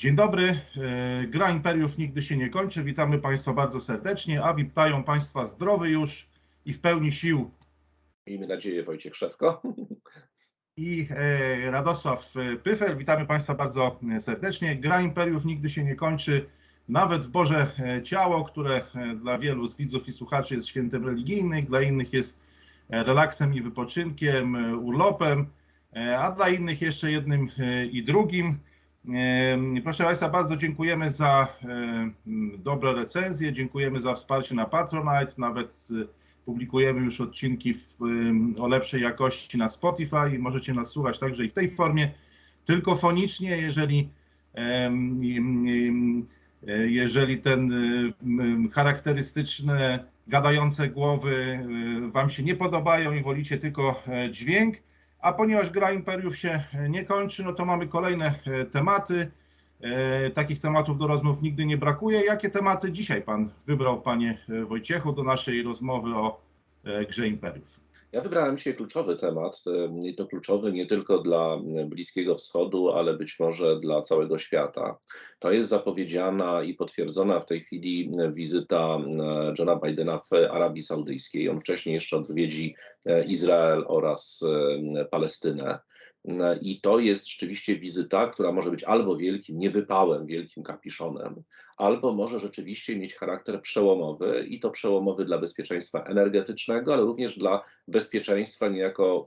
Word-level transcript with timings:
Dzień 0.00 0.16
dobry. 0.16 0.60
E, 0.76 1.26
gra 1.26 1.50
Imperiów 1.50 1.98
nigdy 1.98 2.22
się 2.22 2.36
nie 2.36 2.50
kończy. 2.50 2.84
Witamy 2.84 3.18
Państwa 3.18 3.52
bardzo 3.52 3.80
serdecznie, 3.80 4.42
a 4.42 4.54
witają 4.54 5.04
Państwa 5.04 5.44
zdrowy 5.44 5.90
już 5.90 6.28
i 6.64 6.72
w 6.72 6.80
pełni 6.80 7.12
sił. 7.12 7.50
Miejmy 8.26 8.46
nadzieję, 8.46 8.82
Wojciech 8.82 9.16
Szewko. 9.16 9.62
I 10.76 11.06
e, 11.10 11.70
Radosław 11.70 12.32
Pyfer. 12.62 12.96
Witamy 12.98 13.26
Państwa 13.26 13.54
bardzo 13.54 14.00
serdecznie. 14.20 14.76
Gra 14.76 15.00
Imperiów 15.00 15.44
nigdy 15.44 15.70
się 15.70 15.84
nie 15.84 15.94
kończy. 15.94 16.46
Nawet 16.88 17.24
w 17.24 17.28
Boże 17.28 17.72
Ciało, 18.04 18.44
które 18.44 18.84
dla 19.16 19.38
wielu 19.38 19.66
z 19.66 19.76
widzów 19.76 20.08
i 20.08 20.12
słuchaczy 20.12 20.54
jest 20.54 20.68
świętem 20.68 21.06
religijnym, 21.06 21.64
dla 21.64 21.80
innych 21.80 22.12
jest 22.12 22.42
relaksem 22.88 23.54
i 23.54 23.62
wypoczynkiem, 23.62 24.74
urlopem, 24.84 25.46
a 26.18 26.30
dla 26.30 26.48
innych 26.48 26.82
jeszcze 26.82 27.10
jednym 27.10 27.48
i 27.92 28.04
drugim. 28.04 28.58
Proszę 29.82 30.04
Państwa, 30.04 30.28
bardzo 30.28 30.56
dziękujemy 30.56 31.10
za 31.10 31.48
dobre 32.58 32.92
recenzje, 32.92 33.52
dziękujemy 33.52 34.00
za 34.00 34.14
wsparcie 34.14 34.54
na 34.54 34.66
Patronite, 34.66 35.32
nawet 35.38 35.88
publikujemy 36.44 37.00
już 37.00 37.20
odcinki 37.20 37.74
w, 37.74 37.96
o 38.58 38.68
lepszej 38.68 39.02
jakości 39.02 39.58
na 39.58 39.68
Spotify 39.68 40.38
możecie 40.38 40.74
nas 40.74 40.88
słuchać 40.88 41.18
także 41.18 41.44
i 41.44 41.50
w 41.50 41.52
tej 41.52 41.70
formie, 41.70 42.10
tylko 42.64 42.96
fonicznie, 42.96 43.58
jeżeli 43.58 44.08
jeżeli 46.86 47.38
ten 47.38 47.72
charakterystyczne, 48.72 50.04
gadające 50.26 50.88
głowy 50.88 51.66
Wam 52.12 52.30
się 52.30 52.42
nie 52.42 52.56
podobają 52.56 53.12
i 53.12 53.22
wolicie 53.22 53.58
tylko 53.58 54.02
dźwięk, 54.30 54.76
a 55.22 55.32
ponieważ 55.32 55.70
gra 55.70 55.92
Imperiów 55.92 56.38
się 56.38 56.64
nie 56.88 57.04
kończy, 57.04 57.44
no 57.44 57.52
to 57.52 57.64
mamy 57.64 57.88
kolejne 57.88 58.34
e, 58.46 58.64
tematy. 58.64 59.30
E, 59.80 60.30
takich 60.30 60.60
tematów 60.60 60.98
do 60.98 61.06
rozmów 61.06 61.42
nigdy 61.42 61.66
nie 61.66 61.76
brakuje. 61.76 62.20
Jakie 62.20 62.50
tematy 62.50 62.92
dzisiaj 62.92 63.22
Pan 63.22 63.50
wybrał, 63.66 64.02
Panie 64.02 64.38
e, 64.48 64.64
Wojciechu, 64.64 65.12
do 65.12 65.22
naszej 65.22 65.62
rozmowy 65.62 66.14
o 66.14 66.40
grze 67.08 67.28
Imperiów? 67.28 67.80
Ja 68.12 68.20
wybrałem 68.20 68.56
dzisiaj 68.56 68.74
kluczowy 68.74 69.16
temat 69.16 69.62
to 70.16 70.26
kluczowy 70.26 70.72
nie 70.72 70.86
tylko 70.86 71.18
dla 71.18 71.58
Bliskiego 71.86 72.34
Wschodu, 72.34 72.90
ale 72.90 73.14
być 73.14 73.38
może 73.40 73.78
dla 73.78 74.02
całego 74.02 74.38
świata. 74.38 74.98
To 75.38 75.52
jest 75.52 75.70
zapowiedziana 75.70 76.62
i 76.62 76.74
potwierdzona 76.74 77.40
w 77.40 77.46
tej 77.46 77.60
chwili 77.60 78.10
wizyta 78.32 78.98
Johna 79.58 79.76
Bidena 79.76 80.18
w 80.18 80.32
Arabii 80.32 80.82
Saudyjskiej. 80.82 81.48
On 81.48 81.60
wcześniej 81.60 81.94
jeszcze 81.94 82.16
odwiedzi 82.16 82.74
Izrael 83.26 83.84
oraz 83.88 84.44
Palestynę. 85.10 85.78
I 86.60 86.80
to 86.80 86.98
jest 86.98 87.28
rzeczywiście 87.28 87.76
wizyta, 87.76 88.26
która 88.26 88.52
może 88.52 88.70
być 88.70 88.84
albo 88.84 89.16
wielkim 89.16 89.58
niewypałem, 89.58 90.26
wielkim 90.26 90.62
kapiszonem, 90.62 91.42
albo 91.76 92.12
może 92.12 92.40
rzeczywiście 92.40 92.96
mieć 92.96 93.14
charakter 93.14 93.62
przełomowy 93.62 94.44
i 94.48 94.60
to 94.60 94.70
przełomowy 94.70 95.24
dla 95.24 95.38
bezpieczeństwa 95.38 96.04
energetycznego, 96.04 96.94
ale 96.94 97.02
również 97.02 97.38
dla 97.38 97.62
bezpieczeństwa 97.88 98.68
niejako 98.68 99.24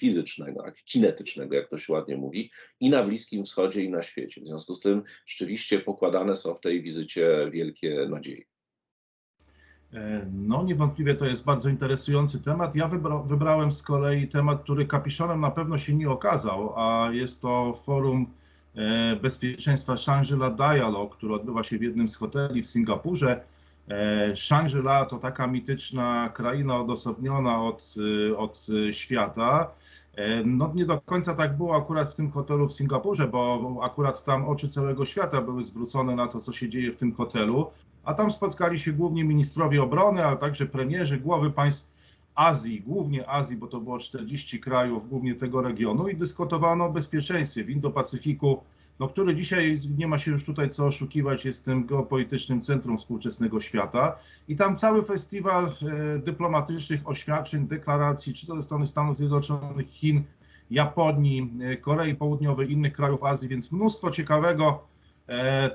fizycznego, 0.00 0.64
kinetycznego, 0.84 1.56
jak 1.56 1.68
to 1.68 1.78
się 1.78 1.92
ładnie 1.92 2.16
mówi, 2.16 2.50
i 2.80 2.90
na 2.90 3.04
Bliskim 3.04 3.44
Wschodzie, 3.44 3.82
i 3.82 3.90
na 3.90 4.02
świecie. 4.02 4.40
W 4.40 4.46
związku 4.46 4.74
z 4.74 4.80
tym 4.80 5.02
rzeczywiście 5.26 5.78
pokładane 5.78 6.36
są 6.36 6.54
w 6.54 6.60
tej 6.60 6.82
wizycie 6.82 7.50
wielkie 7.52 8.06
nadzieje. 8.10 8.44
E, 9.94 10.26
no, 10.32 10.62
niewątpliwie 10.62 11.14
to 11.14 11.26
jest 11.26 11.44
bardzo 11.44 11.68
interesujący 11.68 12.40
temat. 12.40 12.74
Ja 12.74 12.88
wybra 12.88 13.18
wybrałem 13.18 13.72
z 13.72 13.82
kolei 13.82 14.28
temat, 14.28 14.62
który 14.62 14.86
kapiszonem 14.86 15.40
na 15.40 15.50
pewno 15.50 15.78
się 15.78 15.94
nie 15.94 16.10
okazał, 16.10 16.72
a 16.76 17.10
jest 17.12 17.42
to 17.42 17.74
forum 17.74 18.26
e, 18.74 19.16
bezpieczeństwa 19.16 19.96
Shangri-La 19.96 20.50
Dialogue, 20.50 21.08
który 21.08 21.34
odbywa 21.34 21.64
się 21.64 21.78
w 21.78 21.82
jednym 21.82 22.08
z 22.08 22.16
hoteli 22.16 22.62
w 22.62 22.66
Singapurze. 22.66 23.44
E, 23.88 24.36
Shangri-La 24.36 25.04
to 25.04 25.18
taka 25.18 25.46
mityczna 25.46 26.30
kraina 26.34 26.80
odosobniona 26.80 27.62
od, 27.64 27.94
od 28.36 28.66
świata. 28.90 29.70
No 30.44 30.72
nie 30.74 30.84
do 30.84 31.00
końca 31.00 31.34
tak 31.34 31.56
było 31.56 31.76
akurat 31.76 32.10
w 32.10 32.14
tym 32.14 32.30
hotelu 32.30 32.68
w 32.68 32.72
Singapurze, 32.72 33.28
bo 33.28 33.80
akurat 33.82 34.24
tam 34.24 34.44
oczy 34.44 34.68
całego 34.68 35.06
świata 35.06 35.40
były 35.40 35.64
zwrócone 35.64 36.14
na 36.14 36.26
to, 36.26 36.40
co 36.40 36.52
się 36.52 36.68
dzieje 36.68 36.92
w 36.92 36.96
tym 36.96 37.12
hotelu 37.12 37.70
a 38.04 38.14
tam 38.14 38.32
spotkali 38.32 38.78
się 38.78 38.92
głównie 38.92 39.24
ministrowie 39.24 39.82
obrony, 39.82 40.24
ale 40.24 40.36
także 40.36 40.66
premierzy, 40.66 41.20
głowy 41.20 41.50
państw 41.50 41.90
Azji, 42.34 42.80
głównie 42.80 43.28
Azji, 43.28 43.56
bo 43.56 43.66
to 43.66 43.80
było 43.80 43.98
40 43.98 44.60
krajów, 44.60 45.08
głównie 45.08 45.34
tego 45.34 45.62
regionu 45.62 46.08
i 46.08 46.16
dyskutowano 46.16 46.84
o 46.84 46.92
bezpieczeństwie 46.92 47.64
w 47.64 47.70
Indo-Pacyfiku, 47.70 48.56
no, 49.00 49.08
który 49.08 49.36
dzisiaj 49.36 49.80
nie 49.98 50.06
ma 50.06 50.18
się 50.18 50.30
już 50.30 50.44
tutaj 50.44 50.70
co 50.70 50.86
oszukiwać, 50.86 51.44
jest 51.44 51.64
tym 51.64 51.86
geopolitycznym 51.86 52.60
centrum 52.60 52.98
współczesnego 52.98 53.60
świata. 53.60 54.16
I 54.48 54.56
tam 54.56 54.76
cały 54.76 55.02
festiwal 55.02 55.66
e, 55.66 56.18
dyplomatycznych 56.18 57.08
oświadczeń, 57.08 57.66
deklaracji, 57.66 58.34
czy 58.34 58.46
to 58.46 58.56
ze 58.56 58.62
strony 58.62 58.86
Stanów 58.86 59.16
Zjednoczonych, 59.16 59.90
Chin, 59.90 60.22
Japonii, 60.70 61.52
e, 61.62 61.76
Korei 61.76 62.14
Południowej, 62.14 62.72
innych 62.72 62.92
krajów 62.92 63.24
Azji, 63.24 63.48
więc 63.48 63.72
mnóstwo 63.72 64.10
ciekawego 64.10 64.89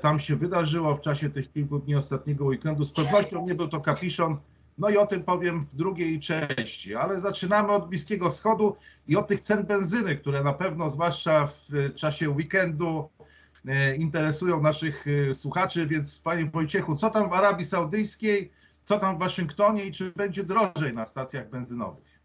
tam 0.00 0.20
się 0.20 0.36
wydarzyło 0.36 0.94
w 0.94 1.00
czasie 1.00 1.30
tych 1.30 1.50
kilku 1.50 1.78
dni 1.78 1.94
ostatniego 1.94 2.44
weekendu. 2.44 2.84
Z 2.84 2.92
pewnością 2.92 3.46
nie 3.46 3.54
był 3.54 3.68
to 3.68 3.80
kapiszon, 3.80 4.38
no 4.78 4.88
i 4.88 4.96
o 4.96 5.06
tym 5.06 5.22
powiem 5.24 5.62
w 5.62 5.74
drugiej 5.74 6.20
części, 6.20 6.94
ale 6.94 7.20
zaczynamy 7.20 7.72
od 7.72 7.88
Bliskiego 7.88 8.30
Wschodu 8.30 8.76
i 9.08 9.16
od 9.16 9.28
tych 9.28 9.40
cen 9.40 9.66
benzyny, 9.66 10.16
które 10.16 10.42
na 10.42 10.52
pewno, 10.52 10.90
zwłaszcza 10.90 11.46
w 11.46 11.94
czasie 11.94 12.30
weekendu, 12.30 13.08
e, 13.68 13.96
interesują 13.96 14.62
naszych 14.62 15.04
e, 15.30 15.34
słuchaczy, 15.34 15.86
więc 15.86 16.20
Panie 16.20 16.46
Wojciechu, 16.46 16.96
co 16.96 17.10
tam 17.10 17.30
w 17.30 17.32
Arabii 17.32 17.64
Saudyjskiej, 17.64 18.50
co 18.84 18.98
tam 18.98 19.16
w 19.16 19.18
Waszyngtonie 19.18 19.84
i 19.84 19.92
czy 19.92 20.12
będzie 20.16 20.44
drożej 20.44 20.94
na 20.94 21.06
stacjach 21.06 21.50
benzynowych? 21.50 22.15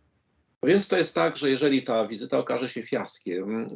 Więc 0.63 0.87
to 0.87 0.97
jest 0.97 1.15
tak, 1.15 1.37
że 1.37 1.49
jeżeli 1.49 1.83
ta 1.83 2.07
wizyta 2.07 2.37
okaże 2.37 2.69
się 2.69 2.83
fiaskiem, 2.83 3.67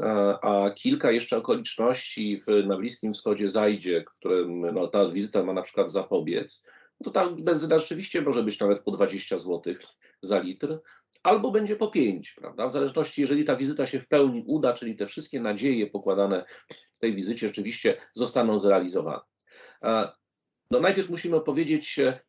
a, 0.42 0.72
kilka 0.76 1.12
jeszcze 1.12 1.38
okoliczności 1.38 2.40
w, 2.40 2.68
na 2.68 2.78
Bliskim 2.78 3.14
Wschodzie 3.14 3.50
zajdzie, 3.50 4.04
którym 4.04 4.62
no, 4.74 4.88
ta 4.88 5.10
wizyta 5.10 5.44
ma 5.44 5.54
na 5.54 5.62
przykład 5.62 5.92
zapobiec, 5.92 6.68
to 7.04 7.12
ta 7.12 7.30
benzyna 7.30 7.80
rzeczywiście 7.80 8.22
może 8.22 8.44
być 8.44 8.60
nawet 8.60 8.80
po 8.80 8.92
20 8.92 9.40
zł 9.40 9.74
za 10.22 10.40
litr, 10.40 10.82
albo 11.24 11.52
będzie 11.52 11.76
po 11.76 11.88
5, 11.88 12.34
prawda? 12.34 12.68
W 12.68 12.72
zależności, 12.72 13.22
jeżeli 13.22 13.44
ta 13.44 13.56
wizyta 13.56 13.88
się 13.88 14.00
w 14.00 14.08
pełni 14.08 14.44
uda, 14.48 14.74
czyli 14.74 14.96
te 14.96 15.08
wszystkie 15.08 15.40
nadzieje 15.40 15.88
pokładane 15.88 16.46
w 16.92 17.00
tej 17.00 17.16
wizycie 17.16 17.48
rzeczywiście 17.48 17.98
zostaną 18.14 18.60
zrealizowane. 18.60 19.22
No 20.72 20.80
najpierw 20.80 21.10
musimy 21.10 21.36
opowiedzieć 21.36 22.00
e, 22.00 22.20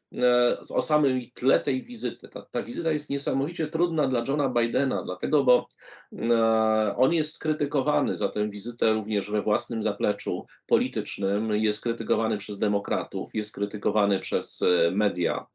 o 0.70 0.82
samym 0.82 1.20
tle 1.34 1.60
tej 1.60 1.82
wizyty. 1.82 2.28
Ta, 2.28 2.42
ta, 2.42 2.62
wizyta 2.62 2.92
jest 2.92 3.10
niesamowicie 3.10 3.66
trudna 3.66 4.08
dla 4.08 4.24
Johna 4.28 4.48
Bidena, 4.48 5.02
dlatego, 5.02 5.44
bo 5.44 5.69
e, 6.12 6.97
on 6.97 7.12
jest 7.12 7.38
krytykowany 7.38 8.16
za 8.16 8.28
tę 8.28 8.50
wizytę 8.50 8.92
również 8.92 9.30
we 9.30 9.42
własnym 9.42 9.82
zapleczu 9.82 10.47
politycznym, 10.66 11.50
jest 11.50 11.80
krytykowany 11.80 12.38
przez 12.38 12.58
demokratów, 12.58 13.34
jest 13.34 13.54
krytykowany 13.54 14.20
przez 14.20 14.62
e, 14.62 14.91
media, 14.91 15.47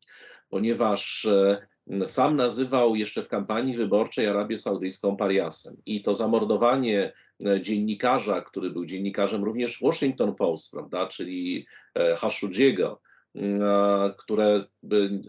ponieważ 0.50 1.28
sam 2.06 2.36
nazywał 2.36 2.96
jeszcze 2.96 3.24
w 3.24 3.28
kampanii 3.28 3.78
wyborczej 3.78 4.28
Arabię 4.28 4.58
Saudyjską 4.58 5.18
pariasem. 5.18 5.78
I 5.86 6.02
to 6.03 6.16
zamordowanie 6.16 7.14
e, 7.46 7.62
dziennikarza, 7.62 8.42
który 8.42 8.69
był 8.69 8.86
dziennikarzem 8.86 9.44
również 9.44 9.81
Washington 9.81 10.36
Post, 10.36 10.72
prawda, 10.72 11.08
czyli 11.08 11.66
e, 11.96 12.16
Khashoggiego, 12.16 13.02
które 14.18 14.66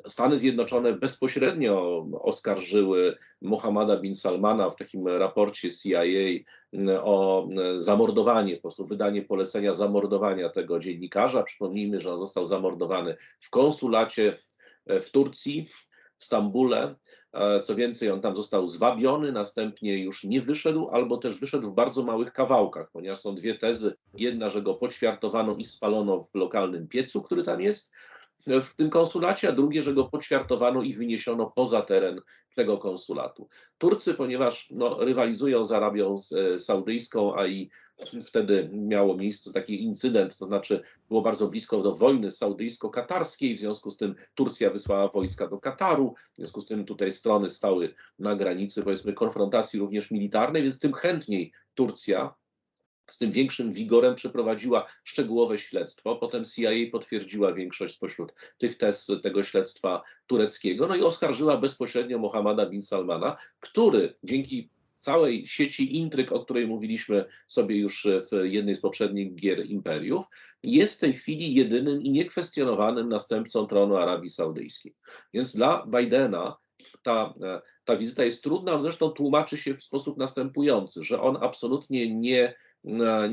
Stany 0.08 0.38
Zjednoczone 0.38 0.92
bezpośrednio 0.92 2.06
oskarżyły 2.20 3.16
Mohammada 3.42 3.96
bin 3.96 4.14
Salmana 4.14 4.70
w 4.70 4.76
takim 4.76 5.08
raporcie 5.08 5.70
CIA 5.72 6.02
o 7.02 7.48
zamordowanie, 7.78 8.56
po 8.56 8.62
prostu 8.62 8.86
wydanie 8.86 9.22
polecenia 9.22 9.74
zamordowania 9.74 10.48
tego 10.48 10.78
dziennikarza. 10.78 11.42
Przypomnijmy, 11.42 12.00
że 12.00 12.12
on 12.12 12.20
został 12.20 12.46
zamordowany 12.46 13.16
w 13.40 13.50
konsulacie 13.50 14.38
w 14.86 15.10
Turcji 15.10 15.66
w 15.68 15.91
Stambule. 16.24 16.94
E, 17.32 17.60
co 17.60 17.74
więcej, 17.74 18.10
on 18.10 18.20
tam 18.20 18.36
został 18.36 18.68
zwabiony, 18.68 19.32
następnie 19.32 20.02
już 20.02 20.24
nie 20.24 20.40
wyszedł, 20.40 20.88
albo 20.88 21.16
też 21.16 21.38
wyszedł 21.38 21.70
w 21.70 21.74
bardzo 21.74 22.02
małych 22.02 22.32
kawałkach, 22.32 22.90
ponieważ 22.92 23.20
są 23.20 23.34
dwie 23.34 23.54
tezy. 23.54 23.94
Jedna, 24.14 24.48
że 24.48 24.62
go 24.62 24.74
poćwiartowano 24.74 25.54
i 25.56 25.64
spalono 25.64 26.28
w 26.34 26.34
lokalnym 26.34 26.88
piecu, 26.88 27.22
który 27.22 27.42
tam 27.42 27.60
jest, 27.60 27.92
w 28.46 28.74
tym 28.76 28.90
konsulacie, 28.90 29.48
a 29.48 29.52
drugie, 29.52 29.82
że 29.82 29.94
go 29.94 30.04
poćwiartowano 30.04 30.82
i 30.82 30.94
wyniesiono 30.94 31.52
poza 31.56 31.82
teren 31.82 32.20
tego 32.56 32.78
konsulatu. 32.78 33.48
Turcy, 33.78 34.14
ponieważ 34.14 34.70
no, 34.70 35.04
rywalizują 35.04 35.64
z 35.64 35.72
Arabią 35.72 36.18
e, 36.54 36.60
Saudyjską, 36.60 37.34
a 37.36 37.46
i 37.46 37.70
wtedy 38.24 38.70
miało 38.72 39.16
miejsce 39.16 39.52
taki 39.52 39.82
incydent, 39.82 40.38
to 40.38 40.46
znaczy 40.46 40.82
było 41.08 41.22
bardzo 41.22 41.48
blisko 41.48 41.82
do 41.82 41.94
wojny 41.94 42.30
saudyjsko-katarskiej, 42.30 43.56
w 43.56 43.60
związku 43.60 43.90
z 43.90 43.96
tym 43.96 44.14
Turcja 44.34 44.70
wysłała 44.70 45.08
wojska 45.08 45.48
do 45.48 45.58
Kataru, 45.58 46.14
w 46.32 46.36
związku 46.36 46.60
z 46.60 46.66
tym 46.66 46.84
tutaj 46.84 47.12
strony 47.12 47.50
stały 47.50 47.94
na 48.18 48.36
granicy, 48.36 48.82
powiedzmy, 48.82 49.12
konfrontacji 49.12 49.78
również 49.78 50.10
militarnej, 50.10 50.62
więc 50.62 50.78
tym 50.78 50.92
chętniej 50.92 51.52
Turcja 51.74 52.34
z 53.10 53.18
tym 53.18 53.30
większym 53.30 53.72
wigorem 53.72 54.14
przeprowadziła 54.14 54.86
szczegółowe 55.04 55.58
śledztwo. 55.58 56.16
Potem 56.16 56.44
CIA 56.44 56.70
potwierdziła 56.92 57.54
większość 57.54 57.94
spośród 57.94 58.32
tych 58.58 58.78
tez 58.78 59.10
tego 59.22 59.42
śledztwa 59.42 60.02
tureckiego, 60.26 60.86
no 60.86 60.96
i 60.96 61.02
oskarżyła 61.02 61.56
bezpośrednio 61.56 62.18
Mohammada 62.18 62.66
bin 62.66 62.82
Salmana, 62.82 63.36
który 63.60 64.14
dzięki 64.24 64.70
całej 64.98 65.46
sieci 65.46 65.96
intryg, 65.96 66.32
o 66.32 66.44
której 66.44 66.66
mówiliśmy 66.66 67.24
sobie 67.46 67.76
już 67.76 68.06
w 68.30 68.44
jednej 68.44 68.74
z 68.74 68.80
poprzednich 68.80 69.34
gier 69.34 69.66
imperiów, 69.66 70.24
jest 70.62 70.96
w 70.96 71.00
tej 71.00 71.12
chwili 71.12 71.54
jedynym 71.54 72.02
i 72.02 72.10
niekwestionowanym 72.10 73.08
następcą 73.08 73.66
tronu 73.66 73.96
Arabii 73.96 74.30
Saudyjskiej. 74.30 74.94
Więc 75.34 75.56
dla 75.56 75.86
Bidena 75.86 76.56
ta, 77.02 77.32
ta 77.84 77.96
wizyta 77.96 78.24
jest 78.24 78.42
trudna, 78.42 78.82
zresztą 78.82 79.10
tłumaczy 79.10 79.56
się 79.56 79.74
w 79.74 79.84
sposób 79.84 80.18
następujący, 80.18 81.04
że 81.04 81.20
on 81.20 81.38
absolutnie 81.40 82.14
nie 82.14 82.54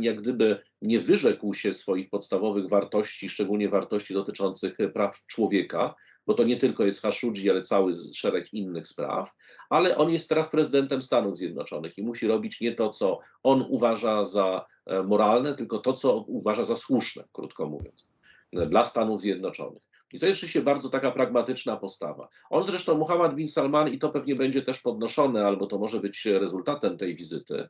jak 0.01 0.21
gdyby 0.21 0.61
nie 0.81 0.99
wyrzekł 0.99 1.53
się 1.53 1.73
swoich 1.73 2.09
podstawowych 2.09 2.69
wartości, 2.69 3.29
szczególnie 3.29 3.69
wartości 3.69 4.13
dotyczących 4.13 4.77
praw 4.93 5.25
człowieka, 5.25 5.95
bo 6.29 6.33
to 6.33 6.43
nie 6.43 6.57
tylko 6.57 6.85
jest 6.85 7.01
Haszudzi, 7.01 7.49
ale 7.49 7.61
cały 7.61 7.93
szereg 8.13 8.53
innych 8.53 8.87
spraw, 8.87 9.31
ale 9.69 9.97
on 9.97 10.09
jest 10.09 10.29
teraz 10.29 10.49
prezydentem 10.49 11.01
Stanów 11.01 11.37
Zjednoczonych 11.37 11.97
i 11.97 12.03
musi 12.03 12.27
robić 12.27 12.61
nie 12.61 12.75
to, 12.75 12.89
co 12.89 13.19
on 13.43 13.65
uważa 13.69 14.25
za 14.25 14.65
e, 14.85 15.03
moralne, 15.03 15.55
tylko 15.55 15.79
to, 15.79 15.93
co 15.93 16.17
uważa 16.17 16.65
za 16.65 16.75
słuszne, 16.75 17.23
krótko 17.31 17.69
mówiąc, 17.69 18.11
dla 18.53 18.85
Stanów 18.85 19.21
Zjednoczonych. 19.21 19.83
I 20.13 20.19
to 20.19 20.25
jest 20.25 20.35
rzeczywiście 20.35 20.61
bardzo 20.61 20.89
taka 20.89 21.11
pragmatyczna 21.11 21.77
postawa. 21.77 22.27
On 22.49 22.63
zresztą, 22.63 22.97
Muhammad 22.97 23.35
bin 23.35 23.47
Salman, 23.47 23.89
i 23.89 23.99
to 23.99 24.09
pewnie 24.09 24.35
będzie 24.35 24.61
też 24.61 24.79
podnoszone, 24.79 25.45
albo 25.45 25.67
to 25.67 25.77
może 25.77 25.99
być 25.99 26.25
rezultatem 26.25 26.97
tej 26.97 27.15
wizyty, 27.15 27.69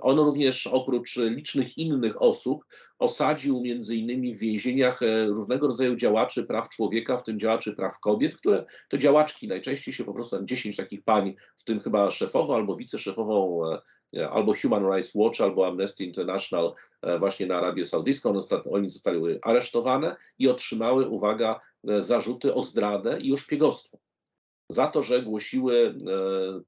on 0.00 0.18
również 0.18 0.66
oprócz 0.66 1.16
licznych 1.16 1.78
innych 1.78 2.22
osób 2.22 2.64
osadził 2.98 3.60
między 3.60 3.96
innymi 3.96 4.36
w 4.36 4.38
więzieniach 4.38 5.02
e, 5.02 5.26
różnego 5.26 5.66
rodzaju 5.66 5.96
działaczy 5.96 6.44
praw 6.44 6.68
człowieka, 6.68 7.16
w 7.16 7.24
tym 7.24 7.38
działaczy 7.38 7.76
praw 7.76 8.00
kobiet, 8.00 8.36
które 8.36 8.64
to 8.88 8.98
działaczki 8.98 9.48
najczęściej 9.48 9.94
się 9.94 10.04
po 10.04 10.14
prostu, 10.14 10.44
10 10.44 10.76
takich 10.76 11.04
pań, 11.04 11.34
w 11.56 11.64
tym 11.64 11.80
chyba 11.80 12.10
szefową 12.10 12.54
albo 12.54 12.76
wiceszefową 12.76 13.60
e, 14.16 14.30
albo 14.30 14.54
Human 14.62 14.86
Rights 14.92 15.14
Watch, 15.14 15.40
albo 15.40 15.66
Amnesty 15.66 16.04
International 16.04 16.74
e, 17.02 17.18
właśnie 17.18 17.46
na 17.46 17.56
Arabię 17.56 17.86
Saudyjską. 17.86 18.38
Oni 18.72 18.88
zostały 18.88 19.38
aresztowane 19.42 20.16
i 20.38 20.48
otrzymały, 20.48 21.08
uwaga, 21.08 21.60
e, 21.88 22.02
zarzuty 22.02 22.54
o 22.54 22.62
zdradę 22.62 23.20
i 23.20 23.32
o 23.32 23.36
szpiegostwo 23.36 23.98
za 24.68 24.86
to, 24.86 25.02
że 25.02 25.22
głosiły 25.22 25.74
e, 25.76 25.94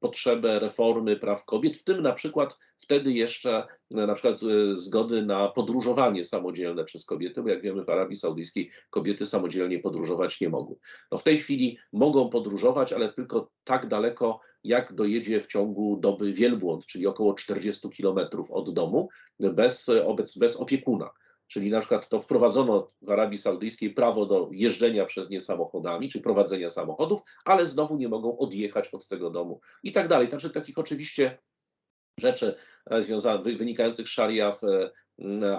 potrzebę 0.01 0.59
reformy 0.59 1.17
praw 1.17 1.45
kobiet, 1.45 1.77
w 1.77 1.85
tym 1.85 2.03
na 2.03 2.13
przykład 2.13 2.59
wtedy 2.79 3.13
jeszcze 3.13 3.67
na 3.91 4.15
przykład 4.15 4.41
zgody 4.75 5.23
na 5.23 5.49
podróżowanie 5.49 6.25
samodzielne 6.25 6.85
przez 6.85 7.07
kobiety, 7.07 7.43
bo 7.43 7.49
jak 7.49 7.63
wiemy 7.63 7.85
w 7.85 7.89
Arabii 7.89 8.17
Saudyjskiej 8.17 8.71
kobiety 8.91 9.27
samodzielnie 9.27 9.79
podróżować 9.79 10.41
nie 10.41 10.49
mogą. 10.49 10.77
No 11.13 11.19
w 11.19 11.23
tej 11.23 11.41
chwili 11.41 11.79
mogą 11.93 12.29
podróżować, 12.29 12.93
ale 12.93 13.13
tylko 13.13 13.51
tak 13.65 13.87
daleko, 13.87 14.41
jak 14.65 14.93
dojedzie 14.93 15.41
w 15.41 15.47
ciągu 15.47 15.97
doby 16.01 16.33
wielbłąd, 16.33 16.87
czyli 16.87 17.07
około 17.07 17.35
40 17.35 17.89
kilometrów 17.89 18.51
od 18.51 18.75
domu, 18.75 19.09
bez, 19.41 19.91
bez 20.37 20.57
opiekuna. 20.57 21.11
Czyli 21.49 21.71
na 21.71 21.81
przykład 21.81 22.09
to 22.09 22.21
wprowadzono 22.21 22.89
w 23.03 23.11
Arabii 23.11 23.39
Saudyjskiej 23.39 23.91
prawo 23.91 24.27
do 24.27 24.49
jeżdżenia 24.53 25.07
przez 25.07 25.31
nie 25.31 25.41
samochodami, 25.41 26.09
czy 26.09 26.21
prowadzenia 26.21 26.71
samochodów, 26.71 27.21
ale 27.45 27.69
znowu 27.69 27.97
nie 27.97 28.09
mogą 28.09 28.39
odjechać 28.39 28.89
od 28.89 29.09
tego 29.09 29.31
domu 29.31 29.61
i 29.83 29.93
tak 29.93 30.09
dalej. 30.09 30.29
Także 30.29 30.51
takich 30.51 30.79
oczywiście 30.79 31.39
rzeczy 32.21 32.55
e, 32.91 33.03
związanych, 33.03 33.59
wynikających 33.59 34.09
z 34.09 34.11
szaria 34.11 34.53
w 34.53 34.63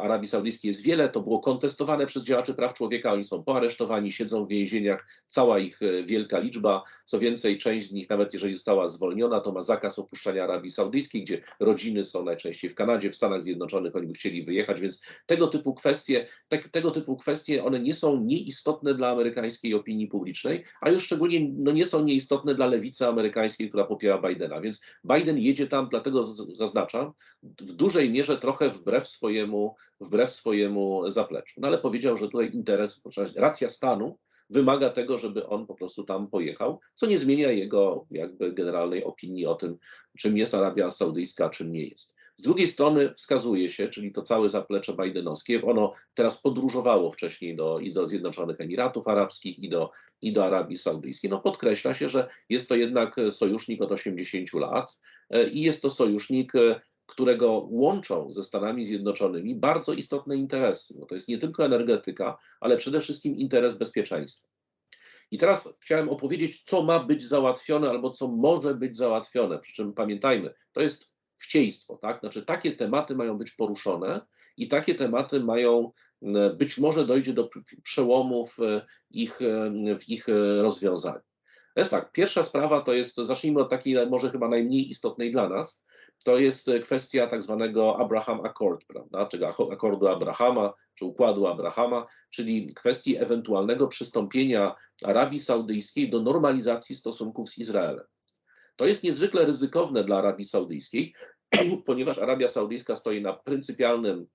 Arabii 0.02 0.28
Saudyjskiej 0.28 0.70
jest 0.70 0.82
wiele. 0.82 1.10
To 1.10 1.22
było 1.22 1.40
kontestowane 1.40 2.06
przez 2.06 2.24
działaczy 2.24 2.54
praw 2.54 2.74
człowieka. 2.74 3.14
Oni 3.14 3.24
są 3.24 3.44
poaresztowani, 3.44 4.12
siedzą 4.12 4.46
w 4.46 4.50
więzieniach, 4.50 5.08
cała 5.28 5.60
ich 5.60 5.82
e, 5.82 6.04
wielka 6.04 6.40
liczba. 6.40 6.84
Co 7.06 7.20
więcej, 7.20 7.58
część 7.58 7.90
z 7.90 7.92
nich, 7.92 8.10
nawet 8.10 8.34
jeżeli 8.34 8.54
została 8.54 8.90
zwolniona, 8.90 9.40
to 9.40 9.52
ma 9.52 9.64
zakaz 9.64 10.00
opuszczania 10.00 10.44
Arabii 10.44 10.72
Saudyjskiej, 10.72 11.24
gdzie 11.24 11.42
rodziny 11.60 12.04
są 12.04 12.26
najczęściej 12.26 12.70
w 12.70 12.76
Kanadzie, 12.76 13.12
w 13.12 13.16
Stanach 13.16 13.44
Zjednoczonych, 13.44 13.96
oni 13.96 14.08
by 14.08 14.14
chcieli 14.14 14.44
wyjechać, 14.44 14.82
więc 14.82 15.02
tego 15.26 15.48
typu 15.48 15.74
kwestie, 15.74 16.28
te, 16.48 16.58
tego 16.58 16.92
typu 16.92 17.18
kwestie, 17.18 17.64
one 17.64 17.80
nie 17.80 17.96
są 17.96 18.24
nieistotne 18.24 18.96
dla 18.96 19.10
amerykańskiej 19.10 19.74
opinii 19.74 20.08
publicznej, 20.08 20.64
a 20.82 20.90
już 20.90 21.04
szczególnie 21.04 21.52
no, 21.58 21.72
nie 21.72 21.86
są 21.86 22.04
nieistotne 22.04 22.56
dla 22.56 22.66
lewicy 22.66 23.08
amerykańskiej, 23.08 23.70
która 23.70 23.84
popiera 23.84 24.18
Bidena. 24.18 24.62
Więc 24.62 24.82
Biden 25.14 25.38
jedzie 25.38 25.68
tam, 25.68 25.88
dlatego 25.90 26.26
zaznaczam, 26.56 27.12
w 27.44 27.72
dużej 27.72 28.12
mierze 28.12 28.38
trochę 28.38 28.70
wbrew 28.70 29.08
swojemu 29.08 29.45
swojemu, 29.46 29.76
wbrew 30.00 30.34
swojemu 30.34 31.12
zapleczu. 31.12 31.62
No 31.62 31.68
ale 31.68 31.78
powiedział, 31.78 32.18
że 32.18 32.26
tutaj 32.26 32.52
interes, 32.54 33.04
racja 33.36 33.70
stanu 33.70 34.18
wymaga 34.50 34.90
tego, 34.90 35.18
żeby 35.18 35.48
on 35.48 35.68
po 35.68 35.76
prostu 35.76 36.04
tam 36.04 36.28
pojechał, 36.28 36.80
co 36.94 37.06
nie 37.06 37.20
zmienia 37.20 37.52
jego 37.52 38.06
jakby 38.12 38.54
generalnej 38.54 39.04
opinii 39.04 39.46
o 39.46 39.56
tym, 39.56 39.78
czym 40.18 40.38
jest 40.38 40.54
Arabia 40.54 40.92
Saudyjska, 40.92 41.50
czym 41.50 41.72
nie 41.72 41.88
jest. 41.88 42.16
Z 42.38 42.44
drugiej 42.44 42.68
strony 42.68 43.14
wskazuje 43.14 43.70
się, 43.70 43.88
czyli 43.88 44.12
to 44.12 44.22
całe 44.22 44.50
zaplecze 44.50 44.94
bajdenowskie, 44.94 45.62
ono 45.64 45.94
teraz 46.14 46.42
podróżowało 46.42 47.12
wcześniej 47.12 47.56
do, 47.56 47.80
i 47.80 47.94
do 47.94 48.08
Zjednoczonych 48.08 48.62
Emiratów 48.62 49.08
Arabskich 49.08 49.60
i 49.60 49.70
do, 49.70 49.92
i 50.22 50.34
do 50.34 50.46
Arabii 50.46 50.78
Saudyjskiej. 50.78 51.30
No 51.30 51.40
podkreśla 51.40 51.94
się, 51.94 52.10
że 52.10 52.28
jest 52.50 52.70
to 52.70 52.76
jednak 52.76 53.16
sojusznik 53.32 53.82
od 53.82 53.92
80 53.92 54.54
lat 54.54 55.00
e, 55.30 55.50
i 55.50 55.62
jest 55.62 55.82
to 55.82 55.90
sojusznik 55.90 56.56
e, 56.56 56.82
którego 57.06 57.68
łączą 57.70 58.32
ze 58.32 58.44
Stanami 58.44 58.86
Zjednoczonymi 58.86 59.56
bardzo 59.56 59.94
istotne 59.94 60.36
interesy. 60.36 60.96
No 61.00 61.06
to 61.06 61.16
jest 61.16 61.28
nie 61.28 61.38
tylko 61.38 61.66
energetyka, 61.66 62.38
ale 62.60 62.78
przede 62.78 63.02
wszystkim 63.02 63.36
interes 63.36 63.76
bezpieczeństwa. 63.76 64.50
I 65.32 65.38
teraz 65.38 65.78
chciałem 65.82 66.10
opowiedzieć, 66.10 66.64
co 66.64 66.84
ma 66.84 67.00
być 67.00 67.28
załatwione 67.28 67.90
albo 67.90 68.12
co 68.12 68.28
może 68.28 68.76
być 68.76 68.98
załatwione. 68.98 69.60
Przy 69.60 69.74
czym 69.74 69.94
pamiętajmy, 69.94 70.54
to 70.72 70.82
jest 70.82 71.16
chcieństwo, 71.38 71.98
tak? 72.02 72.20
Znaczy 72.20 72.46
takie 72.46 72.72
tematy 72.72 73.16
mają 73.16 73.38
być 73.38 73.52
poruszone 73.52 74.22
i 74.58 74.68
takie 74.68 74.96
tematy 74.96 75.40
mają, 75.40 75.92
być 76.58 76.78
może 76.78 77.06
dojdzie 77.06 77.34
do 77.34 77.50
przełomu 77.84 78.48
w 78.48 78.58
ich, 79.10 79.40
w 80.00 80.10
ich 80.10 80.26
rozwiązaniu. 80.62 81.22
Jest 81.76 81.92
tak, 81.92 82.12
pierwsza 82.12 82.44
sprawa 82.44 82.82
to 82.82 82.94
jest, 82.94 83.16
zacznijmy 83.16 83.60
od 83.60 83.70
takiej 83.70 84.08
może 84.10 84.32
chyba 84.32 84.50
najmniej 84.50 84.90
istotnej 84.90 85.32
dla 85.32 85.50
nas, 85.50 85.85
to 86.26 86.38
jest 86.38 86.68
e, 86.68 86.80
kwestia 86.80 87.28
tak 87.28 87.44
zwanego 87.44 88.00
Abraham 88.00 88.46
Accord, 88.46 88.86
prawda, 88.86 89.26
czyli 89.26 89.44
akordu 89.46 90.08
Abrahama, 90.08 90.74
czy 90.94 91.06
układu 91.06 91.48
Abrahama, 91.48 92.06
czyli 92.30 92.74
kwestii 92.74 93.18
ewentualnego 93.18 93.88
przystąpienia 93.88 94.76
Arabii 95.04 95.40
Saudyjskiej 95.40 96.10
do 96.10 96.22
normalizacji 96.22 96.96
stosunków 96.96 97.50
z 97.50 97.58
Izraelem. 97.58 98.06
To 98.76 98.86
jest 98.86 99.04
niezwykle 99.04 99.46
ryzykowne 99.46 100.04
dla 100.04 100.18
Arabii 100.18 100.46
Saudyjskiej, 100.46 101.14
ponieważ 101.88 102.18
Arabia 102.18 102.50
Saudyjska 102.50 102.96
stoi 102.96 103.22
na 103.22 103.34
pryncypialnym 103.34 104.28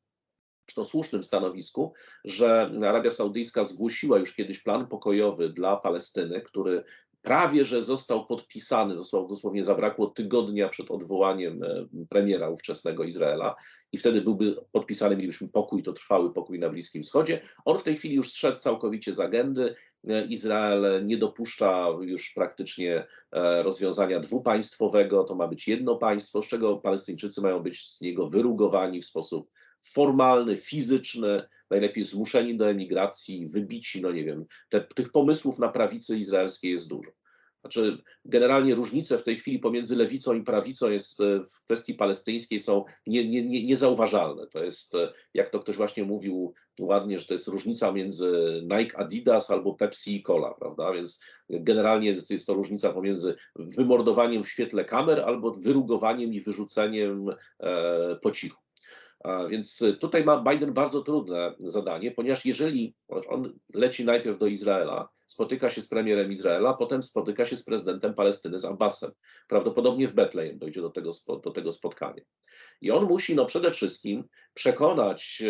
zresztą 0.68 0.84
słusznym 0.84 1.24
stanowisku, 1.24 1.92
że 2.24 2.70
Arabia 2.88 3.10
Saudyjska 3.10 3.64
zgłosiła 3.64 4.18
już 4.18 4.34
kiedyś 4.34 4.62
plan 4.62 4.86
pokojowy 4.86 5.48
dla 5.48 5.76
Palestyny, 5.76 6.40
który 6.40 6.84
prawie 7.22 7.64
że 7.64 7.82
został 7.82 8.26
podpisany, 8.26 8.96
dosłownie 9.28 9.64
zabrakło 9.64 10.06
tygodnia 10.06 10.68
przed 10.68 10.90
odwołaniem 10.90 11.62
e, 11.62 11.86
premiera 12.08 12.48
ówczesnego 12.48 13.04
Izraela 13.04 13.56
i 13.92 13.98
wtedy 13.98 14.20
byłby 14.20 14.56
podpisany, 14.72 15.16
mielibyśmy 15.16 15.48
pokój, 15.48 15.82
to 15.82 15.92
trwały 15.92 16.32
pokój 16.32 16.58
na 16.58 16.68
Bliskim 16.68 17.02
Wschodzie. 17.02 17.40
On 17.64 17.78
w 17.78 17.82
tej 17.82 17.96
chwili 17.96 18.14
już 18.14 18.30
zszedł 18.30 18.58
całkowicie 18.58 19.14
z 19.14 19.20
agendy. 19.20 19.74
E, 20.08 20.24
Izrael 20.24 21.06
nie 21.06 21.16
dopuszcza 21.16 21.88
już 22.00 22.32
praktycznie 22.34 23.06
e, 23.32 23.62
rozwiązania 23.62 24.20
dwupaństwowego, 24.20 25.24
to 25.24 25.34
ma 25.34 25.48
być 25.48 25.68
jedno 25.68 25.96
państwo, 25.96 26.42
z 26.42 26.48
czego 26.48 26.76
Palestyńczycy 26.76 27.40
mają 27.40 27.60
być 27.60 27.88
z 27.88 28.00
niego 28.00 28.28
wyrugowani 28.28 29.00
w 29.00 29.06
sposób 29.06 29.50
formalny, 29.82 30.56
fizyczny, 30.56 31.42
najlepiej 31.70 32.04
zmuszeni 32.04 32.56
do 32.56 32.70
emigracji, 32.70 33.46
wybici, 33.46 34.00
no 34.00 34.12
nie 34.12 34.24
wiem, 34.24 34.44
te, 34.68 34.80
tych 34.80 35.12
pomysłów 35.12 35.58
na 35.58 35.68
prawicy 35.68 36.18
izraelskiej 36.18 36.72
jest 36.72 36.88
dużo. 36.88 37.10
Znaczy, 37.60 37.98
generalnie 38.24 38.74
różnice 38.74 39.18
w 39.18 39.22
tej 39.22 39.38
chwili 39.38 39.58
pomiędzy 39.58 39.96
lewicą 39.96 40.34
i 40.34 40.42
prawicą 40.42 40.90
jest 40.90 41.20
e, 41.20 41.40
w 41.44 41.64
kwestii 41.64 41.94
palestyńskiej 41.94 42.60
są 42.60 42.84
nie, 43.06 43.28
nie, 43.28 43.44
nie, 43.44 43.64
niezauważalne. 43.64 44.46
To 44.46 44.64
jest, 44.64 44.94
e, 44.94 45.12
jak 45.34 45.50
to 45.50 45.60
ktoś 45.60 45.76
właśnie 45.76 46.04
mówił 46.04 46.54
ładnie, 46.80 47.18
że 47.18 47.26
to 47.26 47.34
jest 47.34 47.48
różnica 47.48 47.92
między 47.92 48.60
Nike 48.62 48.98
Adidas 48.98 49.50
albo 49.50 49.74
Pepsi 49.74 50.16
i 50.16 50.22
Cola, 50.22 50.54
prawda? 50.54 50.92
Więc 50.92 51.24
generalnie 51.50 52.08
jest, 52.08 52.30
jest 52.30 52.46
to 52.46 52.54
różnica 52.54 52.92
pomiędzy 52.92 53.34
wymordowaniem 53.56 54.44
w 54.44 54.48
świetle 54.48 54.84
kamer 54.84 55.20
albo 55.20 55.50
wyrugowaniem 55.50 56.34
i 56.34 56.40
wyrzuceniem 56.40 57.28
e, 57.60 58.16
po 58.22 58.30
cichu. 58.30 58.69
Więc 59.48 59.84
tutaj 60.00 60.24
ma 60.24 60.44
Biden 60.52 60.72
bardzo 60.72 61.02
trudne 61.02 61.54
zadanie, 61.58 62.10
ponieważ 62.10 62.46
jeżeli 62.46 62.94
on 63.08 63.58
leci 63.74 64.04
najpierw 64.04 64.38
do 64.38 64.46
Izraela, 64.46 65.08
spotyka 65.26 65.70
się 65.70 65.82
z 65.82 65.88
premierem 65.88 66.32
Izraela, 66.32 66.74
potem 66.74 67.02
spotyka 67.02 67.46
się 67.46 67.56
z 67.56 67.64
prezydentem 67.64 68.14
Palestyny, 68.14 68.58
z 68.58 68.64
Abbasem. 68.64 69.10
Prawdopodobnie 69.48 70.08
w 70.08 70.14
Betlejem 70.14 70.58
dojdzie 70.58 70.80
do 70.80 70.90
tego, 70.90 71.10
do 71.44 71.50
tego 71.50 71.72
spotkania. 71.72 72.22
I 72.80 72.90
on 72.90 73.04
musi 73.04 73.34
no, 73.34 73.46
przede 73.46 73.70
wszystkim 73.70 74.24
przekonać, 74.54 75.42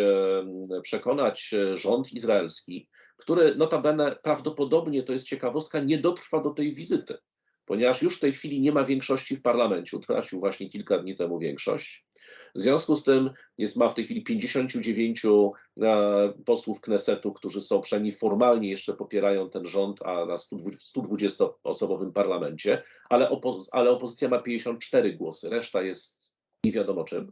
przekonać 0.83 1.55
rząd 1.73 2.13
izraelski, 2.13 2.89
który 3.17 3.55
notabene 3.55 4.15
prawdopodobnie, 4.23 5.03
to 5.03 5.13
jest 5.13 5.25
ciekawostka, 5.25 5.79
nie 5.79 5.97
dotrwa 5.97 6.41
do 6.41 6.49
tej 6.49 6.75
wizyty, 6.75 7.17
ponieważ 7.65 8.01
już 8.01 8.17
w 8.17 8.19
tej 8.19 8.33
chwili 8.33 8.61
nie 8.61 8.71
ma 8.71 8.83
większości 8.83 9.35
w 9.35 9.41
parlamencie, 9.41 9.97
utracił 9.97 10.39
właśnie 10.39 10.69
kilka 10.69 10.97
dni 10.97 11.15
temu 11.15 11.39
większość. 11.39 12.05
W 12.55 12.61
związku 12.61 12.95
z 12.95 13.03
tym 13.03 13.29
jest, 13.57 13.77
ma 13.77 13.89
w 13.89 13.95
tej 13.95 14.05
chwili 14.05 14.23
59 14.23 15.21
e, 15.25 16.33
posłów 16.45 16.81
Knesetu, 16.81 17.33
którzy 17.33 17.61
są 17.61 17.81
przynajmniej 17.81 18.13
formalnie 18.13 18.69
jeszcze 18.69 18.93
popierają 18.93 19.49
ten 19.49 19.67
rząd, 19.67 20.01
a 20.01 20.25
na 20.25 20.35
120-osobowym 20.35 22.11
parlamencie, 22.11 22.83
ale, 23.09 23.29
opo 23.29 23.61
ale 23.71 23.91
opozycja 23.91 24.29
ma 24.29 24.39
54 24.39 25.13
głosy, 25.13 25.49
reszta 25.49 25.81
jest 25.81 26.33
nie 26.63 26.71
wiadomo 26.71 27.03
czym 27.03 27.31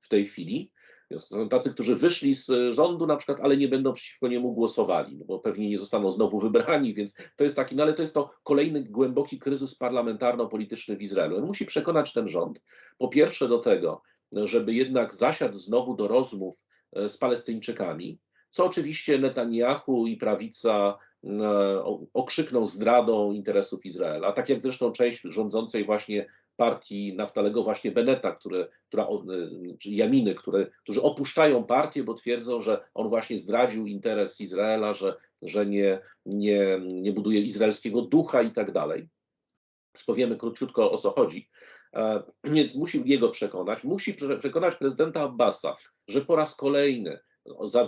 w 0.00 0.08
tej 0.08 0.26
chwili. 0.26 0.72
Są 1.16 1.48
tacy, 1.48 1.70
którzy 1.70 1.96
wyszli 1.96 2.34
z 2.34 2.74
rządu 2.74 3.06
na 3.06 3.16
przykład, 3.16 3.40
ale 3.40 3.56
nie 3.56 3.68
będą 3.68 3.92
przeciwko 3.92 4.28
niemu 4.28 4.52
głosowali, 4.52 5.16
no 5.16 5.24
bo 5.24 5.38
pewnie 5.38 5.68
nie 5.68 5.78
zostaną 5.78 6.10
znowu 6.10 6.40
wybrani, 6.40 6.94
więc 6.94 7.16
to 7.36 7.44
jest 7.44 7.56
taki, 7.56 7.76
no 7.76 7.82
ale 7.82 7.94
to 7.94 8.02
jest 8.02 8.14
to 8.14 8.30
kolejny 8.42 8.82
głęboki 8.82 9.38
kryzys 9.38 9.78
parlamentarno-polityczny 9.78 10.96
w 10.96 11.02
Izraelu. 11.02 11.36
On 11.36 11.46
musi 11.46 11.66
przekonać 11.66 12.12
ten 12.12 12.28
rząd, 12.28 12.62
po 12.98 13.08
pierwsze 13.08 13.48
do 13.48 13.58
tego, 13.58 14.02
żeby 14.32 14.74
jednak 14.74 15.14
zasiadł 15.14 15.58
znowu 15.58 15.96
do 15.96 16.08
rozmów 16.08 16.62
e, 16.92 17.08
z 17.08 17.18
Palestyńczykami, 17.18 18.18
co 18.50 18.64
oczywiście 18.64 19.18
Netanyahu 19.18 20.06
i 20.06 20.16
prawica 20.16 20.98
e, 21.24 21.28
okrzykną 22.14 22.66
zdradą 22.66 23.32
interesów 23.32 23.86
Izraela, 23.86 24.32
tak 24.32 24.48
jak 24.48 24.60
zresztą 24.60 24.92
część 24.92 25.20
rządzącej 25.24 25.84
właśnie 25.84 26.26
partii 26.56 27.14
Naftalego 27.16 27.62
właśnie 27.62 27.92
Beneta, 27.92 28.32
które, 28.32 28.68
która, 28.88 29.04
e, 29.04 29.76
czy 29.78 29.90
Jaminy, 29.90 30.34
które, 30.34 30.66
którzy 30.82 31.02
opuszczają 31.02 31.64
partię, 31.64 32.04
bo 32.04 32.14
twierdzą, 32.14 32.60
że 32.60 32.80
on 32.94 33.08
właśnie 33.08 33.38
zdradził 33.38 33.86
interes 33.86 34.40
Izraela, 34.40 34.94
że, 34.94 35.16
że 35.42 35.66
nie, 35.66 35.98
nie, 36.26 36.80
nie 36.86 37.12
buduje 37.12 37.40
izraelskiego 37.40 38.02
ducha 38.02 38.42
i 38.42 38.50
tak 38.50 38.72
dalej. 38.72 39.08
Powiemy 40.06 40.36
króciutko 40.36 40.92
o 40.92 40.98
co 40.98 41.10
chodzi. 41.10 41.48
E, 41.94 42.22
więc 42.44 42.74
musi 42.74 43.02
jego 43.04 43.28
przekonać, 43.28 43.84
musi 43.84 44.14
przekonać 44.38 44.76
prezydenta 44.76 45.20
Abbasa, 45.20 45.76
że 46.08 46.20
po 46.20 46.36
raz 46.36 46.56
kolejny 46.56 47.18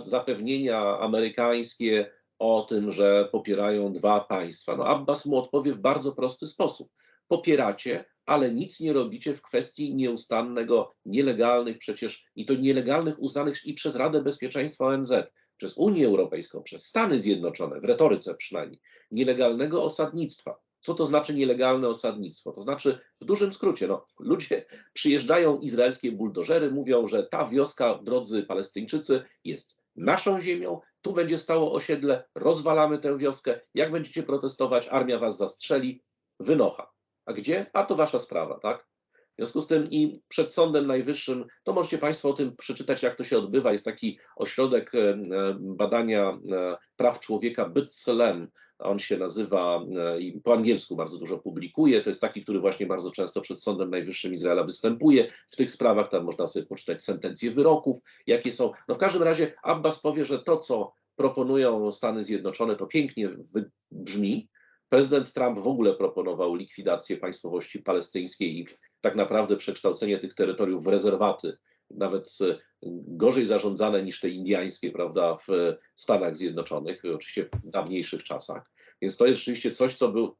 zapewnienia 0.01 0.99
amerykańskie 0.99 2.11
o 2.39 2.61
tym, 2.69 2.91
że 2.91 3.29
popierają 3.31 3.93
dwa 3.93 4.19
państwa. 4.19 4.75
No 4.75 4.85
Abbas 4.85 5.25
mu 5.25 5.37
odpowie 5.37 5.73
w 5.73 5.79
bardzo 5.79 6.11
prosty 6.11 6.47
sposób. 6.47 6.91
Popieracie, 7.27 8.05
ale 8.25 8.51
nic 8.51 8.79
nie 8.79 8.93
robicie 8.93 9.33
w 9.33 9.41
kwestii 9.41 9.95
nieustannego, 9.95 10.95
nielegalnych 11.05 11.77
przecież 11.77 12.25
i 12.35 12.45
to 12.45 12.53
nielegalnych 12.53 13.19
uznanych 13.19 13.65
i 13.65 13.73
przez 13.73 13.95
Radę 13.95 14.21
Bezpieczeństwa 14.21 14.85
ONZ, 14.85 15.13
przez 15.57 15.77
Unię 15.77 16.07
Europejską, 16.07 16.63
przez 16.63 16.85
Stany 16.85 17.19
Zjednoczone, 17.19 17.79
w 17.81 17.83
retoryce 17.83 18.35
przynajmniej, 18.35 18.79
nielegalnego 19.11 19.83
osadnictwa. 19.83 20.59
Co 20.79 20.93
to 20.93 21.05
znaczy 21.05 21.33
nielegalne 21.33 21.87
osadnictwo? 21.87 22.51
To 22.51 22.61
znaczy, 22.61 22.99
w 23.21 23.25
dużym 23.25 23.53
skrócie, 23.53 23.87
no, 23.87 24.05
ludzie 24.19 24.65
przyjeżdżają, 24.93 25.59
izraelskie 25.59 26.11
buldożery, 26.11 26.71
mówią, 26.71 27.07
że 27.07 27.23
ta 27.23 27.47
wioska, 27.47 27.99
drodzy 28.03 28.43
Palestyńczycy, 28.43 29.23
jest 29.43 29.83
naszą 29.95 30.41
ziemią, 30.41 30.79
tu 31.01 31.13
będzie 31.13 31.37
stało 31.37 31.73
osiedle, 31.73 32.23
rozwalamy 32.35 32.97
tę 32.97 33.17
wioskę, 33.17 33.59
jak 33.75 33.91
będziecie 33.91 34.23
protestować, 34.23 34.87
armia 34.87 35.19
was 35.19 35.37
zastrzeli, 35.37 36.03
wynocha. 36.39 36.91
A 37.25 37.33
gdzie? 37.33 37.65
A 37.73 37.83
to 37.83 37.95
wasza 37.95 38.19
sprawa, 38.19 38.59
tak? 38.59 38.89
W 39.13 39.41
związku 39.41 39.61
z 39.61 39.67
tym 39.67 39.83
i 39.91 40.21
przed 40.27 40.53
Sądem 40.53 40.87
Najwyższym, 40.87 41.45
to 41.63 41.73
możecie 41.73 41.97
Państwo 41.97 42.29
o 42.29 42.33
tym 42.33 42.55
przeczytać, 42.55 43.03
jak 43.03 43.15
to 43.15 43.23
się 43.23 43.37
odbywa. 43.37 43.71
Jest 43.71 43.85
taki 43.85 44.19
ośrodek 44.35 44.91
badania 45.59 46.39
e, 46.51 46.77
praw 46.95 47.19
człowieka 47.19 47.69
B'Tselem, 47.69 48.47
on 48.79 48.99
się 48.99 49.17
nazywa 49.17 49.85
e, 49.97 50.19
i 50.19 50.41
po 50.41 50.53
angielsku 50.53 50.95
bardzo 50.95 51.17
dużo 51.17 51.37
publikuje. 51.37 52.01
To 52.01 52.09
jest 52.09 52.21
taki, 52.21 52.43
który 52.43 52.59
właśnie 52.59 52.85
bardzo 52.85 53.11
często 53.11 53.41
przed 53.41 53.61
Sądem 53.61 53.89
Najwyższym 53.89 54.33
Izraela 54.33 54.63
występuje 54.63 55.31
w 55.47 55.55
tych 55.55 55.71
sprawach. 55.71 56.09
Tam 56.09 56.23
można 56.23 56.47
sobie 56.47 56.65
poczytać 56.65 57.03
sentencje 57.03 57.51
wyroków, 57.51 57.97
jakie 58.27 58.51
są. 58.51 58.71
No 58.87 58.95
w 58.95 58.97
każdym 58.97 59.23
razie 59.23 59.53
Abbas 59.63 59.99
powie, 59.99 60.25
że 60.25 60.39
to, 60.39 60.57
co 60.57 60.93
proponują 61.15 61.91
Stany 61.91 62.23
Zjednoczone, 62.23 62.75
to 62.75 62.87
pięknie 62.87 63.29
brzmi. 63.91 64.49
Prezydent 64.89 65.33
Trump 65.33 65.59
w 65.59 65.67
ogóle 65.67 65.93
proponował 65.93 66.55
likwidację 66.55 67.17
państwowości 67.17 67.79
palestyńskiej 67.79 68.59
i 68.59 68.67
tak 69.01 69.15
naprawdę 69.15 69.57
przekształcenie 69.57 70.17
tych 70.17 70.33
terytoriów 70.33 70.83
w 70.83 70.87
rezerwaty 70.87 71.57
nawet 71.91 72.37
gorzej 73.07 73.45
zarządzane 73.45 74.03
niż 74.03 74.19
te 74.19 74.29
indiańskie, 74.29 74.91
prawda, 74.91 75.35
w 75.35 75.47
Stanach 75.95 76.37
Zjednoczonych, 76.37 77.03
oczywiście 77.15 77.49
w 77.63 77.69
dawniejszych 77.69 78.23
czasach. 78.23 78.71
Więc 79.01 79.17
to 79.17 79.27
jest 79.27 79.39
rzeczywiście 79.39 79.71
coś, 79.71 79.93
co, 79.93 80.09
był, 80.09 80.35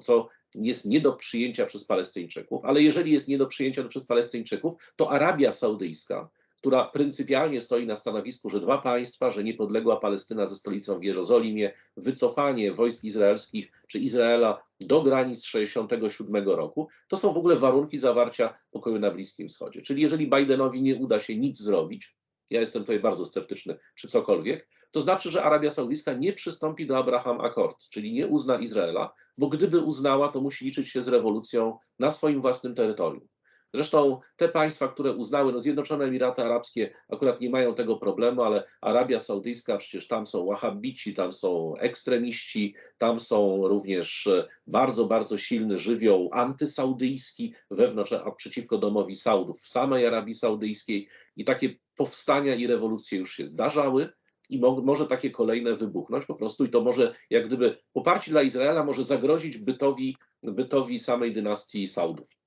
co 0.00 0.28
jest 0.54 0.86
nie 0.86 1.00
do 1.00 1.12
przyjęcia 1.12 1.66
przez 1.66 1.84
Palestyńczyków, 1.84 2.64
ale 2.64 2.82
jeżeli 2.82 3.12
jest 3.12 3.28
nie 3.28 3.38
do 3.38 3.46
przyjęcia 3.46 3.84
przez 3.84 4.06
Palestyńczyków, 4.06 4.74
to 4.96 5.10
Arabia 5.10 5.52
Saudyjska 5.52 6.30
która 6.58 6.84
pryncypialnie 6.84 7.60
stoi 7.60 7.86
na 7.86 7.96
stanowisku, 7.96 8.50
że 8.50 8.60
dwa 8.60 8.78
państwa, 8.78 9.30
że 9.30 9.44
niepodległa 9.44 9.96
Palestyna 9.96 10.46
ze 10.46 10.56
stolicą 10.56 10.98
w 10.98 11.02
Jerozolimie, 11.02 11.72
wycofanie 11.96 12.72
wojsk 12.72 13.04
izraelskich 13.04 13.72
czy 13.88 13.98
Izraela 13.98 14.62
do 14.80 15.02
granic 15.02 15.44
67 15.44 16.48
roku, 16.48 16.88
to 17.08 17.16
są 17.16 17.32
w 17.32 17.36
ogóle 17.36 17.56
warunki 17.56 17.98
zawarcia 17.98 18.58
pokoju 18.70 18.98
na 18.98 19.10
Bliskim 19.10 19.48
Wschodzie. 19.48 19.82
Czyli 19.82 20.02
jeżeli 20.02 20.30
Bidenowi 20.30 20.82
nie 20.82 20.96
uda 20.96 21.20
się 21.20 21.36
nic 21.36 21.58
zrobić, 21.58 22.16
ja 22.50 22.60
jestem 22.60 22.82
tutaj 22.82 23.00
bardzo 23.00 23.26
sceptyczny 23.26 23.78
przy 23.94 24.08
cokolwiek, 24.08 24.68
to 24.90 25.00
znaczy, 25.00 25.30
że 25.30 25.42
Arabia 25.42 25.70
Saudyjska 25.70 26.12
nie 26.12 26.32
przystąpi 26.32 26.86
do 26.86 26.98
Abraham 26.98 27.40
Accord, 27.40 27.88
czyli 27.88 28.12
nie 28.12 28.26
uzna 28.26 28.58
Izraela, 28.58 29.14
bo 29.38 29.48
gdyby 29.48 29.80
uznała, 29.80 30.28
to 30.28 30.40
musi 30.40 30.64
liczyć 30.64 30.88
się 30.88 31.02
z 31.02 31.08
rewolucją 31.08 31.78
na 31.98 32.10
swoim 32.10 32.40
własnym 32.40 32.74
terytorium. 32.74 33.28
Zresztą 33.78 34.20
te 34.36 34.48
państwa, 34.48 34.88
które 34.88 35.12
uznały, 35.12 35.52
no 35.52 35.60
Zjednoczone 35.60 36.04
Emiraty 36.04 36.42
Arabskie 36.42 36.90
akurat 37.08 37.40
nie 37.40 37.50
mają 37.50 37.74
tego 37.74 37.96
problemu, 37.96 38.42
ale 38.42 38.64
Arabia 38.80 39.20
Saudyjska, 39.20 39.78
przecież 39.78 40.08
tam 40.08 40.26
są 40.26 40.46
wahabici, 40.46 41.14
tam 41.14 41.32
są 41.32 41.76
ekstremiści, 41.76 42.74
tam 42.98 43.20
są 43.20 43.68
również 43.68 44.26
e, 44.26 44.48
bardzo, 44.66 45.04
bardzo 45.04 45.38
silny 45.38 45.78
żywioł 45.78 46.30
antysaudyjski 46.32 47.54
wewnątrz, 47.70 48.12
a 48.12 48.30
przeciwko 48.30 48.78
domowi 48.78 49.16
Saudów 49.16 49.60
w 49.60 49.68
samej 49.68 50.06
Arabii 50.06 50.34
Saudyjskiej 50.34 51.08
i 51.36 51.44
takie 51.44 51.74
powstania 51.96 52.54
i 52.54 52.66
rewolucje 52.66 53.18
już 53.18 53.34
się 53.34 53.48
zdarzały 53.48 54.08
i 54.48 54.58
mo 54.58 54.80
może 54.80 55.06
takie 55.06 55.30
kolejne 55.30 55.76
wybuchnąć 55.76 56.26
po 56.26 56.34
prostu 56.34 56.64
i 56.64 56.68
to 56.68 56.80
może 56.80 57.14
jak 57.30 57.46
gdyby 57.46 57.78
poparcie 57.92 58.30
dla 58.30 58.42
Izraela 58.42 58.84
może 58.84 59.04
zagrozić 59.04 59.58
bytowi, 59.58 60.16
bytowi 60.42 60.98
samej 60.98 61.32
dynastii 61.32 61.88
Saudów. 61.88 62.37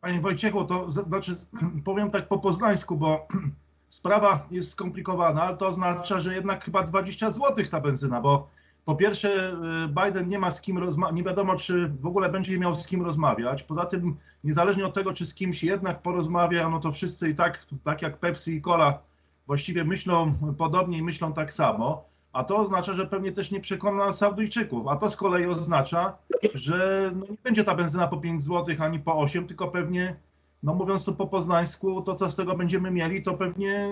Panie 0.00 0.20
Wojciechu, 0.20 0.64
to 0.64 0.90
znaczy 0.90 1.32
powiem 1.84 2.10
tak 2.10 2.28
po 2.28 2.38
poznańsku, 2.38 2.96
bo 2.96 3.26
sprawa 3.88 4.46
jest 4.50 4.70
skomplikowana, 4.70 5.42
ale 5.42 5.56
to 5.56 5.66
oznacza, 5.66 6.20
że 6.20 6.34
jednak 6.34 6.64
chyba 6.64 6.82
20 6.82 7.30
zł 7.30 7.66
ta 7.70 7.80
benzyna, 7.80 8.20
bo 8.20 8.48
po 8.84 8.94
pierwsze 8.94 9.52
y, 9.52 9.54
Biden 9.88 10.28
nie 10.28 10.38
ma 10.38 10.50
z 10.50 10.60
kim 10.60 10.78
rozmawiać, 10.78 11.16
nie 11.16 11.22
wiadomo 11.22 11.56
czy 11.56 11.88
w 11.88 12.06
ogóle 12.06 12.28
będzie 12.28 12.58
miał 12.58 12.74
z 12.74 12.86
kim 12.86 13.02
rozmawiać. 13.02 13.62
Poza 13.62 13.84
tym 13.84 14.16
niezależnie 14.44 14.86
od 14.86 14.94
tego, 14.94 15.12
czy 15.12 15.26
z 15.26 15.34
kimś 15.34 15.64
jednak 15.64 16.02
porozmawia, 16.02 16.70
no 16.70 16.80
to 16.80 16.92
wszyscy 16.92 17.28
i 17.28 17.34
tak, 17.34 17.66
tak 17.84 18.02
jak 18.02 18.18
Pepsi 18.18 18.54
i 18.54 18.62
Cola 18.62 18.98
właściwie 19.46 19.84
myślą 19.84 20.34
podobnie 20.58 20.98
i 20.98 21.02
myślą 21.02 21.32
tak 21.32 21.52
samo 21.52 22.04
a 22.32 22.44
to 22.44 22.56
oznacza, 22.56 22.92
że 22.92 23.06
pewnie 23.06 23.32
też 23.32 23.50
nie 23.50 23.60
przekona 23.60 24.12
Saudyjczyków, 24.12 24.88
a 24.88 24.96
to 24.96 25.10
z 25.10 25.16
kolei 25.16 25.46
oznacza, 25.46 26.18
że 26.54 27.10
no 27.16 27.26
nie 27.30 27.36
będzie 27.44 27.64
ta 27.64 27.74
benzyna 27.74 28.08
po 28.08 28.16
5 28.16 28.42
zł 28.42 28.76
ani 28.78 28.98
po 28.98 29.18
8, 29.18 29.46
tylko 29.46 29.68
pewnie, 29.68 30.16
no 30.62 30.74
mówiąc 30.74 31.04
tu 31.04 31.14
po 31.14 31.26
poznańsku, 31.26 32.02
to 32.02 32.14
co 32.14 32.30
z 32.30 32.36
tego 32.36 32.56
będziemy 32.56 32.90
mieli, 32.90 33.22
to 33.22 33.34
pewnie 33.34 33.88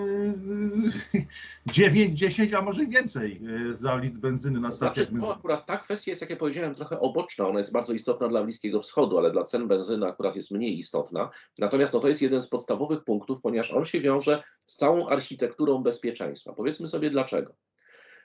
9, 1.73 2.19
10, 2.19 2.53
a 2.53 2.61
może 2.61 2.85
więcej 2.85 3.41
e, 3.69 3.73
za 3.73 3.97
litr 3.97 4.19
benzyny 4.19 4.59
na 4.59 4.71
stacjach 4.71 4.95
znaczy, 4.95 5.11
benzyny. 5.11 5.33
akurat 5.33 5.65
ta 5.65 5.77
kwestia 5.77 6.11
jest, 6.11 6.21
jak 6.21 6.29
ja 6.29 6.35
powiedziałem, 6.35 6.75
trochę 6.75 6.99
oboczna. 6.99 7.47
Ona 7.47 7.59
jest 7.59 7.73
bardzo 7.73 7.93
istotna 7.93 8.27
dla 8.27 8.43
Bliskiego 8.43 8.79
Wschodu, 8.79 9.17
ale 9.17 9.31
dla 9.31 9.43
cen 9.43 9.67
benzyny 9.67 10.05
akurat 10.05 10.35
jest 10.35 10.51
mniej 10.51 10.79
istotna. 10.79 11.29
Natomiast 11.59 11.93
no, 11.93 11.99
to 11.99 12.07
jest 12.07 12.21
jeden 12.21 12.41
z 12.41 12.47
podstawowych 12.47 13.03
punktów, 13.03 13.41
ponieważ 13.41 13.73
on 13.73 13.85
się 13.85 14.01
wiąże 14.01 14.43
z 14.65 14.75
całą 14.75 15.07
architekturą 15.07 15.83
bezpieczeństwa. 15.83 16.53
Powiedzmy 16.53 16.87
sobie 16.87 17.09
dlaczego. 17.09 17.53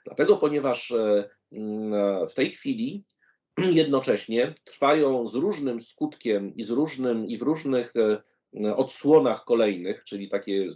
Dlatego, 0.04 0.36
ponieważ 0.36 0.90
e, 0.90 1.30
mm, 1.52 2.28
w 2.28 2.34
tej 2.34 2.50
chwili 2.50 3.04
jednocześnie 3.82 4.54
trwają 4.64 5.26
z 5.26 5.34
różnym 5.34 5.80
skutkiem 5.80 6.54
i 6.56 6.64
z 6.64 6.70
różnym 6.70 7.26
i 7.26 7.38
w 7.38 7.42
różnych 7.42 7.92
e, 7.96 8.22
odsłonach 8.76 9.44
kolejnych, 9.44 10.04
czyli 10.04 10.28
takie 10.28 10.68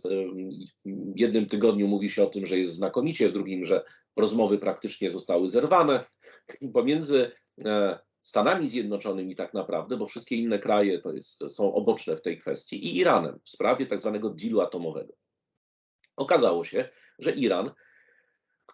w 0.84 1.20
jednym 1.20 1.46
tygodniu 1.46 1.88
mówi 1.88 2.10
się 2.10 2.22
o 2.22 2.26
tym, 2.26 2.46
że 2.46 2.58
jest 2.58 2.74
znakomicie, 2.74 3.28
w 3.28 3.32
drugim, 3.32 3.64
że 3.64 3.84
rozmowy 4.16 4.58
praktycznie 4.58 5.10
zostały 5.10 5.48
zerwane, 5.48 6.04
pomiędzy 6.74 7.30
e, 7.64 7.98
Stanami 8.22 8.68
Zjednoczonymi 8.68 9.36
tak 9.36 9.54
naprawdę, 9.54 9.96
bo 9.96 10.06
wszystkie 10.06 10.36
inne 10.36 10.58
kraje 10.58 10.98
to 10.98 11.12
jest, 11.12 11.50
są 11.50 11.74
oboczne 11.74 12.16
w 12.16 12.22
tej 12.22 12.38
kwestii, 12.38 12.86
i 12.86 12.96
Iranem 12.96 13.40
w 13.44 13.50
sprawie 13.50 13.86
tak 13.86 14.00
zwanego 14.00 14.30
dealu 14.30 14.60
atomowego. 14.60 15.14
Okazało 16.16 16.64
się, 16.64 16.88
że 17.18 17.30
Iran, 17.30 17.70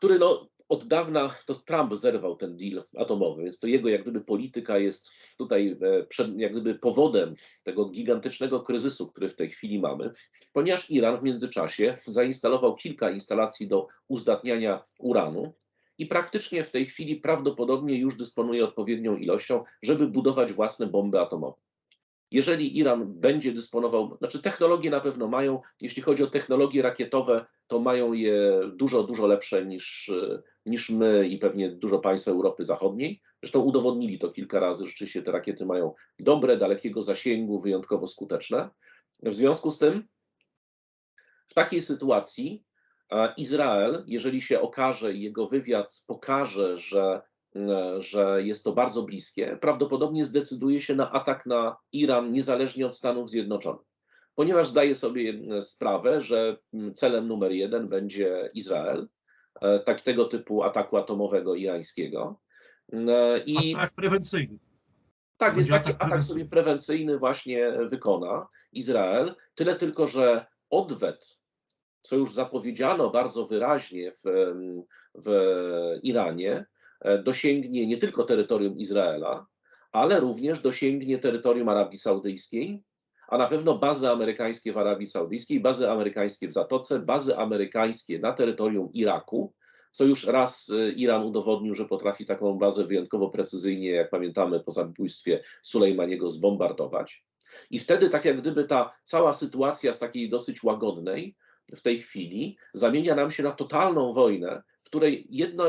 który 0.03 0.19
no, 0.19 0.49
od 0.69 0.87
dawna 0.87 1.35
to 1.47 1.55
Trump 1.55 1.95
zerwał 1.95 2.37
ten 2.37 2.57
deal 2.57 2.85
atomowy, 2.97 3.43
więc 3.43 3.59
to 3.59 3.67
jego 3.67 3.89
jak 3.89 4.03
gdyby 4.03 4.21
polityka 4.21 4.79
jest 4.79 5.11
tutaj 5.39 5.77
e, 5.83 6.07
przed, 6.07 6.39
jak 6.39 6.53
gdyby 6.53 6.75
powodem 6.75 7.35
tego 7.65 7.89
gigantycznego 7.89 8.61
kryzysu, 8.61 9.09
który 9.09 9.29
w 9.29 9.37
tej 9.37 9.51
chwili 9.51 9.81
mamy, 9.81 10.11
ponieważ 10.53 10.91
Iran 10.91 11.21
w 11.21 11.23
międzyczasie 11.23 11.95
zainstalował 12.07 12.77
kilka 12.77 13.11
instalacji 13.11 13.69
do 13.69 13.87
uzdatniania 14.09 14.85
uranu 14.99 15.55
i 15.99 16.07
praktycznie 16.07 16.65
w 16.65 16.71
tej 16.71 16.87
chwili 16.87 17.17
prawdopodobnie 17.17 17.99
już 17.99 18.17
dysponuje 18.17 18.65
odpowiednią 18.65 19.17
ilością, 19.17 19.65
żeby 19.83 20.09
budować 20.09 20.53
własne 20.53 20.87
bomby 20.87 21.21
atomowe. 21.21 21.63
Jeżeli 22.33 22.79
Iran 22.79 23.21
będzie 23.21 23.53
dysponował, 23.53 24.17
znaczy 24.19 24.43
technologie 24.43 24.91
na 24.91 25.01
pewno 25.01 25.29
mają, 25.29 25.61
jeśli 25.81 26.03
chodzi 26.03 26.23
o 26.23 26.27
technologie 26.27 26.83
rakietowe, 26.83 27.45
to 27.67 27.79
mają 27.79 28.13
je 28.13 28.61
dużo, 28.75 29.03
dużo 29.03 29.27
lepsze 29.27 29.67
niż, 29.67 30.11
niż 30.67 30.91
my 30.91 31.29
i 31.29 31.39
pewnie 31.39 31.71
dużo 31.71 31.99
państw 31.99 32.29
Europy 32.29 32.65
Zachodniej. 32.65 33.23
Zresztą 33.43 33.61
udowodnili 33.61 34.19
to 34.19 34.31
kilka 34.31 34.61
razy, 34.61 34.87
rzeczywiście 34.87 35.23
te 35.23 35.33
rakiety 35.33 35.67
mają 35.67 35.95
dobre, 36.19 36.57
dalekiego 36.57 37.03
zasięgu, 37.03 37.61
wyjątkowo 37.61 38.07
skuteczne. 38.07 38.71
W 39.23 39.35
związku 39.35 39.71
z 39.71 39.79
tym, 39.79 40.09
w 41.47 41.55
takiej 41.55 41.83
sytuacji 41.83 42.65
Izrael, 43.37 44.05
jeżeli 44.07 44.43
się 44.43 44.61
okaże 44.61 45.15
i 45.15 45.23
jego 45.23 45.47
wywiad 45.47 46.05
pokaże, 46.07 46.79
że 46.79 47.23
E, 47.32 47.32
że 47.99 48.43
jest 48.43 48.65
to 48.65 48.73
bardzo 48.73 49.03
bliskie, 49.03 49.59
prawdopodobnie 49.61 50.25
zdecyduje 50.25 50.81
się 50.81 50.95
na 50.95 51.13
atak 51.13 51.47
na 51.47 51.77
Iran 51.93 52.33
niezależnie 52.33 52.87
od 52.87 52.97
Stanów 52.97 53.31
Zjednoczonych. 53.31 53.87
Ponieważ 54.35 54.69
zdaje 54.69 54.95
sobie 54.95 55.35
e, 55.51 55.63
sprawę, 55.63 56.23
że 56.23 56.57
celem 56.95 57.29
numer 57.29 57.53
jeden 57.53 57.89
będzie 57.89 58.51
Izrael, 58.55 59.09
e, 59.61 59.79
tak 59.79 60.01
tego 60.01 60.25
typu 60.25 60.63
ataku 60.63 60.97
atomowego 60.97 61.55
irańskiego. 61.55 62.41
I 63.47 63.75
atak 63.75 63.95
prewencyjny. 63.95 64.59
Tak, 65.37 65.55
więc 65.55 65.69
taki 65.69 65.91
atak 65.99 66.25
sobie 66.25 66.45
prewencyjny 66.45 67.19
właśnie 67.19 67.73
wykona 67.91 68.47
Izrael. 68.73 69.35
Tyle 69.55 69.75
tylko, 69.77 70.07
że 70.07 70.47
odwet, 70.71 71.39
co 72.01 72.17
już 72.17 72.35
zapowiedziano 72.35 73.11
bardzo 73.11 73.47
wyraźnie 73.47 74.13
w, 74.13 74.53
w 75.15 75.31
Iranie, 76.03 76.57
E, 76.57 76.72
dosięgnie 77.25 77.87
nie 77.87 77.97
tylko 77.97 78.25
terytorium 78.25 78.77
Izraela, 78.77 79.47
ale 79.93 80.21
również 80.21 80.61
dosięgnie 80.61 81.19
terytorium 81.19 81.69
Arabii 81.69 81.99
Saudyjskiej, 81.99 82.83
a 83.29 83.39
na 83.39 83.47
pewno 83.47 83.79
bazy 83.79 84.09
amerykańskie 84.09 84.73
w 84.73 84.79
Arabii 84.79 85.07
Saudyjskiej, 85.07 85.61
bazy 85.61 85.91
amerykańskie 85.91 86.49
w 86.49 86.53
Zatoce, 86.53 86.99
bazy 86.99 87.37
amerykańskie 87.37 88.19
na 88.19 88.33
terytorium 88.33 88.93
Iraku, 88.93 89.55
co 89.93 90.05
już 90.05 90.27
raz 90.27 90.71
e, 90.71 90.93
Iran 90.93 91.23
udowodnił, 91.23 91.75
że 91.75 91.85
potrafi 91.85 92.27
taką 92.27 92.59
bazę 92.59 92.85
wyjątkowo 92.85 93.31
precyzyjnie, 93.31 93.91
jak 93.91 94.11
pamiętamy 94.11 94.61
po 94.61 94.73
zabójstwie 94.73 95.43
Sulejmaniego, 95.63 96.31
zbombardować. 96.31 97.25
I 97.71 97.79
wtedy, 97.79 98.09
tak 98.09 98.25
jak 98.25 98.41
gdyby 98.41 98.65
ta 98.65 98.97
cała 99.05 99.33
sytuacja 99.33 99.95
z 99.95 99.99
takiej 99.99 100.29
dosyć 100.29 100.63
łagodnej, 100.63 101.37
w 101.77 101.81
tej 101.81 102.03
chwili 102.03 102.57
zamienia 102.75 103.15
nam 103.15 103.31
się 103.31 103.43
na 103.43 103.51
totalną 103.51 104.13
wojnę, 104.13 104.63
której 104.93 105.27
jedno, 105.31 105.65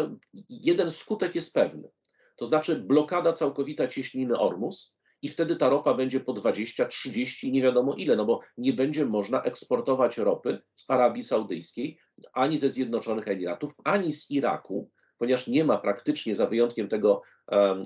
jeden 0.49 0.91
skutek 0.91 1.35
jest 1.35 1.53
pewny. 1.53 1.89
To 2.35 2.45
znaczy 2.45 2.75
blokada 2.75 3.33
całkowita 3.33 3.87
cieśniny 3.87 4.39
Ormus 4.39 4.99
i 5.21 5.29
wtedy 5.29 5.55
ta 5.55 5.69
ropa 5.69 5.93
będzie 5.93 6.19
po 6.19 6.33
20, 6.33 6.85
30, 6.85 7.51
nie 7.51 7.61
wiadomo 7.61 7.95
ile, 7.95 8.15
no 8.15 8.25
bo 8.25 8.39
nie 8.57 8.73
będzie 8.73 9.05
można 9.05 9.41
eksportować 9.41 10.17
ropy 10.17 10.61
z 10.75 10.89
Arabii 10.89 11.23
Saudyjskiej, 11.23 11.99
ani 12.33 12.57
ze 12.57 12.69
Zjednoczonych 12.69 13.27
Emiratów, 13.27 13.73
ani 13.83 14.13
z 14.13 14.31
Iraku, 14.31 14.91
ponieważ 15.23 15.47
nie 15.47 15.63
ma 15.63 15.77
praktycznie, 15.77 16.35
za 16.35 16.47
wyjątkiem 16.47 16.87
tego 16.87 17.21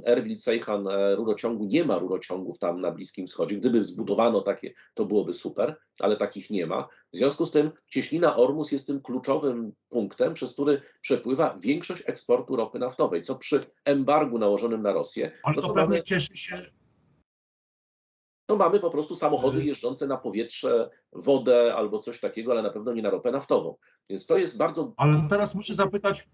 Erbil 0.05 0.39
Seyhan 0.39 0.87
e, 0.87 1.15
rurociągu, 1.15 1.65
nie 1.65 1.83
ma 1.83 1.99
rurociągów 1.99 2.59
tam 2.59 2.81
na 2.81 2.91
Bliskim 2.91 3.27
Wschodzie. 3.27 3.55
Gdyby 3.55 3.85
zbudowano 3.85 4.41
takie, 4.41 4.73
to 4.93 5.05
byłoby 5.05 5.33
super, 5.33 5.75
ale 5.99 6.17
takich 6.17 6.49
nie 6.49 6.65
ma. 6.65 6.87
W 7.13 7.17
związku 7.17 7.45
z 7.45 7.51
tym 7.51 7.71
cieśnina 7.87 8.35
Ormus 8.35 8.71
jest 8.71 8.87
tym 8.87 9.01
kluczowym 9.01 9.71
punktem, 9.89 10.33
przez 10.33 10.53
który 10.53 10.81
przepływa 11.01 11.57
większość 11.59 12.03
eksportu 12.05 12.55
ropy 12.55 12.79
naftowej, 12.79 13.21
co 13.21 13.35
przy 13.35 13.65
embargu 13.85 14.39
nałożonym 14.39 14.81
na 14.81 14.93
Rosję. 14.93 15.31
Ale 15.43 15.55
no 15.55 15.61
to, 15.61 15.67
to 15.67 15.73
pewnie 15.73 15.89
mamy, 15.89 16.03
cieszy 16.03 16.37
się. 16.37 16.65
To 18.45 18.55
mamy 18.55 18.79
po 18.79 18.89
prostu 18.89 19.15
samochody 19.15 19.63
jeżdżące 19.63 20.07
na 20.07 20.17
powietrze, 20.17 20.89
wodę 21.11 21.75
albo 21.75 21.99
coś 21.99 22.19
takiego, 22.19 22.51
ale 22.51 22.61
na 22.61 22.69
pewno 22.69 22.93
nie 22.93 23.01
na 23.01 23.09
ropę 23.09 23.31
naftową. 23.31 23.75
Więc 24.09 24.25
to 24.25 24.37
jest 24.37 24.57
bardzo. 24.57 24.93
Ale 24.97 25.27
teraz 25.29 25.55
muszę 25.55 25.73
zapytać, 25.73 26.27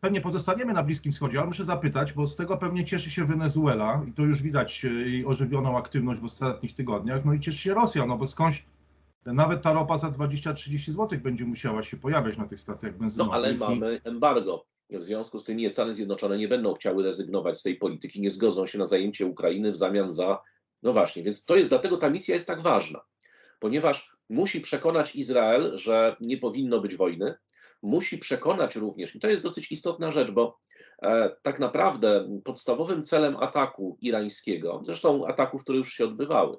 pewnie 0.00 0.20
pozostaniemy 0.20 0.72
na 0.72 0.82
Bliskim 0.82 1.12
Wschodzie, 1.12 1.38
ale 1.38 1.46
muszę 1.46 1.64
zapytać, 1.64 2.12
bo 2.12 2.26
z 2.26 2.36
tego 2.36 2.56
pewnie 2.56 2.84
cieszy 2.84 3.10
się 3.10 3.24
Wenezuela 3.24 4.04
i 4.08 4.12
to 4.12 4.22
już 4.22 4.42
widać 4.42 4.84
e, 4.84 4.88
jej 4.88 5.26
ożywioną 5.26 5.78
aktywność 5.78 6.20
w 6.20 6.24
ostatnich 6.24 6.74
tygodniach, 6.74 7.24
no 7.24 7.34
i 7.34 7.40
cieszy 7.40 7.58
się 7.58 7.74
Rosja, 7.74 8.06
no 8.06 8.16
bo 8.16 8.26
skądś 8.26 8.64
nawet 9.26 9.62
ta 9.62 9.72
ropa 9.72 9.98
za 9.98 10.08
20-30 10.08 10.90
zł 10.90 11.18
będzie 11.22 11.44
musiała 11.44 11.82
się 11.82 11.96
pojawiać 11.96 12.36
na 12.38 12.46
tych 12.46 12.60
stacjach 12.60 12.98
benzynowych. 12.98 13.30
No 13.30 13.36
ale 13.36 13.54
mamy 13.54 14.00
embargo. 14.04 14.66
W 14.90 15.02
związku 15.02 15.38
z 15.38 15.44
tym 15.44 15.56
nie 15.56 15.70
Stany 15.70 15.94
Zjednoczone 15.94 16.38
nie 16.38 16.48
będą 16.48 16.74
chciały 16.74 17.02
rezygnować 17.02 17.58
z 17.58 17.62
tej 17.62 17.76
polityki, 17.76 18.20
nie 18.20 18.30
zgodzą 18.30 18.66
się 18.66 18.78
na 18.78 18.86
zajęcie 18.86 19.26
Ukrainy 19.26 19.72
w 19.72 19.76
zamian 19.76 20.12
za. 20.12 20.42
No 20.82 20.92
właśnie, 20.92 21.22
więc 21.22 21.44
to 21.44 21.56
jest 21.56 21.70
dlatego 21.70 21.96
ta 21.96 22.10
misja 22.10 22.34
jest 22.34 22.46
tak 22.46 22.62
ważna, 22.62 23.00
ponieważ 23.60 24.16
musi 24.28 24.60
przekonać 24.60 25.16
Izrael, 25.16 25.76
że 25.76 26.16
nie 26.20 26.38
powinno 26.38 26.80
być 26.80 26.96
wojny, 26.96 27.34
musi 27.82 28.18
przekonać 28.18 28.76
również, 28.76 29.14
i 29.14 29.20
to 29.20 29.28
jest 29.28 29.44
dosyć 29.44 29.72
istotna 29.72 30.12
rzecz, 30.12 30.30
bo 30.30 30.58
e, 31.02 31.36
tak 31.42 31.58
naprawdę 31.58 32.40
podstawowym 32.44 33.04
celem 33.04 33.36
ataku 33.36 33.98
irańskiego, 34.00 34.82
zresztą 34.84 35.26
ataków, 35.26 35.62
które 35.62 35.78
już 35.78 35.92
się 35.92 36.04
odbywały, 36.04 36.56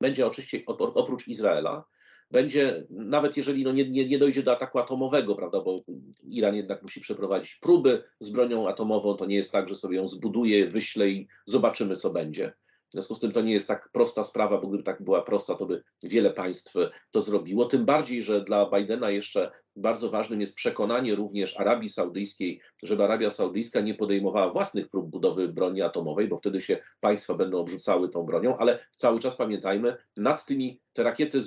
będzie 0.00 0.26
oczywiście 0.26 0.62
oprócz 0.66 1.28
Izraela, 1.28 1.84
będzie, 2.30 2.86
nawet 2.90 3.36
jeżeli 3.36 3.64
no 3.64 3.72
nie, 3.72 3.88
nie, 3.88 4.08
nie, 4.08 4.18
dojdzie 4.18 4.42
do 4.42 4.52
ataku 4.52 4.78
atomowego, 4.78 5.34
prawda, 5.34 5.60
bo 5.60 5.82
Iran 6.22 6.54
jednak 6.54 6.82
musi 6.82 7.00
przeprowadzić 7.00 7.54
próby 7.54 8.02
z 8.20 8.30
bronią 8.30 8.68
atomową, 8.68 9.16
to 9.16 9.26
nie 9.26 9.36
jest 9.36 9.52
tak, 9.52 9.68
że 9.68 9.76
sobie 9.76 9.96
ją 9.96 10.08
zbuduje, 10.08 10.66
wyśle 10.66 11.08
i 11.08 11.28
zobaczymy, 11.46 11.96
co 11.96 12.10
będzie. 12.10 12.52
W 12.94 12.96
związku 12.96 13.14
z 13.14 13.20
tym 13.20 13.32
to 13.32 13.40
nie 13.40 13.52
jest 13.52 13.68
tak 13.68 13.88
prosta 13.92 14.24
sprawa, 14.24 14.58
bo 14.60 14.68
gdyby 14.68 14.82
tak 14.82 15.02
była 15.02 15.22
prosta, 15.22 15.54
to 15.54 15.66
by 15.66 15.82
wiele 16.02 16.30
państw 16.30 16.74
to 17.10 17.22
zrobiło. 17.22 17.64
Tym 17.64 17.84
bardziej, 17.84 18.22
że 18.22 18.40
dla 18.40 18.70
Bidena 18.70 19.10
jeszcze 19.10 19.50
bardzo 19.76 20.10
ważnym 20.10 20.40
jest 20.40 20.54
przekonanie 20.54 21.14
również 21.14 21.60
Arabii 21.60 21.88
Saudyjskiej, 21.88 22.60
żeby 22.82 23.04
Arabia 23.04 23.30
Saudyjska 23.30 23.80
nie 23.80 23.94
podejmowała 23.94 24.52
własnych 24.52 24.88
prób 24.88 25.10
budowy 25.10 25.48
broni 25.48 25.82
atomowej, 25.82 26.28
bo 26.28 26.36
wtedy 26.36 26.60
się 26.60 26.78
państwa 27.00 27.34
będą 27.34 27.58
obrzucały 27.58 28.08
tą 28.08 28.22
bronią, 28.22 28.56
ale 28.58 28.78
cały 28.96 29.20
czas 29.20 29.36
pamiętajmy, 29.36 29.96
nad 30.16 30.46
tymi 30.46 30.80
te 30.92 31.02
rakiety 31.02 31.40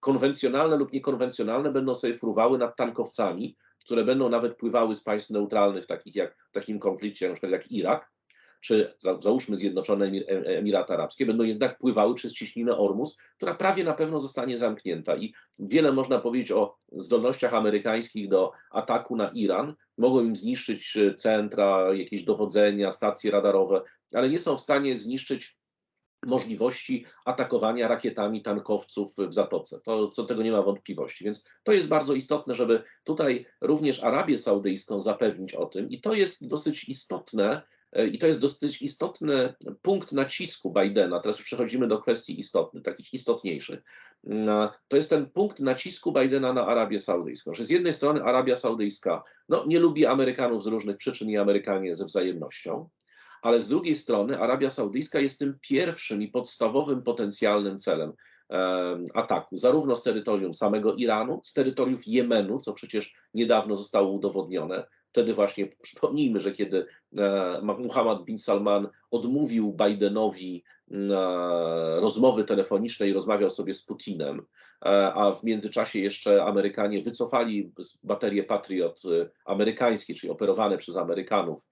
konwencjonalne 0.00 0.76
lub 0.76 0.92
niekonwencjonalne 0.92 1.72
będą 1.72 1.94
sobie 1.94 2.14
fruwały 2.14 2.58
nad 2.58 2.76
tankowcami, 2.76 3.56
które 3.84 4.04
będą 4.04 4.28
nawet 4.28 4.56
pływały 4.56 4.94
z 4.94 5.02
państw 5.02 5.30
neutralnych, 5.30 5.86
takich 5.86 6.14
jak 6.14 6.36
w 6.50 6.52
takim 6.52 6.78
konflikcie, 6.78 7.28
na 7.28 7.34
przykład 7.34 7.52
jak 7.52 7.72
Irak, 7.72 8.15
czy 8.66 8.94
załóżmy 9.20 9.56
Zjednoczone 9.56 10.06
Emiraty 10.46 10.92
Arabskie, 10.92 11.26
będą 11.26 11.44
jednak 11.44 11.78
pływały 11.78 12.14
przez 12.14 12.34
ciśninę 12.34 12.76
Ormus, 12.76 13.16
która 13.36 13.54
prawie 13.54 13.84
na 13.84 13.92
pewno 13.92 14.20
zostanie 14.20 14.58
zamknięta. 14.58 15.16
I 15.16 15.34
wiele 15.58 15.92
można 15.92 16.18
powiedzieć 16.18 16.52
o 16.52 16.76
zdolnościach 16.92 17.54
amerykańskich 17.54 18.28
do 18.28 18.52
ataku 18.70 19.16
na 19.16 19.28
Iran. 19.28 19.74
Mogą 19.98 20.24
im 20.24 20.36
zniszczyć 20.36 20.98
centra, 21.16 21.94
jakieś 21.94 22.24
dowodzenia, 22.24 22.92
stacje 22.92 23.30
radarowe, 23.30 23.82
ale 24.12 24.30
nie 24.30 24.38
są 24.38 24.56
w 24.56 24.60
stanie 24.60 24.98
zniszczyć 24.98 25.56
możliwości 26.26 27.04
atakowania 27.24 27.88
rakietami 27.88 28.42
tankowców 28.42 29.14
w 29.28 29.34
Zatoce. 29.34 29.80
To, 29.80 30.08
co 30.08 30.24
tego 30.24 30.42
nie 30.42 30.52
ma 30.52 30.62
wątpliwości. 30.62 31.24
Więc 31.24 31.48
to 31.62 31.72
jest 31.72 31.88
bardzo 31.88 32.14
istotne, 32.14 32.54
żeby 32.54 32.82
tutaj 33.04 33.46
również 33.60 34.04
Arabię 34.04 34.38
Saudyjską 34.38 35.00
zapewnić 35.00 35.54
o 35.54 35.66
tym 35.66 35.88
i 35.88 36.00
to 36.00 36.14
jest 36.14 36.48
dosyć 36.48 36.88
istotne, 36.88 37.62
E, 37.62 37.75
I 38.12 38.18
to 38.18 38.26
jest 38.26 38.40
dosyć 38.40 38.82
istotny 38.82 39.54
punkt 39.82 40.12
nacisku 40.12 40.72
Bidena. 40.72 41.20
Teraz 41.20 41.38
już 41.38 41.46
przechodzimy 41.46 41.88
do 41.88 41.98
kwestii 41.98 42.40
istotnych, 42.40 42.82
takich 42.82 43.14
istotniejszych. 43.14 43.82
Mm, 44.26 44.68
to 44.88 44.96
jest 44.96 45.10
ten 45.10 45.30
punkt 45.30 45.60
nacisku 45.60 46.12
Bidena 46.12 46.52
na 46.52 46.66
Arabię 46.66 47.00
Saudyjską, 47.00 47.54
że 47.54 47.64
z 47.64 47.70
jednej 47.70 47.92
strony 47.92 48.22
Arabia 48.22 48.56
Saudyjska 48.56 49.22
no, 49.48 49.64
nie 49.66 49.80
lubi 49.80 50.06
Amerykanów 50.06 50.64
z 50.64 50.66
różnych 50.66 50.96
przyczyn 50.96 51.30
i 51.30 51.36
Amerykanie 51.36 51.96
ze 51.96 52.04
wzajemnością, 52.04 52.88
ale 53.42 53.62
z 53.62 53.68
drugiej 53.68 53.96
strony 53.96 54.38
Arabia 54.38 54.70
Saudyjska 54.70 55.20
jest 55.20 55.38
tym 55.38 55.58
pierwszym 55.60 56.22
i 56.22 56.28
podstawowym 56.28 57.02
potencjalnym 57.02 57.78
celem 57.78 58.12
ataku, 59.14 59.56
zarówno 59.56 59.96
z 59.96 60.02
terytorium 60.02 60.54
samego 60.54 60.94
Iranu, 60.94 61.40
z 61.44 61.52
terytoriów 61.52 62.06
Jemenu, 62.06 62.58
co 62.58 62.72
przecież 62.72 63.14
niedawno 63.34 63.76
zostało 63.76 64.12
udowodnione, 64.12 64.86
wtedy 65.16 65.34
właśnie 65.34 65.66
przypomnijmy, 65.82 66.40
że 66.40 66.52
kiedy 66.52 66.86
Muhammad 67.62 68.24
bin 68.24 68.38
Salman 68.38 68.88
odmówił 69.10 69.76
Bidenowi 69.84 70.64
rozmowy 71.96 72.44
telefonicznej, 72.44 73.12
rozmawiał 73.12 73.50
sobie 73.50 73.74
z 73.74 73.82
Putinem, 73.82 74.46
a 75.14 75.32
w 75.32 75.44
międzyczasie 75.44 76.00
jeszcze 76.00 76.44
Amerykanie 76.44 77.02
wycofali 77.02 77.72
baterie 78.02 78.44
Patriot 78.44 79.02
amerykańskie, 79.44 80.14
czyli 80.14 80.32
operowane 80.32 80.78
przez 80.78 80.96
Amerykanów 80.96 81.66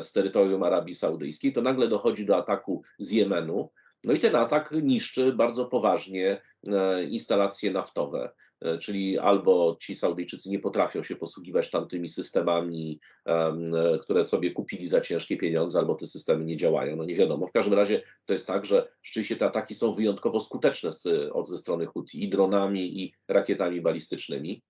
z 0.00 0.12
terytorium 0.12 0.62
Arabii 0.62 0.94
Saudyjskiej, 0.94 1.52
to 1.52 1.62
nagle 1.62 1.88
dochodzi 1.88 2.26
do 2.26 2.36
ataku 2.36 2.82
z 2.98 3.10
Jemenu. 3.10 3.70
No 4.04 4.12
i 4.12 4.18
ten 4.18 4.36
atak 4.36 4.74
niszczy 4.82 5.32
bardzo 5.32 5.64
poważnie 5.64 6.40
e, 6.68 7.04
instalacje 7.04 7.70
naftowe, 7.70 8.24
e, 8.24 8.32
czyli 8.80 9.18
albo 9.18 9.76
ci 9.80 9.94
Saudyjczycy 9.94 10.50
nie 10.50 10.58
potrafią 10.58 11.02
się 11.02 11.16
posługiwać 11.16 11.70
tamtymi 11.70 12.08
systemami, 12.08 13.00
e, 13.26 13.98
które 14.02 14.24
sobie 14.24 14.50
kupili 14.50 14.86
za 14.86 15.00
ciężkie 15.00 15.36
pieniądze, 15.36 15.78
albo 15.78 15.94
te 15.94 16.06
systemy 16.06 16.44
nie 16.44 16.56
działają. 16.56 16.96
No 16.96 17.04
nie 17.04 17.14
wiadomo. 17.14 17.46
W 17.46 17.52
każdym 17.52 17.74
razie 17.74 18.02
to 18.24 18.32
jest 18.32 18.46
tak, 18.46 18.64
że 18.64 18.88
rzeczywiście 19.02 19.36
te 19.36 19.46
ataki 19.46 19.74
są 19.74 19.94
wyjątkowo 19.94 20.40
skuteczne 20.40 20.92
z, 20.92 21.06
od 21.32 21.48
ze 21.48 21.58
strony 21.58 21.86
Houthi 21.86 22.24
i 22.24 22.28
dronami, 22.28 23.02
i 23.02 23.14
rakietami 23.28 23.80
balistycznymi. 23.80 24.62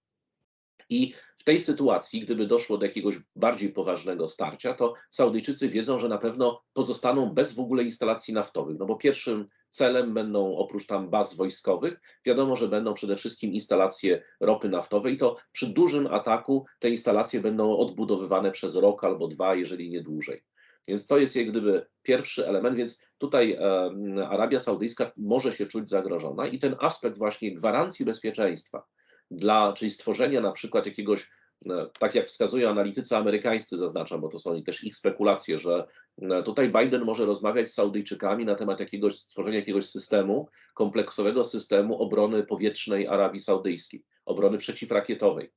I 0.90 1.14
w 1.36 1.44
tej 1.44 1.60
sytuacji, 1.60 2.20
gdyby 2.20 2.46
doszło 2.46 2.78
do 2.78 2.86
jakiegoś 2.86 3.16
bardziej 3.36 3.72
poważnego 3.72 4.28
starcia, 4.28 4.74
to 4.74 4.94
Saudyjczycy 5.10 5.68
wiedzą, 5.68 6.00
że 6.00 6.08
na 6.08 6.18
pewno 6.18 6.62
pozostaną 6.72 7.34
bez 7.34 7.52
w 7.52 7.60
ogóle 7.60 7.82
instalacji 7.82 8.34
naftowych, 8.34 8.76
no 8.78 8.86
bo 8.86 8.96
pierwszym 8.96 9.48
celem 9.70 10.14
będą 10.14 10.56
oprócz 10.56 10.86
tam 10.86 11.10
baz 11.10 11.36
wojskowych, 11.36 12.00
wiadomo, 12.26 12.56
że 12.56 12.68
będą 12.68 12.94
przede 12.94 13.16
wszystkim 13.16 13.52
instalacje 13.52 14.22
ropy 14.40 14.68
naftowej 14.68 15.14
i 15.14 15.18
to 15.18 15.36
przy 15.52 15.66
dużym 15.66 16.06
ataku 16.06 16.66
te 16.78 16.90
instalacje 16.90 17.40
będą 17.40 17.76
odbudowywane 17.76 18.50
przez 18.50 18.76
rok 18.76 19.04
albo 19.04 19.28
dwa, 19.28 19.54
jeżeli 19.54 19.90
nie 19.90 20.02
dłużej. 20.02 20.44
Więc 20.88 21.06
to 21.06 21.18
jest 21.18 21.36
jak 21.36 21.50
gdyby 21.50 21.86
pierwszy 22.02 22.46
element, 22.46 22.76
więc 22.76 23.02
tutaj 23.18 23.52
e, 23.52 24.28
Arabia 24.28 24.60
Saudyjska 24.60 25.12
może 25.16 25.52
się 25.52 25.66
czuć 25.66 25.88
zagrożona 25.88 26.46
i 26.46 26.58
ten 26.58 26.76
aspekt 26.80 27.18
właśnie 27.18 27.54
gwarancji 27.54 28.04
bezpieczeństwa, 28.04 28.86
dla, 29.30 29.72
czyli 29.72 29.90
stworzenia 29.90 30.40
na 30.40 30.52
przykład 30.52 30.86
jakiegoś, 30.86 31.30
e, 31.70 31.86
tak 31.98 32.14
jak 32.14 32.26
wskazują 32.26 32.70
analitycy 32.70 33.16
amerykańscy, 33.16 33.76
zaznaczam, 33.76 34.20
bo 34.20 34.28
to 34.28 34.38
są 34.38 34.62
też 34.62 34.84
ich 34.84 34.96
spekulacje, 34.96 35.58
że 35.58 35.86
e, 36.22 36.42
tutaj 36.42 36.72
Biden 36.72 37.04
może 37.04 37.26
rozmawiać 37.26 37.68
z 37.68 37.74
Saudyjczykami 37.74 38.44
na 38.44 38.54
temat 38.54 38.80
jakiegoś 38.80 39.18
stworzenia 39.18 39.58
jakiegoś 39.58 39.86
systemu, 39.86 40.48
kompleksowego 40.74 41.44
systemu 41.44 42.02
obrony 42.02 42.44
powietrznej 42.44 43.06
Arabii 43.08 43.40
Saudyjskiej, 43.40 44.04
obrony 44.24 44.58
przeciwrakietowej. 44.58 45.52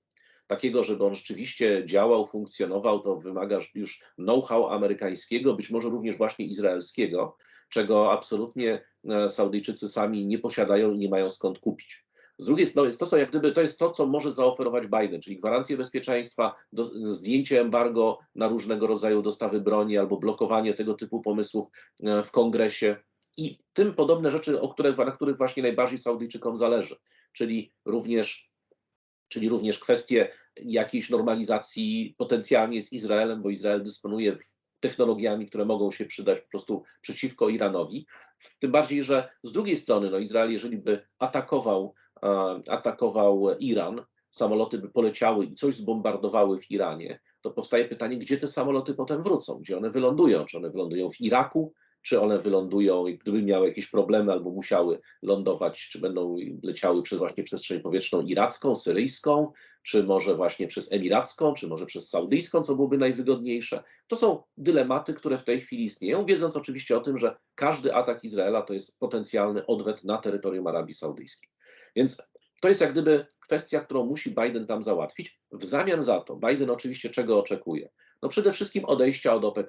Takiego, 0.48 0.84
żeby 0.84 1.06
on 1.06 1.16
rzeczywiście 1.16 1.84
działał, 1.86 2.26
funkcjonował, 2.26 3.00
to 3.00 3.16
wymaga 3.16 3.60
już 3.76 4.04
know-how 4.16 4.70
amerykańskiego, 4.70 5.54
być 5.54 5.70
może 5.70 5.90
również 5.90 6.18
właśnie 6.18 6.46
izraelskiego, 6.46 7.38
czego 7.70 8.12
absolutnie 8.12 8.86
e, 9.10 9.30
Saudyjczycy 9.30 9.88
sami 9.88 10.26
nie 10.26 10.40
posiadają 10.40 10.94
i 10.94 10.98
nie 10.98 11.10
mają 11.10 11.30
skąd 11.30 11.60
kupić. 11.60 12.07
Z 12.38 12.46
drugiej 12.46 12.68
strony 12.68 12.92
to, 12.98 13.06
są 13.06 13.18
jak 13.18 13.30
gdyby, 13.30 13.52
to 13.52 13.62
jest 13.62 13.80
to, 13.80 13.92
co 13.92 14.06
może 14.06 14.32
zaoferować 14.32 14.84
Biden, 14.88 15.22
czyli 15.22 15.40
gwarancję 15.40 15.78
bezpieczeństwa, 15.78 16.56
do, 16.74 17.14
zdjęcie 17.14 17.62
embargo 17.62 18.20
na 18.36 18.48
różnego 18.48 18.88
rodzaju 18.88 19.22
dostawy 19.22 19.62
broni 19.62 19.98
albo 19.98 20.18
blokowanie 20.18 20.74
tego 20.74 20.94
typu 20.94 21.22
pomysłów 21.22 21.68
e, 22.04 22.24
w 22.24 22.32
kongresie 22.32 22.96
i 23.38 23.60
tym 23.74 23.94
podobne 23.94 24.32
rzeczy, 24.32 24.62
o 24.62 24.70
których, 24.70 24.98
na 24.98 25.12
których 25.12 25.38
właśnie 25.38 25.64
najbardziej 25.64 25.98
Saudyjczykom 25.98 26.58
zależy, 26.58 26.96
czyli 27.32 27.74
również, 27.86 28.52
czyli 29.28 29.50
również 29.50 29.80
kwestie 29.80 30.32
jakiejś 30.56 31.10
normalizacji 31.10 32.16
potencjalnie 32.18 32.84
z 32.84 32.94
Izraelem, 32.94 33.42
bo 33.42 33.50
Izrael 33.50 33.84
dysponuje 33.84 34.38
technologiami, 34.80 35.46
które 35.46 35.66
mogą 35.66 35.92
się 35.92 36.06
przydać 36.06 36.40
po 36.42 36.50
prostu 36.50 36.84
przeciwko 37.02 37.50
Iranowi. 37.50 38.08
Tym 38.60 38.72
bardziej, 38.72 39.04
że 39.04 39.30
z 39.44 39.52
drugiej 39.52 39.78
strony 39.78 40.10
no 40.10 40.18
Izrael, 40.18 40.52
jeżeli 40.52 40.78
by 40.78 41.08
atakował 41.20 41.94
atakował 42.68 43.58
Iran, 43.60 44.02
samoloty 44.32 44.78
by 44.78 44.90
poleciały 44.90 45.46
i 45.46 45.54
coś 45.54 45.76
zbombardowały 45.76 46.60
w 46.60 46.72
Iranie, 46.72 47.20
to 47.42 47.52
powstaje 47.52 47.86
pytanie, 47.86 48.18
gdzie 48.18 48.38
te 48.38 48.48
samoloty 48.48 48.94
potem 48.94 49.24
wrócą, 49.24 49.60
gdzie 49.60 49.78
one 49.78 49.90
wylądują, 49.90 50.46
czy 50.46 50.58
one 50.58 50.70
wylądują 50.70 51.10
w 51.10 51.22
Iraku, 51.22 51.74
czy 52.02 52.22
one 52.22 52.40
wylądują, 52.40 53.06
gdyby 53.20 53.44
miały 53.44 53.68
jakieś 53.68 53.90
problemy 53.90 54.32
albo 54.32 54.50
musiały 54.50 55.00
lądować, 55.22 55.90
czy 55.92 56.00
będą 56.00 56.36
leciały 56.64 57.04
przez 57.04 57.20
właśnie 57.20 57.44
przestrzeń 57.44 57.80
powietrzną 57.80 58.22
iracką, 58.22 58.76
syryjską, 58.76 59.52
czy 59.84 60.04
może 60.04 60.36
właśnie 60.36 60.68
przez 60.68 60.92
emiracką, 60.94 61.54
czy 61.54 61.68
może 61.68 61.86
przez 61.86 62.10
saudyjską, 62.10 62.62
co 62.62 62.76
byłoby 62.76 62.98
najwygodniejsze. 62.98 63.84
To 64.08 64.16
są 64.16 64.44
dylematy, 64.58 65.14
które 65.14 65.38
w 65.38 65.44
tej 65.44 65.62
chwili 65.62 65.84
istnieją, 65.84 66.26
wiedząc 66.26 66.58
oczywiście 66.58 66.98
o 66.98 67.02
tym, 67.02 67.18
że 67.18 67.38
każdy 67.56 67.96
atak 67.96 68.24
Izraela 68.24 68.62
to 68.62 68.74
jest 68.74 69.00
potencjalny 69.00 69.66
odwet 69.66 70.04
na 70.04 70.18
terytorium 70.18 70.68
Arabii 70.68 70.94
Saudyjskiej. 70.94 71.50
Więc 71.98 72.32
to 72.62 72.68
jest 72.68 72.82
jak 72.82 72.92
gdyby 72.92 73.26
kwestia, 73.40 73.80
którą 73.80 74.06
musi 74.06 74.30
Biden 74.30 74.68
tam 74.68 74.84
załatwić. 74.84 75.40
W 75.52 75.66
zamian 75.66 76.04
za 76.04 76.22
to 76.22 76.36
Biden 76.36 76.70
oczywiście 76.70 77.10
czego 77.10 77.40
oczekuje? 77.40 77.90
No 78.22 78.30
przede 78.30 78.54
wszystkim 78.54 78.86
odejścia 78.86 79.34
od 79.34 79.46
OPEC+. 79.46 79.68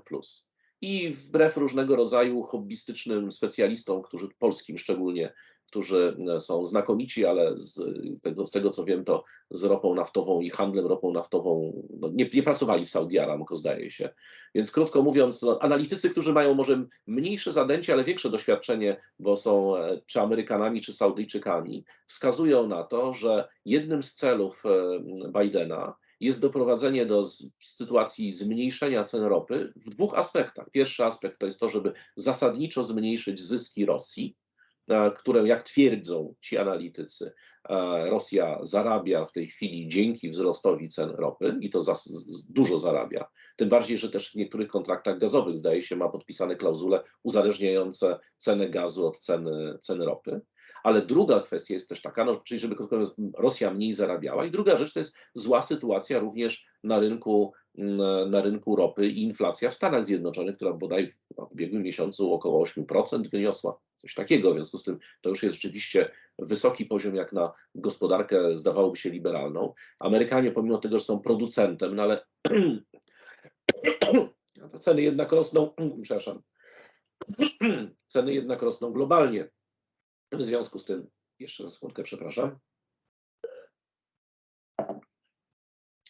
I 0.80 1.10
wbrew 1.10 1.56
różnego 1.56 1.96
rodzaju 1.96 2.42
hobbystycznym 2.42 3.32
specjalistom, 3.32 4.02
którzy 4.02 4.28
polskim 4.38 4.78
szczególnie 4.78 5.34
którzy 5.68 6.16
e, 6.34 6.40
są 6.40 6.66
znakomici, 6.66 7.26
ale 7.26 7.54
z 7.56 7.80
tego, 8.22 8.46
z 8.46 8.50
tego 8.50 8.70
co 8.70 8.84
wiem, 8.84 9.04
to 9.04 9.24
z 9.50 9.64
ropą 9.64 9.94
naftową 9.94 10.40
i 10.40 10.50
handlem 10.50 10.86
ropą 10.86 11.12
naftową 11.12 11.82
no, 12.00 12.10
nie, 12.12 12.30
nie, 12.34 12.42
pracowali 12.42 12.86
w 12.86 12.90
Saudi 12.90 13.18
Aramco, 13.18 13.56
zdaje 13.56 13.90
się. 13.90 14.08
Więc 14.54 14.72
krótko 14.72 15.02
mówiąc, 15.02 15.42
no, 15.42 15.58
analitycy, 15.62 16.10
którzy 16.10 16.32
mają 16.32 16.54
może 16.54 16.84
mniejsze 17.06 17.52
zadęcie, 17.52 17.92
ale 17.92 18.04
większe 18.04 18.30
doświadczenie, 18.30 19.00
bo 19.18 19.36
są 19.36 19.76
e, 19.76 20.00
czy 20.06 20.20
Amerykanami, 20.20 20.80
czy 20.80 20.92
Saudyjczykami, 20.92 21.84
wskazują 22.06 22.66
na 22.66 22.82
to, 22.84 23.14
że 23.14 23.48
jednym 23.64 24.02
z 24.02 24.14
celów 24.14 24.62
e, 24.66 25.00
Bidena 25.40 25.94
jest 26.20 26.40
doprowadzenie 26.40 27.06
do 27.06 27.24
sytuacji 27.62 28.32
zmniejszenia 28.32 29.04
cen 29.04 29.22
ropy 29.22 29.72
w 29.76 29.90
dwóch 29.90 30.14
aspektach. 30.14 30.70
Pierwszy 30.70 31.04
aspekt 31.04 31.38
to 31.38 31.46
jest 31.46 31.60
to, 31.60 31.68
żeby 31.68 31.92
zasadniczo 32.16 32.84
zmniejszyć 32.84 33.42
zyski 33.42 33.86
Rosji, 33.86 34.36
które, 35.16 35.48
jak 35.48 35.62
twierdzą 35.62 36.34
ci 36.40 36.58
analitycy, 36.58 37.32
Rosja 38.04 38.58
zarabia 38.62 39.24
w 39.24 39.32
tej 39.32 39.46
chwili 39.46 39.88
dzięki 39.88 40.30
wzrostowi 40.30 40.88
cen 40.88 41.10
ropy 41.10 41.58
i 41.60 41.70
to 41.70 41.82
za, 41.82 41.94
dużo 42.48 42.78
zarabia. 42.78 43.28
Tym 43.56 43.68
bardziej, 43.68 43.98
że 43.98 44.10
też 44.10 44.32
w 44.32 44.34
niektórych 44.34 44.68
kontraktach 44.68 45.18
gazowych, 45.18 45.58
zdaje 45.58 45.82
się, 45.82 45.96
ma 45.96 46.08
podpisane 46.08 46.56
klauzule 46.56 47.02
uzależniające 47.22 48.18
cenę 48.36 48.68
gazu 48.68 49.06
od 49.06 49.18
ceny, 49.18 49.78
ceny 49.80 50.04
ropy. 50.04 50.40
Ale 50.82 51.02
druga 51.02 51.40
kwestia 51.40 51.74
jest 51.74 51.88
też 51.88 52.02
taka, 52.02 52.24
no, 52.24 52.36
czyli 52.36 52.60
żeby 52.60 52.76
Rosja 53.38 53.70
mniej 53.70 53.94
zarabiała. 53.94 54.44
I 54.44 54.50
druga 54.50 54.76
rzecz 54.76 54.92
to 54.92 54.98
jest 54.98 55.16
zła 55.34 55.62
sytuacja 55.62 56.18
również 56.18 56.66
na 56.84 56.98
rynku, 56.98 57.52
mm, 57.78 58.30
na 58.30 58.42
rynku 58.42 58.76
ropy 58.76 59.06
i 59.06 59.22
inflacja 59.22 59.70
w 59.70 59.74
Stanach 59.74 60.04
Zjednoczonych, 60.04 60.56
która 60.56 60.72
bodaj 60.72 61.12
w 61.36 61.52
ubiegłym 61.52 61.82
miesiącu 61.82 62.32
około 62.32 62.60
8% 62.60 63.30
wyniosła. 63.30 63.78
Coś 63.96 64.14
takiego, 64.14 64.50
w 64.50 64.54
związku 64.54 64.78
z 64.78 64.82
tym 64.82 64.98
to 65.20 65.30
już 65.30 65.42
jest 65.42 65.54
rzeczywiście 65.54 66.10
wysoki 66.38 66.86
poziom 66.86 67.14
jak 67.14 67.32
na 67.32 67.52
gospodarkę, 67.74 68.58
zdawałoby 68.58 68.96
się, 68.96 69.10
liberalną. 69.10 69.74
Amerykanie, 70.00 70.50
pomimo 70.50 70.78
tego, 70.78 70.98
że 70.98 71.04
są 71.04 71.20
producentem, 71.20 71.96
no 71.96 72.02
ale 72.02 72.26
ceny 74.80 75.02
jednak 75.02 75.32
rosną, 75.32 75.74
przepraszam, 76.02 76.42
ceny 78.06 78.34
jednak 78.34 78.62
rosną 78.62 78.92
globalnie. 78.92 79.48
W 80.32 80.42
związku 80.42 80.78
z 80.78 80.84
tym, 80.84 81.10
jeszcze 81.38 81.64
na 81.64 81.70
sekundkę, 81.70 82.02
przepraszam. 82.02 82.58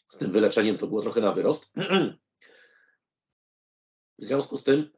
Z 0.08 0.18
tym 0.18 0.32
wyleczeniem 0.32 0.78
to 0.78 0.86
było 0.86 1.02
trochę 1.02 1.20
na 1.20 1.32
wyrost. 1.32 1.72
W 4.18 4.24
związku 4.24 4.56
z 4.56 4.64
tym 4.64 4.90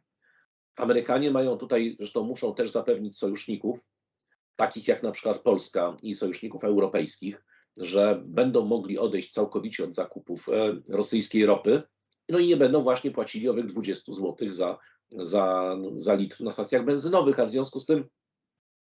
Amerykanie 0.76 1.30
mają 1.30 1.56
tutaj, 1.56 1.96
zresztą 1.98 2.24
muszą 2.24 2.54
też 2.54 2.70
zapewnić 2.70 3.18
sojuszników, 3.18 3.88
takich 4.56 4.88
jak 4.88 5.02
na 5.02 5.10
przykład 5.10 5.38
Polska 5.38 5.96
i 6.02 6.14
sojuszników 6.14 6.64
europejskich, 6.64 7.44
że 7.76 8.22
będą 8.26 8.64
mogli 8.64 8.98
odejść 8.98 9.32
całkowicie 9.32 9.84
od 9.84 9.94
zakupów 9.94 10.48
e, 10.48 10.80
rosyjskiej 10.88 11.46
ropy, 11.46 11.82
no 12.28 12.38
i 12.38 12.46
nie 12.46 12.56
będą 12.56 12.82
właśnie 12.82 13.10
płacili 13.10 13.48
owych 13.48 13.66
20 13.66 14.12
zł 14.12 14.52
za, 14.52 14.78
za, 15.10 15.76
za 15.96 16.14
litr 16.14 16.40
na 16.40 16.52
stacjach 16.52 16.84
benzynowych, 16.84 17.38
a 17.40 17.44
w 17.44 17.50
związku 17.50 17.80
z 17.80 17.86
tym 17.86 18.08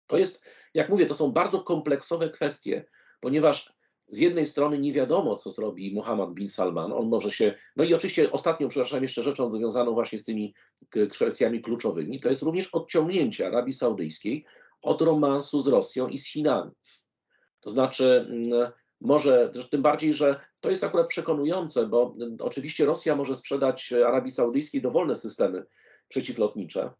to 0.07 0.17
jest, 0.17 0.41
jak 0.73 0.89
mówię, 0.89 1.05
to 1.05 1.13
są 1.13 1.31
bardzo 1.31 1.61
kompleksowe 1.61 2.29
kwestie, 2.29 2.85
ponieważ 3.19 3.77
z 4.09 4.17
jednej 4.17 4.45
strony 4.45 4.79
nie 4.79 4.93
wiadomo, 4.93 5.35
co 5.35 5.51
zrobi 5.51 5.93
Mohammed 5.93 6.33
bin 6.33 6.49
Salman. 6.49 6.93
On 6.93 7.07
może 7.07 7.31
się. 7.31 7.53
No 7.75 7.83
i 7.83 7.93
oczywiście 7.93 8.31
ostatnią, 8.31 8.69
przepraszam, 8.69 9.03
jeszcze 9.03 9.23
rzeczą 9.23 9.57
związaną 9.57 9.93
właśnie 9.93 10.19
z 10.19 10.23
tymi 10.23 10.53
kwestiami 11.09 11.61
kluczowymi, 11.61 12.19
to 12.19 12.29
jest 12.29 12.41
również 12.41 12.67
odciągnięcie 12.67 13.47
Arabii 13.47 13.73
Saudyjskiej 13.73 14.45
od 14.81 15.01
romansu 15.01 15.61
z 15.61 15.67
Rosją 15.67 16.07
i 16.07 16.17
z 16.17 16.27
Chinami. 16.27 16.71
To 17.59 17.69
znaczy, 17.69 18.27
może, 19.01 19.51
tym 19.71 19.81
bardziej, 19.81 20.13
że 20.13 20.39
to 20.59 20.69
jest 20.69 20.83
akurat 20.83 21.07
przekonujące, 21.07 21.87
bo 21.87 22.15
oczywiście 22.39 22.85
Rosja 22.85 23.15
może 23.15 23.35
sprzedać 23.35 23.93
Arabii 23.93 24.31
Saudyjskiej 24.31 24.81
dowolne 24.81 25.15
systemy 25.15 25.65
przeciwlotnicze, 26.07 26.91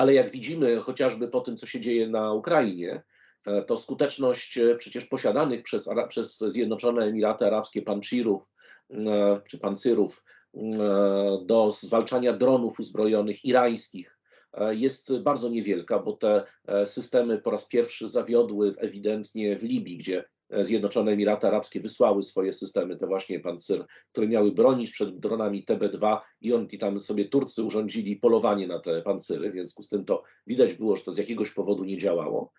ale 0.00 0.14
jak 0.14 0.30
widzimy 0.30 0.76
chociażby 0.76 1.28
po 1.28 1.40
tym, 1.40 1.56
co 1.56 1.66
się 1.66 1.80
dzieje 1.80 2.08
na 2.08 2.32
Ukrainie, 2.32 3.02
e, 3.46 3.62
to 3.62 3.76
skuteczność 3.76 4.58
e, 4.58 4.76
przecież 4.76 5.04
posiadanych 5.04 5.62
przez, 5.62 5.90
przez 6.08 6.38
Zjednoczone 6.38 7.04
Emiraty 7.04 7.46
Arabskie 7.46 7.82
panczirów 7.82 8.42
e, 8.90 9.40
czy 9.48 9.58
pancyrów 9.58 10.24
do 11.42 11.72
zwalczania 11.72 12.32
dronów 12.32 12.80
uzbrojonych 12.80 13.44
irańskich 13.44 14.18
jest 14.70 15.18
bardzo 15.18 15.48
niewielka, 15.48 15.98
bo 15.98 16.12
te 16.12 16.44
systemy 16.84 17.38
po 17.38 17.50
raz 17.50 17.68
pierwszy 17.68 18.08
zawiodły 18.08 18.74
ewidentnie 18.78 19.58
w 19.58 19.62
Libii, 19.62 19.96
gdzie 19.96 20.24
Zjednoczone 20.60 21.12
Emiraty 21.12 21.46
Arabskie 21.46 21.80
wysłały 21.80 22.22
swoje 22.22 22.52
systemy, 22.52 22.96
te 22.96 23.06
właśnie 23.06 23.40
pancyr, 23.40 23.84
które 24.12 24.28
miały 24.28 24.52
bronić 24.52 24.90
przed 24.90 25.18
dronami 25.18 25.64
TB2 25.64 26.18
i, 26.40 26.52
on, 26.52 26.68
i 26.72 26.78
tam 26.78 27.00
sobie 27.00 27.24
Turcy 27.24 27.62
urządzili 27.62 28.16
polowanie 28.16 28.66
na 28.66 28.78
te 28.78 29.02
pancyry, 29.02 29.50
w 29.50 29.52
związku 29.52 29.82
z 29.82 29.88
tym 29.88 30.04
to 30.04 30.22
widać 30.46 30.74
było, 30.74 30.96
że 30.96 31.02
to 31.02 31.12
z 31.12 31.18
jakiegoś 31.18 31.50
powodu 31.50 31.84
nie 31.84 31.98
działało. 31.98 32.52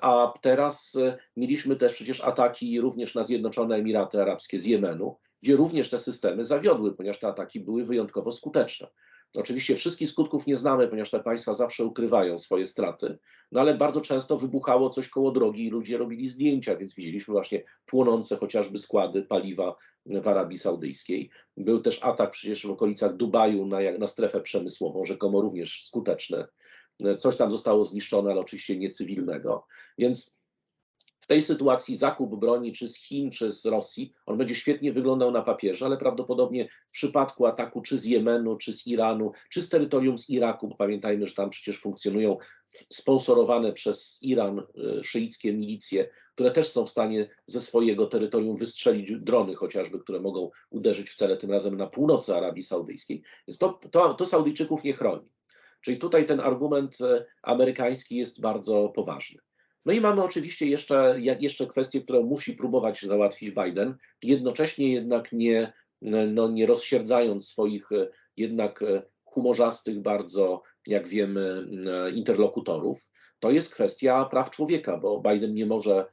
A 0.00 0.32
teraz 0.40 0.96
e, 0.96 1.18
mieliśmy 1.36 1.76
też 1.76 1.92
przecież 1.92 2.20
ataki 2.20 2.80
również 2.80 3.14
na 3.14 3.24
Zjednoczone 3.24 3.76
Emiraty 3.76 4.22
Arabskie 4.22 4.60
z 4.60 4.66
Jemenu, 4.66 5.16
gdzie 5.42 5.56
również 5.56 5.90
te 5.90 5.98
systemy 5.98 6.44
zawiodły, 6.44 6.94
ponieważ 6.94 7.18
te 7.18 7.26
ataki 7.26 7.60
były 7.60 7.84
wyjątkowo 7.84 8.32
skuteczne. 8.32 8.86
Oczywiście 9.34 9.76
wszystkich 9.76 10.10
skutków 10.10 10.46
nie 10.46 10.56
znamy, 10.56 10.88
ponieważ 10.88 11.10
te 11.10 11.20
państwa 11.20 11.54
zawsze 11.54 11.84
ukrywają 11.84 12.38
swoje 12.38 12.66
straty, 12.66 13.18
no 13.52 13.60
ale 13.60 13.74
bardzo 13.74 14.00
często 14.00 14.38
wybuchało 14.38 14.90
coś 14.90 15.08
koło 15.08 15.30
drogi 15.30 15.66
i 15.66 15.70
ludzie 15.70 15.98
robili 15.98 16.28
zdjęcia, 16.28 16.76
więc 16.76 16.94
widzieliśmy 16.94 17.32
właśnie 17.32 17.64
płonące 17.86 18.36
chociażby 18.36 18.78
składy 18.78 19.22
paliwa 19.22 19.76
w 20.06 20.28
Arabii 20.28 20.58
Saudyjskiej. 20.58 21.30
Był 21.56 21.80
też 21.80 22.04
atak 22.04 22.30
przecież 22.30 22.66
w 22.66 22.70
okolicach 22.70 23.16
Dubaju 23.16 23.66
na, 23.66 23.78
na 23.98 24.08
strefę 24.08 24.40
przemysłową, 24.40 25.04
rzekomo 25.04 25.40
również 25.40 25.84
skuteczny. 25.86 26.44
Coś 27.18 27.36
tam 27.36 27.50
zostało 27.50 27.84
zniszczone, 27.84 28.30
ale 28.30 28.40
oczywiście 28.40 28.78
nie 28.78 28.90
cywilnego. 28.90 29.66
Więc 29.98 30.43
w 31.24 31.26
tej 31.26 31.42
sytuacji 31.42 31.96
zakup 31.96 32.40
broni 32.40 32.72
czy 32.72 32.88
z 32.88 32.96
Chin, 32.96 33.30
czy 33.30 33.52
z 33.52 33.66
Rosji, 33.66 34.12
on 34.26 34.38
będzie 34.38 34.54
świetnie 34.54 34.92
wyglądał 34.92 35.30
na 35.30 35.42
papierze, 35.42 35.86
ale 35.86 35.96
prawdopodobnie 35.96 36.68
w 36.88 36.92
przypadku 36.92 37.46
ataku 37.46 37.82
czy 37.82 37.98
z 37.98 38.04
Jemenu, 38.04 38.56
czy 38.56 38.72
z 38.72 38.86
Iranu, 38.86 39.32
czy 39.50 39.62
z 39.62 39.68
terytorium 39.68 40.18
z 40.18 40.30
Iraku, 40.30 40.68
bo 40.68 40.76
pamiętajmy, 40.76 41.26
że 41.26 41.34
tam 41.34 41.50
przecież 41.50 41.78
funkcjonują 41.78 42.36
sponsorowane 42.68 43.72
przez 43.72 44.18
Iran 44.22 44.58
y, 44.58 45.04
szyickie 45.04 45.52
milicje, 45.52 46.08
które 46.34 46.50
też 46.50 46.68
są 46.68 46.86
w 46.86 46.90
stanie 46.90 47.30
ze 47.46 47.60
swojego 47.60 48.06
terytorium 48.06 48.56
wystrzelić 48.56 49.12
drony 49.12 49.54
chociażby, 49.54 49.98
które 49.98 50.20
mogą 50.20 50.50
uderzyć 50.70 51.10
w 51.10 51.16
cele 51.16 51.36
tym 51.36 51.50
razem 51.50 51.76
na 51.76 51.86
północy 51.86 52.34
Arabii 52.34 52.62
Saudyjskiej. 52.62 53.22
Więc 53.48 53.58
to, 53.58 53.80
to, 53.90 54.14
to 54.14 54.26
Saudyjczyków 54.26 54.84
nie 54.84 54.92
chroni. 54.92 55.28
Czyli 55.80 55.96
tutaj 55.96 56.26
ten 56.26 56.40
argument 56.40 57.00
y, 57.00 57.24
amerykański 57.42 58.16
jest 58.16 58.40
bardzo 58.40 58.88
poważny. 58.88 59.40
No 59.84 59.92
i 59.92 60.00
mamy 60.00 60.22
oczywiście 60.22 60.66
jeszcze, 60.66 61.16
jeszcze 61.40 61.66
kwestię, 61.66 62.00
którą 62.00 62.22
musi 62.22 62.52
próbować 62.52 63.02
załatwić 63.02 63.50
Biden, 63.50 63.94
jednocześnie 64.22 64.92
jednak 64.92 65.32
nie, 65.32 65.72
no, 66.32 66.48
nie 66.48 66.66
rozsierdzając 66.66 67.48
swoich 67.48 67.92
e, 67.92 68.08
jednak 68.36 68.82
e, 68.82 69.02
humorzastych 69.24 70.02
bardzo, 70.02 70.62
jak 70.86 71.08
wiemy, 71.08 71.66
e, 71.86 72.10
interlokutorów. 72.10 73.08
To 73.40 73.50
jest 73.50 73.74
kwestia 73.74 74.24
praw 74.24 74.50
człowieka, 74.50 74.98
bo 74.98 75.22
Biden 75.30 75.54
nie 75.54 75.66
może, 75.66 76.06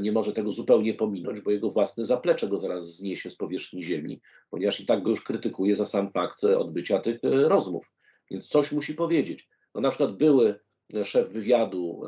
nie 0.00 0.12
może 0.12 0.32
tego 0.32 0.52
zupełnie 0.52 0.94
pominąć, 0.94 1.40
bo 1.40 1.50
jego 1.50 1.70
własne 1.70 2.04
zaplecze 2.04 2.48
go 2.48 2.58
zaraz 2.58 2.96
zniesie 2.96 3.30
z 3.30 3.36
powierzchni 3.36 3.84
ziemi, 3.84 4.20
ponieważ 4.50 4.80
i 4.80 4.86
tak 4.86 5.02
go 5.02 5.10
już 5.10 5.24
krytykuje 5.24 5.74
za 5.74 5.84
sam 5.84 6.08
fakt 6.08 6.44
odbycia 6.44 6.98
tych 6.98 7.18
rozmów. 7.22 7.92
Więc 8.30 8.48
coś 8.48 8.72
musi 8.72 8.94
powiedzieć. 8.94 9.48
No 9.74 9.80
na 9.80 9.90
przykład 9.90 10.16
były 10.16 10.60
szef 11.04 11.28
wywiadu 11.28 12.02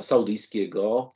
saudyjskiego 0.00 1.12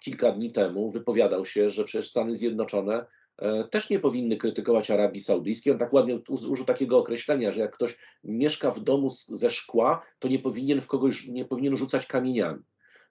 kilka 0.00 0.32
dni 0.32 0.52
temu 0.52 0.90
wypowiadał 0.90 1.44
się, 1.44 1.70
że 1.70 1.84
przecież 1.84 2.10
Stany 2.10 2.36
Zjednoczone 2.36 3.06
e, 3.38 3.64
też 3.64 3.90
nie 3.90 3.98
powinny 3.98 4.36
krytykować 4.36 4.90
Arabii 4.90 5.22
Saudyjskiej. 5.22 5.72
On 5.72 5.78
tak 5.78 5.92
ładnie 5.92 6.18
użył 6.28 6.64
takiego 6.64 6.98
określenia, 6.98 7.52
że 7.52 7.60
jak 7.60 7.74
ktoś 7.74 7.98
mieszka 8.24 8.70
w 8.70 8.80
domu 8.80 9.10
ze 9.10 9.50
szkła, 9.50 10.02
to 10.18 10.28
nie 10.28 10.38
powinien 10.38 10.80
w 10.80 10.86
kogoś, 10.86 11.26
nie 11.26 11.44
powinien 11.44 11.76
rzucać 11.76 12.06
kamieniami. 12.06 12.62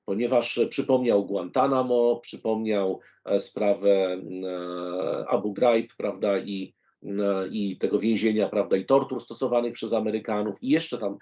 Ponieważ 0.06 0.60
przypomniał 0.69 1.26
Guantanamo, 1.26 2.15
przypomniał 2.15 3.00
e, 3.26 3.39
sprawę 3.39 3.89
e, 3.89 4.19
Abu 5.28 5.54
Ghraib, 5.54 5.93
prawda, 5.97 6.39
i 6.39 6.74
i 7.52 7.78
tego 7.78 8.00
więzienia, 8.00 8.50
prawda, 8.50 8.78
i 8.78 8.86
tortur 8.86 9.22
stosowanych 9.22 9.74
przez 9.74 9.94
Amerykanów, 9.94 10.64
i 10.64 10.70
jeszcze 10.70 10.98
tam 10.98 11.18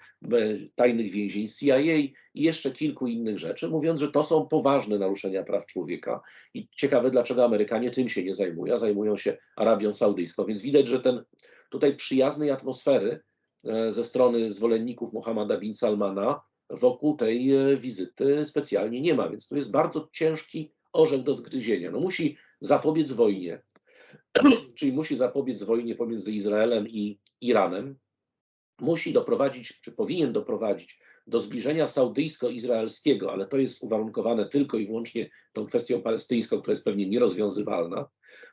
tajnych 0.74 1.12
więzień 1.12 1.48
CIA 1.48 1.76
i 1.78 2.14
jeszcze 2.34 2.70
kilku 2.70 3.06
innych 3.06 3.38
rzeczy, 3.38 3.68
mówiąc, 3.68 4.00
że 4.00 4.10
to 4.10 4.24
są 4.24 4.46
poważne 4.46 4.98
naruszenia 4.98 5.42
praw 5.42 5.66
człowieka. 5.66 6.20
I 6.54 6.68
ciekawe, 6.76 7.10
dlaczego 7.10 7.44
Amerykanie 7.44 7.90
tym 7.90 8.08
się 8.08 8.24
nie 8.24 8.34
zajmują, 8.34 8.78
zajmują 8.78 9.16
się 9.16 9.36
Arabią 9.56 9.94
Saudyjską. 9.94 10.44
Więc 10.44 10.62
widać, 10.62 10.86
że 10.86 11.00
ten 11.00 11.24
tutaj 11.70 11.96
przyjaznej 11.96 12.50
atmosfery 12.50 13.20
e, 13.64 13.92
ze 13.92 14.04
strony 14.04 14.50
zwolenników 14.50 15.12
Mohammada 15.12 15.58
bin 15.58 15.74
Salmana 15.74 16.40
wokół 16.70 17.16
tej 17.16 17.54
e, 17.54 17.76
wizyty 17.76 18.44
specjalnie 18.44 19.00
nie 19.00 19.14
ma. 19.14 19.28
Więc 19.28 19.48
to 19.48 19.56
jest 19.56 19.70
bardzo 19.70 20.08
ciężki 20.12 20.72
orzech 20.92 21.22
do 21.22 21.34
zgryzienia. 21.34 21.90
No 21.90 22.00
musi 22.00 22.36
zapobiec 22.60 23.12
wojnie, 23.12 23.62
czyli 24.76 24.92
musi 24.92 25.16
zapobiec 25.16 25.62
wojnie 25.62 25.94
pomiędzy 25.94 26.32
Izraelem 26.32 26.88
i 26.88 27.20
Iranem, 27.40 27.98
musi 28.80 29.12
doprowadzić, 29.12 29.80
czy 29.80 29.92
powinien 29.92 30.32
doprowadzić 30.32 31.00
do 31.26 31.40
zbliżenia 31.40 31.86
saudyjsko-izraelskiego, 31.86 33.32
ale 33.32 33.46
to 33.46 33.56
jest 33.56 33.82
uwarunkowane 33.82 34.48
tylko 34.48 34.78
i 34.78 34.86
wyłącznie 34.86 35.30
tą 35.52 35.66
kwestią 35.66 36.02
palestyńską, 36.02 36.60
która 36.60 36.72
jest 36.72 36.84
pewnie 36.84 37.08
nierozwiązywalna, 37.08 38.08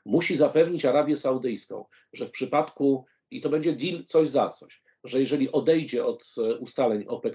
musi 0.06 0.38
zapewnić 0.38 0.86
Arabię 0.86 1.18
Saudyjską, 1.18 1.86
że 2.14 2.26
w 2.26 2.32
przypadku, 2.32 3.06
i 3.32 3.42
to 3.42 3.50
będzie 3.50 3.74
deal 3.74 4.04
coś 4.06 4.30
za 4.30 4.50
coś, 4.50 4.84
że 5.04 5.20
jeżeli 5.20 5.52
odejdzie 5.52 6.06
od 6.06 6.26
e, 6.38 6.58
ustaleń 6.58 7.06
OPEC, 7.08 7.34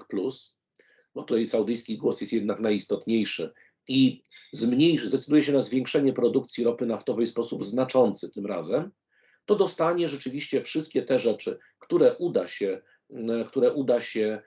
bo 1.15 1.23
tutaj 1.23 1.45
saudyjski 1.45 1.97
głos 1.97 2.21
jest 2.21 2.33
jednak 2.33 2.59
najistotniejszy, 2.59 3.53
i 3.87 4.21
zmniejszy, 4.51 5.07
zdecyduje 5.07 5.43
się 5.43 5.51
na 5.51 5.61
zwiększenie 5.61 6.13
produkcji 6.13 6.63
ropy 6.63 6.85
naftowej 6.85 7.25
w 7.25 7.29
sposób 7.29 7.65
znaczący 7.65 8.31
tym 8.31 8.45
razem, 8.45 8.91
to 9.45 9.55
dostanie 9.55 10.09
rzeczywiście 10.09 10.61
wszystkie 10.61 11.01
te 11.01 11.19
rzeczy, 11.19 11.59
które 11.79 12.17
uda 12.17 12.47
się, 12.47 12.81
które 13.47 13.73
uda 13.73 14.01
się 14.01 14.41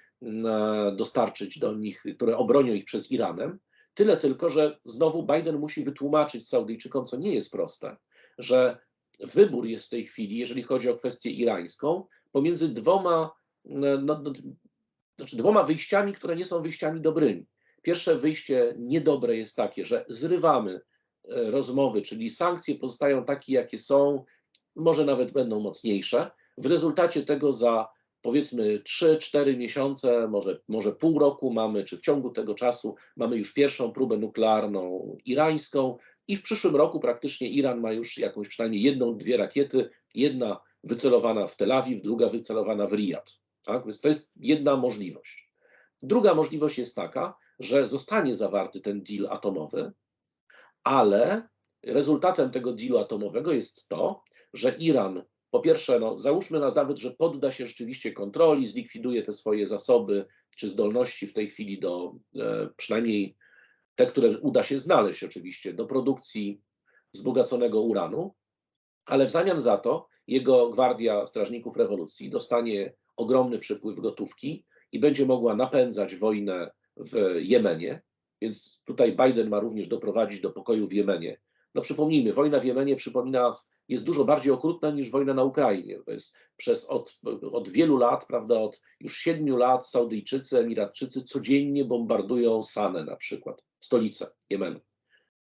dostarczyć 0.96 1.58
do 1.58 1.74
nich, 1.74 2.04
które 2.16 2.36
obronią 2.36 2.74
ich 2.74 2.84
przed 2.84 3.10
Iranem. 3.10 3.58
Tyle 3.94 4.16
tylko, 4.16 4.50
że 4.50 4.78
znowu 4.84 5.26
Biden 5.26 5.58
musi 5.58 5.84
wytłumaczyć 5.84 6.48
Saudyjczykom, 6.48 7.06
co 7.06 7.16
nie 7.16 7.34
jest 7.34 7.52
proste, 7.52 7.96
że 8.38 8.78
wybór 9.20 9.66
jest 9.66 9.86
w 9.86 9.90
tej 9.90 10.06
chwili, 10.06 10.36
jeżeli 10.36 10.62
chodzi 10.62 10.90
o 10.90 10.96
kwestię 10.96 11.30
irańską, 11.30 12.06
pomiędzy 12.32 12.68
dwoma, 12.68 13.32
no, 13.64 14.16
no, 14.16 14.32
znaczy 15.16 15.36
dwoma 15.36 15.62
wyjściami, 15.62 16.12
które 16.12 16.36
nie 16.36 16.44
są 16.44 16.62
wyjściami 16.62 17.00
dobrymi. 17.00 17.46
Pierwsze 17.86 18.18
wyjście 18.18 18.74
niedobre 18.78 19.36
jest 19.36 19.56
takie, 19.56 19.84
że 19.84 20.04
zrywamy 20.08 20.80
e, 21.28 21.50
rozmowy, 21.50 22.02
czyli 22.02 22.30
sankcje 22.30 22.74
pozostają 22.74 23.24
takie, 23.24 23.52
jakie 23.52 23.78
są, 23.78 24.24
może 24.76 25.04
nawet 25.04 25.32
będą 25.32 25.60
mocniejsze. 25.60 26.30
W 26.58 26.66
rezultacie 26.66 27.22
tego 27.22 27.52
za 27.52 27.88
powiedzmy 28.22 28.78
3-4 28.78 29.56
miesiące, 29.56 30.28
może, 30.28 30.60
może 30.68 30.92
pół 30.92 31.18
roku 31.18 31.52
mamy, 31.52 31.84
czy 31.84 31.98
w 31.98 32.00
ciągu 32.00 32.30
tego 32.30 32.54
czasu 32.54 32.94
mamy 33.16 33.36
już 33.36 33.52
pierwszą 33.52 33.92
próbę 33.92 34.18
nuklearną 34.18 35.16
irańską 35.24 35.98
i 36.28 36.36
w 36.36 36.42
przyszłym 36.42 36.76
roku 36.76 37.00
praktycznie 37.00 37.48
Iran 37.48 37.80
ma 37.80 37.92
już 37.92 38.18
jakąś 38.18 38.48
przynajmniej 38.48 38.82
jedną, 38.82 39.18
dwie 39.18 39.36
rakiety, 39.36 39.90
jedna 40.14 40.60
wycelowana 40.84 41.46
w 41.46 41.56
Tel 41.56 41.72
Awiw, 41.72 42.02
druga 42.02 42.28
wycelowana 42.28 42.86
w 42.86 42.92
Riyad. 42.92 43.32
Tak? 43.64 43.84
Więc 43.84 44.00
to 44.00 44.08
jest 44.08 44.32
jedna 44.36 44.76
możliwość. 44.76 45.50
Druga 46.02 46.34
możliwość 46.34 46.78
jest 46.78 46.96
taka, 46.96 47.34
że 47.58 47.86
zostanie 47.86 48.34
zawarty 48.34 48.80
ten 48.80 49.02
deal 49.02 49.26
atomowy, 49.32 49.92
ale 50.84 51.48
rezultatem 51.84 52.50
tego 52.50 52.72
dealu 52.72 52.98
atomowego 52.98 53.52
jest 53.52 53.88
to, 53.88 54.22
że 54.54 54.76
Iran 54.78 55.22
po 55.50 55.60
pierwsze, 55.60 56.00
no, 56.00 56.18
załóżmy 56.18 56.60
nawet, 56.60 56.98
że 56.98 57.10
podda 57.10 57.52
się 57.52 57.66
rzeczywiście 57.66 58.12
kontroli, 58.12 58.66
zlikwiduje 58.66 59.22
te 59.22 59.32
swoje 59.32 59.66
zasoby 59.66 60.26
czy 60.56 60.68
zdolności 60.68 61.26
w 61.26 61.32
tej 61.32 61.50
chwili 61.50 61.80
do 61.80 62.14
e, 62.36 62.68
przynajmniej 62.76 63.36
te, 63.94 64.06
które 64.06 64.38
uda 64.38 64.62
się 64.62 64.78
znaleźć 64.78 65.24
oczywiście, 65.24 65.74
do 65.74 65.86
produkcji 65.86 66.60
wzbogaconego 67.14 67.80
uranu, 67.80 68.34
ale 69.04 69.26
w 69.26 69.30
zamian 69.30 69.60
za 69.60 69.78
to 69.78 70.08
jego 70.26 70.70
gwardia 70.70 71.26
strażników 71.26 71.76
rewolucji 71.76 72.30
dostanie 72.30 72.94
ogromny 73.16 73.58
przypływ 73.58 74.00
gotówki 74.00 74.64
i 74.92 75.00
będzie 75.00 75.26
mogła 75.26 75.56
napędzać 75.56 76.16
wojnę 76.16 76.70
w 76.96 77.36
Jemenie, 77.38 78.02
Więc 78.42 78.82
tutaj 78.84 79.16
Biden 79.16 79.48
ma 79.48 79.60
również 79.60 79.88
doprowadzić 79.88 80.40
do 80.40 80.50
pokoju 80.50 80.88
w 80.88 80.92
Jemenie. 80.92 81.40
No 81.74 81.82
przypomnijmy, 81.82 82.32
wojna 82.32 82.60
w 82.60 82.64
Jemenie 82.64 82.96
przypomina, 82.96 83.56
jest 83.88 84.04
dużo 84.04 84.24
bardziej 84.24 84.52
okrutna 84.52 84.90
niż 84.90 85.10
wojna 85.10 85.34
na 85.34 85.44
Ukrainie. 85.44 85.98
To 86.06 86.12
jest 86.12 86.38
przez 86.56 86.90
od, 86.90 87.20
od 87.52 87.68
wielu 87.68 87.96
lat, 87.96 88.26
prawda, 88.26 88.60
od 88.60 88.82
już 89.00 89.18
siedmiu 89.18 89.56
lat 89.56 89.88
Saudyjczycy, 89.88 90.58
Emiratczycy 90.58 91.24
codziennie 91.24 91.84
bombardują 91.84 92.62
Sanę 92.62 93.04
na 93.04 93.16
przykład, 93.16 93.64
stolicę 93.78 94.26
Jemenu 94.50 94.80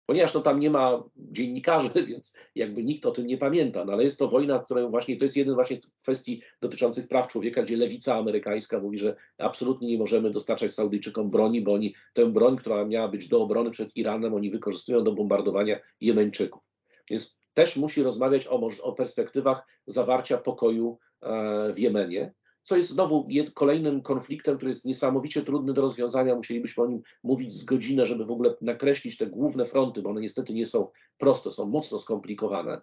ponieważ 0.06 0.34
no 0.34 0.42
tam 0.42 0.60
nie 0.60 0.70
ma 0.70 1.04
dziennikarzy, 1.18 1.90
więc 2.08 2.38
jakby 2.56 2.84
nikt 2.84 3.06
o 3.06 3.12
tym 3.12 3.28
nie 3.28 3.38
pamięta, 3.38 3.86
no 3.86 3.94
ale 3.94 4.04
jest 4.04 4.20
to 4.20 4.28
wojna, 4.28 4.60
która 4.60 4.88
właśnie, 4.88 5.18
to 5.18 5.26
jest 5.26 5.38
jeden 5.38 5.56
właśnie 5.56 5.76
z 5.76 5.92
kwestii 6.02 6.42
dotyczących 6.62 7.08
praw 7.08 7.28
człowieka, 7.28 7.64
gdzie 7.64 7.78
lewica 7.78 8.16
amerykańska 8.16 8.80
mówi, 8.80 8.98
że 8.98 9.16
absolutnie 9.38 9.88
nie 9.88 9.98
możemy 9.98 10.32
dostarczać 10.32 10.74
Saudyjczykom 10.74 11.30
broni, 11.30 11.62
bo 11.62 11.74
oni 11.74 11.96
tę 12.14 12.26
broń, 12.26 12.58
która 12.58 12.86
miała 12.86 13.08
być 13.08 13.28
do 13.28 13.42
obrony 13.42 13.72
przed 13.72 13.98
Iranem, 13.98 14.34
oni 14.34 14.52
wykorzystują 14.52 15.04
do 15.04 15.12
bombardowania 15.12 15.80
Jemeńczyków. 16.02 16.62
Więc 17.10 17.40
też 17.54 17.76
musi 17.78 18.04
rozmawiać 18.04 18.48
o, 18.48 18.70
o 18.84 18.94
perspektywach 18.94 19.68
zawarcia 19.88 20.38
pokoju 20.38 20.98
e, 21.22 21.74
w 21.74 21.80
Jemenie 21.80 22.34
co 22.66 22.78
jest 22.78 22.90
znowu 22.90 23.28
kolejnym 23.54 24.02
konfliktem, 24.02 24.58
który 24.58 24.70
jest 24.70 24.86
niesamowicie 24.86 25.42
trudny 25.42 25.74
do 25.74 25.82
rozwiązania. 25.82 26.36
Musielibyśmy 26.36 26.84
o 26.84 26.88
nim 26.88 27.02
mówić 27.24 27.54
z 27.54 27.66
godzinę, 27.66 28.06
żeby 28.06 28.26
w 28.26 28.32
ogóle 28.32 28.56
nakreślić 28.62 29.18
te 29.18 29.28
główne 29.28 29.66
fronty, 29.66 30.02
bo 30.02 30.10
one 30.10 30.22
niestety 30.22 30.54
nie 30.54 30.66
są 30.66 30.88
proste, 31.18 31.52
są 31.52 31.66
mocno 31.66 32.00
skomplikowane. 32.00 32.82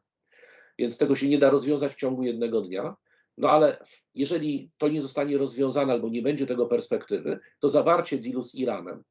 Więc 0.79 0.99
tego 0.99 1.15
się 1.15 1.29
nie 1.29 1.39
da 1.39 1.51
rozwiązać 1.51 1.93
w 1.93 1.97
ciągu 1.97 2.23
jednego 2.23 2.61
dnia. 2.61 2.97
No 3.39 3.51
ale 3.51 3.85
jeżeli 4.15 4.71
to 4.79 4.89
nie 4.89 5.03
zostanie 5.03 5.39
rozwiązane 5.39 5.93
albo 5.93 6.09
nie 6.09 6.23
będzie 6.23 6.47
tego 6.47 6.67
perspektywy, 6.67 7.39
to 7.61 7.69
zawarcie 7.69 8.19
dealu 8.19 8.43
z 8.43 8.55
Iranem 8.55 9.05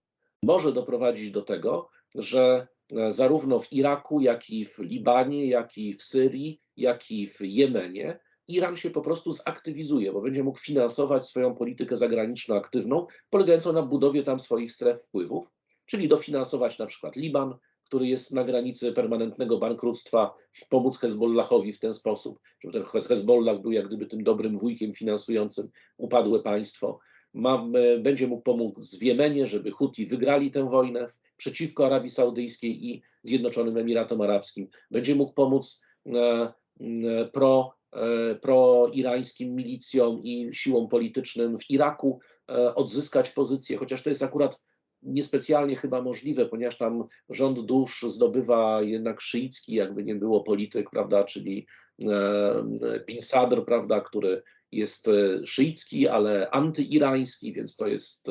może 0.43 0.73
doprowadzić 0.73 1.31
do 1.31 1.41
tego, 1.41 1.89
że 2.15 2.67
e, 2.91 3.12
zarówno 3.12 3.60
w 3.60 3.73
Iraku, 3.73 4.21
jak 4.21 4.49
i 4.49 4.65
w 4.65 4.79
Libanie, 4.79 5.47
jak 5.47 5.77
i 5.77 5.93
w 5.93 6.03
Syrii, 6.03 6.62
jak 6.77 7.12
i 7.12 7.27
w 7.27 7.41
Jemenie 7.41 8.19
Iran 8.47 8.77
się 8.77 8.89
po 8.89 9.01
prostu 9.01 9.32
zaktywizuje, 9.32 10.12
bo 10.12 10.21
będzie 10.21 10.43
mógł 10.43 10.60
finansować 10.60 11.27
swoją 11.27 11.56
politykę 11.56 11.97
zagraniczną 11.97 12.56
aktywną, 12.56 13.08
polegającą 13.30 13.73
na 13.73 13.82
budowie 13.82 14.23
tam 14.23 14.39
swoich 14.39 14.71
stref 14.71 15.04
wpływów, 15.04 15.47
czyli 15.86 16.08
dofinansować 16.08 16.80
na 16.80 16.86
przykład 16.86 17.15
Liban, 17.15 17.56
który 17.86 18.08
jest 18.08 18.34
na 18.34 18.43
granicy 18.43 18.93
permanentnego 18.93 19.58
bankructwa, 19.58 20.34
pomóc 20.69 20.97
Hezbollahowi 20.97 21.73
w 21.73 21.80
ten 21.80 21.93
sposób, 21.93 22.39
żeby 22.63 22.73
ten 22.73 23.01
Hezbollah 23.01 23.62
był 23.62 23.71
jak 23.71 23.88
gdyby 23.88 24.06
tym 24.06 24.23
dobrym 24.23 24.58
wujkiem 24.58 24.93
finansującym 24.93 25.69
upadłe 25.97 26.39
państwo. 26.39 26.99
Ma, 27.34 27.67
będzie 27.99 28.27
mógł 28.27 28.41
pomóc 28.41 28.95
w 28.97 29.04
Jemenie, 29.04 29.47
żeby 29.47 29.71
Huti 29.71 30.06
wygrali 30.06 30.51
tę 30.51 30.69
wojnę 30.69 31.08
przeciwko 31.38 31.86
Arabii 31.86 32.10
Saudyjskiej 32.10 32.86
i 32.86 33.01
Zjednoczonym 33.23 33.77
Emiratom 33.77 34.21
Arabskim. 34.21 34.67
Będzie 34.91 35.15
mógł 35.15 35.34
pomóc 35.34 35.82
e, 36.06 36.54
e, 36.80 37.25
pro 37.34 37.73
E, 37.75 37.81
proirańskim 38.41 39.56
milicjom 39.56 40.23
i 40.23 40.49
siłom 40.54 40.88
politycznym 40.88 41.58
w 41.58 41.69
Iraku 41.69 42.19
e, 42.49 42.75
odzyskać 42.75 43.32
pozycję, 43.32 43.77
chociaż 43.77 44.04
to 44.04 44.10
jest 44.10 44.23
akurat 44.23 44.63
niespecjalnie 45.01 45.75
chyba 45.75 46.01
możliwe, 46.01 46.45
ponieważ 46.45 46.77
tam 46.77 47.04
rząd 47.30 47.60
dusz 47.60 48.06
zdobywa 48.08 48.82
jednak 48.82 49.21
szyicki, 49.21 49.73
jakby 49.73 50.04
nie 50.04 50.15
było 50.15 50.43
polityk, 50.43 50.89
prawda, 50.89 51.23
czyli 51.23 51.67
e, 52.04 53.04
Bin 53.08 53.21
Sadr, 53.21 53.65
prawda, 53.65 54.01
który 54.01 54.43
jest 54.71 55.10
szyicki, 55.45 56.08
ale 56.08 56.49
antyirański, 56.49 57.54
więc 57.54 57.75
to 57.75 57.88
jest 57.88 58.27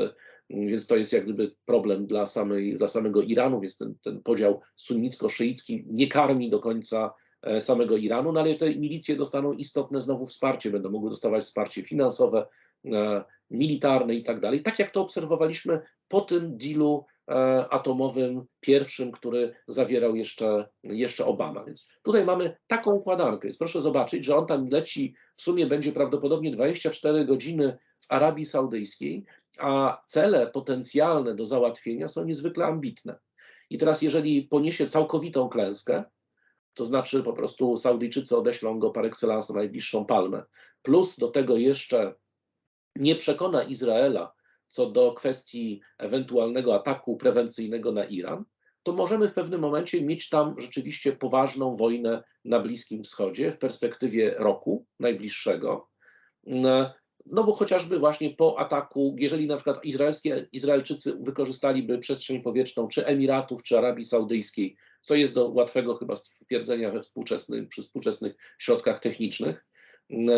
więc 0.50 0.86
to 0.86 0.96
jest 0.96 1.12
jak 1.12 1.24
gdyby 1.24 1.54
problem 1.64 2.06
dla, 2.06 2.26
samej, 2.26 2.74
dla 2.74 2.88
samego 2.88 3.22
Iranu, 3.22 3.60
więc 3.60 3.78
ten, 3.78 3.94
ten 4.04 4.22
podział 4.22 4.60
sunnicko-szyicki 4.76 5.84
nie 5.86 6.08
karmi 6.08 6.50
do 6.50 6.60
końca 6.60 7.10
E, 7.10 7.29
samego 7.60 7.96
Iranu, 7.96 8.32
no 8.32 8.40
ale 8.40 8.54
te 8.54 8.74
milicje 8.74 9.16
dostaną 9.16 9.52
istotne 9.52 10.00
znowu 10.00 10.26
wsparcie, 10.26 10.70
będą 10.70 10.90
mogły 10.90 11.10
dostawać 11.10 11.44
wsparcie 11.44 11.82
finansowe, 11.82 12.46
e, 12.84 13.24
militarne 13.50 14.14
i 14.14 14.22
tak 14.22 14.40
dalej. 14.40 14.62
Tak 14.62 14.78
jak 14.78 14.90
to 14.90 15.00
obserwowaliśmy 15.00 15.80
po 16.08 16.20
tym 16.20 16.58
dealu 16.58 17.04
e, 17.28 17.34
atomowym 17.70 18.44
pierwszym, 18.60 19.12
który 19.12 19.54
zawierał 19.68 20.16
jeszcze, 20.16 20.68
jeszcze 20.82 21.26
Obama. 21.26 21.64
Więc 21.64 21.88
tutaj 22.02 22.24
mamy 22.24 22.56
taką 22.66 22.90
układankę. 22.90 23.48
Więc 23.48 23.58
proszę 23.58 23.80
zobaczyć, 23.80 24.24
że 24.24 24.36
on 24.36 24.46
tam 24.46 24.66
leci, 24.66 25.14
w 25.36 25.42
sumie 25.42 25.66
będzie 25.66 25.92
prawdopodobnie 25.92 26.50
24 26.50 27.24
godziny 27.24 27.78
w 28.00 28.12
Arabii 28.12 28.44
Saudyjskiej, 28.44 29.24
a 29.58 30.02
cele 30.06 30.46
potencjalne 30.46 31.34
do 31.34 31.46
załatwienia 31.46 32.08
są 32.08 32.24
niezwykle 32.24 32.64
ambitne. 32.64 33.18
I 33.70 33.78
teraz, 33.78 34.02
jeżeli 34.02 34.42
poniesie 34.42 34.86
całkowitą 34.86 35.48
klęskę, 35.48 36.04
to 36.74 36.84
znaczy 36.84 37.22
po 37.22 37.32
prostu 37.32 37.76
Saudyjczycy 37.76 38.36
odeślą 38.36 38.78
go 38.78 38.90
par 38.90 39.06
excellence 39.06 39.52
na 39.52 39.58
najbliższą 39.58 40.04
palmę. 40.04 40.42
Plus 40.82 41.18
do 41.18 41.28
tego 41.28 41.56
jeszcze 41.56 42.14
nie 42.96 43.16
przekona 43.16 43.62
Izraela 43.62 44.32
co 44.70 44.90
do 44.90 45.12
kwestii 45.12 45.80
ewentualnego 45.98 46.74
ataku 46.74 47.16
prewencyjnego 47.16 47.92
na 47.92 48.04
Iran, 48.04 48.44
to 48.82 48.92
możemy 48.92 49.28
w 49.28 49.34
pewnym 49.34 49.60
momencie 49.60 50.02
mieć 50.02 50.28
tam 50.28 50.54
rzeczywiście 50.58 51.12
poważną 51.12 51.76
wojnę 51.76 52.22
na 52.44 52.60
Bliskim 52.60 53.04
Wschodzie 53.04 53.52
w 53.52 53.58
perspektywie 53.58 54.34
roku 54.38 54.86
najbliższego. 55.00 55.88
No 57.26 57.44
bo 57.44 57.52
chociażby 57.52 57.98
właśnie 57.98 58.30
po 58.30 58.58
ataku, 58.58 59.16
jeżeli 59.18 59.46
na 59.46 59.56
przykład 59.56 59.84
izraelskie, 59.84 60.48
Izraelczycy 60.52 61.18
wykorzystaliby 61.20 61.98
przestrzeń 61.98 62.42
powietrzną 62.42 62.88
czy 62.88 63.06
Emiratów, 63.06 63.62
czy 63.62 63.78
Arabii 63.78 64.04
Saudyjskiej, 64.04 64.76
co 65.00 65.14
jest 65.14 65.34
do 65.34 65.48
łatwego 65.48 65.94
chyba 65.94 66.16
stwierdzenia 66.16 66.90
we 66.90 67.00
współczesnych, 67.00 67.68
przy 67.68 67.82
współczesnych 67.82 68.34
środkach 68.58 68.98
technicznych, 68.98 69.66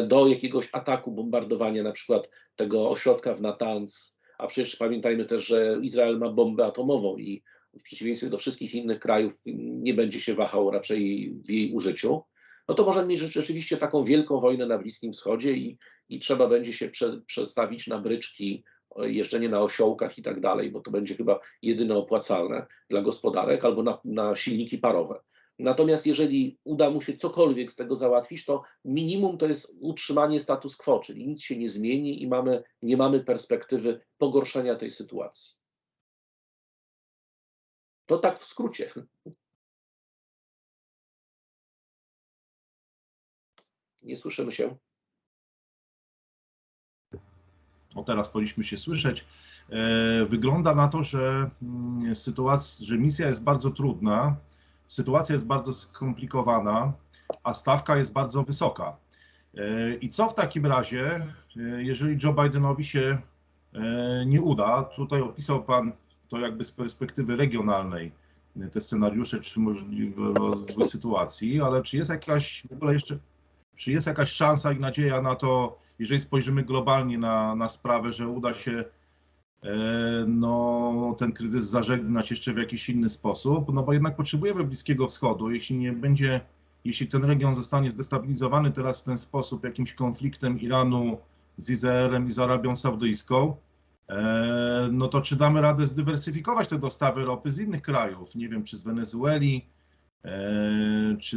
do 0.07 0.27
jakiegoś 0.27 0.69
ataku, 0.73 1.13
bombardowania 1.13 1.83
na 1.83 1.93
przykład 1.93 2.31
tego 2.57 2.91
ośrodka 2.91 3.35
w 3.35 3.41
Natanz, 3.41 4.21
a 4.39 4.47
przecież 4.47 4.77
pamiętajmy 4.77 5.25
też, 5.25 5.47
że 5.47 5.79
Izrael 5.83 6.19
ma 6.19 6.29
bombę 6.29 6.67
atomową 6.67 7.17
i 7.17 7.43
w 7.79 7.83
przeciwieństwie 7.83 8.31
do 8.31 8.39
wszystkich 8.39 8.75
innych 8.75 8.99
krajów 8.99 9.39
nie 9.47 9.95
będzie 9.95 10.21
się 10.21 10.35
wahał 10.35 10.71
raczej 10.71 11.33
w 11.45 11.51
jej 11.51 11.73
użyciu, 11.73 12.23
no 12.69 12.75
to 12.75 12.85
możemy 12.85 13.07
mieć 13.07 13.19
rzeczywiście 13.19 13.77
taką 13.77 14.05
wielką 14.05 14.41
wojnę 14.41 14.67
na 14.67 14.79
Bliskim 14.79 15.13
Wschodzie 15.13 15.53
i, 15.53 15.79
i 16.09 16.21
trzeba 16.21 16.49
będzie 16.49 16.73
się 16.73 16.89
prze, 16.89 17.21
przestawić 17.27 17.87
na 17.87 17.99
bryczki, 17.99 18.65
jeżdżenie 18.99 19.49
na 19.49 19.61
osiołkach 19.61 20.19
i 20.19 20.23
tak 20.23 20.41
dalej, 20.41 20.71
bo 20.71 20.81
to 20.81 20.91
będzie 20.91 21.15
chyba 21.15 21.41
jedyne 21.63 21.97
opłacalne 21.97 22.67
dla 22.91 23.03
gospodarek 23.03 23.65
albo 23.65 23.83
na, 23.83 24.01
na 24.05 24.35
silniki 24.35 24.79
parowe. 24.79 25.23
Natomiast 25.59 26.07
jeżeli 26.07 26.59
uda 26.65 26.91
mu 26.91 27.03
się 27.03 27.17
cokolwiek 27.17 27.73
z 27.73 27.77
tego 27.77 27.97
załatwić, 27.97 28.45
to 28.45 28.63
minimum 28.85 29.39
to 29.39 29.47
jest 29.47 29.77
utrzymanie 29.81 30.41
status 30.41 30.77
quo, 30.77 30.99
czyli 30.99 31.29
nic 31.29 31.43
się 31.43 31.59
nie 31.59 31.69
zmieni 31.69 32.23
i 32.23 32.29
mamy, 32.29 32.63
nie 32.83 32.97
mamy 32.97 33.21
perspektywy 33.21 34.01
pogorszenia 34.19 34.75
tej 34.75 34.91
sytuacji. 34.91 35.59
To 38.07 38.19
tak 38.19 38.39
w 38.39 38.45
skrócie. 38.45 38.93
Nie 44.03 44.17
słyszymy 44.17 44.53
się. 44.53 44.77
O 47.95 48.03
teraz 48.03 48.29
powinniśmy 48.29 48.65
się 48.65 48.77
słyszeć. 48.77 49.25
E, 49.71 50.27
wygląda 50.27 50.75
na 50.75 50.89
to, 50.89 51.03
że 51.03 51.51
mm, 51.63 52.15
sytuacja, 52.15 52.87
że 52.87 52.99
misja 52.99 53.29
jest 53.29 53.43
bardzo 53.43 53.71
trudna, 53.71 54.37
sytuacja 54.87 55.33
jest 55.33 55.47
bardzo 55.47 55.75
skomplikowana, 55.75 56.93
a 57.45 57.55
stawka 57.55 57.97
jest 57.97 58.13
bardzo 58.13 58.43
wysoka. 58.43 58.97
E, 59.57 59.95
I 59.95 60.09
co 60.09 60.29
w 60.29 60.35
takim 60.35 60.67
razie, 60.67 61.27
e, 61.57 61.83
jeżeli 61.83 62.19
Joe 62.23 62.33
Bidenowi 62.33 62.85
się 62.85 63.19
nie 64.27 64.41
uda? 64.43 64.83
Tutaj 64.83 65.21
opisał 65.21 65.65
Pan 65.65 65.93
to 66.29 66.39
jakby 66.39 66.65
z 66.65 66.73
perspektywy 66.73 67.37
regionalnej 67.37 68.13
te 68.73 68.81
scenariusze, 68.81 69.41
czy 69.41 69.61
możliwe 69.61 70.25
sytuacji, 70.87 71.61
ale 71.61 71.83
czy 71.83 71.97
jest 71.97 72.11
jakaś 72.11 72.63
w 72.71 72.73
ogóle 72.73 72.93
jeszcze 72.93 73.19
czy 73.77 73.93
jest 73.93 74.07
jakaś 74.07 74.33
szansa 74.33 74.73
i 74.73 74.81
nadzieja 74.81 75.23
na 75.23 75.35
to, 75.35 75.79
jeżeli 75.99 76.21
spojrzymy 76.21 76.63
globalnie 76.63 77.19
na, 77.19 77.55
na 77.55 77.69
sprawę, 77.69 78.13
że 78.13 78.29
uda 78.29 78.55
się 78.55 78.85
e, 79.63 79.75
no, 80.27 81.15
ten 81.19 81.33
kryzys 81.33 81.65
zażegnać 81.65 82.31
jeszcze 82.31 82.53
w 82.53 82.59
jakiś 82.59 82.89
inny 82.89 83.09
sposób? 83.09 83.73
No 83.73 83.83
bo 83.83 83.93
jednak 83.93 84.17
potrzebujemy 84.17 84.65
Bliskiego 84.65 85.09
Wschodu. 85.09 85.51
Jeśli 85.51 85.77
nie 85.77 85.93
będzie, 85.93 86.41
jeśli 86.85 87.07
ten 87.07 87.25
region 87.25 87.55
zostanie 87.55 87.91
zdestabilizowany 87.91 88.73
teraz 88.73 89.01
w 89.01 89.05
ten 89.05 89.19
sposób 89.19 89.65
jakimś 89.65 89.95
konfliktem 89.95 90.61
Iranu 90.61 91.19
z 91.57 91.71
Izraelem 91.71 92.29
i 92.29 92.33
z 92.33 92.39
Arabią 92.39 92.77
Saudyjską, 92.77 93.57
e, 94.09 94.89
no 94.93 95.09
to 95.09 95.21
czy 95.21 95.37
damy 95.37 95.61
radę 95.61 95.87
zdywersyfikować 95.87 96.69
te 96.69 96.79
dostawy 96.79 97.25
ropy 97.25 97.51
z 97.51 97.61
innych 97.61 97.83
krajów? 97.83 98.35
Nie 98.35 98.49
wiem, 98.49 98.65
czy 98.65 98.77
z 98.77 98.83
Wenezueli, 98.83 99.67
czy, 101.21 101.37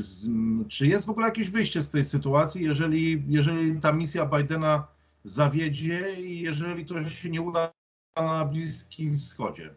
czy 0.68 0.88
jest 0.88 1.06
w 1.06 1.10
ogóle 1.10 1.28
jakieś 1.28 1.50
wyjście 1.50 1.82
z 1.82 1.90
tej 1.90 2.04
sytuacji, 2.04 2.64
jeżeli, 2.64 3.24
jeżeli 3.28 3.80
ta 3.80 3.92
misja 3.92 4.26
Bidena 4.26 4.88
zawiedzie 5.24 6.14
i 6.20 6.42
jeżeli 6.42 6.86
to 6.86 7.10
się 7.10 7.30
nie 7.30 7.42
uda 7.42 7.74
na 8.16 8.46
Bliskim 8.46 9.18
Wschodzie? 9.18 9.74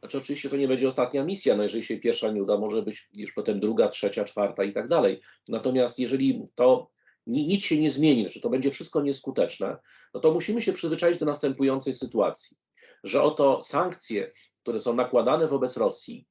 Znaczy 0.00 0.18
oczywiście 0.18 0.50
to 0.50 0.56
nie 0.56 0.68
będzie 0.68 0.88
ostatnia 0.88 1.24
misja, 1.24 1.56
no 1.56 1.62
jeżeli 1.62 1.84
się 1.84 1.96
pierwsza 1.96 2.30
nie 2.30 2.42
uda, 2.42 2.58
może 2.58 2.82
być 2.82 3.10
już 3.14 3.32
potem 3.32 3.60
druga, 3.60 3.88
trzecia, 3.88 4.24
czwarta 4.24 4.64
i 4.64 4.72
tak 4.72 4.88
dalej. 4.88 5.20
Natomiast 5.48 5.98
jeżeli 5.98 6.48
to 6.54 6.90
nic 7.26 7.64
się 7.64 7.80
nie 7.80 7.90
zmieni, 7.90 8.28
że 8.28 8.40
to 8.40 8.50
będzie 8.50 8.70
wszystko 8.70 9.02
nieskuteczne, 9.02 9.76
no 10.14 10.20
to 10.20 10.32
musimy 10.32 10.62
się 10.62 10.72
przyzwyczaić 10.72 11.18
do 11.18 11.26
następującej 11.26 11.94
sytuacji, 11.94 12.56
że 13.04 13.22
oto 13.22 13.62
sankcje, 13.64 14.30
które 14.62 14.80
są 14.80 14.94
nakładane 14.94 15.48
wobec 15.48 15.76
Rosji, 15.76 16.26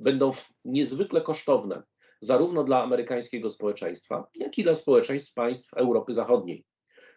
będą 0.00 0.30
niezwykle 0.64 1.20
kosztowne 1.20 1.82
zarówno 2.20 2.64
dla 2.64 2.82
amerykańskiego 2.82 3.50
społeczeństwa, 3.50 4.26
jak 4.34 4.58
i 4.58 4.62
dla 4.62 4.76
społeczeństw 4.76 5.34
państw 5.34 5.74
Europy 5.74 6.14
Zachodniej, 6.14 6.64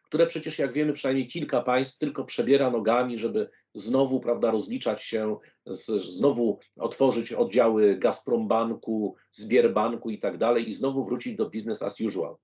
które 0.03 0.27
przecież, 0.27 0.59
jak 0.59 0.73
wiemy, 0.73 0.93
przynajmniej 0.93 1.27
kilka 1.27 1.61
państw 1.61 1.97
tylko 1.97 2.23
przebiera 2.23 2.71
nogami, 2.71 3.17
żeby 3.17 3.49
znowu 3.73 4.19
prawda, 4.19 4.51
rozliczać 4.51 5.03
się, 5.03 5.37
z, 5.65 5.85
znowu 5.85 6.59
otworzyć 6.79 7.33
oddziały 7.33 7.97
Gazprombanku, 7.97 9.15
Zbierbanku 9.31 10.09
i 10.09 10.19
tak 10.19 10.37
dalej 10.37 10.69
i 10.69 10.73
znowu 10.73 11.05
wrócić 11.05 11.35
do 11.35 11.49
business 11.49 11.81
as 11.81 12.01
usual. 12.01 12.35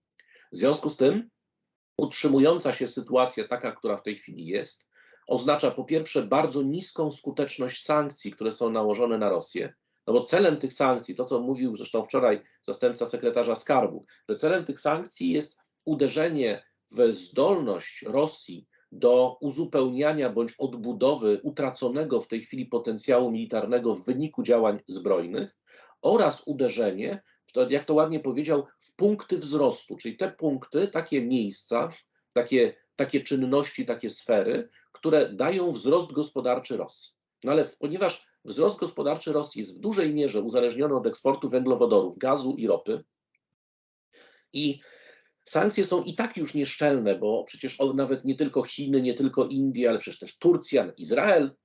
W 0.51 0.57
związku 0.57 0.89
z 0.89 0.97
tym 0.97 1.29
utrzymująca 1.97 2.73
się 2.73 2.87
sytuacja 2.87 3.47
taka, 3.47 3.71
która 3.71 3.97
w 3.97 4.03
tej 4.03 4.15
chwili 4.15 4.45
jest, 4.45 4.91
oznacza 5.27 5.71
po 5.71 5.83
pierwsze 5.83 6.23
bardzo 6.23 6.61
niską 6.61 7.11
skuteczność 7.11 7.83
sankcji, 7.83 8.31
które 8.31 8.51
są 8.51 8.69
nałożone 8.69 9.17
na 9.17 9.29
Rosję, 9.29 9.73
no 10.07 10.13
bo 10.13 10.21
celem 10.21 10.57
tych 10.57 10.73
sankcji, 10.73 11.15
to 11.15 11.25
co 11.25 11.39
mówił 11.39 11.75
zresztą 11.75 12.03
wczoraj 12.03 12.41
zastępca 12.61 13.05
sekretarza 13.07 13.55
skarbu, 13.55 14.05
że 14.29 14.35
celem 14.35 14.65
tych 14.65 14.79
sankcji 14.79 15.31
jest 15.31 15.57
uderzenie 15.85 16.63
w 16.91 17.13
zdolność 17.13 18.01
Rosji 18.01 18.67
do 18.91 19.37
uzupełniania 19.41 20.29
bądź 20.29 20.53
odbudowy 20.57 21.39
utraconego 21.43 22.21
w 22.21 22.27
tej 22.27 22.41
chwili 22.41 22.65
potencjału 22.65 23.31
militarnego 23.31 23.95
w 23.95 24.05
wyniku 24.05 24.43
działań 24.43 24.79
zbrojnych 24.87 25.57
oraz 26.01 26.47
uderzenie, 26.47 27.21
w 27.45 27.51
to, 27.51 27.69
jak 27.69 27.85
to 27.85 27.93
ładnie 27.93 28.19
powiedział, 28.19 28.65
w 28.79 28.95
punkty 28.95 29.37
wzrostu, 29.37 29.97
czyli 29.97 30.17
te 30.17 30.31
punkty, 30.31 30.87
takie 30.87 31.21
miejsca, 31.21 31.89
takie, 32.33 32.75
takie 32.95 33.19
czynności, 33.19 33.85
takie 33.85 34.09
sfery, 34.09 34.69
które 34.91 35.29
dają 35.29 35.71
wzrost 35.71 36.11
gospodarczy 36.11 36.77
Rosji. 36.77 37.11
No 37.43 37.51
ale 37.51 37.65
ponieważ 37.79 38.27
wzrost 38.45 38.79
gospodarczy 38.79 39.33
Rosji 39.33 39.61
jest 39.61 39.77
w 39.77 39.79
dużej 39.79 40.13
mierze 40.13 40.41
uzależniony 40.41 40.95
od 40.95 41.07
eksportu 41.07 41.49
węglowodorów, 41.49 42.17
gazu 42.17 42.55
i 42.57 42.67
ropy 42.67 43.03
i 44.53 44.79
Sankcje 45.43 45.85
są 45.85 46.03
i 46.03 46.15
tak 46.15 46.37
już 46.37 46.53
nieszczelne, 46.53 47.15
bo 47.15 47.43
przecież 47.43 47.77
nawet 47.95 48.25
nie 48.25 48.35
tylko 48.35 48.63
Chiny, 48.63 49.01
nie 49.01 49.13
tylko 49.13 49.45
Indie, 49.45 49.89
ale 49.89 49.99
przecież 49.99 50.19
też 50.19 50.37
Turcja, 50.37 50.91
Izrael 50.97 51.55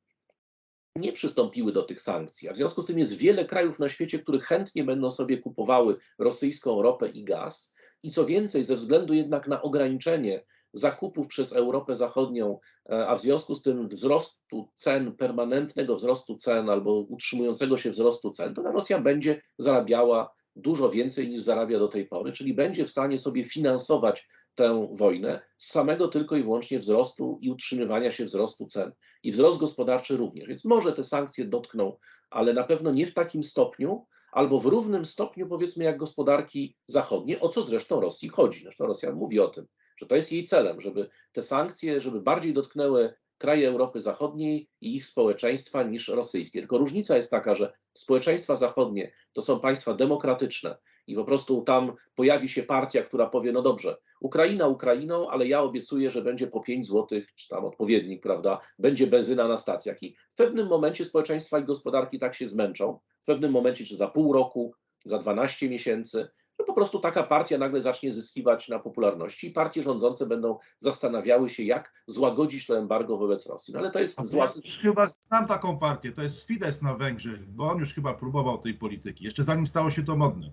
nie 0.97 1.13
przystąpiły 1.13 1.73
do 1.73 1.83
tych 1.83 2.01
sankcji. 2.01 2.49
A 2.49 2.53
w 2.53 2.57
związku 2.57 2.83
z 2.83 2.87
tym 2.87 2.99
jest 2.99 3.17
wiele 3.17 3.45
krajów 3.45 3.79
na 3.79 3.89
świecie, 3.89 4.19
które 4.19 4.39
chętnie 4.39 4.85
będą 4.85 5.11
sobie 5.11 5.39
kupowały 5.39 5.97
rosyjską 6.19 6.83
ropę 6.83 7.09
i 7.09 7.25
gaz. 7.25 7.75
I 8.03 8.11
co 8.11 8.27
więcej, 8.27 8.65
ze 8.65 8.77
względu 8.77 9.15
jednak 9.15 9.49
na 9.49 9.63
ograniczenie 9.63 10.45
zakupów 10.73 11.27
przez 11.27 11.53
Europę 11.53 11.97
Zachodnią, 11.97 12.59
e, 12.91 13.09
a 13.09 13.17
w 13.17 13.21
związku 13.21 13.55
z 13.55 13.63
tym 13.63 13.89
wzrostu 13.89 14.69
cen, 14.75 15.17
permanentnego 15.17 15.97
wzrostu 15.97 16.37
cen 16.37 16.71
albo 16.71 17.01
utrzymującego 17.01 17.79
się 17.79 17.91
wzrostu 17.91 18.31
cen, 18.31 18.55
to 18.55 18.63
Rosja 18.63 19.01
będzie 19.01 19.43
zarabiała 19.59 20.31
dużo 20.57 20.91
więcej 20.91 21.29
niż 21.29 21.41
zarabia 21.41 21.79
do 21.79 21.89
tej 21.89 22.07
pory, 22.07 22.33
czyli 22.33 22.55
będzie 22.55 22.85
w 22.85 22.91
stanie 22.91 23.19
sobie 23.19 23.45
finansować 23.45 24.29
tę 24.55 24.89
wojnę 24.93 25.41
z 25.59 25.67
samego 25.71 26.09
tylko 26.09 26.37
i 26.37 26.43
wyłącznie 26.43 26.79
wzrostu 26.79 27.39
i 27.43 27.51
utrzymywania 27.51 28.11
się 28.11 28.25
wzrostu 28.25 28.67
cen. 28.67 28.93
I 29.23 29.33
wzrost 29.33 29.59
gospodarczy 29.59 30.17
również. 30.17 30.49
Więc 30.49 30.65
może 30.65 30.93
te 30.93 31.03
sankcje 31.03 31.45
dotkną, 31.45 31.97
ale 32.31 32.53
na 32.53 32.65
pewno 32.65 32.93
nie 32.93 33.07
w 33.07 33.15
takim 33.15 33.43
stopniu, 33.43 34.07
albo 34.33 34.61
w 34.61 34.67
równym 34.67 35.05
stopniu, 35.05 35.49
powiedzmy, 35.49 35.85
jak 35.85 35.97
gospodarki 35.97 36.77
zachodnie, 36.87 37.41
o 37.41 37.49
co 37.49 37.67
zresztą 37.67 38.01
Rosji 38.01 38.29
chodzi. 38.29 38.63
Zresztą 38.63 38.87
Rosja 38.87 39.13
mówi 39.13 39.41
o 39.41 39.49
tym, 39.49 39.67
że 40.01 40.07
to 40.07 40.17
jest 40.17 40.33
jej 40.33 40.45
celem, 40.45 40.81
żeby 40.81 41.11
te 41.33 41.43
sankcje, 41.43 42.01
żeby 42.01 42.21
bardziej 42.21 42.53
dotknęły 42.53 43.15
kraje 43.39 43.69
Europy 43.69 44.01
Zachodniej 44.01 44.71
i 44.81 44.97
ich 44.97 45.07
społeczeństwa 45.07 45.83
niż 45.83 46.09
rosyjskie. 46.09 46.61
Tylko 46.61 46.79
różnica 46.79 47.17
jest 47.17 47.31
taka, 47.31 47.55
że 47.55 47.73
społeczeństwa 47.95 48.57
zachodnie 48.57 49.13
to 49.33 49.43
są 49.43 49.61
państwa 49.61 49.95
demokratyczne 49.95 50.77
i 51.07 51.15
po 51.15 51.25
prostu 51.25 51.63
tam 51.63 51.93
pojawi 52.15 52.49
się 52.49 52.63
partia, 52.63 53.03
która 53.03 53.27
powie, 53.27 53.53
no 53.53 53.63
dobrze, 53.63 53.97
Ukraina 54.21 54.67
Ukrainą, 54.67 55.31
ale 55.31 55.47
ja 55.47 55.63
obiecuję, 55.63 56.11
że 56.11 56.23
będzie 56.23 56.47
po 56.47 56.61
5 56.61 56.87
zł, 56.87 57.21
czy 57.37 57.49
tam 57.49 57.65
odpowiednik, 57.65 58.23
prawda, 58.23 58.61
będzie 58.79 59.07
benzyna 59.07 59.49
na 59.49 59.57
stacjach. 59.57 60.03
I 60.03 60.17
w 60.31 60.35
pewnym 60.35 60.67
momencie 60.67 61.05
społeczeństwa 61.05 61.59
i 61.59 61.65
gospodarki 61.65 62.19
tak 62.19 62.35
się 62.35 62.49
zmęczą, 62.49 62.99
w 63.21 63.25
pewnym 63.25 63.53
momencie, 63.53 63.85
czy 63.85 63.97
za 63.97 64.09
pół 64.09 64.33
roku, 64.33 64.75
za 65.05 65.19
12 65.19 65.69
miesięcy, 65.69 66.29
po 66.71 66.75
prostu 66.75 67.01
taka 67.01 67.23
partia 67.23 67.59
nagle 67.59 67.83
zacznie 67.83 68.13
zyskiwać 68.13 68.69
na 68.69 68.79
popularności 68.79 69.47
i 69.47 69.51
partie 69.51 69.83
rządzące 69.83 70.27
będą 70.27 70.59
zastanawiały 70.79 71.49
się, 71.49 71.63
jak 71.63 71.93
złagodzić 72.07 72.67
to 72.67 72.79
embargo 72.79 73.19
wobec 73.19 73.47
Rosji. 73.47 73.75
No 73.75 73.81
ale 73.81 73.91
to 73.91 73.99
jest 73.99 74.27
zła... 74.27 74.45
Ja 74.65 74.83
chyba 74.83 75.07
znam 75.07 75.47
taką 75.47 75.79
partię, 75.79 76.13
to 76.13 76.23
jest 76.23 76.47
Fidesz 76.47 76.83
na 76.83 76.95
Węgrzech, 76.95 77.51
bo 77.51 77.71
on 77.71 77.79
już 77.79 77.95
chyba 77.95 78.15
próbował 78.15 78.59
tej 78.59 78.75
polityki, 78.75 79.25
jeszcze 79.25 79.45
zanim 79.45 79.67
stało 79.67 79.91
się 79.91 80.03
to 80.03 80.17
modne. 80.17 80.51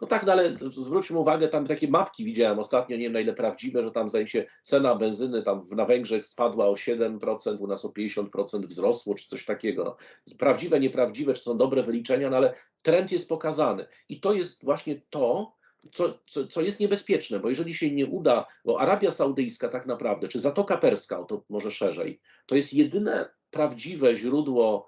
No 0.00 0.06
tak, 0.06 0.26
no 0.26 0.32
ale 0.32 0.56
zwróćmy 0.70 1.18
uwagę, 1.18 1.48
tam 1.48 1.66
takie 1.66 1.88
mapki 1.88 2.24
widziałem 2.24 2.58
ostatnio, 2.58 2.96
nie 2.96 3.02
wiem 3.02 3.12
na 3.12 3.20
ile 3.20 3.32
prawdziwe, 3.32 3.82
że 3.82 3.90
tam 3.90 4.08
zdaje 4.08 4.26
się 4.26 4.46
cena 4.62 4.94
benzyny 4.94 5.42
tam 5.42 5.62
na 5.76 5.84
Węgrzech 5.84 6.26
spadła 6.26 6.66
o 6.66 6.74
7%, 6.74 7.60
u 7.60 7.66
nas 7.66 7.84
o 7.84 7.88
50% 7.88 8.66
wzrosło, 8.66 9.14
czy 9.14 9.28
coś 9.28 9.44
takiego. 9.44 9.84
No, 9.84 9.96
prawdziwe, 10.38 10.80
nieprawdziwe, 10.80 11.34
czy 11.34 11.42
są 11.42 11.58
dobre 11.58 11.82
wyliczenia, 11.82 12.30
no 12.30 12.36
ale 12.36 12.54
trend 12.82 13.12
jest 13.12 13.28
pokazany. 13.28 13.86
I 14.08 14.20
to 14.20 14.32
jest 14.32 14.64
właśnie 14.64 15.02
to, 15.10 15.56
co, 15.92 16.18
co, 16.26 16.46
co, 16.46 16.60
jest 16.60 16.80
niebezpieczne, 16.80 17.40
bo 17.40 17.48
jeżeli 17.48 17.74
się 17.74 17.90
nie 17.90 18.06
uda, 18.06 18.46
bo 18.64 18.80
Arabia 18.80 19.10
Saudyjska 19.10 19.68
tak 19.68 19.86
naprawdę, 19.86 20.28
czy 20.28 20.40
Zatoka 20.40 20.76
Perska, 20.76 21.24
to 21.24 21.44
może 21.48 21.70
szerzej, 21.70 22.20
to 22.46 22.54
jest 22.54 22.74
jedyne 22.74 23.30
prawdziwe 23.50 24.16
źródło 24.16 24.86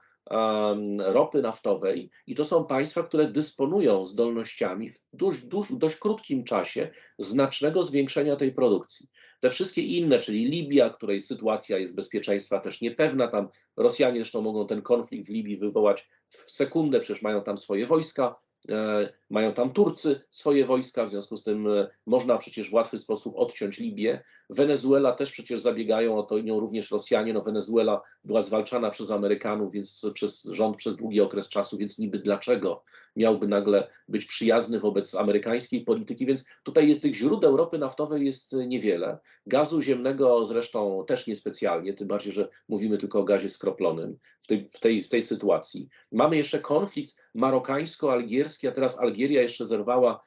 ropy 0.99 1.43
naftowej 1.43 2.11
i 2.27 2.35
to 2.35 2.45
są 2.45 2.67
państwa, 2.67 3.03
które 3.03 3.27
dysponują 3.27 4.07
zdolnościami 4.07 4.91
w 4.91 4.99
dość, 5.13 5.43
dość, 5.43 5.73
dość 5.73 5.97
krótkim 5.97 6.45
czasie 6.45 6.91
znacznego 7.19 7.85
zwiększenia 7.85 8.37
tej 8.37 8.53
produkcji. 8.53 9.09
Te 9.41 9.51
wszystkie 9.51 9.83
inne, 9.83 10.19
czyli 10.19 10.45
Libia, 10.45 10.91
której 10.91 11.23
sytuacja 11.23 11.79
jest 11.79 11.95
bezpieczeństwa 11.95 12.61
też 12.61 12.81
niepewna, 12.81 13.29
tam 13.29 13.49
Rosjanie 13.77 14.21
zresztą 14.21 14.43
mogą 14.43 14.67
ten 14.67 14.83
konflikt 14.83 15.27
w 15.27 15.31
Libii 15.31 15.57
wywołać 15.57 16.09
w 16.29 16.51
sekundę, 16.51 17.01
przecież 17.01 17.23
mają 17.23 17.43
tam 17.43 17.59
swoje 17.59 17.87
wojska, 17.87 18.37
E, 18.71 19.09
mają 19.31 19.53
tam 19.53 19.73
Turcy 19.73 20.21
swoje 20.31 20.65
wojska, 20.67 21.05
w 21.05 21.11
związku 21.11 21.37
z 21.37 21.45
tym 21.45 21.67
e, 21.67 21.89
można 22.07 22.39
przecież 22.39 22.71
w 22.71 22.75
łatwy 22.75 22.99
sposób 22.99 23.35
odciąć 23.37 23.79
Libię. 23.79 24.25
Wenezuela 24.53 25.13
też 25.13 25.33
przecież 25.33 25.61
zabiegają 25.61 26.19
o 26.19 26.23
to, 26.23 26.41
nią 26.41 26.61
również 26.61 26.91
Rosjanie. 26.91 27.33
No 27.33 27.41
Wenezuela 27.41 28.01
była 28.25 28.43
zwalczana 28.43 28.91
przez 28.91 29.11
Amerykanów, 29.11 29.73
więc 29.73 30.07
przez 30.15 30.43
rząd 30.43 30.77
przez 30.77 30.97
długi 30.97 31.21
okres 31.21 31.49
czasu, 31.49 31.77
więc 31.79 31.99
niby 31.99 32.19
dlaczego 32.19 32.85
miałby 33.17 33.49
nagle 33.49 33.89
być 34.09 34.25
przyjazny 34.25 34.81
wobec 34.81 35.15
amerykańskiej 35.15 35.81
polityki, 35.81 36.27
więc 36.27 36.47
tutaj 36.63 36.89
jest 36.89 37.03
tych 37.03 37.15
źródeł 37.15 37.57
ropy 37.57 37.79
naftowej 37.79 38.27
jest 38.27 38.53
niewiele. 38.53 39.19
Gazu 39.47 39.83
ziemnego 39.83 40.47
zresztą 40.47 41.05
też 41.07 41.27
niespecjalnie, 41.27 41.95
tym 41.95 42.09
bardziej, 42.09 42.33
że 42.33 42.49
mówimy 42.69 42.99
tylko 42.99 43.21
o 43.21 43.25
gazie 43.25 43.49
skroplonym 43.49 44.19
w 44.41 44.47
tej, 44.47 44.65
w 44.65 44.81
tej, 44.81 45.03
w 45.03 45.09
tej 45.09 45.23
sytuacji. 45.23 45.89
Mamy 46.13 46.37
jeszcze 46.37 46.59
konflikt 46.59 47.17
marokańsko-algierski, 47.35 48.69
a 48.69 48.73
teraz 48.73 48.99
Algieria 48.99 49.43
jeszcze 49.43 49.67
zerwała 49.67 50.25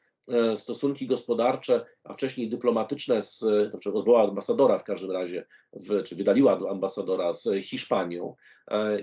stosunki 0.56 1.08
gospodarcze, 1.08 1.86
a 2.04 2.14
wcześniej 2.14 2.50
dyplomatyczne, 2.50 3.22
z, 3.22 3.40
znaczy 3.70 3.94
odwołała 3.94 4.30
ambasadora 4.30 4.78
w 4.78 4.84
każdym 4.84 5.12
razie, 5.12 5.46
w, 5.74 6.04
czy 6.04 6.16
wydaliła 6.16 6.70
ambasadora 6.70 7.34
z 7.34 7.50
Hiszpanią. 7.62 8.36
E, 8.72 8.98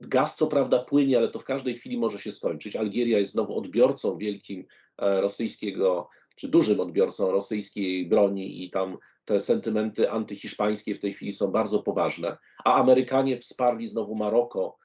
gaz 0.00 0.36
co 0.36 0.46
prawda 0.46 0.78
płynie, 0.78 1.18
ale 1.18 1.28
to 1.28 1.38
w 1.38 1.44
każdej 1.44 1.76
chwili 1.76 1.98
może 1.98 2.18
się 2.18 2.32
skończyć. 2.32 2.76
Algieria 2.76 3.18
jest 3.18 3.32
znowu 3.32 3.58
odbiorcą 3.58 4.18
wielkim 4.18 4.66
e, 4.98 5.20
rosyjskiego, 5.20 6.08
czy 6.36 6.48
dużym 6.48 6.80
odbiorcą 6.80 7.30
rosyjskiej 7.30 8.08
broni 8.08 8.64
i 8.64 8.70
tam 8.70 8.98
te 9.24 9.40
sentymenty 9.40 10.10
antyhiszpańskie 10.10 10.94
w 10.94 11.00
tej 11.00 11.12
chwili 11.12 11.32
są 11.32 11.52
bardzo 11.52 11.82
poważne. 11.82 12.36
A 12.64 12.74
Amerykanie 12.74 13.38
wsparli 13.38 13.86
znowu 13.86 14.14
Maroko, 14.14 14.76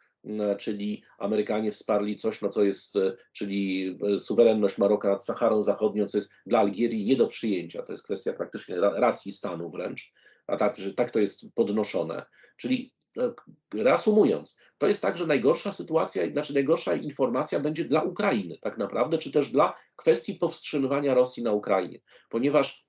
czyli 0.57 1.03
Amerykanie 1.17 1.71
wsparli 1.71 2.15
coś, 2.15 2.41
no 2.41 2.49
co 2.49 2.63
jest, 2.63 2.97
czyli 3.33 3.97
suwerenność 4.17 4.77
Maroka 4.77 5.09
nad 5.09 5.25
Saharą 5.25 5.63
Zachodnią, 5.63 6.07
co 6.07 6.17
jest 6.17 6.31
dla 6.45 6.59
Algierii 6.59 7.05
nie 7.05 7.15
do 7.15 7.27
przyjęcia. 7.27 7.83
To 7.83 7.93
jest 7.93 8.03
kwestia 8.03 8.33
praktycznie 8.33 8.75
racji 8.79 9.31
stanu 9.31 9.71
wręcz, 9.71 10.13
a 10.47 10.57
tak, 10.57 10.77
że 10.77 10.93
tak 10.93 11.11
to 11.11 11.19
jest 11.19 11.45
podnoszone. 11.55 12.25
Czyli 12.57 12.93
e, 13.17 13.33
reasumując, 13.73 14.59
to 14.77 14.87
jest 14.87 15.01
tak, 15.01 15.17
że 15.17 15.27
najgorsza 15.27 15.71
sytuacja, 15.71 16.31
znaczy 16.31 16.53
najgorsza 16.53 16.95
informacja 16.95 17.59
będzie 17.59 17.85
dla 17.85 18.01
Ukrainy 18.01 18.57
tak 18.61 18.77
naprawdę, 18.77 19.17
czy 19.17 19.31
też 19.31 19.49
dla 19.49 19.75
kwestii 19.95 20.35
powstrzymywania 20.35 21.13
Rosji 21.13 21.43
na 21.43 21.51
Ukrainie, 21.51 21.99
ponieważ 22.29 22.85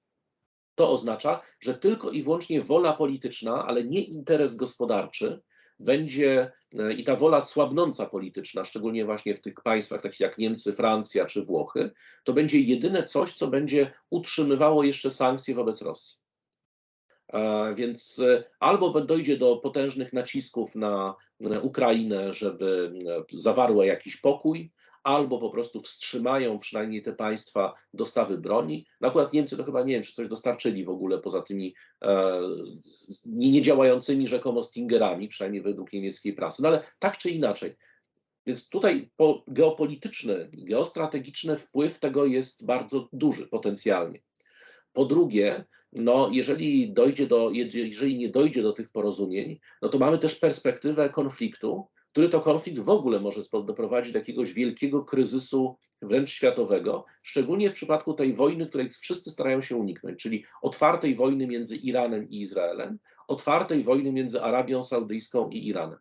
to 0.75 0.91
oznacza, 0.91 1.41
że 1.61 1.75
tylko 1.75 2.11
i 2.11 2.23
wyłącznie 2.23 2.63
wola 2.63 2.93
polityczna, 2.93 3.67
ale 3.67 3.85
nie 3.85 4.05
interes 4.05 4.57
gospodarczy 4.57 5.43
będzie 5.79 6.53
i 6.97 7.05
ta 7.05 7.17
wola 7.17 7.41
słabnąca 7.41 8.07
polityczna, 8.07 8.65
szczególnie 8.65 9.05
właśnie 9.05 9.35
w 9.35 9.41
tych 9.41 9.55
państwach 9.55 10.03
takich 10.03 10.21
jak 10.21 10.39
Niemcy, 10.39 10.73
Francja 10.73 11.25
czy 11.25 11.45
Włochy, 11.45 11.91
to 12.25 12.33
będzie 12.33 12.61
jedyne 12.61 13.03
coś, 13.03 13.35
co 13.35 13.49
będzie 13.49 13.91
utrzymywało 14.11 14.85
jeszcze 14.85 15.11
sankcje 15.11 15.55
wobec 15.55 15.83
Rosji. 15.83 16.25
Więc 17.75 18.23
albo 18.61 19.01
dojdzie 19.01 19.37
do 19.37 19.57
potężnych 19.57 20.13
nacisków 20.13 20.75
na 20.75 21.15
Ukrainę, 21.63 22.33
żeby 22.33 22.93
zawarła 23.33 23.85
jakiś 23.85 24.17
pokój, 24.17 24.73
albo 25.05 25.39
po 25.39 25.51
prostu 25.51 25.81
wstrzymają 25.81 26.59
przynajmniej 26.59 27.03
te 27.03 27.13
państwa 27.13 27.75
dostawy 27.95 28.39
broni. 28.39 28.87
No 29.01 29.09
akurat 29.09 29.33
Niemcy 29.33 29.57
to 29.57 29.65
chyba 29.65 29.83
nie 29.83 29.95
wiem, 29.95 30.03
czy 30.03 30.13
coś 30.13 30.29
dostarczyli 30.29 30.85
w 30.85 30.91
ogóle 30.91 31.19
poza 31.19 31.43
tymi 31.43 31.75
e, 32.03 32.41
niedziałającymi 33.27 34.27
rzekomo 34.27 34.63
Stingerami, 34.63 35.29
przynajmniej 35.29 35.63
według 35.63 35.93
niemieckiej 35.93 36.33
prasy. 36.33 36.63
No 36.63 36.69
ale 36.69 36.83
tak 36.99 37.19
czy 37.19 37.31
inaczej. 37.31 37.77
Więc 38.47 38.69
tutaj 38.69 39.11
po, 39.17 39.45
geopolityczny, 39.49 40.51
geostrategiczny 40.53 41.57
wpływ 41.57 41.99
tego 41.99 42.27
jest 42.27 42.67
bardzo 42.67 43.09
duży 43.13 43.47
potencjalnie. 43.47 44.23
Po 44.93 45.05
drugie, 45.05 45.65
no, 45.93 46.31
jeżeli, 46.33 46.93
dojdzie 46.93 47.27
do, 47.27 47.51
jeżeli 47.51 48.19
nie 48.19 48.29
dojdzie 48.29 48.63
do 48.63 48.73
tych 48.73 48.91
porozumień, 48.91 49.61
no 49.83 49.89
to 49.89 49.99
mamy 49.99 50.19
też 50.19 50.35
perspektywę 50.35 51.11
konfliktu, 51.11 51.87
który 52.15 52.29
to 52.29 52.41
konflikt 52.41 52.79
w 52.79 52.89
ogóle 52.89 53.21
może 53.21 53.41
doprowadzić 53.67 54.13
do 54.13 54.19
jakiegoś 54.19 54.53
wielkiego 54.53 55.05
kryzysu 55.05 55.77
wręcz 56.03 56.31
światowego, 56.31 57.05
szczególnie 57.23 57.71
w 57.71 57.73
przypadku 57.73 58.15
tej 58.15 58.33
wojny, 58.33 58.67
której 58.67 58.91
wszyscy 58.91 59.31
starają 59.31 59.61
się 59.61 59.77
uniknąć, 59.77 60.23
czyli 60.23 60.45
otwartej 60.63 61.15
wojny 61.15 61.47
między 61.47 61.77
Iranem 61.77 62.31
i 62.31 62.41
Izraelem, 62.41 62.99
otwartej 63.29 63.83
wojny 63.83 64.13
między 64.13 64.43
Arabią 64.43 64.83
Saudyjską 64.83 65.49
i 65.51 65.67
Iranem. 65.67 65.99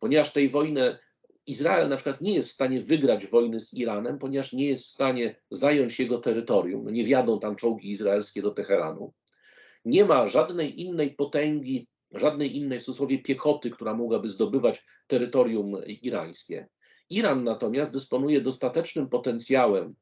Ponieważ 0.00 0.32
tej 0.32 0.48
wojny 0.48 0.98
Izrael 1.46 1.88
na 1.88 1.96
przykład 1.96 2.20
nie 2.20 2.34
jest 2.34 2.48
w 2.48 2.52
stanie 2.52 2.80
wygrać 2.80 3.26
wojny 3.26 3.60
z 3.60 3.74
Iranem, 3.74 4.18
ponieważ 4.18 4.52
nie 4.52 4.66
jest 4.66 4.84
w 4.84 4.90
stanie 4.90 5.36
zająć 5.50 6.00
jego 6.00 6.18
terytorium, 6.18 6.84
no 6.84 6.90
nie 6.90 7.04
wjadą 7.04 7.40
tam 7.40 7.56
czołgi 7.56 7.90
izraelskie 7.90 8.42
do 8.42 8.50
Teheranu. 8.50 9.12
Nie 9.84 10.04
ma 10.04 10.28
żadnej 10.28 10.80
innej 10.80 11.10
potęgi 11.10 11.88
żadnej 12.12 12.56
innej 12.56 12.80
w 12.80 12.84
cudzysłowie 12.84 13.18
piechoty, 13.18 13.70
która 13.70 13.94
mogłaby 13.94 14.28
zdobywać 14.28 14.86
terytorium 15.06 15.76
irańskie. 15.86 16.68
Iran 17.10 17.44
natomiast 17.44 17.92
dysponuje 17.92 18.40
dostatecznym 18.40 19.08
potencjałem 19.08 19.94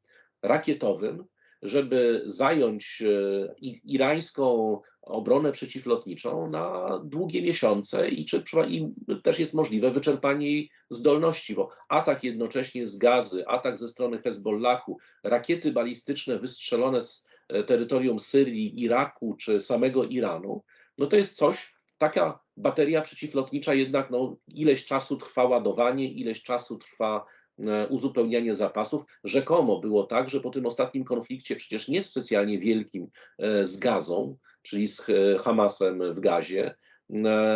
rakietowym, 0.43 1.25
żeby 1.63 2.23
zająć 2.27 3.03
e, 3.03 3.55
irańską 3.85 4.79
obronę 5.03 5.53
przeciwlotniczą 5.53 6.51
na 6.51 6.99
długie 7.05 7.43
miesiące 7.43 8.09
i, 8.09 8.25
czy, 8.25 8.43
i 8.69 8.89
też 9.23 9.39
jest 9.39 9.55
możliwe 9.55 9.91
wyczerpanie 9.91 10.53
jej 10.53 10.71
zdolności, 10.91 11.55
bo 11.55 11.71
atak 11.89 12.25
jednocześnie 12.25 12.87
z 12.87 12.97
gazy, 12.97 13.47
atak 13.47 13.77
ze 13.77 13.89
strony 13.89 14.19
Hezbollahu, 14.19 14.99
rakiety 15.23 15.73
balistyczne 15.73 16.39
wystrzelone 16.39 17.03
z 17.03 17.29
e, 17.49 17.63
terytorium 17.63 18.19
Syrii, 18.19 18.83
Iraku 18.83 19.37
czy 19.41 19.61
samego 19.61 20.05
Iranu, 20.05 20.63
no 20.99 21.07
to 21.07 21.17
jest 21.17 21.37
coś, 21.37 21.78
taka 21.99 22.41
bateria 22.57 23.03
przeciwlotnicza 23.03 23.75
jednak 23.75 24.11
no, 24.11 24.37
ileś 24.49 24.85
czasu 24.85 25.17
trwa 25.17 25.45
ładowanie, 25.45 26.13
ileś 26.13 26.43
czasu 26.43 26.79
trwa 26.79 27.25
e, 27.59 27.87
uzupełnianie 27.89 28.55
zapasów. 28.55 29.05
Rzekomo 29.25 29.81
było 29.81 30.05
tak, 30.05 30.31
że 30.31 30.41
po 30.41 30.51
tym 30.51 30.67
ostatnim 30.67 31.05
konflikcie, 31.05 31.57
przecież 31.57 31.89
nie 31.89 32.03
specjalnie 32.03 32.59
wielkim 32.59 33.09
e, 33.39 33.67
z 33.67 33.79
gazą, 33.79 34.37
czyli 34.63 34.89
z 34.89 35.07
e, 35.09 35.39
Hamasem 35.39 36.13
w 36.13 36.21
gazie, 36.21 36.75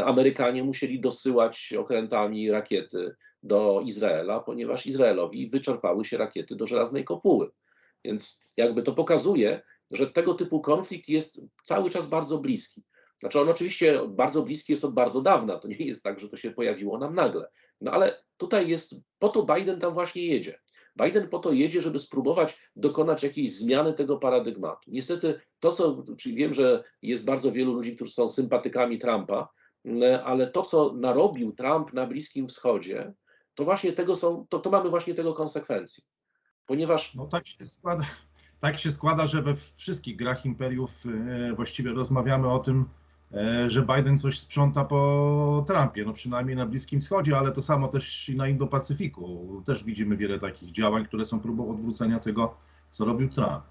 Amerykanie 0.05 0.65
musieli 0.65 1.01
dosyłać 1.01 1.75
okrętami 1.79 2.51
rakiety 2.51 3.17
do 3.43 3.81
Izraela, 3.85 4.41
ponieważ 4.41 4.87
Izraelowi 4.87 5.51
wyczerpały 5.51 6.05
się 6.05 6.19
rakiety 6.19 6.57
do 6.57 6.67
żelaznej 6.67 7.05
kopuły. 7.05 7.51
Więc 8.05 8.53
jakby 8.57 8.83
to 8.83 8.93
pokazuje, 8.93 9.63
że 9.91 10.07
tego 10.07 10.35
typu 10.35 10.61
konflikt 10.61 11.09
jest 11.09 11.41
cały 11.65 11.91
czas 11.91 12.09
bardzo 12.09 12.39
bliski. 12.39 12.83
Znaczy 13.23 13.41
on 13.41 13.49
oczywiście 13.49 14.01
bardzo 14.09 14.43
bliski 14.43 14.73
jest 14.73 14.85
od 14.85 14.95
bardzo 14.95 15.23
dawna, 15.23 15.59
to 15.59 15.69
nie 15.69 15.77
jest 15.77 16.03
tak, 16.03 16.21
że 16.21 16.29
to 16.29 16.37
się 16.37 16.51
pojawiło 16.51 16.99
nam 16.99 17.15
nagle. 17.15 17.49
No 17.81 17.91
ale 17.91 18.25
tutaj 18.37 18.69
jest, 18.69 18.95
po 19.19 19.29
to 19.29 19.55
Biden 19.55 19.81
tam 19.81 19.95
właśnie 19.95 20.27
jedzie. 20.27 20.59
Biden 21.03 21.29
po 21.29 21.39
to 21.39 21.53
jedzie, 21.53 21.83
żeby 21.83 21.99
spróbować 21.99 22.59
dokonać 22.77 23.23
jakiejś 23.23 23.59
zmiany 23.59 23.95
tego 23.95 24.17
paradygmatu. 24.17 24.91
Niestety 24.91 25.41
to, 25.61 25.73
co, 25.73 26.05
czyli 26.19 26.35
wiem, 26.35 26.55
że 26.55 26.85
jest 27.03 27.25
bardzo 27.25 27.53
wielu 27.53 27.73
ludzi, 27.73 27.97
którzy 27.97 28.11
są 28.11 28.29
sympatykami 28.29 28.99
Trumpa, 28.99 29.49
ale 30.25 30.47
to, 30.47 30.63
co 30.63 30.93
narobił 30.93 31.53
Trump 31.53 31.93
na 31.93 32.07
Bliskim 32.07 32.49
Wschodzie, 32.49 33.13
to 33.55 33.65
właśnie 33.65 33.93
tego 33.93 34.17
są, 34.17 34.47
to, 34.49 34.59
to 34.59 34.71
mamy 34.71 34.91
właśnie 34.91 35.15
tego 35.15 35.35
konsekwencji. 35.35 36.05
Ponieważ. 36.67 37.15
No 37.15 37.27
tak 37.27 37.47
się 37.47 37.67
składa, 37.67 38.05
tak 38.59 38.79
się 38.79 38.91
składa, 38.91 39.27
że 39.27 39.43
we 39.43 39.55
wszystkich 39.77 40.17
grach 40.17 40.47
imperiów 40.47 41.05
e, 41.07 41.53
właściwie 41.55 41.93
rozmawiamy 41.93 42.53
o 42.53 42.59
tym, 42.59 42.85
że 43.69 43.83
Biden 43.83 44.19
coś 44.19 44.41
sprząta 44.41 44.85
po 44.85 45.65
Trumpie, 45.67 46.05
no 46.05 46.13
przynajmniej 46.13 46.57
na 46.57 46.67
Bliskim 46.67 47.01
Wschodzie, 47.01 47.39
ale 47.39 47.53
to 47.53 47.63
samo 47.63 47.89
też 47.89 48.29
i 48.29 48.37
na 48.37 48.49
Indo-Pacyfiku. 48.49 49.63
Też 49.65 49.85
widzimy 49.85 50.17
wiele 50.17 50.41
takich 50.41 50.73
działań, 50.73 51.07
które 51.07 51.25
są 51.25 51.41
próbą 51.41 51.71
odwrócenia 51.71 52.19
tego, 52.19 52.55
co 52.91 53.05
robił 53.05 53.29
Trump. 53.29 53.63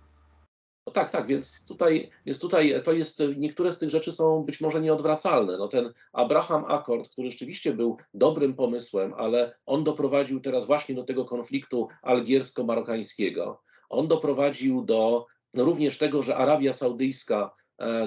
No 0.88 0.93
tak, 0.93 1.12
tak, 1.12 1.28
więc 1.28 1.66
tutaj, 1.66 2.09
więc 2.26 2.39
tutaj 2.39 2.82
to 2.84 2.91
jest, 2.93 3.24
niektóre 3.38 3.74
z 3.74 3.80
tych 3.80 3.89
rzeczy 3.89 4.12
są 4.12 4.43
być 4.43 4.62
może 4.62 4.82
nieodwracalne. 4.82 5.57
No 5.57 5.68
ten 5.68 5.93
Abraham 6.14 6.66
Accord, 6.68 7.09
który 7.09 7.30
rzeczywiście 7.30 7.74
był 7.74 7.97
dobrym 8.14 8.53
pomysłem, 8.53 9.14
ale 9.18 9.55
on 9.66 9.84
doprowadził 9.84 10.39
teraz 10.39 10.66
właśnie 10.66 10.95
do 10.95 11.03
tego 11.03 11.26
konfliktu 11.26 11.88
algiersko-marokańskiego. 12.03 13.55
On 13.89 14.07
doprowadził 14.07 14.86
do 14.86 15.26
no 15.53 15.64
również 15.64 15.97
tego, 15.97 16.24
że 16.24 16.38
Arabia 16.38 16.74
Saudyjska 16.74 17.51
E, 17.61 17.61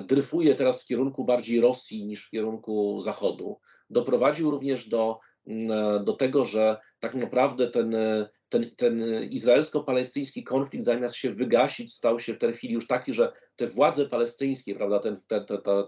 dryfuje 0.06 0.54
teraz 0.54 0.82
w 0.82 0.86
kierunku 0.86 1.24
bardziej 1.24 1.60
Rosji 1.60 2.06
niż 2.06 2.26
w 2.26 2.30
kierunku 2.30 3.00
Zachodu. 3.00 3.60
Doprowadził 3.90 4.50
również 4.50 4.88
do, 4.88 5.18
e, 5.46 6.00
do 6.04 6.12
tego, 6.12 6.44
że 6.44 6.76
tak 7.00 7.14
naprawdę 7.14 7.70
ten, 7.70 7.94
e, 7.94 8.28
ten, 8.48 8.70
ten 8.76 9.04
izraelsko-palestyński 9.30 10.42
konflikt 10.42 10.84
zamiast 10.84 11.14
się 11.14 11.30
wygasić, 11.30 11.94
stał 11.94 12.18
się 12.18 12.34
w 12.34 12.38
tej 12.38 12.52
chwili 12.52 12.74
już 12.74 12.86
taki, 12.86 13.12
że 13.12 13.32
te 13.56 13.66
władze 13.66 14.08
palestyńskie, 14.08 14.74
prawda, 14.74 14.98
ten, 14.98 15.16
te, 15.26 15.44
te, 15.44 15.58
te, 15.58 15.84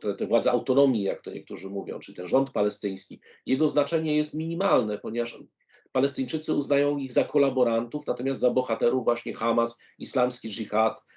te, 0.00 0.14
te 0.14 0.26
władze 0.26 0.50
autonomii, 0.50 1.02
jak 1.02 1.22
to 1.22 1.30
niektórzy 1.30 1.70
mówią, 1.70 1.98
czy 1.98 2.14
ten 2.14 2.26
rząd 2.26 2.50
palestyński, 2.50 3.20
jego 3.46 3.68
znaczenie 3.68 4.16
jest 4.16 4.34
minimalne, 4.34 4.98
ponieważ 4.98 5.38
Palestyńczycy 5.92 6.54
uznają 6.54 6.98
ich 6.98 7.12
za 7.12 7.24
kolaborantów, 7.24 8.06
natomiast 8.06 8.40
za 8.40 8.50
bohaterów 8.50 9.04
właśnie 9.04 9.34
Hamas, 9.34 9.80
islamski 9.98 10.50
dżihad, 10.50 11.00
E, 11.00 11.15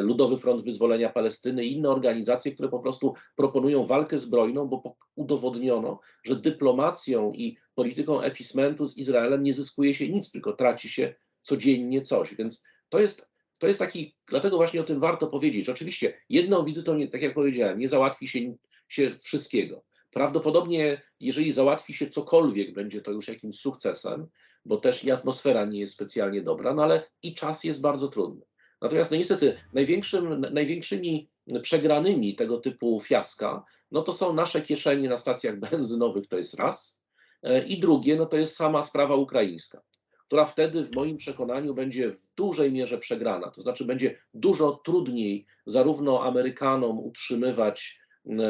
Ludowy 0.00 0.36
Front 0.36 0.62
Wyzwolenia 0.62 1.08
Palestyny 1.08 1.64
i 1.64 1.72
inne 1.72 1.90
organizacje, 1.90 2.52
które 2.52 2.68
po 2.68 2.80
prostu 2.80 3.14
proponują 3.36 3.86
walkę 3.86 4.18
zbrojną, 4.18 4.66
bo 4.66 4.96
udowodniono, 5.14 6.00
że 6.24 6.36
dyplomacją 6.36 7.32
i 7.32 7.58
polityką 7.74 8.20
epismentu 8.20 8.86
z 8.86 8.96
Izraelem 8.96 9.42
nie 9.42 9.54
zyskuje 9.54 9.94
się 9.94 10.08
nic, 10.08 10.32
tylko 10.32 10.52
traci 10.52 10.88
się 10.88 11.14
codziennie 11.42 12.02
coś. 12.02 12.34
Więc 12.34 12.64
to 12.88 13.00
jest, 13.00 13.30
to 13.58 13.66
jest 13.66 13.78
taki, 13.78 14.16
dlatego 14.26 14.56
właśnie 14.56 14.80
o 14.80 14.84
tym 14.84 14.98
warto 14.98 15.26
powiedzieć. 15.26 15.68
Oczywiście 15.68 16.20
jedną 16.28 16.64
wizytą, 16.64 16.94
nie, 16.94 17.08
tak 17.08 17.22
jak 17.22 17.34
powiedziałem, 17.34 17.78
nie 17.78 17.88
załatwi 17.88 18.28
się, 18.28 18.54
się 18.88 19.16
wszystkiego. 19.20 19.84
Prawdopodobnie, 20.10 21.02
jeżeli 21.20 21.52
załatwi 21.52 21.94
się 21.94 22.06
cokolwiek, 22.08 22.74
będzie 22.74 23.00
to 23.00 23.10
już 23.10 23.28
jakimś 23.28 23.60
sukcesem, 23.60 24.26
bo 24.64 24.76
też 24.76 25.04
i 25.04 25.10
atmosfera 25.10 25.64
nie 25.64 25.80
jest 25.80 25.92
specjalnie 25.92 26.42
dobra, 26.42 26.74
no 26.74 26.82
ale 26.82 27.10
i 27.22 27.34
czas 27.34 27.64
jest 27.64 27.80
bardzo 27.80 28.08
trudny. 28.08 28.47
Natomiast 28.82 29.10
no 29.10 29.16
niestety 29.16 29.56
największym, 29.72 30.40
największymi 30.40 31.28
przegranymi 31.62 32.36
tego 32.36 32.58
typu 32.58 33.00
fiaska, 33.00 33.64
no 33.90 34.02
to 34.02 34.12
są 34.12 34.32
nasze 34.32 34.62
kieszenie 34.62 35.08
na 35.08 35.18
stacjach 35.18 35.60
benzynowych, 35.70 36.26
to 36.26 36.36
jest 36.36 36.54
raz. 36.54 37.04
E, 37.42 37.66
I 37.66 37.80
drugie, 37.80 38.16
no 38.16 38.26
to 38.26 38.36
jest 38.36 38.56
sama 38.56 38.82
sprawa 38.82 39.14
ukraińska, 39.14 39.82
która 40.26 40.44
wtedy 40.44 40.84
w 40.84 40.94
moim 40.94 41.16
przekonaniu 41.16 41.74
będzie 41.74 42.10
w 42.12 42.28
dużej 42.36 42.72
mierze 42.72 42.98
przegrana. 42.98 43.50
To 43.50 43.60
znaczy 43.60 43.84
będzie 43.84 44.18
dużo 44.34 44.80
trudniej 44.84 45.46
zarówno 45.66 46.22
Amerykanom 46.22 46.98
utrzymywać 46.98 48.00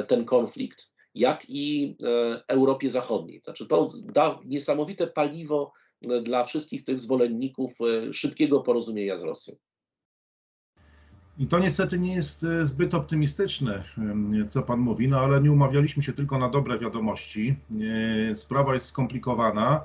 ten 0.08 0.24
konflikt, 0.24 0.90
jak 1.14 1.44
i 1.48 1.96
e, 2.02 2.42
Europie 2.48 2.90
Zachodniej. 2.90 3.40
Znaczy 3.44 3.66
to 3.66 3.88
da 4.04 4.40
niesamowite 4.44 5.06
paliwo 5.06 5.72
dla 6.22 6.44
wszystkich 6.44 6.84
tych 6.84 7.00
zwolenników 7.00 7.72
e, 7.80 8.12
szybkiego 8.12 8.60
porozumienia 8.60 9.16
z 9.16 9.22
Rosją. 9.22 9.56
I 11.38 11.46
to 11.46 11.58
niestety 11.58 11.98
nie 11.98 12.14
jest 12.14 12.44
e, 12.44 12.64
zbyt 12.64 12.94
optymistyczne, 12.94 13.82
co 14.48 14.62
Pan 14.62 14.80
mówi, 14.80 15.08
no 15.08 15.20
ale 15.20 15.40
nie 15.40 15.52
umawialiśmy 15.52 16.02
się 16.02 16.12
tylko 16.12 16.38
na 16.38 16.48
dobre 16.48 16.78
wiadomości. 16.78 17.56
E, 18.30 18.34
sprawa 18.34 18.74
jest 18.74 18.86
skomplikowana, 18.86 19.84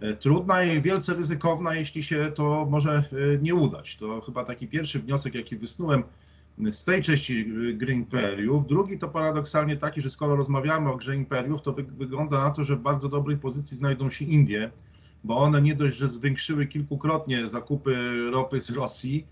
e, 0.00 0.14
trudna 0.14 0.62
i 0.62 0.80
wielce 0.80 1.14
ryzykowna, 1.14 1.74
jeśli 1.74 2.02
się 2.02 2.32
to 2.34 2.66
może 2.70 3.04
nie 3.42 3.54
udać. 3.54 3.96
To 3.96 4.20
chyba 4.20 4.44
taki 4.44 4.68
pierwszy 4.68 5.00
wniosek, 5.00 5.34
jaki 5.34 5.56
wysnułem 5.56 6.02
z 6.70 6.84
tej 6.84 7.02
części 7.02 7.46
gry 7.74 7.92
imperiów. 7.92 8.66
Drugi 8.66 8.98
to 8.98 9.08
paradoksalnie 9.08 9.76
taki, 9.76 10.00
że 10.00 10.10
skoro 10.10 10.36
rozmawiamy 10.36 10.90
o 10.90 10.96
grze 10.96 11.16
imperiów, 11.16 11.62
to 11.62 11.72
wy, 11.72 11.82
wygląda 11.82 12.38
na 12.40 12.50
to, 12.50 12.64
że 12.64 12.76
w 12.76 12.80
bardzo 12.80 13.08
dobrej 13.08 13.36
pozycji 13.36 13.76
znajdą 13.76 14.10
się 14.10 14.24
Indie, 14.24 14.70
bo 15.24 15.36
one 15.36 15.62
nie 15.62 15.74
dość, 15.74 15.96
że 15.96 16.08
zwiększyły 16.08 16.66
kilkukrotnie 16.66 17.48
zakupy 17.48 17.96
ropy 18.30 18.60
z 18.60 18.70
Rosji, 18.70 19.26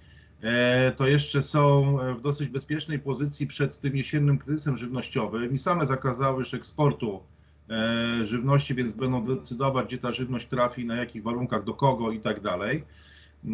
to 0.96 1.06
jeszcze 1.06 1.42
są 1.42 1.96
w 2.16 2.20
dosyć 2.20 2.48
bezpiecznej 2.48 2.98
pozycji 2.98 3.46
przed 3.46 3.80
tym 3.80 3.96
jesiennym 3.96 4.38
kryzysem 4.38 4.76
żywnościowym 4.76 5.54
i 5.54 5.58
same 5.58 5.86
zakazały 5.86 6.38
już 6.38 6.54
eksportu 6.54 7.20
e, 7.70 8.24
żywności, 8.24 8.74
więc 8.74 8.92
będą 8.92 9.24
decydować, 9.24 9.86
gdzie 9.86 9.98
ta 9.98 10.12
żywność 10.12 10.46
trafi, 10.46 10.84
na 10.84 10.96
jakich 10.96 11.22
warunkach, 11.22 11.64
do 11.64 11.74
kogo 11.74 12.12
i 12.12 12.20
tak 12.20 12.40
dalej. 12.40 12.84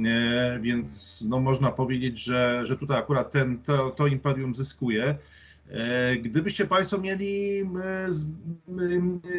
E, 0.06 0.58
więc 0.62 1.24
no, 1.28 1.40
można 1.40 1.72
powiedzieć, 1.72 2.18
że, 2.18 2.62
że 2.66 2.76
tutaj 2.76 2.98
akurat 2.98 3.30
ten, 3.30 3.58
to, 3.58 3.90
to 3.90 4.06
imperium 4.06 4.54
zyskuje. 4.54 5.18
E, 5.70 6.16
gdybyście 6.16 6.66
Państwo 6.66 6.98
mieli 6.98 7.64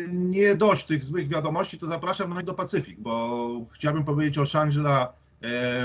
nie 0.10 0.56
dość 0.56 0.86
tych 0.86 1.04
złych 1.04 1.28
wiadomości, 1.28 1.78
to 1.78 1.88
zapraszam 1.88 2.34
na 2.34 2.44
do 2.44 2.54
Pacyfik, 2.54 3.00
bo 3.00 3.50
chciałbym 3.74 4.04
powiedzieć 4.04 4.38
o 4.38 4.46
Shangri-La 4.46 5.04
e, 5.04 5.27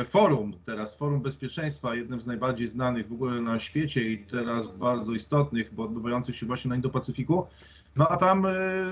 Forum, 0.04 0.52
teraz 0.64 0.96
Forum 0.96 1.22
Bezpieczeństwa, 1.22 1.94
jednym 1.94 2.20
z 2.20 2.26
najbardziej 2.26 2.68
znanych 2.68 3.08
w 3.08 3.12
ogóle 3.12 3.40
na 3.40 3.58
świecie 3.58 4.10
i 4.10 4.18
teraz 4.18 4.76
bardzo 4.76 5.12
istotnych, 5.12 5.74
bo 5.74 5.82
odbywających 5.82 6.36
się 6.36 6.46
właśnie 6.46 6.68
na 6.68 6.76
Indo-Pacyfiku. 6.76 7.42
No 7.96 8.08
a 8.08 8.16
tam 8.16 8.46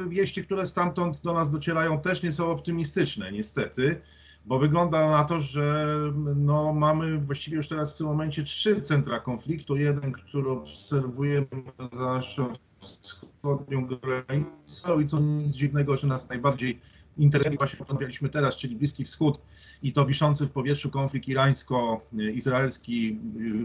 wieści, 0.09 0.45
które 0.45 0.67
stamtąd 0.67 1.21
do 1.21 1.33
nas 1.33 1.51
docierają, 1.51 2.01
też 2.01 2.23
nie 2.23 2.33
są 2.33 2.51
optymistyczne, 2.51 3.33
niestety 3.33 4.01
bo 4.45 4.59
wygląda 4.59 5.11
na 5.11 5.25
to, 5.25 5.41
że 5.41 5.87
no, 6.37 6.73
mamy 6.73 7.19
właściwie 7.19 7.57
już 7.57 7.69
teraz 7.69 7.95
w 7.95 7.99
tym 7.99 8.07
momencie 8.07 8.43
trzy 8.45 8.81
centra 8.81 9.21
konfliktu. 9.21 9.77
Jeden, 9.77 10.13
który 10.13 10.51
obserwujemy 10.51 11.47
za 11.93 12.15
naszą 12.15 12.53
wschodnią 12.79 13.87
granicą 13.87 15.01
i 15.01 15.07
co 15.07 15.21
nic 15.21 15.55
dziwnego, 15.55 15.97
że 15.97 16.07
nas 16.07 16.29
najbardziej 16.29 16.81
interesuje, 17.17 17.57
właśnie 17.57 17.79
rozmawialiśmy 17.79 18.29
teraz, 18.29 18.57
czyli 18.57 18.77
Bliski 18.77 19.05
Wschód 19.05 19.41
i 19.83 19.93
to 19.93 20.07
wiszący 20.07 20.47
w 20.47 20.51
powietrzu 20.51 20.91
konflikt 20.91 21.29
irańsko-izraelski 21.29 23.19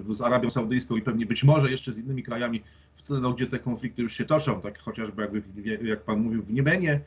z 0.09 0.21
Arabią 0.21 0.49
Saudyjską 0.49 0.95
i 0.95 1.01
pewnie 1.01 1.25
być 1.25 1.43
może 1.43 1.71
jeszcze 1.71 1.93
z 1.93 1.99
innymi 1.99 2.23
krajami, 2.23 2.63
w 2.95 3.33
gdzie 3.35 3.47
te 3.47 3.59
konflikty 3.59 4.01
już 4.01 4.13
się 4.13 4.25
toczą, 4.25 4.61
tak 4.61 4.79
chociażby 4.79 5.21
jakby, 5.21 5.41
jak 5.87 6.03
Pan 6.03 6.19
mówił, 6.19 6.43
w 6.43 6.53
Niemenie, 6.53 7.01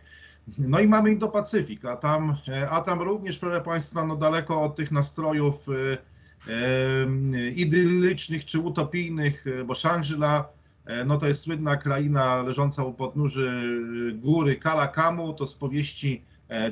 no 0.59 0.80
i 0.80 0.89
mamy 0.89 1.11
Indo-Pacyfik, 1.11 1.89
a 1.89 1.97
tam, 1.97 2.36
e, 2.49 2.70
a 2.70 2.80
tam 2.80 3.03
również, 3.03 3.39
proszę 3.39 3.61
Państwa, 3.61 4.05
no 4.05 4.16
daleko 4.16 4.62
od 4.62 4.76
tych 4.76 4.93
nastrojów 4.93 5.66
e, 5.68 5.99
e, 6.53 7.51
idyllicznych 7.51 8.45
czy 8.45 8.59
utopijnych, 8.59 9.45
bo 9.66 9.74
Shangri-La 9.74 10.45
no 11.07 11.18
to 11.18 11.26
jest 11.26 11.43
słynna 11.43 11.76
kraina 11.76 12.43
leżąca 12.43 12.84
u 12.84 12.95
podnóży 12.95 13.82
góry 14.14 14.57
Kalakamu, 14.57 15.32
to 15.32 15.47
z 15.47 15.55
powieści 15.55 16.22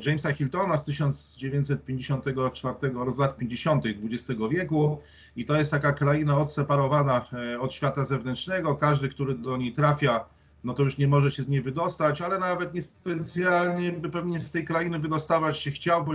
Jamesa 0.06 0.32
Hiltona 0.32 0.76
z 0.76 0.84
1954 0.84 2.76
z 3.08 3.18
lat 3.18 3.36
50. 3.36 3.84
XX 3.86 4.40
wieku 4.50 5.00
i 5.36 5.44
to 5.44 5.56
jest 5.56 5.70
taka 5.70 5.92
kraina 5.92 6.38
odseparowana 6.38 7.26
od 7.60 7.74
świata 7.74 8.04
zewnętrznego. 8.04 8.76
Każdy, 8.76 9.08
który 9.08 9.34
do 9.34 9.56
niej 9.56 9.72
trafia, 9.72 10.24
no 10.64 10.74
to 10.74 10.82
już 10.82 10.98
nie 10.98 11.08
może 11.08 11.30
się 11.30 11.42
z 11.42 11.48
niej 11.48 11.62
wydostać, 11.62 12.20
ale 12.20 12.38
nawet 12.38 12.74
niespecjalnie 12.74 13.92
by 13.92 14.10
pewnie 14.10 14.40
z 14.40 14.50
tej 14.50 14.64
krainy 14.64 14.98
wydostawać 14.98 15.58
się 15.58 15.70
chciał, 15.70 16.06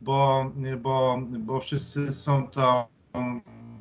bo, 0.00 0.52
bo, 0.80 1.22
bo 1.38 1.60
wszyscy 1.60 2.12
są 2.12 2.48
tam 2.48 2.84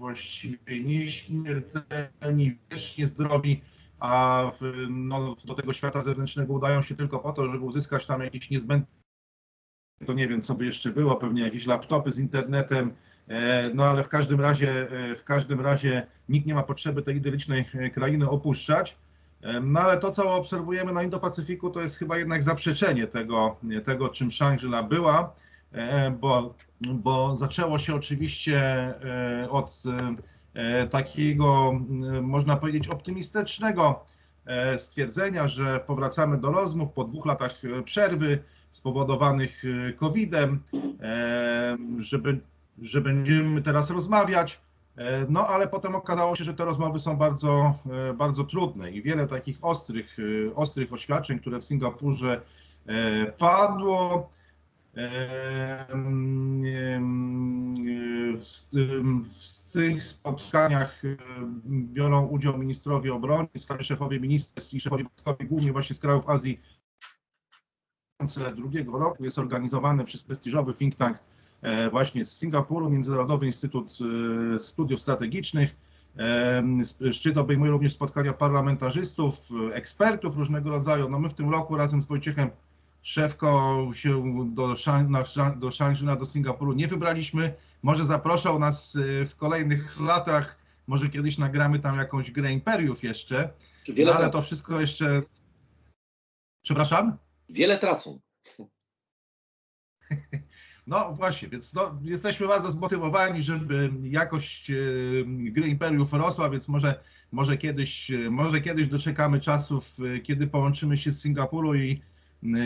właściwie 0.05 0.83
nieśmiertelni, 0.83 2.57
wiecznie 2.71 3.07
zdrowi, 3.07 3.61
a 3.99 4.43
w, 4.59 4.85
no, 4.89 5.35
do 5.45 5.53
tego 5.53 5.73
świata 5.73 6.01
zewnętrznego 6.01 6.53
udają 6.53 6.81
się 6.81 6.95
tylko 6.95 7.19
po 7.19 7.33
to, 7.33 7.47
żeby 7.47 7.65
uzyskać 7.65 8.05
tam 8.05 8.21
jakiś 8.21 8.49
niezbędny, 8.49 8.87
to 10.05 10.13
nie 10.13 10.27
wiem, 10.27 10.41
co 10.41 10.55
by 10.55 10.65
jeszcze 10.65 10.89
było, 10.89 11.15
pewnie 11.15 11.41
jakieś 11.41 11.65
laptopy 11.65 12.11
z 12.11 12.19
internetem, 12.19 12.93
e, 13.27 13.69
no 13.73 13.83
ale 13.83 14.03
w 14.03 14.09
każdym 14.09 14.41
razie, 14.41 14.91
e, 14.91 15.15
w 15.15 15.23
każdym 15.23 15.61
razie 15.61 16.07
nikt 16.29 16.47
nie 16.47 16.55
ma 16.55 16.63
potrzeby 16.63 17.01
tej 17.01 17.15
idyllicznej 17.15 17.65
e, 17.73 17.89
krainy 17.89 18.29
opuszczać. 18.29 18.97
No 19.61 19.79
ale 19.79 19.97
to, 19.97 20.11
co 20.11 20.35
obserwujemy 20.35 20.93
na 20.93 21.03
Indo-Pacyfiku, 21.03 21.71
to 21.71 21.81
jest 21.81 21.97
chyba 21.97 22.17
jednak 22.17 22.43
zaprzeczenie 22.43 23.07
tego, 23.07 23.57
tego 23.85 24.09
czym 24.09 24.31
Shangri-La 24.31 24.83
była, 24.83 25.33
bo, 26.19 26.55
bo 26.81 27.35
zaczęło 27.35 27.79
się 27.79 27.95
oczywiście 27.95 28.59
e, 28.59 29.49
od 29.49 29.83
e, 30.53 30.87
takiego, 30.87 31.79
można 32.21 32.55
powiedzieć, 32.55 32.87
optymistycznego 32.87 34.05
stwierdzenia, 34.77 35.47
że 35.47 35.79
powracamy 35.79 36.37
do 36.37 36.51
rozmów 36.51 36.93
po 36.93 37.03
dwóch 37.03 37.25
latach 37.25 37.61
przerwy 37.85 38.43
spowodowanych 38.71 39.63
COVID-em, 39.97 40.59
żeby, 41.97 42.39
że 42.81 43.01
będziemy 43.01 43.61
teraz 43.61 43.89
rozmawiać. 43.89 44.59
E, 44.97 45.25
no 45.29 45.47
ale 45.47 45.67
potem 45.67 45.95
okazało 45.95 46.35
się, 46.35 46.43
że 46.43 46.53
te 46.53 46.65
rozmowy 46.65 46.99
są 46.99 47.17
bardzo, 47.17 47.73
e, 48.09 48.13
bardzo 48.13 48.43
trudne 48.43 48.91
i 48.91 49.01
wiele 49.01 49.27
takich 49.27 49.57
ostrych, 49.61 50.17
e, 50.49 50.55
ostrych 50.55 50.93
oświadczeń, 50.93 51.39
które 51.39 51.59
w 51.59 51.63
Singapurze 51.63 52.41
padło, 53.37 54.29
w 58.37 59.71
tych 59.73 60.03
spotkaniach 60.03 61.01
biorą 61.65 62.27
udział 62.27 62.57
ministrowie 62.57 63.13
obrony, 63.13 63.47
stali 63.57 63.83
szefowie 63.83 64.19
ministerstw 64.19 64.73
i 64.73 64.79
szefowie 64.79 65.03
wojskowi, 65.03 65.45
głównie 65.45 65.71
właśnie 65.71 65.95
z 65.95 65.99
krajów 65.99 66.29
Azji. 66.29 66.61
2002 68.19 68.99
roku 68.99 69.23
jest 69.23 69.39
organizowany 69.39 70.03
przez 70.03 70.23
prestiżowy 70.23 70.73
think 70.73 70.95
tank 70.95 71.17
E, 71.65 71.89
właśnie 71.89 72.25
z 72.25 72.37
Singapuru, 72.37 72.89
Międzynarodowy 72.89 73.45
Instytut 73.45 73.97
e, 74.55 74.59
Studiów 74.59 75.01
Strategicznych. 75.01 75.75
E, 76.17 76.63
szczyt 77.11 77.37
obejmuje 77.37 77.71
również 77.71 77.93
spotkania 77.93 78.33
parlamentarzystów, 78.33 79.49
ekspertów 79.73 80.37
różnego 80.37 80.69
rodzaju. 80.69 81.09
No 81.09 81.19
my 81.19 81.29
w 81.29 81.33
tym 81.33 81.49
roku 81.49 81.77
razem 81.77 82.03
z 82.03 82.07
Wojciechem 82.07 82.49
Szewko 83.05 83.89
się 83.93 84.23
do, 84.53 84.67
do 85.55 85.71
Shangri-La, 85.71 86.15
do 86.15 86.25
Singapuru 86.25 86.73
nie 86.73 86.87
wybraliśmy. 86.87 87.53
Może 87.83 88.05
zaproszą 88.05 88.59
nas 88.59 88.97
w 89.25 89.35
kolejnych 89.35 89.99
latach, 89.99 90.57
może 90.87 91.09
kiedyś 91.09 91.37
nagramy 91.37 91.79
tam 91.79 91.97
jakąś 91.97 92.31
grę 92.31 92.51
imperiów 92.51 93.03
jeszcze. 93.03 93.49
Wiele 93.87 94.11
no, 94.11 94.17
ale 94.17 94.29
to 94.29 94.41
wszystko 94.41 94.81
jeszcze... 94.81 95.19
Przepraszam? 96.63 97.17
Wiele 97.49 97.79
tracą. 97.79 98.19
No 100.87 101.13
właśnie, 101.13 101.47
więc 101.47 101.73
no, 101.73 101.99
jesteśmy 102.03 102.47
bardzo 102.47 102.71
zmotywowani, 102.71 103.41
żeby 103.41 103.91
jakość 104.01 104.71
e, 104.71 104.75
gry 105.25 105.67
Imperiów 105.67 106.13
rosła, 106.13 106.49
więc 106.49 106.67
może, 106.67 107.03
może, 107.31 107.57
kiedyś, 107.57 108.11
e, 108.11 108.29
może 108.29 108.61
kiedyś 108.61 108.87
doczekamy 108.87 109.39
czasów, 109.39 109.97
kiedy 110.23 110.47
połączymy 110.47 110.97
się 110.97 111.11
z 111.11 111.21
Singapuru 111.21 111.75
i, 111.75 112.01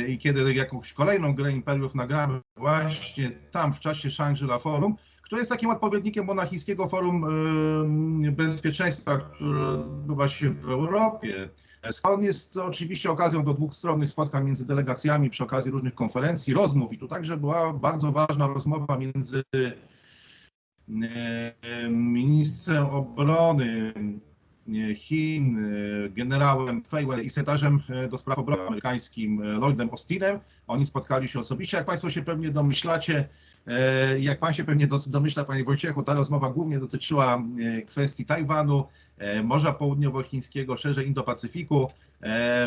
i 0.08 0.18
kiedy 0.18 0.54
jakąś 0.54 0.94
kolejną 0.94 1.36
grę 1.36 1.52
Imperiów 1.52 1.96
nagramy 1.96 2.42
właśnie 2.58 3.32
tam 3.52 3.74
w 3.74 3.80
czasie 3.80 4.10
Shangri-La 4.10 4.60
Forum, 4.60 4.96
które 5.22 5.42
jest 5.42 5.52
takim 5.52 5.70
odpowiednikiem 5.70 6.26
monachijskiego 6.26 6.88
Forum 6.88 7.26
Bezpieczeństwa, 8.32 9.18
które 9.18 9.70
odbywa 9.70 10.30
się 10.30 10.50
w 10.50 10.70
Europie. 10.70 11.50
On 12.04 12.24
jest 12.24 12.58
oczywiście 12.58 13.12
okazją 13.12 13.44
do 13.44 13.54
dwustronnych 13.54 14.10
spotkań 14.10 14.46
między 14.46 14.68
delegacjami 14.68 15.30
przy 15.30 15.44
okazji 15.44 15.72
różnych 15.72 15.96
konferencji, 15.96 16.54
rozmów 16.54 16.94
i 16.94 16.98
tu 16.98 17.08
także 17.08 17.38
była 17.38 17.74
bardzo 17.74 18.12
ważna 18.12 18.48
rozmowa 18.48 18.98
między 18.98 19.44
e, 19.54 19.72
ministrem 21.90 22.86
obrony 22.86 23.94
Chin, 24.96 25.58
generałem 26.10 26.84
Feiwell 26.84 27.26
i 27.26 27.30
sekretarzem 27.30 27.80
do 28.12 28.18
spraw 28.18 28.40
obrony 28.40 28.62
amerykańskim 28.68 29.44
Lloydem 29.44 29.90
Austinem. 29.90 30.40
Oni 30.68 30.86
spotkali 30.86 31.28
się 31.28 31.40
osobiście. 31.40 31.78
Jak 31.78 31.86
Państwo 31.86 32.10
się 32.10 32.22
pewnie 32.22 32.50
domyślacie, 32.52 33.30
E, 33.70 34.20
jak 34.20 34.40
pan 34.40 34.54
się 34.54 34.64
pewnie 34.64 34.88
domyśla, 35.08 35.44
panie 35.44 35.64
Wojciechu, 35.64 36.04
ta 36.04 36.14
rozmowa 36.14 36.50
głównie 36.50 36.80
dotyczyła 36.80 37.44
e, 37.60 37.82
kwestii 37.82 38.26
Tajwanu, 38.26 38.86
e, 39.18 39.44
Morza 39.44 39.74
Południowochińskiego, 39.74 40.78
szerzej 40.78 41.08
Indo-Pacyfiku. 41.08 41.88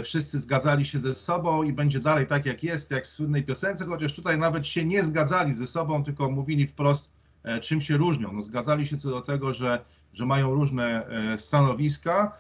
Wszyscy 0.03 0.38
zgadzali 0.38 0.84
się 0.84 0.98
ze 0.98 1.14
sobą 1.14 1.62
i 1.62 1.72
będzie 1.72 2.00
dalej 2.00 2.26
tak, 2.26 2.46
jak 2.46 2.62
jest, 2.62 2.90
jak 2.90 3.05
w 3.05 3.07
słynnej 3.07 3.42
piosence, 3.42 3.86
chociaż 3.86 4.12
tutaj 4.12 4.38
nawet 4.38 4.66
się 4.66 4.84
nie 4.84 5.05
zgadzali 5.05 5.53
ze 5.53 5.66
sobą, 5.66 6.05
tylko 6.05 6.30
mówili 6.30 6.66
wprost, 6.66 7.12
czym 7.61 7.80
się 7.80 7.96
różnią. 7.96 8.32
No, 8.32 8.42
zgadzali 8.42 8.86
się 8.86 8.96
co 8.96 9.11
do 9.11 9.20
tego, 9.20 9.53
że, 9.53 9.84
że 10.12 10.26
mają 10.26 10.54
różne 10.54 11.06
stanowiska. 11.36 12.32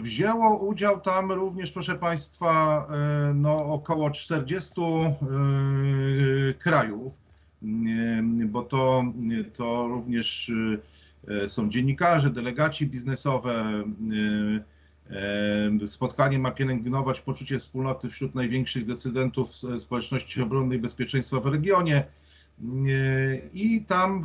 Wzięło 0.00 0.58
udział 0.58 1.00
tam 1.00 1.32
również, 1.32 1.72
proszę 1.72 1.94
Państwa, 1.94 2.86
no, 3.34 3.64
około 3.64 4.10
40 4.10 4.72
krajów 6.58 7.26
bo 8.46 8.62
to, 8.62 9.04
to 9.52 9.88
również 9.88 10.52
są 11.46 11.70
dziennikarze, 11.70 12.30
delegaci 12.30 12.86
biznesowe. 12.86 13.84
Spotkanie 15.86 16.38
ma 16.38 16.50
pielęgnować 16.50 17.20
poczucie 17.20 17.58
wspólnoty 17.58 18.08
wśród 18.08 18.34
największych 18.34 18.86
decydentów 18.86 19.56
społeczności 19.78 20.42
obronnej 20.42 20.78
i 20.78 20.80
bezpieczeństwa 20.80 21.40
w 21.40 21.46
regionie. 21.46 22.04
I 23.52 23.84
tam 23.86 24.24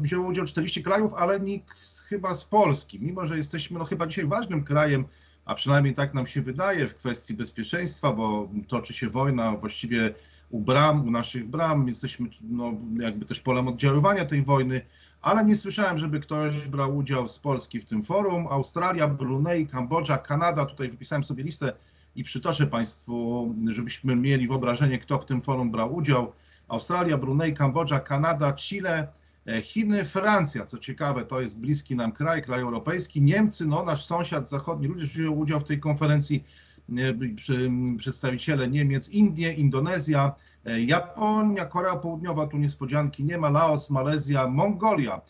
wzięło 0.00 0.28
udział 0.28 0.44
40 0.44 0.82
krajów, 0.82 1.14
ale 1.14 1.40
nikt 1.40 2.00
chyba 2.00 2.34
z 2.34 2.44
Polski, 2.44 3.00
mimo 3.00 3.26
że 3.26 3.36
jesteśmy 3.36 3.78
no, 3.78 3.84
chyba 3.84 4.06
dzisiaj 4.06 4.26
ważnym 4.26 4.64
krajem, 4.64 5.04
a 5.44 5.54
przynajmniej 5.54 5.94
tak 5.94 6.14
nam 6.14 6.26
się 6.26 6.42
wydaje 6.42 6.88
w 6.88 6.94
kwestii 6.94 7.34
bezpieczeństwa, 7.34 8.12
bo 8.12 8.48
toczy 8.68 8.92
się 8.92 9.10
wojna 9.10 9.52
właściwie 9.52 10.14
u 10.50 10.60
bram, 10.60 11.06
u 11.08 11.10
naszych 11.10 11.48
bram, 11.48 11.88
jesteśmy 11.88 12.28
no, 12.42 12.72
jakby 13.00 13.26
też 13.26 13.40
polem 13.40 13.68
oddziaływania 13.68 14.24
tej 14.24 14.42
wojny, 14.42 14.80
ale 15.22 15.44
nie 15.44 15.56
słyszałem, 15.56 15.98
żeby 15.98 16.20
ktoś 16.20 16.68
brał 16.68 16.96
udział 16.96 17.28
z 17.28 17.38
Polski 17.38 17.80
w 17.80 17.84
tym 17.84 18.02
forum. 18.02 18.46
Australia, 18.50 19.08
Brunei, 19.08 19.66
Kambodża, 19.66 20.18
Kanada, 20.18 20.66
tutaj 20.66 20.88
wypisałem 20.88 21.24
sobie 21.24 21.44
listę 21.44 21.72
i 22.16 22.24
przytoczę 22.24 22.66
Państwu, 22.66 23.54
żebyśmy 23.68 24.16
mieli 24.16 24.48
wyobrażenie, 24.48 24.98
kto 24.98 25.18
w 25.18 25.26
tym 25.26 25.42
forum 25.42 25.70
brał 25.70 25.94
udział. 25.94 26.32
Australia, 26.68 27.18
Brunei, 27.18 27.54
Kambodża, 27.54 28.00
Kanada, 28.00 28.52
Chile, 28.52 29.08
e, 29.46 29.62
Chiny, 29.62 30.04
Francja. 30.04 30.66
Co 30.66 30.78
ciekawe, 30.78 31.24
to 31.24 31.40
jest 31.40 31.56
bliski 31.56 31.96
nam 31.96 32.12
kraj, 32.12 32.42
kraj 32.42 32.60
europejski. 32.60 33.22
Niemcy, 33.22 33.66
no 33.66 33.82
nasz 33.82 34.04
sąsiad 34.04 34.48
zachodni, 34.48 34.88
również 34.88 35.12
wziął 35.12 35.38
udział 35.38 35.60
w 35.60 35.64
tej 35.64 35.80
konferencji. 35.80 36.44
E, 36.88 37.96
przedstawiciele 37.98 38.68
Niemiec, 38.68 39.08
Indie, 39.08 39.52
Indonezja, 39.52 40.34
e, 40.64 40.80
Japonia, 40.80 41.64
Korea 41.66 41.96
Południowa, 41.96 42.46
tu 42.46 42.56
niespodzianki 42.58 43.24
nie 43.24 43.38
ma, 43.38 43.50
Laos, 43.50 43.90
Malezja, 43.90 44.46
Mongolia, 44.46 45.20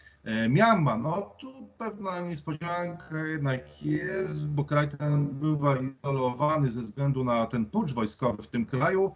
Myanmar, 0.49 0.99
no 0.99 1.34
tu 1.41 1.68
pewna 1.78 2.20
niespodzianka 2.20 3.26
jednak 3.26 3.82
jest, 3.82 4.51
bo 4.51 4.64
kraj 4.64 4.89
ten 4.89 5.26
bywa 5.26 5.76
izolowany 5.76 6.70
ze 6.70 6.82
względu 6.82 7.24
na 7.24 7.47
ten 7.47 7.66
pucz 7.66 7.93
wojskowy 7.93 8.43
w 8.43 8.47
tym 8.47 8.66
kraju 8.66 9.14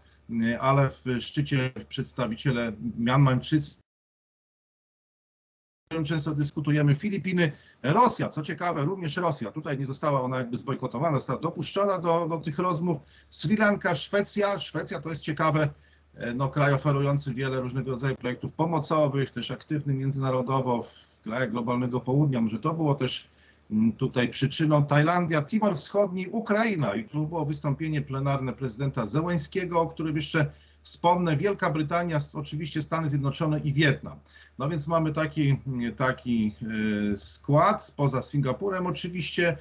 ale 0.61 0.91
w 0.91 1.05
szczycie 1.21 1.73
przedstawiciele 1.89 2.73
Mianmańczycy 2.99 3.83
często 6.05 6.35
dyskutujemy 6.35 6.95
Filipiny, 6.95 7.53
Rosja, 7.83 8.29
co 8.29 8.43
ciekawe, 8.43 8.85
również 8.85 9.17
Rosja, 9.17 9.51
tutaj 9.53 9.79
nie 9.79 9.87
została 9.87 10.23
ona 10.23 10.39
jakby 10.39 10.59
zbojkotowana, 10.59 11.19
została 11.19 11.41
dopuszczona 11.41 11.99
do, 11.99 12.27
do 12.29 12.39
tych 12.39 12.59
rozmów, 12.59 12.99
Sri 13.31 13.57
Lanka, 13.57 13.95
Szwecja, 13.95 14.61
Szwecja 14.61 15.01
to 15.01 15.09
jest 15.09 15.23
ciekawe, 15.23 15.69
no, 16.35 16.49
kraj 16.49 16.73
oferujący 16.73 17.35
wiele 17.35 17.61
różnego 17.61 17.91
rodzaju 17.91 18.17
projektów 18.17 18.53
pomocowych, 18.53 19.31
też 19.31 19.51
aktywny 19.51 19.95
międzynarodowo 19.95 20.83
w 20.83 21.23
krajach 21.23 21.51
globalnego 21.51 22.01
południa, 22.01 22.41
może 22.41 22.59
to 22.59 22.75
było 22.75 22.95
też 22.95 23.29
tutaj 23.99 24.29
przyczyną 24.29 24.87
Tajlandia, 24.87 25.43
Timor 25.43 25.77
Wschodni, 25.77 26.29
Ukraina 26.29 26.95
i 26.95 27.05
tu 27.05 27.27
było 27.27 27.45
wystąpienie 27.45 28.03
plenarne 28.03 28.53
prezydenta 28.53 29.07
Zełęskiego, 29.07 29.81
o 29.81 29.87
którym 29.87 30.17
jeszcze 30.17 30.53
wspomnę, 30.83 31.37
Wielka 31.37 31.71
Brytania, 31.71 32.19
oczywiście 32.35 32.83
Stany 32.83 33.09
Zjednoczone 33.09 33.61
i 33.61 33.73
Wietnam. 33.73 34.19
No 34.59 34.69
więc 34.69 34.87
mamy 34.87 35.13
taki, 35.13 35.57
taki 35.97 36.55
e, 37.13 37.17
skład, 37.17 37.95
poza 37.97 38.23
Singapurem 38.23 38.87
oczywiście. 38.87 39.57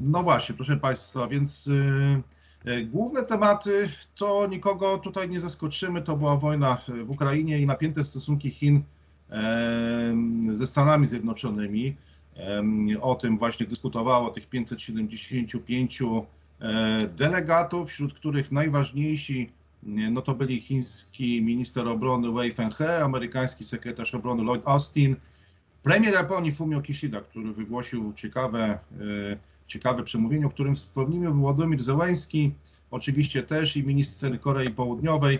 No 0.00 0.22
właśnie, 0.22 0.54
proszę 0.54 0.76
Państwa, 0.76 1.28
więc 1.28 1.70
e, 2.64 2.82
główne 2.82 3.22
tematy 3.22 3.88
to 4.14 4.46
nikogo 4.46 4.98
tutaj 4.98 5.28
nie 5.28 5.40
zaskoczymy, 5.40 6.02
to 6.02 6.16
była 6.16 6.36
wojna 6.36 6.78
w 7.06 7.10
Ukrainie 7.10 7.58
i 7.58 7.66
napięte 7.66 8.04
stosunki 8.04 8.50
Chin 8.50 8.82
ze 10.52 10.66
Stanami 10.66 11.06
Zjednoczonymi. 11.06 11.96
O 13.00 13.14
tym 13.14 13.38
właśnie 13.38 13.66
dyskutowało 13.66 14.30
tych 14.30 14.48
575 14.48 16.02
e, 16.02 17.08
delegatów, 17.16 17.88
wśród 17.88 18.14
których 18.14 18.52
najważniejsi 18.52 19.50
no 19.82 20.22
to 20.22 20.34
byli 20.34 20.60
chiński 20.60 21.42
minister 21.42 21.88
obrony 21.88 22.32
Wei 22.32 22.52
Fenghe, 22.52 23.04
amerykański 23.04 23.64
sekretarz 23.64 24.14
obrony 24.14 24.42
Lloyd 24.42 24.62
Austin, 24.68 25.16
premier 25.82 26.14
Japonii 26.14 26.52
Fumio 26.52 26.80
Kishida, 26.80 27.20
który 27.20 27.52
wygłosił 27.52 28.12
ciekawe, 28.12 28.64
e, 28.64 28.78
ciekawe 29.66 30.02
przemówienie, 30.02 30.46
o 30.46 30.50
którym 30.50 30.74
wspomniał 30.74 31.34
Władimir 31.34 31.82
Zełenski, 31.82 32.52
oczywiście 32.90 33.42
też 33.42 33.76
i 33.76 33.84
minister 33.84 34.40
Korei 34.40 34.70
Południowej, 34.70 35.38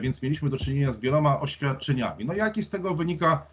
więc 0.00 0.22
mieliśmy 0.22 0.50
do 0.50 0.56
czynienia 0.56 0.92
z 0.92 0.98
wieloma 0.98 1.40
oświadczeniami. 1.40 2.24
No 2.24 2.34
jaki 2.34 2.62
z 2.62 2.70
tego 2.70 2.94
wynika 2.94 3.46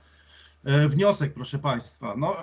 e, 0.63 0.87
wniosek, 0.87 1.33
proszę 1.33 1.59
Państwa? 1.59 2.15
No, 2.17 2.35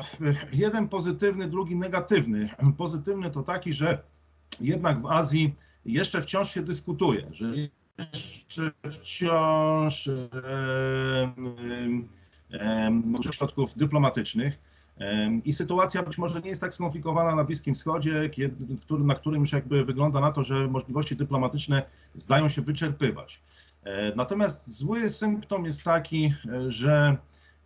jeden 0.53 0.89
pozytywny, 0.89 1.49
drugi 1.49 1.77
negatywny. 1.77 2.49
Pozytywny 2.77 3.31
to 3.31 3.43
taki, 3.43 3.73
że 3.73 4.03
jednak 4.61 5.03
w 5.03 5.07
Azji 5.07 5.55
jeszcze 5.85 6.23
wciąż 6.23 6.55
się 6.55 6.63
dyskutuje, 6.63 7.27
że 7.33 7.53
jeszcze 8.13 8.73
wciąż 8.91 10.09
e, 10.09 10.13
e, 12.53 13.33
środków 13.33 13.75
dyplomatycznych. 13.77 14.59
I 15.45 15.53
sytuacja 15.53 16.03
być 16.03 16.19
może 16.19 16.41
nie 16.41 16.49
jest 16.49 16.61
tak 16.61 16.75
skomplikowana 16.75 17.35
na 17.35 17.45
Bliskim 17.45 17.75
Wschodzie, 17.75 18.31
na 18.91 19.15
którym 19.15 19.41
już 19.41 19.53
jakby 19.53 19.85
wygląda 19.85 20.21
na 20.21 20.33
to, 20.33 20.45
że 20.45 20.69
możliwości 20.69 21.17
dyplomatyczne 21.17 21.83
zdają 22.15 22.49
się 22.49 22.63
wyczerpywać. 22.63 23.41
E, 23.85 24.15
natomiast 24.17 24.77
zły 24.77 25.11
symptom 25.11 25.65
jest 25.65 25.83
taki, 25.83 26.35
e, 26.53 26.73
że 26.73 27.17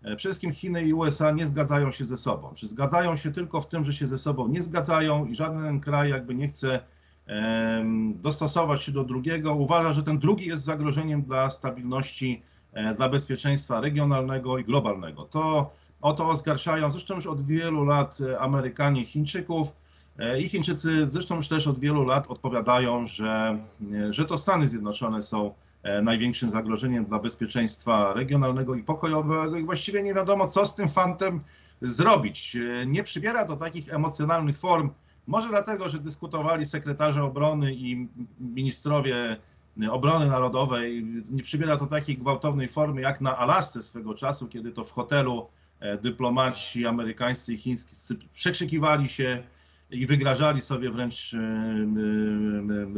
e, 0.02 0.16
przede 0.16 0.16
wszystkim 0.16 0.52
Chiny 0.52 0.82
i 0.82 0.92
USA 0.92 1.30
nie 1.30 1.46
zgadzają 1.46 1.90
się 1.90 2.04
ze 2.04 2.16
sobą. 2.16 2.52
Czy 2.54 2.66
zgadzają 2.66 3.16
się 3.16 3.32
tylko 3.32 3.60
w 3.60 3.68
tym, 3.68 3.84
że 3.84 3.92
się 3.92 4.06
ze 4.06 4.18
sobą 4.18 4.48
nie 4.48 4.62
zgadzają 4.62 5.26
i 5.26 5.34
żaden 5.34 5.80
kraj 5.80 6.10
jakby 6.10 6.34
nie 6.34 6.48
chce 6.48 6.80
dostosować 8.14 8.82
się 8.82 8.92
do 8.92 9.04
drugiego. 9.04 9.54
Uważa, 9.54 9.92
że 9.92 10.02
ten 10.02 10.18
drugi 10.18 10.46
jest 10.46 10.64
zagrożeniem 10.64 11.22
dla 11.22 11.50
stabilności, 11.50 12.42
dla 12.96 13.08
bezpieczeństwa 13.08 13.80
regionalnego 13.80 14.58
i 14.58 14.64
globalnego. 14.64 15.24
To 15.24 15.70
o 16.00 16.12
to 16.12 16.28
oskarżają 16.28 16.92
zresztą 16.92 17.14
już 17.14 17.26
od 17.26 17.46
wielu 17.46 17.84
lat 17.84 18.18
Amerykanie 18.38 19.04
Chińczyków. 19.04 19.72
I 20.40 20.48
Chińczycy 20.48 21.06
zresztą 21.06 21.36
już 21.36 21.48
też 21.48 21.66
od 21.66 21.78
wielu 21.78 22.04
lat 22.04 22.26
odpowiadają, 22.26 23.06
że, 23.06 23.58
że 24.10 24.24
to 24.24 24.38
Stany 24.38 24.68
Zjednoczone 24.68 25.22
są 25.22 25.54
największym 26.03 26.51
zagrożeniem 26.51 27.05
dla 27.05 27.18
bezpieczeństwa 27.18 28.12
regionalnego 28.12 28.74
i 28.74 28.82
pokojowego. 28.82 29.59
I 29.59 29.64
właściwie 29.64 30.03
nie 30.03 30.14
wiadomo, 30.14 30.49
co 30.49 30.66
z 30.66 30.74
tym 30.74 30.89
fantem 30.89 31.41
zrobić. 31.82 32.57
E, 32.57 32.87
nie 32.87 33.03
przybiera 33.03 33.45
do 33.45 33.57
takich 33.57 33.95
emocjonalnych 33.95 34.59
form, 34.59 34.91
może 35.26 35.49
dlatego, 35.49 35.89
że 35.89 35.99
dyskutowali 35.99 36.64
sekretarze 36.64 37.24
obrony 37.24 37.74
i 37.74 38.09
ministrowie 38.41 39.37
obrony 39.91 40.26
narodowej, 40.26 41.05
nie 41.30 41.43
przybiera 41.43 41.76
to 41.76 41.87
takiej 41.87 42.18
gwałtownej 42.18 42.68
formy 42.68 43.01
jak 43.01 43.20
na 43.20 43.39
Alasce 43.39 43.82
swego 43.82 44.14
czasu, 44.14 44.49
kiedy 44.49 44.72
to 44.72 44.84
w 44.84 44.91
hotelu 44.91 45.49
e, 45.80 45.99
dyplomaci 45.99 46.87
amerykańscy 46.87 47.55
i 47.55 47.57
chińscy 47.57 48.16
przekrzykiwali 48.32 49.09
się 49.09 49.43
i 49.91 50.07
wygrażali 50.07 50.61
sobie 50.61 50.91
wręcz 50.91 51.37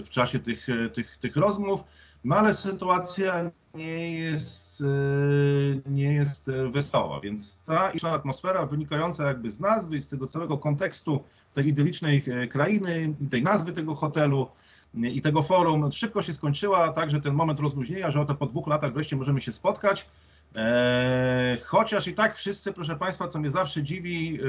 w 0.05 0.11
czasie 0.11 0.39
tych, 0.39 0.67
tych, 0.93 1.17
tych 1.17 1.37
rozmów. 1.37 1.85
No 2.25 2.37
ale 2.37 2.55
sytuacja 2.55 3.51
nie 3.75 4.19
jest, 4.19 4.81
e, 4.81 5.91
nie 5.91 6.13
jest 6.13 6.51
wesoła, 6.71 7.21
więc 7.21 7.65
ta 7.65 7.93
atmosfera 8.13 8.67
wynikająca 8.67 9.27
jakby 9.27 9.51
z 9.51 9.61
nazwy 9.61 9.97
i 9.97 10.01
z 10.01 10.09
tego 10.09 10.27
całego 10.27 10.59
kontekstu 10.59 11.25
tej 11.55 11.69
idylicznej 11.69 12.25
e, 12.27 12.47
krainy 12.47 13.15
tej 13.31 13.43
nazwy 13.43 13.73
tego 13.73 13.95
hotelu 13.95 14.49
e, 14.95 15.09
i 15.09 15.21
tego 15.21 15.43
forum 15.43 15.93
szybko 15.93 16.23
się 16.23 16.33
skończyła, 16.33 16.93
także 16.93 17.21
ten 17.21 17.35
moment 17.35 17.61
rozluźnienia, 17.61 18.11
że 18.11 18.21
oto 18.21 18.35
po 18.35 18.47
dwóch 18.47 18.67
latach 18.67 18.93
wreszcie 18.93 19.17
możemy 19.17 19.41
się 19.41 19.53
spotkać. 19.53 20.07
Chociaż 21.65 22.09
i 22.09 22.15
tak 22.15 22.37
wszyscy, 22.37 22.73
proszę 22.73 22.97
Państwa, 22.97 23.29
co 23.29 23.39
mnie 23.39 23.51
zawsze 23.51 23.83
dziwi, 23.83 24.41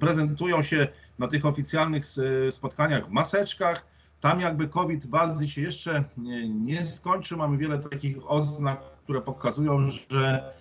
prezentują 0.00 0.62
się 0.62 0.88
na 1.18 1.28
tych 1.28 1.46
oficjalnych 1.46 2.04
spotkaniach 2.50 3.06
w 3.06 3.10
maseczkach, 3.10 3.86
tam 4.20 4.40
jakby 4.40 4.68
COVID 4.68 5.06
Azji 5.12 5.50
się 5.50 5.62
jeszcze 5.62 6.04
nie, 6.16 6.48
nie 6.48 6.86
skończył. 6.86 7.38
Mamy 7.38 7.56
wiele 7.56 7.78
takich 7.78 8.30
oznak, 8.30 8.80
które 9.04 9.20
pokazują, 9.20 9.88
że 10.10 10.54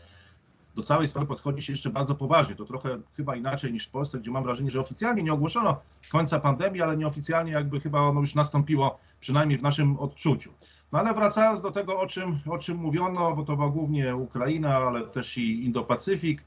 do 0.76 0.84
całej 0.84 1.08
sprawy 1.08 1.28
podchodzi 1.28 1.64
się 1.64 1.74
jeszcze 1.74 1.90
bardzo 1.90 2.16
poważnie. 2.16 2.56
To 2.56 2.66
trochę 2.66 2.98
chyba 3.18 3.36
inaczej 3.36 3.74
niż 3.74 3.88
w 3.88 3.92
Polsce, 3.92 4.20
gdzie 4.20 4.32
mam 4.32 4.44
wrażenie, 4.44 4.72
że 4.72 4.80
oficjalnie 4.80 5.24
nie 5.24 5.34
ogłoszono 5.34 5.82
końca 6.12 6.40
pandemii, 6.40 6.82
ale 6.82 6.98
nieoficjalnie 6.98 7.52
jakby 7.52 7.80
chyba 7.80 8.02
ono 8.02 8.20
już 8.20 8.36
nastąpiło, 8.36 9.00
przynajmniej 9.20 9.60
w 9.60 9.62
naszym 9.62 10.00
odczuciu. 10.00 10.52
No 10.92 11.00
ale 11.00 11.14
wracając 11.14 11.62
do 11.62 11.72
tego, 11.72 12.00
o 12.00 12.08
czym, 12.08 12.40
o 12.50 12.58
czym 12.58 12.78
mówiono, 12.78 13.36
bo 13.36 13.44
to 13.44 13.56
była 13.56 13.70
głównie 13.70 14.16
Ukraina, 14.16 14.76
ale 14.76 15.02
też 15.02 15.38
i 15.38 15.72
Indo-Pacyfik, 15.72 16.40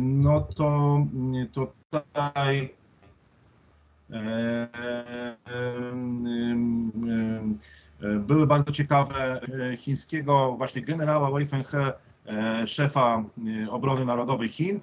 no 0.00 0.40
to, 0.40 0.98
tutaj 1.90 2.74
były 8.00 8.46
bardzo 8.46 8.72
ciekawe 8.72 9.40
chińskiego 9.76 10.54
właśnie 10.58 10.82
generała 10.82 11.30
Wei 11.30 11.46
Fenghe, 11.46 11.92
szefa 12.66 13.24
obrony 13.70 14.04
narodowej 14.04 14.48
Chin, 14.48 14.80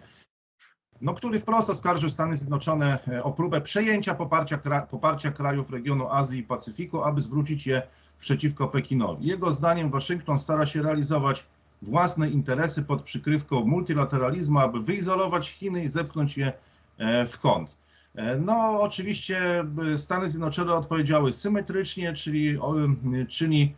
no, 1.01 1.13
który 1.13 1.39
wprost 1.39 1.69
oskarżył 1.69 2.09
Stany 2.09 2.35
Zjednoczone 2.35 2.99
o 3.23 3.31
próbę 3.31 3.61
przejęcia 3.61 4.15
poparcia, 4.15 4.59
poparcia 4.89 5.31
krajów 5.31 5.69
regionu 5.69 6.09
Azji 6.09 6.39
i 6.39 6.43
Pacyfiku, 6.43 7.03
aby 7.03 7.21
zwrócić 7.21 7.67
je 7.67 7.81
przeciwko 8.19 8.67
Pekinowi. 8.67 9.27
Jego 9.27 9.51
zdaniem 9.51 9.89
Waszyngton 9.89 10.37
stara 10.37 10.65
się 10.65 10.81
realizować 10.81 11.45
własne 11.81 12.29
interesy 12.29 12.83
pod 12.83 13.01
przykrywką 13.01 13.65
multilateralizmu, 13.65 14.59
aby 14.59 14.79
wyizolować 14.79 15.49
Chiny 15.49 15.83
i 15.83 15.87
zepchnąć 15.87 16.37
je 16.37 16.53
e, 16.97 17.25
w 17.25 17.39
kąt. 17.39 17.77
E, 18.15 18.37
no, 18.37 18.81
oczywiście 18.81 19.65
e, 19.93 19.97
Stany 19.97 20.29
Zjednoczone 20.29 20.73
odpowiedziały 20.73 21.31
symetrycznie, 21.31 22.13
czyli, 22.13 22.59
czyli 23.29 23.75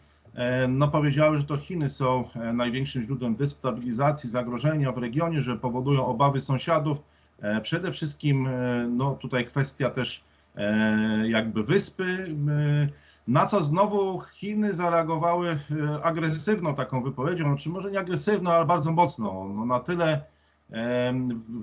no, 0.70 0.88
powiedziały, 0.88 1.38
że 1.38 1.44
to 1.44 1.58
Chiny 1.58 1.90
są 1.90 2.24
największym 2.54 3.04
źródłem 3.04 3.36
destabilizacji, 3.36 4.30
zagrożenia 4.30 4.92
w 4.92 4.98
regionie, 4.98 5.42
że 5.42 5.58
powodują 5.58 6.06
obawy 6.06 6.42
sąsiadów. 6.42 7.04
Przede 7.62 7.92
wszystkim, 7.92 8.50
no 8.90 9.16
tutaj 9.16 9.46
kwestia 9.46 9.90
też 9.90 10.24
jakby 11.24 11.64
wyspy, 11.64 12.36
na 13.28 13.46
co 13.46 13.64
znowu 13.64 14.20
Chiny 14.20 14.74
zareagowały 14.74 15.50
e, 15.50 16.04
agresywną 16.04 16.76
taką 16.76 17.04
wypowiedzią, 17.04 17.44
czy 17.44 17.50
znaczy 17.50 17.70
może 17.70 17.92
nie 17.92 18.00
agresywną, 18.00 18.52
ale 18.52 18.66
bardzo 18.66 18.92
mocno. 18.92 19.46
No 19.56 19.66
na 19.66 19.80
tyle 19.80 20.22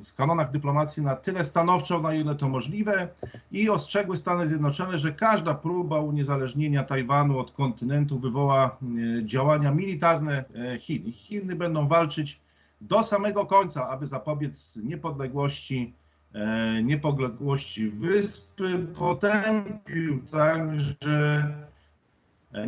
w 0.06 0.14
kanonach 0.16 0.50
dyplomacji 0.50 1.02
na 1.02 1.16
tyle 1.16 1.44
stanowczo, 1.44 2.00
na 2.00 2.14
ile 2.14 2.34
to 2.34 2.48
możliwe 2.48 3.08
i 3.52 3.70
ostrzegły 3.70 4.16
Stany 4.16 4.46
Zjednoczone, 4.46 4.98
że 4.98 5.12
każda 5.12 5.54
próba 5.54 6.00
uniezależnienia 6.00 6.84
Tajwanu 6.84 7.38
od 7.38 7.52
kontynentu 7.52 8.18
wywoła 8.18 8.76
e, 9.18 9.24
działania 9.24 9.70
militarne 9.70 10.44
e, 10.54 10.78
Chin. 10.78 11.12
Chiny 11.12 11.56
będą 11.56 11.88
walczyć 11.88 12.40
do 12.80 13.02
samego 13.02 13.46
końca, 13.46 13.88
aby 13.88 14.06
zapobiec 14.06 14.76
niepodległości 14.76 15.94
E, 16.34 16.82
niepodległości 16.82 17.88
wyspy 17.88 18.78
potępił 18.98 20.22
także, 20.30 21.54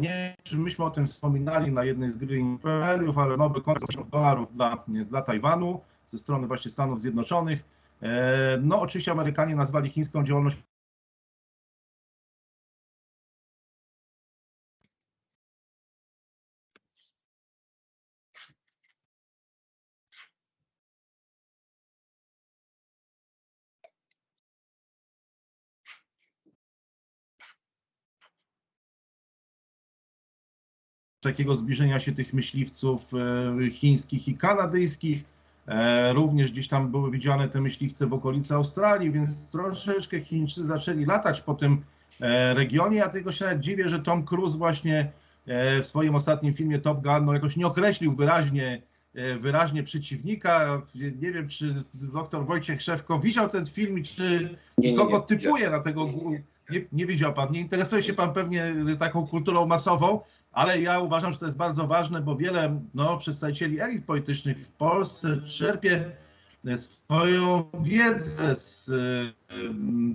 nie 0.00 0.36
czy 0.42 0.58
myśmy 0.58 0.84
o 0.84 0.90
tym 0.90 1.06
wspominali 1.06 1.72
na 1.72 1.84
jednej 1.84 2.10
z 2.10 2.16
gry 2.16 2.38
imperiów, 2.38 3.18
ale 3.18 3.36
nowy 3.36 3.60
kontrakt 3.60 4.10
dolarów 4.10 4.56
dla, 4.56 4.84
dla 4.88 5.22
Tajwanu 5.22 5.80
ze 6.06 6.18
strony 6.18 6.46
właśnie 6.46 6.70
Stanów 6.70 7.00
Zjednoczonych. 7.00 7.64
E, 8.02 8.58
no 8.62 8.80
oczywiście 8.80 9.12
Amerykanie 9.12 9.56
nazwali 9.56 9.90
chińską 9.90 10.24
działalność 10.24 10.56
takiego 31.24 31.54
zbliżenia 31.54 32.00
się 32.00 32.12
tych 32.12 32.32
myśliwców 32.32 33.12
e, 33.14 33.70
chińskich 33.70 34.28
i 34.28 34.36
kanadyjskich. 34.36 35.33
E, 35.68 36.12
również 36.12 36.52
gdzieś 36.52 36.68
tam 36.68 36.90
były 36.90 37.10
widziane 37.10 37.48
te 37.48 37.60
myśliwce 37.60 38.06
w 38.06 38.12
okolicy 38.12 38.54
Australii, 38.54 39.10
więc 39.10 39.50
troszeczkę 39.50 40.20
Chińczycy 40.20 40.66
zaczęli 40.66 41.04
latać 41.04 41.40
po 41.40 41.54
tym 41.54 41.82
e, 42.20 42.54
regionie. 42.54 42.98
Ja 42.98 43.08
tylko 43.08 43.32
się 43.32 43.44
nawet 43.44 43.60
dziwię, 43.60 43.88
że 43.88 43.98
Tom 43.98 44.24
Cruise 44.24 44.58
właśnie 44.58 45.10
w 45.80 45.86
swoim 45.86 46.14
ostatnim 46.14 46.54
filmie 46.54 46.78
Top 46.78 47.02
Gun 47.02 47.24
no 47.24 47.34
jakoś 47.34 47.56
nie 47.56 47.66
określił 47.66 48.12
wyraźnie, 48.12 48.82
wyraźnie 49.40 49.82
przeciwnika. 49.82 50.82
Nie 50.94 51.32
wiem, 51.32 51.48
czy 51.48 51.74
doktor 51.94 52.46
Wojciech 52.46 52.82
Szewko 52.82 53.18
widział 53.18 53.48
ten 53.48 53.66
film 53.66 53.98
i 53.98 54.02
czy 54.02 54.56
nie, 54.78 54.92
nie, 54.92 54.98
kogo 54.98 55.18
nie, 55.18 55.36
typuje 55.36 55.70
na 55.70 55.80
tego... 55.80 56.10
Nie, 56.70 56.84
nie 56.92 57.06
widział 57.06 57.34
pan, 57.34 57.52
nie 57.52 57.60
interesuje 57.60 58.02
się 58.02 58.14
pan 58.14 58.32
pewnie 58.32 58.74
taką 58.98 59.26
kulturą 59.26 59.66
masową, 59.66 60.20
ale 60.54 60.80
ja 60.80 60.98
uważam, 60.98 61.32
że 61.32 61.38
to 61.38 61.44
jest 61.44 61.56
bardzo 61.56 61.86
ważne, 61.86 62.20
bo 62.20 62.36
wiele 62.36 62.80
no, 62.94 63.18
przedstawicieli 63.18 63.80
elit 63.80 64.04
politycznych 64.04 64.58
w 64.58 64.68
Polsce 64.68 65.40
czerpie 65.42 66.10
swoją 66.76 67.64
wiedzę 67.82 68.54
z 68.54 68.90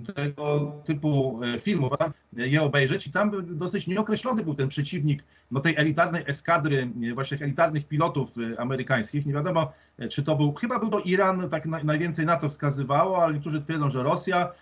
e, 0.06 0.12
tego 0.12 0.72
typu 0.84 1.40
e, 1.44 1.58
filmów, 1.58 1.92
je 2.32 2.62
obejrzeć 2.62 3.06
i 3.06 3.10
tam 3.10 3.56
dosyć 3.56 3.86
nieokreślony 3.86 4.44
był 4.44 4.54
ten 4.54 4.68
przeciwnik 4.68 5.24
no, 5.50 5.60
tej 5.60 5.76
elitarnej 5.76 6.24
eskadry, 6.26 6.90
e, 7.10 7.14
właśnie 7.14 7.38
elitarnych 7.40 7.88
pilotów 7.88 8.34
amerykańskich. 8.58 9.26
Nie 9.26 9.32
wiadomo, 9.32 9.72
czy 10.10 10.22
to 10.22 10.36
był, 10.36 10.54
chyba 10.54 10.78
był 10.78 10.90
to 10.90 11.00
Iran, 11.00 11.48
tak 11.48 11.66
najwięcej 11.66 12.26
na 12.26 12.36
to 12.36 12.48
wskazywało, 12.48 13.22
ale 13.24 13.34
niektórzy 13.34 13.62
twierdzą, 13.62 13.88
że 13.88 14.02
Rosja, 14.02 14.52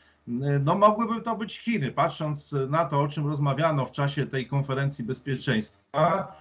no 0.60 0.74
mogłyby 0.74 1.20
to 1.20 1.36
być 1.36 1.58
Chiny, 1.58 1.92
patrząc 1.92 2.54
na 2.68 2.84
to, 2.84 3.00
o 3.00 3.08
czym 3.08 3.26
rozmawiano 3.26 3.86
w 3.86 3.92
czasie 3.92 4.26
tej 4.26 4.46
konferencji 4.46 5.04
bezpieczeństwa 5.04 6.32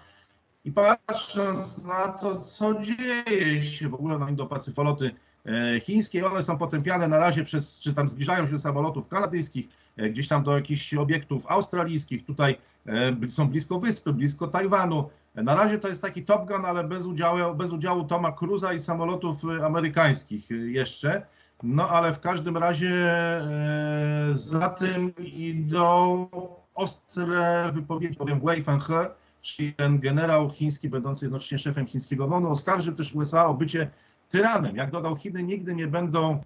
i 0.65 0.71
patrząc 0.71 1.83
na 1.83 2.07
to, 2.07 2.41
co 2.41 2.73
dzieje 2.81 3.63
się 3.63 3.89
w 3.89 3.93
ogóle 3.93 4.19
na 4.19 4.25
Indo-Pacyfoloty 4.25 5.11
e, 5.45 5.79
chińskie. 5.79 6.27
One 6.27 6.43
są 6.43 6.57
potępiane 6.57 7.07
na 7.07 7.19
razie 7.19 7.43
przez, 7.43 7.79
czy 7.79 7.93
tam 7.93 8.07
zbliżają 8.07 8.45
się 8.45 8.51
do 8.51 8.59
samolotów 8.59 9.07
kanadyjskich, 9.07 9.67
e, 9.97 10.09
gdzieś 10.09 10.27
tam 10.27 10.43
do 10.43 10.55
jakichś 10.55 10.93
obiektów 10.93 11.45
australijskich. 11.47 12.25
Tutaj 12.25 12.57
e, 12.85 13.29
są 13.29 13.47
blisko 13.47 13.79
wyspy, 13.79 14.13
blisko 14.13 14.47
Tajwanu. 14.47 15.09
Na 15.35 15.55
razie 15.55 15.79
to 15.79 15.87
jest 15.87 16.01
taki 16.01 16.25
Top 16.25 16.47
Gun, 16.47 16.65
ale 16.65 16.83
bez 16.83 17.05
udziału, 17.05 17.55
bez 17.55 17.71
udziału 17.71 18.03
Toma 18.03 18.31
Cruza 18.31 18.73
i 18.73 18.79
samolotów 18.79 19.41
amerykańskich 19.63 20.49
jeszcze. 20.49 21.25
No 21.63 21.89
ale 21.89 22.13
w 22.13 22.19
każdym 22.19 22.57
razie 22.57 22.89
e, 22.89 24.29
za 24.33 24.69
tym 24.69 25.13
idą 25.33 26.27
ostre 26.75 27.71
wypowiedzi, 27.73 28.15
powiem 28.15 28.39
Wei 28.39 28.61
Fenghe, 28.61 29.09
czyli 29.41 29.73
ten 29.73 29.99
generał 29.99 30.49
chiński, 30.49 30.89
będący 30.89 31.25
jednocześnie 31.25 31.59
szefem 31.59 31.87
chińskiego 31.87 32.27
MONU, 32.27 32.49
oskarżył 32.49 32.95
też 32.95 33.15
USA 33.15 33.45
o 33.47 33.53
bycie 33.53 33.89
tyranem. 34.29 34.75
Jak 34.75 34.91
dodał, 34.91 35.15
Chiny 35.15 35.43
nigdy 35.43 35.75
nie 35.75 35.87
będą 35.87 36.41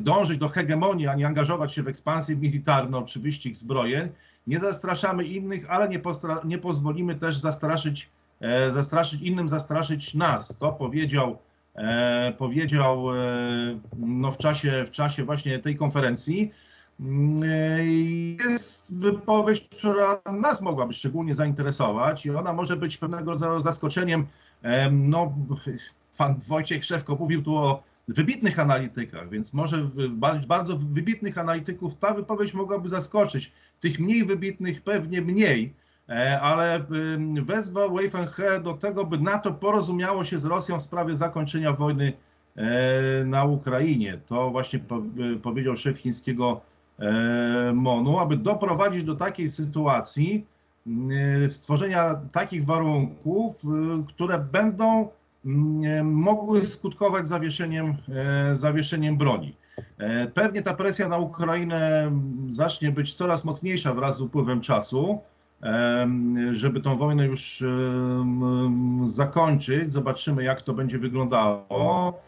dążyć 0.00 0.38
do 0.38 0.48
hegemonii, 0.48 1.06
ani 1.06 1.24
angażować 1.24 1.74
się 1.74 1.82
w 1.82 1.88
ekspansję 1.88 2.36
militarną 2.36 3.04
czy 3.04 3.20
wyścig 3.20 3.56
zbrojeń. 3.56 4.08
Nie 4.46 4.58
zastraszamy 4.58 5.24
innych, 5.24 5.70
ale 5.70 5.88
nie, 5.88 6.00
nie 6.44 6.58
pozwolimy 6.58 7.14
też 7.14 7.38
zastraszyć, 7.38 8.10
e, 8.40 8.72
zastraszyć 8.72 9.22
innym, 9.22 9.48
zastraszyć 9.48 10.14
nas. 10.14 10.58
To 10.58 10.72
powiedział 10.72 11.38
powiedział 12.38 13.16
e, 13.16 13.80
no, 13.98 14.30
w, 14.30 14.38
czasie, 14.38 14.84
w 14.86 14.90
czasie 14.90 15.24
właśnie 15.24 15.58
tej 15.58 15.76
konferencji. 15.76 16.50
E, 17.42 17.84
jest 17.84 18.98
wypowiedź, 18.98 19.68
która 19.78 20.22
nas 20.32 20.60
mogłaby 20.60 20.92
szczególnie 20.92 21.34
zainteresować 21.34 22.26
i 22.26 22.30
ona 22.30 22.52
może 22.52 22.76
być 22.76 22.96
pewnego 22.96 23.30
rodzaju 23.30 23.60
zaskoczeniem. 23.60 24.26
No, 24.90 25.34
pan 26.18 26.34
Wojciech 26.48 26.84
Szewko 26.84 27.16
mówił 27.16 27.42
tu 27.42 27.56
o 27.56 27.82
wybitnych 28.08 28.58
analitykach, 28.58 29.30
więc 29.30 29.54
może 29.54 29.88
bardzo 30.46 30.76
wybitnych 30.76 31.38
analityków 31.38 31.94
ta 31.98 32.14
wypowiedź 32.14 32.54
mogłaby 32.54 32.88
zaskoczyć. 32.88 33.52
Tych 33.80 34.00
mniej 34.00 34.24
wybitnych 34.24 34.82
pewnie 34.82 35.22
mniej, 35.22 35.74
E, 35.81 35.81
ale 36.40 36.84
wezwał 37.42 37.94
Wei 37.94 38.10
Fenghe 38.10 38.60
do 38.60 38.72
tego, 38.72 39.04
by 39.04 39.18
NATO 39.18 39.52
porozumiało 39.52 40.24
się 40.24 40.38
z 40.38 40.44
Rosją 40.44 40.78
w 40.78 40.82
sprawie 40.82 41.14
zakończenia 41.14 41.72
wojny 41.72 42.12
e, 42.56 43.24
na 43.24 43.44
Ukrainie. 43.44 44.18
To 44.26 44.50
właśnie 44.50 44.78
e, 44.78 45.36
powiedział 45.36 45.76
szef 45.76 45.98
chińskiego 45.98 46.60
MONU, 47.74 48.18
aby 48.18 48.36
doprowadzić 48.36 49.04
do 49.04 49.14
takiej 49.14 49.48
sytuacji, 49.48 50.46
stworzenia 51.48 52.14
takich 52.32 52.64
warunków, 52.64 53.62
które 54.08 54.38
będą 54.38 55.08
mogły 56.04 56.60
skutkować 56.60 57.28
zawieszeniem, 57.28 57.94
zawieszeniem 58.54 59.16
broni. 59.16 59.56
Pewnie 60.34 60.62
ta 60.62 60.74
presja 60.74 61.08
na 61.08 61.18
Ukrainę 61.18 62.10
zacznie 62.48 62.90
być 62.90 63.14
coraz 63.14 63.44
mocniejsza 63.44 63.94
wraz 63.94 64.16
z 64.16 64.20
upływem 64.20 64.60
czasu 64.60 65.20
żeby 66.52 66.80
tą 66.80 66.96
wojnę 66.96 67.26
już 67.26 67.64
zakończyć. 69.04 69.92
Zobaczymy, 69.92 70.44
jak 70.44 70.62
to 70.62 70.72
będzie 70.72 70.98
wyglądało. 70.98 72.22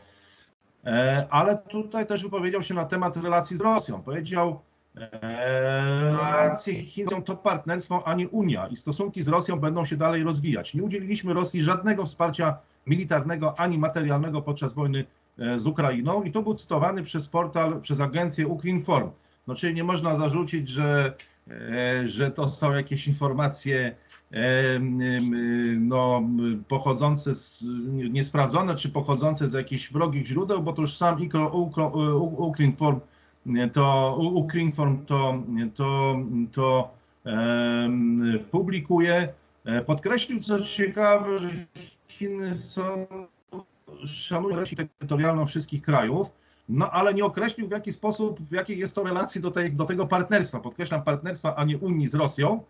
E, 0.86 1.26
ale 1.30 1.58
tutaj 1.58 2.06
też 2.06 2.22
wypowiedział 2.22 2.62
się 2.62 2.74
na 2.74 2.84
temat 2.84 3.16
relacji 3.16 3.56
z 3.56 3.60
Rosją. 3.60 4.02
Powiedział, 4.02 4.60
e, 4.96 5.10
relacje 6.16 6.74
Chin 6.74 7.08
są 7.08 7.22
to 7.22 7.36
partnerstwo, 7.36 8.08
a 8.08 8.14
nie 8.14 8.28
Unia 8.28 8.66
i 8.66 8.76
stosunki 8.76 9.22
z 9.22 9.28
Rosją 9.28 9.56
będą 9.56 9.84
się 9.84 9.96
dalej 9.96 10.22
rozwijać. 10.22 10.74
Nie 10.74 10.82
udzieliliśmy 10.82 11.34
Rosji 11.34 11.62
żadnego 11.62 12.06
wsparcia 12.06 12.58
militarnego 12.86 13.58
ani 13.58 13.78
materialnego 13.78 14.42
podczas 14.42 14.72
wojny 14.72 15.04
e, 15.38 15.58
z 15.58 15.66
Ukrainą 15.66 16.22
i 16.22 16.32
to 16.32 16.42
był 16.42 16.54
cytowany 16.54 17.02
przez 17.02 17.28
portal, 17.28 17.80
przez 17.80 18.00
agencję 18.00 18.48
Ukrinform. 18.48 19.10
No 19.46 19.54
czyli 19.54 19.74
nie 19.74 19.84
można 19.84 20.16
zarzucić, 20.16 20.68
że, 20.68 21.14
że 22.04 22.30
to 22.30 22.48
są 22.48 22.72
jakieś 22.72 23.08
informacje 23.08 23.94
no, 25.80 26.22
pochodzące 26.68 27.34
z, 27.34 27.64
niesprawdzone, 28.10 28.74
czy 28.74 28.88
pochodzące 28.88 29.48
z 29.48 29.52
jakichś 29.52 29.92
wrogich 29.92 30.26
źródeł, 30.26 30.62
bo 30.62 30.72
to 30.72 30.82
już 30.82 30.96
sam 30.96 31.28
Ukrinform 32.36 33.00
to, 33.72 34.16
Ukrinform 34.16 35.06
to, 35.06 35.42
to, 35.74 36.16
to 36.52 36.90
um, 37.24 38.38
publikuje. 38.50 39.28
Podkreślił, 39.86 40.40
co 40.40 40.60
ciekawe, 40.60 41.38
że 41.38 41.50
Chiny 42.08 42.56
są, 42.56 43.06
szanują 44.04 44.56
terytorialną 44.76 45.46
wszystkich 45.46 45.82
krajów, 45.82 46.30
no 46.68 46.90
ale 46.90 47.14
nie 47.14 47.24
określił 47.24 47.68
w 47.68 47.70
jaki 47.70 47.92
sposób, 47.92 48.40
w 48.40 48.52
jakiej 48.52 48.78
jest 48.78 48.94
to 48.94 49.04
relacji 49.04 49.40
do, 49.40 49.50
tej, 49.50 49.72
do 49.72 49.84
tego 49.84 50.06
partnerstwa. 50.06 50.60
Podkreślam 50.60 51.02
partnerstwa, 51.02 51.56
a 51.56 51.64
nie 51.64 51.78
Unii 51.78 52.08
z 52.08 52.14
Rosją. 52.14 52.62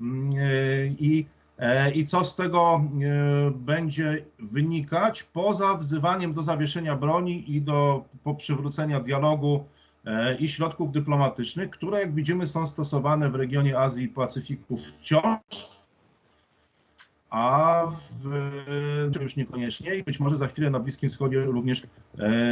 Mm, 0.00 0.30
e, 0.30 0.86
I, 0.86 1.26
e, 1.58 1.90
I 1.90 2.06
co 2.06 2.24
z 2.24 2.36
tego 2.36 2.80
e, 2.80 3.50
będzie 3.50 4.24
wynikać, 4.38 5.22
poza 5.22 5.74
wzywaniem 5.74 6.32
do 6.32 6.42
zawieszenia 6.42 6.96
broni 6.96 7.56
i 7.56 7.62
do 7.62 8.04
przywrócenia 8.38 9.00
dialogu 9.00 9.64
i 10.38 10.48
środków 10.48 10.92
dyplomatycznych, 10.92 11.70
które, 11.70 12.00
jak 12.00 12.14
widzimy, 12.14 12.46
są 12.46 12.66
stosowane 12.66 13.30
w 13.30 13.34
regionie 13.34 13.78
Azji 13.78 14.04
i 14.04 14.08
Pacyfiku 14.08 14.76
wciąż, 14.76 15.79
a 17.30 17.82
w, 19.10 19.22
już 19.22 19.36
niekoniecznie 19.36 19.94
i 19.94 20.02
być 20.02 20.20
może 20.20 20.36
za 20.36 20.46
chwilę 20.46 20.70
na 20.70 20.80
Bliskim 20.80 21.08
Wschodzie 21.08 21.44
również 21.44 21.82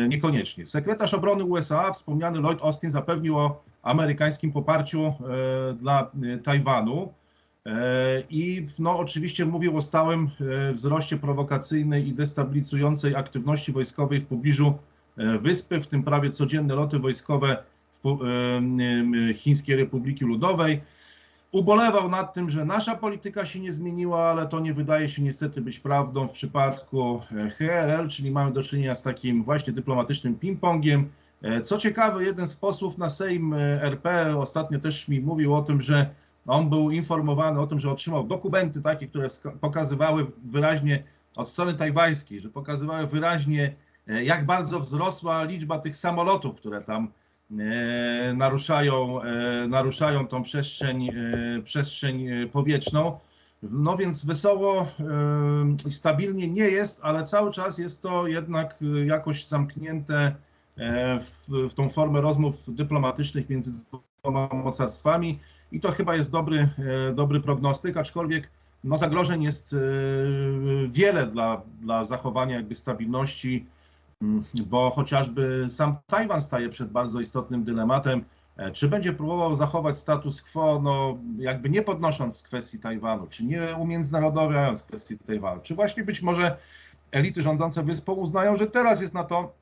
niekoniecznie. 0.09 0.67
Sekretarz 0.67 1.15
obrony 1.15 1.45
USA, 1.45 1.93
wspomniany 1.93 2.39
Lloyd 2.39 2.63
Austin, 2.63 2.91
zapewnił 2.91 3.39
o 3.39 3.63
amerykańskim 3.83 4.53
poparciu 4.53 5.15
dla 5.81 6.11
Tajwanu. 6.45 7.13
E, 7.69 8.23
I 8.31 8.67
no, 8.79 8.99
oczywiście 8.99 9.47
mówił 9.47 9.77
o 9.77 9.83
stałym 9.83 10.31
e, 10.41 10.73
wzroście 10.73 11.17
prowokacyjnej 11.17 12.09
i 12.09 12.15
destabilizującej 12.15 13.17
aktywności 13.17 13.73
wojskowej 13.73 14.21
w 14.21 14.27
pobliżu 14.27 14.75
e, 15.17 15.39
wyspy, 15.39 15.81
w 15.81 15.87
tym 15.87 16.03
prawie 16.03 16.31
codzienne 16.31 16.75
loty 16.75 16.99
wojskowe 16.99 17.63
Chińskiej 19.35 19.77
Republiki 19.77 20.25
Ludowej. 20.25 20.81
Ubolewał 21.53 22.09
nad 22.09 22.35
tym, 22.35 22.51
że 22.51 22.65
nasza 22.65 22.97
polityka 22.97 23.47
się 23.47 23.61
nie 23.61 23.73
zmieniła, 23.73 24.21
ale 24.21 24.47
to 24.47 24.61
nie 24.61 24.73
wydaje 24.73 25.09
się 25.09 25.23
niestety 25.23 25.61
być 25.61 25.79
prawdą 25.79 26.29
w 26.29 26.33
przypadku 26.33 27.21
HRL, 27.59 28.09
czyli 28.09 28.31
mamy 28.31 28.53
do 28.53 28.63
czynienia 28.63 28.95
z 28.95 29.03
takim 29.03 29.45
właśnie 29.45 29.73
dyplomatycznym 29.73 30.39
ping-pongiem. 30.39 31.05
Co 31.65 31.79
ciekawe, 31.79 32.25
jeden 32.25 32.47
z 32.47 32.57
posłów 32.57 32.99
na 32.99 33.09
Sejm 33.09 33.55
RP 33.81 34.37
ostatnio 34.39 34.79
też 34.79 35.09
mi 35.09 35.21
mówił 35.21 35.55
o 35.55 35.63
tym, 35.63 35.83
że 35.83 36.11
on 36.47 36.71
był 36.71 36.91
informowany 36.91 37.61
o 37.61 37.67
tym, 37.67 37.79
że 37.79 37.91
otrzymał 37.91 38.25
dokumenty 38.25 38.83
takie, 38.83 39.07
które 39.07 39.29
pokazywały 39.61 40.27
wyraźnie 40.45 41.03
od 41.37 41.49
strony 41.49 41.75
tajwańskiej, 41.75 42.41
że 42.41 42.49
pokazywały 42.49 43.07
wyraźnie, 43.07 43.75
e, 44.09 44.25
jak 44.25 44.47
bardzo 44.47 44.81
wzrosła 44.81 45.45
liczba 45.45 45.79
tych 45.79 45.97
samolotów, 45.97 46.57
które 46.57 46.81
tam 46.81 47.05
e, 47.05 47.09
naruszają, 48.35 49.23
e, 49.23 49.67
naruszają 49.69 50.27
tą 50.27 50.43
przestrzeń, 50.43 51.11
przestrzeń 51.65 52.29
powietrzną. 52.53 53.19
No 53.63 53.97
więc 53.97 54.25
wesoło 54.25 54.87
i 55.87 55.91
stabilnie 55.91 56.49
nie 56.49 56.69
jest, 56.69 57.01
ale 57.03 57.25
cały 57.25 57.53
czas 57.53 57.79
jest 57.79 58.03
to 58.03 58.27
jednak 58.27 58.79
jakoś 59.07 59.47
zamknięte 59.47 60.35
w, 61.21 61.69
w 61.71 61.75
tą 61.75 61.89
formę 61.89 62.21
rozmów 62.21 62.75
dyplomatycznych 62.75 63.51
między 63.51 63.73
dwoma 64.23 64.49
mocarstwami 64.53 65.39
i 65.73 65.81
to 65.81 65.93
chyba 65.93 66.17
jest 66.17 66.31
dobry, 66.31 66.69
e, 67.09 67.13
dobry 67.13 67.41
prognostyk, 67.41 67.97
aczkolwiek 67.97 68.51
no, 68.85 68.99
zagrożeń 68.99 69.43
jest 69.43 69.73
e, 69.73 69.77
wiele 70.89 71.27
dla, 71.27 71.63
dla 71.81 72.05
zachowania 72.05 72.57
jakby 72.57 72.75
stabilności, 72.75 73.67
bo 74.67 74.91
chociażby 74.91 75.67
sam 75.69 75.97
Tajwan 76.07 76.43
staje 76.43 76.69
przed 76.69 76.91
bardzo 76.91 77.21
istotnym 77.21 77.65
dylematem, 77.65 78.25
e, 78.57 78.71
czy 78.71 78.89
będzie 78.89 79.13
próbował 79.13 79.55
zachować 79.55 79.99
status 79.99 80.43
quo, 80.43 80.81
no 80.83 81.19
jakby 81.39 81.71
nie 81.71 81.83
podnosząc 81.83 82.43
kwestii 82.43 82.79
Tajwanu, 82.79 83.27
czy 83.27 83.45
nie 83.45 83.77
umiędzynarodowiając 83.77 84.83
kwestii 84.83 85.19
Tajwanu, 85.19 85.61
czy 85.63 85.75
właśnie 85.75 86.05
być 86.05 86.23
może 86.23 86.57
elity 87.11 87.43
rządzące 87.43 87.83
wyspą 87.83 88.13
uznają, 88.13 88.57
że 88.57 88.67
teraz 88.67 89.01
jest 89.01 89.15
na 89.15 89.25
to 89.25 89.53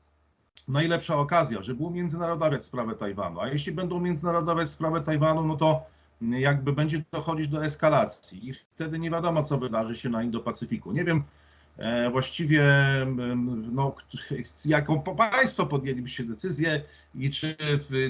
najlepsza 0.67 1.15
okazja, 1.15 1.61
żeby 1.61 1.83
umiędzynarodowiać 1.83 2.63
sprawę 2.63 2.95
Tajwanu. 2.95 3.39
A 3.39 3.47
jeśli 3.47 3.71
będą 3.71 3.95
umiędzynarodowiać 3.95 4.69
sprawę 4.69 5.01
Tajwanu, 5.01 5.43
no 5.43 5.55
to 5.55 5.81
jakby 6.21 6.73
będzie 6.73 7.03
dochodzić 7.11 7.47
do 7.47 7.65
eskalacji 7.65 8.49
i 8.49 8.53
wtedy 8.53 8.99
nie 8.99 9.11
wiadomo, 9.11 9.43
co 9.43 9.57
wydarzy 9.57 9.95
się 9.95 10.09
na 10.09 10.23
Indo-Pacyfiku. 10.23 10.93
Nie 10.93 11.03
wiem 11.03 11.23
właściwie, 12.11 12.65
no, 13.71 13.95
jaką 14.65 15.01
państwo 15.01 15.65
podjęlibyście 15.65 16.23
decyzję 16.23 16.83
i 17.15 17.29
czy, 17.29 17.55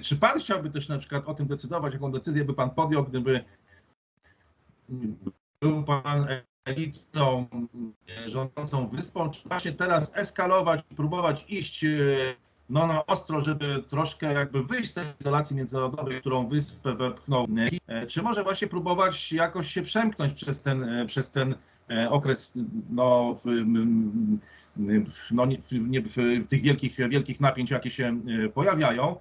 czy 0.04 0.16
pan 0.16 0.40
chciałby 0.40 0.70
też 0.70 0.90
na 0.90 0.98
przykład 0.98 1.28
o 1.28 1.34
tym 1.34 1.48
decydować, 1.48 1.94
jaką 1.94 2.12
decyzję 2.12 2.46
by 2.46 2.54
pan 2.54 2.70
podjął, 2.70 3.04
gdyby 3.04 3.44
był 5.62 5.84
pan 5.84 6.28
elitą 6.66 7.48
rządzącą 8.26 8.88
wyspą, 8.88 9.30
czy 9.30 9.50
właśnie 9.50 9.72
teraz 9.72 10.18
eskalować, 10.18 10.82
próbować 10.96 11.46
iść 11.50 11.84
e, 11.84 11.90
no, 12.70 12.88
na 12.88 13.06
ostro, 13.06 13.42
żeby 13.42 13.84
troszkę 13.90 14.34
jakby 14.34 14.64
wyjść 14.64 14.92
z 14.92 14.94
tej 14.94 15.06
izolacji 15.22 15.56
międzynarodowej, 15.56 16.20
którą 16.20 16.48
wyspę 16.48 16.96
wepchnął, 16.96 17.48
e, 17.88 18.08
czy 18.08 18.22
może 18.22 18.44
właśnie 18.44 18.68
próbować 18.68 19.32
jakoś 19.34 19.68
się 19.68 19.82
przemknąć 19.82 20.34
przez 20.34 20.62
ten, 20.62 20.84
e, 20.84 21.06
przez 21.06 21.32
ten 21.32 21.54
e, 21.54 21.58
okres 22.10 22.60
no, 22.90 23.36
no, 25.32 25.46
nie, 25.72 26.02
tych 26.50 26.62
wielkich, 26.62 26.98
wielkich 27.10 27.42
napięć, 27.42 27.72
jakie 27.72 27.90
się 27.90 28.20
pojawiają. 28.54 29.16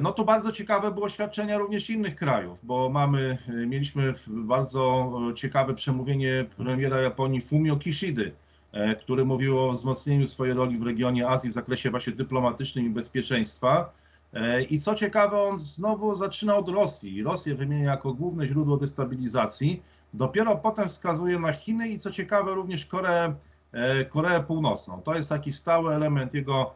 No 0.00 0.12
to 0.12 0.24
bardzo 0.24 0.52
ciekawe 0.52 0.92
było 0.92 1.08
świadczenia 1.08 1.58
również 1.58 1.90
innych 1.90 2.16
krajów, 2.16 2.58
bo 2.62 2.88
mamy, 2.88 3.38
mieliśmy 3.66 4.12
bardzo 4.26 5.12
ciekawe 5.36 5.74
przemówienie 5.74 6.46
premiera 6.56 7.00
Japonii 7.00 7.40
Fumio 7.40 7.76
Kishidy, 7.76 8.32
E, 8.72 8.96
który 8.96 9.24
mówił 9.24 9.58
o 9.58 9.72
wzmocnieniu 9.72 10.26
swojej 10.26 10.54
roli 10.54 10.78
w 10.78 10.82
regionie 10.82 11.28
Azji 11.28 11.50
w 11.50 11.52
zakresie 11.52 11.90
właśnie 11.90 12.12
dyplomatycznym 12.12 12.86
i 12.86 12.90
bezpieczeństwa. 12.90 13.92
E, 14.34 14.62
I 14.62 14.78
co 14.78 14.94
ciekawe, 14.94 15.42
on 15.42 15.58
znowu 15.58 16.14
zaczyna 16.14 16.56
od 16.56 16.68
Rosji. 16.68 17.22
Rosję 17.22 17.54
wymienia 17.54 17.90
jako 17.90 18.14
główne 18.14 18.46
źródło 18.46 18.76
destabilizacji. 18.76 19.82
Dopiero 20.14 20.56
potem 20.56 20.88
wskazuje 20.88 21.38
na 21.38 21.52
Chiny 21.52 21.88
i 21.88 21.98
co 21.98 22.10
ciekawe 22.10 22.54
również 22.54 22.86
Koreę, 22.86 23.34
e, 23.72 24.04
Koreę 24.04 24.40
Północną. 24.40 25.02
To 25.02 25.14
jest 25.14 25.28
taki 25.28 25.52
stały 25.52 25.94
element 25.94 26.34
jego, 26.34 26.74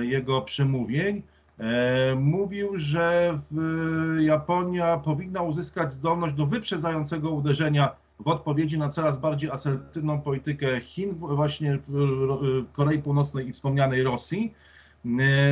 jego 0.00 0.42
przemówień. 0.42 1.22
Mówił, 2.16 2.76
że 2.76 3.38
Japonia 4.20 4.96
powinna 4.96 5.42
uzyskać 5.42 5.92
zdolność 5.92 6.34
do 6.34 6.46
wyprzedzającego 6.46 7.30
uderzenia 7.30 7.96
w 8.20 8.28
odpowiedzi 8.28 8.78
na 8.78 8.88
coraz 8.88 9.18
bardziej 9.18 9.50
asertywną 9.50 10.20
politykę 10.20 10.80
Chin, 10.80 11.14
właśnie 11.14 11.78
Korei 12.72 12.98
Północnej 12.98 13.48
i 13.48 13.52
wspomnianej 13.52 14.02
Rosji. 14.02 14.54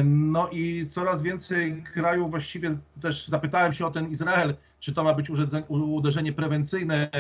No 0.05 0.49
i 0.49 0.86
coraz 0.86 1.22
więcej 1.22 1.82
krajów 1.82 2.30
właściwie 2.30 2.70
też 3.01 3.28
zapytałem 3.28 3.72
się 3.72 3.86
o 3.86 3.90
ten 3.90 4.11
Izrael, 4.11 4.55
czy 4.80 4.94
to 4.94 5.05
ma 5.05 5.14
być 5.14 5.30
uderzenie 5.68 6.32
prewencyjne, 6.32 7.11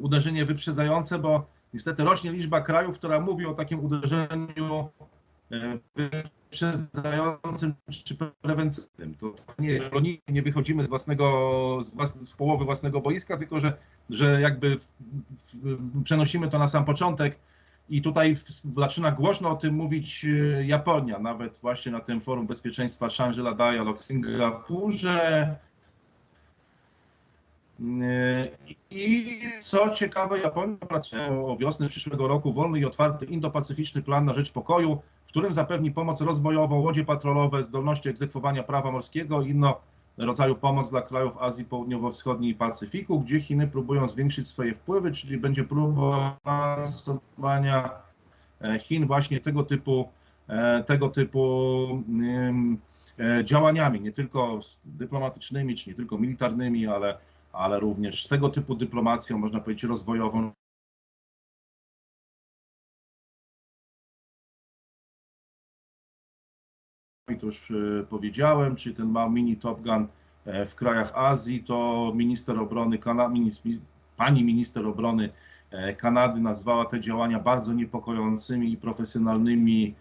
uderzenie 0.00 0.44
wyprzedzające, 0.44 1.18
bo 1.18 1.46
niestety 1.74 2.04
rośnie 2.04 2.32
liczba 2.32 2.60
krajów, 2.60 2.98
która 2.98 3.20
mówi 3.20 3.46
o 3.46 3.54
takim 3.54 3.80
uderzeniu 3.80 4.88
e, 5.52 5.78
wyprzedzającym 5.96 7.74
czy 8.04 8.16
prewencyjnym. 8.42 9.14
To 9.14 9.34
nie, 9.58 9.80
nie 10.28 10.42
wychodzimy 10.42 10.86
z 10.86 10.88
własnego, 10.88 11.78
z, 11.82 11.94
włas, 11.94 12.28
z 12.28 12.32
połowy 12.32 12.64
własnego 12.64 13.00
boiska, 13.00 13.36
tylko 13.36 13.60
że 13.60 13.76
że 14.10 14.40
jakby 14.40 14.78
w, 14.78 14.88
w, 15.54 16.02
przenosimy 16.04 16.50
to 16.50 16.58
na 16.58 16.68
sam 16.68 16.84
początek 16.84 17.38
i 17.88 18.02
tutaj 18.02 18.36
zaczyna 18.76 19.10
głośno 19.10 19.50
o 19.50 19.56
tym 19.56 19.74
mówić 19.74 20.24
e, 20.24 20.64
Japonia, 20.64 21.18
nawet 21.18 21.58
właśnie 21.58 21.92
na 21.92 22.00
tym 22.00 22.20
forum 22.20 22.46
bezpieczeństwa 22.46 23.06
Shangri-La 23.06 23.54
Dialog 23.54 24.00
w 24.00 24.04
Singapurze. 24.04 25.56
E, 28.02 28.48
I 28.90 29.40
co 29.60 29.90
ciekawe, 29.90 30.40
Japonia 30.40 30.76
pracuje 30.76 31.26
o 31.26 31.56
wiosny 31.56 31.88
przyszłego 31.88 32.28
roku 32.28 32.52
wolny 32.52 32.78
i 32.78 32.84
otwarty 32.84 33.26
indo-pacyficzny 33.26 34.02
plan 34.02 34.24
na 34.24 34.34
rzecz 34.34 34.52
pokoju, 34.52 35.02
w 35.26 35.28
którym 35.28 35.52
zapewni 35.52 35.90
pomoc 35.90 36.20
rozwojową, 36.20 36.80
łodzie 36.80 37.04
patrolowe, 37.04 37.62
zdolności 37.62 38.08
egzekwowania 38.08 38.62
prawa 38.62 38.92
morskiego 38.92 39.42
i 39.42 39.50
inno 39.50 39.80
rodzaju 40.16 40.54
pomoc 40.54 40.90
dla 40.90 41.02
krajów 41.02 41.38
Azji 41.38 41.64
Południowo-Wschodniej 41.64 42.50
i 42.50 42.54
Pacyfiku, 42.54 43.20
gdzie 43.20 43.40
Chiny 43.40 43.68
próbują 43.68 44.08
zwiększyć 44.08 44.48
swoje 44.48 44.74
wpływy, 44.74 45.12
czyli 45.12 45.38
będzie 45.38 45.64
próba 45.64 46.36
Chin 48.80 49.06
właśnie 49.06 49.40
tego 49.40 49.64
typu, 49.64 50.08
e, 50.48 50.84
tego 50.84 51.08
typu 51.08 52.02
działaniami, 53.44 54.00
nie 54.00 54.12
tylko 54.12 54.60
dyplomatycznymi, 54.84 55.76
czy 55.76 55.90
nie 55.90 55.96
tylko 55.96 56.18
militarnymi, 56.18 56.86
ale, 56.86 57.18
ale 57.52 57.80
również 57.80 58.26
tego 58.28 58.48
typu 58.48 58.74
dyplomacją, 58.74 59.38
można 59.38 59.60
powiedzieć, 59.60 59.84
rozwojową, 59.84 60.52
to 67.36 67.46
już 67.46 67.70
e, 67.70 67.74
powiedziałem, 68.08 68.76
czyli 68.76 68.94
ten 68.94 69.06
mały 69.06 69.30
mini 69.30 69.56
Top 69.56 69.82
Gun 69.82 70.06
e, 70.44 70.66
w 70.66 70.74
krajach 70.74 71.12
Azji, 71.14 71.64
to 71.64 72.12
minister 72.16 72.58
obrony, 72.58 72.98
pani 74.16 74.44
minister 74.44 74.86
obrony 74.86 75.30
e, 75.70 75.94
Kanady 75.94 76.40
nazwała 76.40 76.84
te 76.84 77.00
działania 77.00 77.40
bardzo 77.40 77.72
niepokojącymi 77.72 78.72
i 78.72 78.76
profesjonalnymi 78.76 79.94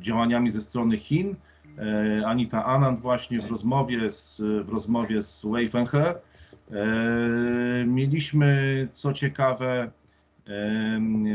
działaniami 0.00 0.50
ze 0.50 0.60
strony 0.60 0.96
Chin. 0.96 1.34
Anita 2.26 2.64
Anand 2.64 3.00
właśnie 3.00 3.40
w 3.40 3.50
rozmowie 3.50 4.10
z, 4.10 4.42
w 4.64 4.68
rozmowie 4.68 5.22
z 5.22 5.46
Wei 5.46 5.68
Fenghe 5.68 6.14
mieliśmy, 7.86 8.88
co 8.90 9.12
ciekawe, 9.12 9.90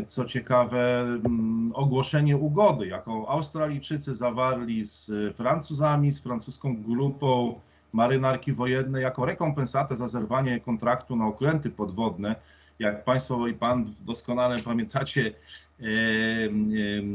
co 0.07 0.25
ciekawe, 0.25 1.01
mm, 1.01 1.71
ogłoszenie 1.75 2.37
ugody, 2.37 2.87
jaką 2.87 3.27
Australijczycy 3.27 4.15
zawarli 4.15 4.85
z 4.85 5.11
Francuzami, 5.35 6.11
z 6.11 6.19
francuską 6.19 6.83
grupą 6.83 7.59
marynarki 7.93 8.53
wojennej, 8.53 9.03
jako 9.03 9.25
rekompensatę 9.25 9.95
za 9.95 10.07
zerwanie 10.07 10.59
kontraktu 10.59 11.15
na 11.15 11.27
okręty 11.27 11.69
podwodne. 11.69 12.35
Jak 12.79 13.03
Państwo 13.03 13.47
i 13.47 13.53
Pan 13.53 13.93
doskonale 14.05 14.59
pamiętacie, 14.59 15.33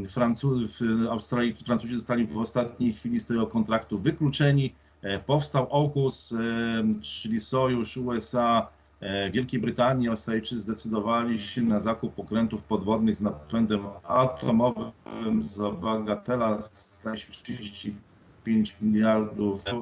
Francuz, 0.08 0.78
Francuzi 1.64 1.96
zostali 1.96 2.26
w 2.26 2.38
ostatniej 2.38 2.92
chwili 2.92 3.20
z 3.20 3.26
tego 3.26 3.46
kontraktu 3.46 3.98
wykluczeni. 3.98 4.74
E, 5.02 5.18
powstał 5.18 5.68
AUKUS, 5.72 6.34
czyli 7.00 7.40
sojusz 7.40 7.96
USA, 7.96 8.68
E, 8.77 8.77
Wielkiej 9.32 9.60
Brytanii 9.60 10.08
Australijczycy 10.08 10.58
zdecydowali 10.58 11.40
się 11.40 11.62
na 11.62 11.80
zakup 11.80 12.18
okrętów 12.18 12.62
podwodnych 12.62 13.16
z 13.16 13.20
napędem 13.20 13.86
atomowym 14.04 14.92
za 15.40 15.70
bagatela, 15.70 16.68
zdaje 16.72 17.16
się 17.16 17.32
35 17.32 18.76
miliardów 18.82 19.64
e, 19.66 19.72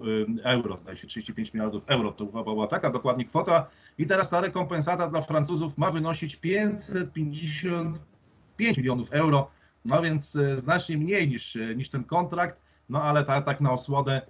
euro, 0.45 0.77
zdaje 0.77 0.97
się 0.97 1.07
35 1.07 1.55
miliardów 1.55 1.83
euro, 1.87 2.13
to 2.13 2.25
była 2.25 2.67
taka 2.67 2.91
dokładnie 2.91 3.25
kwota. 3.25 3.67
I 3.99 4.07
teraz 4.07 4.31
ta 4.31 4.41
rekompensata 4.41 5.09
dla 5.09 5.23
Francuzów 5.23 5.79
ma 5.79 5.91
wynosić 5.91 6.37
555 6.37 8.77
milionów 8.77 9.13
euro, 9.13 9.51
no 9.85 10.03
więc 10.03 10.37
e, 10.37 10.61
znacznie 10.61 10.99
mniej 10.99 11.29
niż, 11.29 11.59
niż 11.77 11.89
ten 11.89 12.05
kontrakt, 12.05 12.63
no 12.89 13.03
ale 13.03 13.25
tak, 13.25 13.45
tak 13.45 13.61
na 13.61 13.73
osłodę 13.73 14.23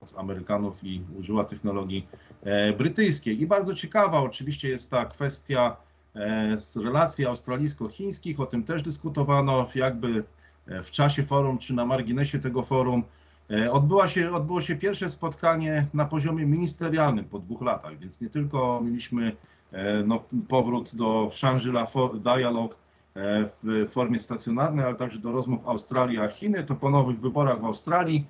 od 0.00 0.18
Amerykanów 0.18 0.84
i 0.84 1.02
użyła 1.18 1.44
technologii 1.44 2.06
e, 2.42 2.72
brytyjskiej. 2.72 3.40
I 3.40 3.46
bardzo 3.46 3.74
ciekawa 3.74 4.20
oczywiście 4.20 4.68
jest 4.68 4.90
ta 4.90 5.04
kwestia 5.04 5.76
e, 6.14 6.58
z 6.58 6.76
relacji 6.76 7.26
australijsko-chińskich, 7.26 8.40
o 8.40 8.46
tym 8.46 8.64
też 8.64 8.82
dyskutowano 8.82 9.66
jakby 9.74 10.24
e, 10.66 10.82
w 10.82 10.90
czasie 10.90 11.22
forum 11.22 11.58
czy 11.58 11.74
na 11.74 11.86
marginesie 11.86 12.38
tego 12.38 12.62
forum. 12.62 13.02
Odbyła 13.70 14.08
się, 14.08 14.30
odbyło 14.30 14.62
się 14.62 14.76
pierwsze 14.76 15.08
spotkanie 15.08 15.86
na 15.94 16.04
poziomie 16.04 16.46
ministerialnym 16.46 17.24
po 17.24 17.38
dwóch 17.38 17.62
latach, 17.62 17.98
więc 17.98 18.20
nie 18.20 18.30
tylko 18.30 18.80
mieliśmy 18.84 19.36
no, 20.06 20.24
powrót 20.48 20.94
do 20.94 21.30
Shangri-La 21.32 21.86
Dialog 22.14 22.76
w 23.62 23.86
formie 23.88 24.18
stacjonarnej, 24.18 24.84
ale 24.84 24.94
także 24.94 25.18
do 25.18 25.32
rozmów 25.32 25.68
Australii 25.68 26.18
a 26.18 26.28
Chiny. 26.28 26.64
To 26.64 26.74
po 26.74 26.90
nowych 26.90 27.20
wyborach 27.20 27.60
w 27.60 27.64
Australii 27.64 28.26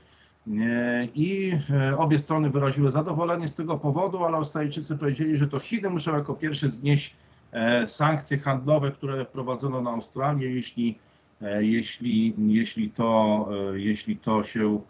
i 1.15 1.53
e, 1.71 1.97
obie 1.97 2.19
strony 2.19 2.51
wyraziły 2.51 2.91
zadowolenie 2.91 3.49
z 3.49 3.55
tego 3.55 3.79
powodu, 3.79 4.25
ale 4.25 4.37
Australijczycy 4.37 4.97
powiedzieli, 4.97 5.37
że 5.37 5.49
to 5.49 5.59
Chiny 5.59 5.91
muszą 5.91 6.17
jako 6.17 6.35
pierwsze 6.35 6.69
znieść 6.69 7.17
e, 7.53 7.87
sankcje 7.87 8.39
handlowe, 8.39 8.91
które 8.91 9.25
wprowadzono 9.25 9.81
na 9.81 9.91
Australię, 9.91 10.55
jeśli, 10.55 10.99
e, 11.43 11.65
jeśli, 11.65 12.35
jeśli, 12.39 12.91
to, 12.91 13.49
jeśli 13.75 14.17
to 14.17 14.43
się, 14.43 14.81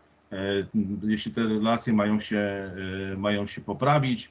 jeśli 1.02 1.32
te 1.32 1.42
relacje 1.42 1.92
mają 1.92 2.20
się, 2.20 2.70
mają 3.16 3.46
się 3.46 3.60
poprawić. 3.60 4.30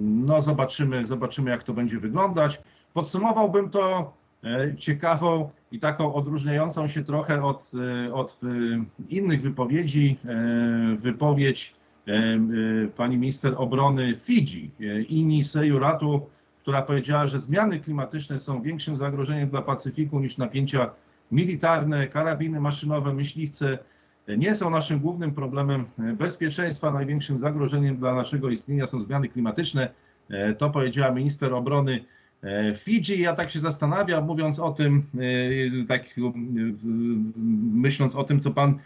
No 0.00 0.42
zobaczymy, 0.42 1.06
zobaczymy 1.06 1.50
jak 1.50 1.62
to 1.62 1.72
będzie 1.72 1.98
wyglądać. 1.98 2.60
Podsumowałbym 2.94 3.70
to 3.70 4.12
ciekawą 4.76 5.50
i 5.72 5.78
taką 5.78 6.14
odróżniającą 6.14 6.88
się 6.88 7.04
trochę 7.04 7.44
od, 7.44 7.72
e, 8.06 8.14
od 8.14 8.40
e, 8.42 8.46
innych 9.08 9.42
wypowiedzi, 9.42 10.16
e, 10.24 10.96
wypowiedź 10.96 11.76
pani 12.96 13.16
minister 13.16 13.54
obrony 13.56 14.14
Fidżi, 14.14 14.70
Ini 15.08 15.44
Sejuratu, 15.44 16.26
która 16.62 16.82
powiedziała, 16.82 17.26
że 17.26 17.38
zmiany 17.38 17.80
klimatyczne 17.80 18.38
są 18.38 18.62
większym 18.62 18.96
zagrożeniem 18.96 19.48
dla 19.48 19.62
Pacyfiku 19.62 20.20
niż 20.20 20.36
napięcia 20.36 20.90
militarne, 21.32 22.06
karabiny 22.06 22.60
maszynowe, 22.60 23.14
myśliwce 23.14 23.78
nie 24.28 24.54
są 24.54 24.70
naszym 24.70 25.00
głównym 25.00 25.34
problemem 25.34 25.84
bezpieczeństwa. 25.98 26.90
Największym 26.90 27.38
zagrożeniem 27.38 27.96
dla 27.96 28.14
naszego 28.14 28.50
istnienia 28.50 28.86
są 28.86 29.00
zmiany 29.00 29.28
klimatyczne. 29.28 29.88
To 30.58 30.70
powiedziała 30.70 31.10
minister 31.10 31.54
obrony 31.54 32.00
E, 32.00 32.15
Fidżi, 32.76 33.20
ja 33.20 33.32
tak 33.32 33.50
się 33.50 33.58
zastanawiam, 33.58 34.26
mówiąc 34.26 34.58
o 34.58 34.72
tym, 34.72 35.06
e, 35.82 35.86
tak 35.86 36.04
myśląc 37.72 38.14
o 38.14 38.24
tym, 38.24 38.40
co 38.40 38.50
Pan 38.50 38.78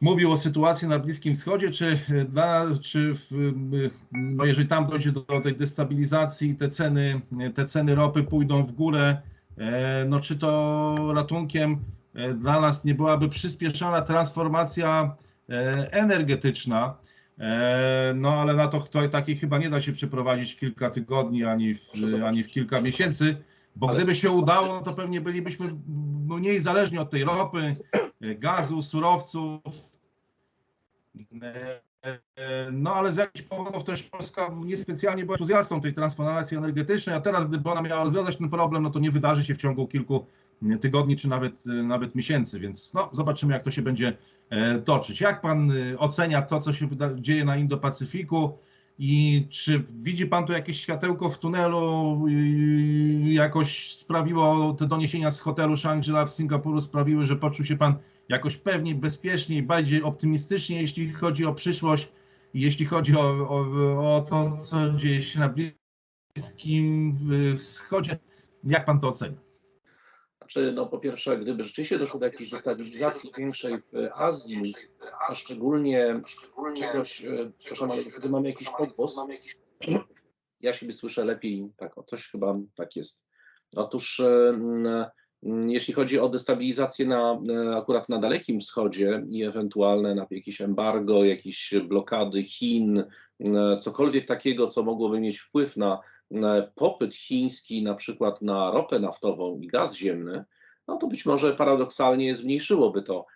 mówił 0.00 0.32
o 0.32 0.36
sytuacji 0.36 0.88
na 0.88 0.98
Bliskim 0.98 1.34
Wschodzie, 1.34 1.70
czy, 1.70 2.00
dla, 2.28 2.64
czy 2.82 3.14
w, 3.14 3.52
no 4.12 4.44
jeżeli 4.44 4.68
tam 4.68 4.86
dojdzie 4.86 5.12
do, 5.12 5.20
do 5.20 5.40
tej 5.40 5.56
destabilizacji, 5.56 6.54
te 6.54 6.68
ceny, 6.68 7.20
te 7.54 7.66
ceny 7.66 7.94
ropy 7.94 8.22
pójdą 8.22 8.66
w 8.66 8.72
górę, 8.72 9.16
e, 9.58 10.04
no 10.08 10.20
czy 10.20 10.36
to 10.36 11.12
ratunkiem 11.14 11.78
dla 12.34 12.60
nas 12.60 12.84
nie 12.84 12.94
byłaby 12.94 13.28
przyspieszona 13.28 14.02
transformacja 14.02 15.16
energetyczna, 15.90 16.96
E, 16.96 17.15
no 18.14 18.34
ale 18.34 18.54
na 18.54 18.68
to, 18.68 19.08
takiej 19.10 19.36
chyba 19.36 19.58
nie 19.58 19.70
da 19.70 19.80
się 19.80 19.92
przeprowadzić 19.92 20.52
w 20.52 20.58
kilka 20.58 20.90
tygodni 20.90 21.44
ani 21.44 21.74
w, 21.74 21.80
ani 22.26 22.44
w 22.44 22.48
kilka 22.48 22.80
miesięcy, 22.80 23.36
bo 23.76 23.88
ale... 23.88 23.96
gdyby 23.96 24.16
się 24.16 24.30
udało, 24.30 24.80
to 24.80 24.92
pewnie 24.92 25.20
bylibyśmy 25.20 25.76
mniej 26.28 26.60
zależni 26.60 26.98
od 26.98 27.10
tej 27.10 27.24
ropy, 27.24 27.72
gazu, 28.20 28.82
surowców. 28.82 29.60
E, 31.42 32.70
no 32.72 32.94
ale 32.94 33.12
z 33.12 33.16
jakichś 33.16 33.44
powodów 33.44 33.84
też 33.84 34.02
Polska 34.02 34.50
niespecjalnie 34.64 35.24
była 35.24 35.34
entuzjastą 35.34 35.80
tej 35.80 35.94
transformacji 35.94 36.56
energetycznej, 36.56 37.16
a 37.16 37.20
teraz 37.20 37.48
gdyby 37.48 37.70
ona 37.70 37.82
miała 37.82 38.04
rozwiązać 38.04 38.36
ten 38.36 38.50
problem, 38.50 38.82
no 38.82 38.90
to 38.90 38.98
nie 38.98 39.10
wydarzy 39.10 39.44
się 39.44 39.54
w 39.54 39.58
ciągu 39.58 39.86
kilku 39.88 40.26
tygodni 40.80 41.16
czy 41.16 41.28
nawet, 41.28 41.66
nawet 41.66 42.14
miesięcy, 42.14 42.60
więc 42.60 42.94
no, 42.94 43.10
zobaczymy 43.12 43.54
jak 43.54 43.62
to 43.62 43.70
się 43.70 43.82
będzie 43.82 44.12
E, 44.12 44.35
toczyć. 44.84 45.20
Jak 45.20 45.40
pan 45.40 45.70
y, 45.70 45.98
ocenia 45.98 46.42
to, 46.42 46.60
co 46.60 46.72
się 46.72 46.88
dzieje 47.16 47.44
na 47.44 47.56
Indo-Pacyfiku 47.56 48.58
i 48.98 49.46
czy 49.50 49.84
widzi 50.02 50.26
pan 50.26 50.46
tu 50.46 50.52
jakieś 50.52 50.80
światełko 50.80 51.30
w 51.30 51.38
tunelu? 51.38 52.24
Jakoś 53.24 53.94
sprawiło 53.94 54.74
te 54.78 54.86
doniesienia 54.86 55.30
z 55.30 55.40
hotelu 55.40 55.74
Shangri-La 55.76 56.26
w 56.26 56.30
Singapuru 56.30 56.80
sprawiły, 56.80 57.26
że 57.26 57.36
poczuł 57.36 57.66
się 57.66 57.76
pan 57.76 57.94
jakoś 58.28 58.56
pewniej, 58.56 58.94
bezpieczniej, 58.94 59.62
bardziej 59.62 60.02
optymistycznie, 60.02 60.80
jeśli 60.80 61.12
chodzi 61.12 61.46
o 61.46 61.54
przyszłość 61.54 62.08
jeśli 62.56 62.86
chodzi 62.86 63.16
o, 63.16 63.48
o, 63.48 64.16
o 64.16 64.20
to, 64.20 64.56
co 64.56 64.92
dzieje 64.92 65.22
się 65.22 65.40
na 65.40 65.54
Bliskim 66.36 67.18
Wschodzie. 67.58 68.18
Jak 68.64 68.84
pan 68.84 69.00
to 69.00 69.08
ocenia? 69.08 69.45
Znaczy, 70.46 70.72
no 70.72 70.86
po 70.86 70.98
pierwsze, 70.98 71.38
gdyby 71.38 71.64
rzeczywiście 71.64 71.98
doszło 71.98 72.20
do 72.20 72.26
jakiejś 72.26 72.50
destabilizacji 72.50 73.30
większej 73.38 73.80
w 73.80 73.92
Azji, 74.14 74.74
a 75.28 75.34
szczególnie 75.34 76.20
czegoś, 76.76 77.24
e, 77.24 77.50
przepraszam, 77.58 77.90
ale 77.90 78.02
wtedy 78.02 78.28
mamy 78.28 78.48
jakiś 78.48 78.68
podgłos, 78.78 79.16
ja 80.60 80.72
siebie 80.72 80.92
słyszę 80.92 81.24
lepiej, 81.24 81.70
tak, 81.76 81.94
coś 82.06 82.30
chyba 82.30 82.58
tak 82.74 82.96
jest. 82.96 83.26
Otóż 83.76 84.20
e, 84.20 85.10
jeśli 85.66 85.94
chodzi 85.94 86.18
o 86.18 86.28
destabilizację 86.28 87.06
na, 87.06 87.40
e, 87.48 87.76
akurat 87.76 88.08
na 88.08 88.18
Dalekim 88.18 88.60
Wschodzie 88.60 89.22
i 89.30 89.44
ewentualne 89.44 90.14
na 90.14 90.26
jakieś 90.30 90.60
embargo, 90.60 91.24
jakieś 91.24 91.74
blokady 91.88 92.42
Chin, 92.42 93.04
cokolwiek 93.80 94.26
takiego, 94.26 94.66
co 94.66 94.82
mogłoby 94.82 95.20
mieć 95.20 95.38
wpływ 95.38 95.76
na 95.76 96.00
popyt 96.74 97.14
chiński 97.14 97.82
na 97.82 97.94
przykład 97.94 98.42
na 98.42 98.70
ropę 98.70 98.98
naftową 98.98 99.60
i 99.60 99.66
gaz 99.66 99.94
ziemny, 99.94 100.44
no 100.88 100.96
to 100.96 101.06
być 101.06 101.26
może 101.26 101.56
paradoksalnie 101.56 102.36
zmniejszyłoby 102.36 103.02
to 103.02 103.26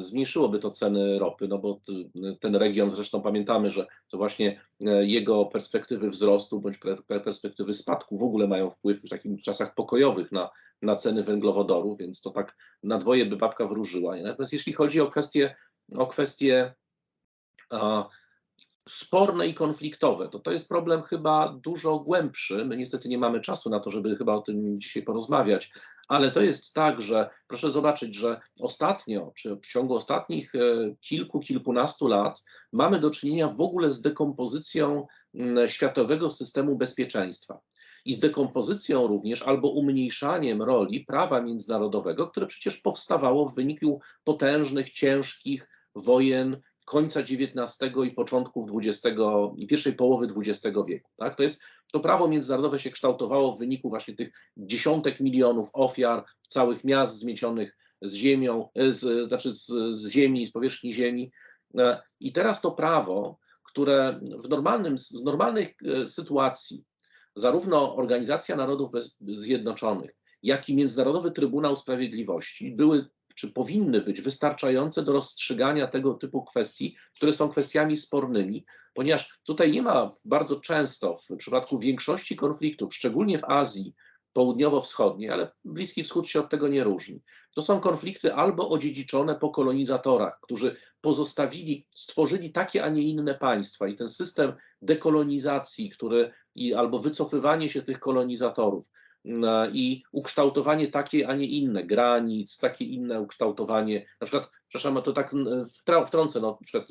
zmniejszyłoby 0.00 0.58
to 0.58 0.70
ceny 0.70 1.18
ropy, 1.18 1.48
no 1.48 1.58
bo 1.58 1.80
ten 2.40 2.56
region, 2.56 2.90
zresztą 2.90 3.22
pamiętamy, 3.22 3.70
że 3.70 3.86
to 4.10 4.16
właśnie 4.16 4.60
jego 5.00 5.46
perspektywy 5.46 6.10
wzrostu 6.10 6.60
bądź 6.60 6.78
perspektywy 7.24 7.72
spadku 7.72 8.18
w 8.18 8.22
ogóle 8.22 8.48
mają 8.48 8.70
wpływ 8.70 9.02
w 9.02 9.08
takich 9.08 9.42
czasach 9.42 9.74
pokojowych 9.74 10.32
na, 10.32 10.50
na 10.82 10.96
ceny 10.96 11.22
węglowodoru, 11.22 11.96
więc 11.96 12.22
to 12.22 12.30
tak 12.30 12.56
na 12.82 12.98
dwoje 12.98 13.26
by 13.26 13.36
babka 13.36 13.66
wróżyła. 13.66 14.16
Natomiast 14.16 14.52
jeśli 14.52 14.72
chodzi 14.72 15.00
o 15.00 15.06
kwestie, 15.06 15.56
o 15.96 16.06
kwestie 16.06 16.74
a, 17.70 18.08
sporne 18.88 19.46
i 19.46 19.54
konfliktowe, 19.54 20.28
to 20.28 20.38
to 20.38 20.52
jest 20.52 20.68
problem 20.68 21.02
chyba 21.02 21.58
dużo 21.62 21.98
głębszy. 21.98 22.64
My 22.64 22.76
niestety 22.76 23.08
nie 23.08 23.18
mamy 23.18 23.40
czasu 23.40 23.70
na 23.70 23.80
to, 23.80 23.90
żeby 23.90 24.16
chyba 24.16 24.34
o 24.34 24.42
tym 24.42 24.80
dzisiaj 24.80 25.02
porozmawiać, 25.02 25.72
ale 26.08 26.30
to 26.30 26.40
jest 26.40 26.74
tak, 26.74 27.00
że 27.00 27.30
proszę 27.48 27.70
zobaczyć, 27.70 28.14
że 28.14 28.40
ostatnio, 28.60 29.32
czy 29.36 29.56
w 29.56 29.66
ciągu 29.66 29.94
ostatnich 29.94 30.54
e, 30.54 30.58
kilku, 31.00 31.40
kilkunastu 31.40 32.08
lat 32.08 32.44
mamy 32.72 33.00
do 33.00 33.10
czynienia 33.10 33.48
w 33.48 33.60
ogóle 33.60 33.92
z 33.92 34.00
dekompozycją 34.00 35.06
światowego 35.66 36.30
systemu 36.30 36.76
bezpieczeństwa 36.76 37.60
i 38.04 38.14
z 38.14 38.18
dekompozycją 38.20 39.06
również 39.06 39.42
albo 39.42 39.68
umniejszaniem 39.68 40.62
roli 40.62 41.00
prawa 41.00 41.42
międzynarodowego, 41.42 42.26
które 42.26 42.46
przecież 42.46 42.76
powstawało 42.76 43.48
w 43.48 43.54
wyniku 43.54 44.00
potężnych, 44.24 44.90
ciężkich 44.90 45.68
wojen 45.94 46.60
końca 46.88 47.20
XIX 47.20 47.78
i 48.06 48.10
początków 48.10 48.70
XX, 48.74 49.16
pierwszej 49.68 49.92
połowy 49.92 50.26
XX 50.36 50.76
wieku. 50.86 51.10
Tak? 51.16 51.36
To, 51.36 51.42
jest, 51.42 51.62
to 51.92 52.00
prawo 52.00 52.28
międzynarodowe 52.28 52.78
się 52.78 52.90
kształtowało 52.90 53.56
w 53.56 53.58
wyniku 53.58 53.88
właśnie 53.88 54.16
tych 54.16 54.32
dziesiątek 54.56 55.20
milionów 55.20 55.68
ofiar, 55.72 56.24
całych 56.48 56.84
miast 56.84 57.18
zmiecionych 57.18 57.76
z 58.02 58.12
ziemią, 58.14 58.68
z, 58.90 59.28
znaczy 59.28 59.52
z, 59.52 59.66
z 59.90 60.08
ziemi, 60.08 60.46
z 60.46 60.52
powierzchni 60.52 60.92
ziemi. 60.92 61.32
E, 61.78 62.02
I 62.20 62.32
teraz 62.32 62.60
to 62.60 62.70
prawo, 62.70 63.38
które 63.62 64.20
w, 64.44 64.48
normalnym, 64.48 64.96
w 64.98 65.24
normalnej 65.24 65.76
e, 65.84 66.06
sytuacji 66.06 66.84
zarówno 67.36 67.96
Organizacja 67.96 68.56
Narodów 68.56 68.90
Zjednoczonych, 69.20 70.10
jak 70.42 70.68
i 70.68 70.76
Międzynarodowy 70.76 71.30
Trybunał 71.30 71.76
Sprawiedliwości 71.76 72.72
były 72.72 73.06
czy 73.38 73.52
powinny 73.52 74.00
być 74.00 74.20
wystarczające 74.20 75.02
do 75.02 75.12
rozstrzygania 75.12 75.86
tego 75.86 76.14
typu 76.14 76.44
kwestii, 76.44 76.96
które 77.14 77.32
są 77.32 77.48
kwestiami 77.48 77.96
spornymi, 77.96 78.66
ponieważ 78.94 79.40
tutaj 79.46 79.70
nie 79.70 79.82
ma 79.82 80.12
bardzo 80.24 80.60
często 80.60 81.18
w 81.30 81.36
przypadku 81.36 81.78
większości 81.78 82.36
konfliktów, 82.36 82.94
szczególnie 82.94 83.38
w 83.38 83.44
Azji 83.44 83.94
południowo-wschodniej, 84.32 85.30
ale 85.30 85.50
Bliski 85.64 86.04
Wschód 86.04 86.28
się 86.28 86.40
od 86.40 86.50
tego 86.50 86.68
nie 86.68 86.84
różni. 86.84 87.22
To 87.54 87.62
są 87.62 87.80
konflikty 87.80 88.34
albo 88.34 88.68
odziedziczone 88.68 89.34
po 89.34 89.50
kolonizatorach, 89.50 90.40
którzy 90.42 90.76
pozostawili, 91.00 91.86
stworzyli 91.94 92.52
takie, 92.52 92.84
a 92.84 92.88
nie 92.88 93.02
inne 93.02 93.34
państwa 93.34 93.88
i 93.88 93.96
ten 93.96 94.08
system 94.08 94.52
dekolonizacji, 94.82 95.90
który, 95.90 96.32
i, 96.54 96.74
albo 96.74 96.98
wycofywanie 96.98 97.68
się 97.68 97.82
tych 97.82 98.00
kolonizatorów, 98.00 98.90
i 99.72 100.02
ukształtowanie 100.12 100.88
takie, 100.88 101.28
a 101.28 101.34
nie 101.34 101.46
inne. 101.46 101.84
Granic, 101.84 102.58
takie 102.58 102.84
inne 102.84 103.20
ukształtowanie, 103.20 104.06
na 104.20 104.26
przykład, 104.26 104.50
przepraszam, 104.68 105.02
to 105.02 105.12
tak 105.12 105.34
wtrącę, 106.06 106.40
no, 106.40 106.58
na 106.60 106.66
przykład 106.66 106.88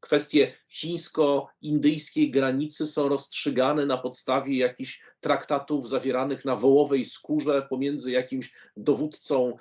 kwestie 0.00 0.52
chińsko-indyjskiej 0.68 2.30
granicy 2.30 2.86
są 2.86 3.08
rozstrzygane 3.08 3.86
na 3.86 3.98
podstawie 3.98 4.56
jakichś 4.56 5.02
traktatów 5.20 5.88
zawieranych 5.88 6.44
na 6.44 6.56
wołowej 6.56 7.04
skórze 7.04 7.66
pomiędzy 7.70 8.12
jakimś 8.12 8.54
dowódcą, 8.76 9.56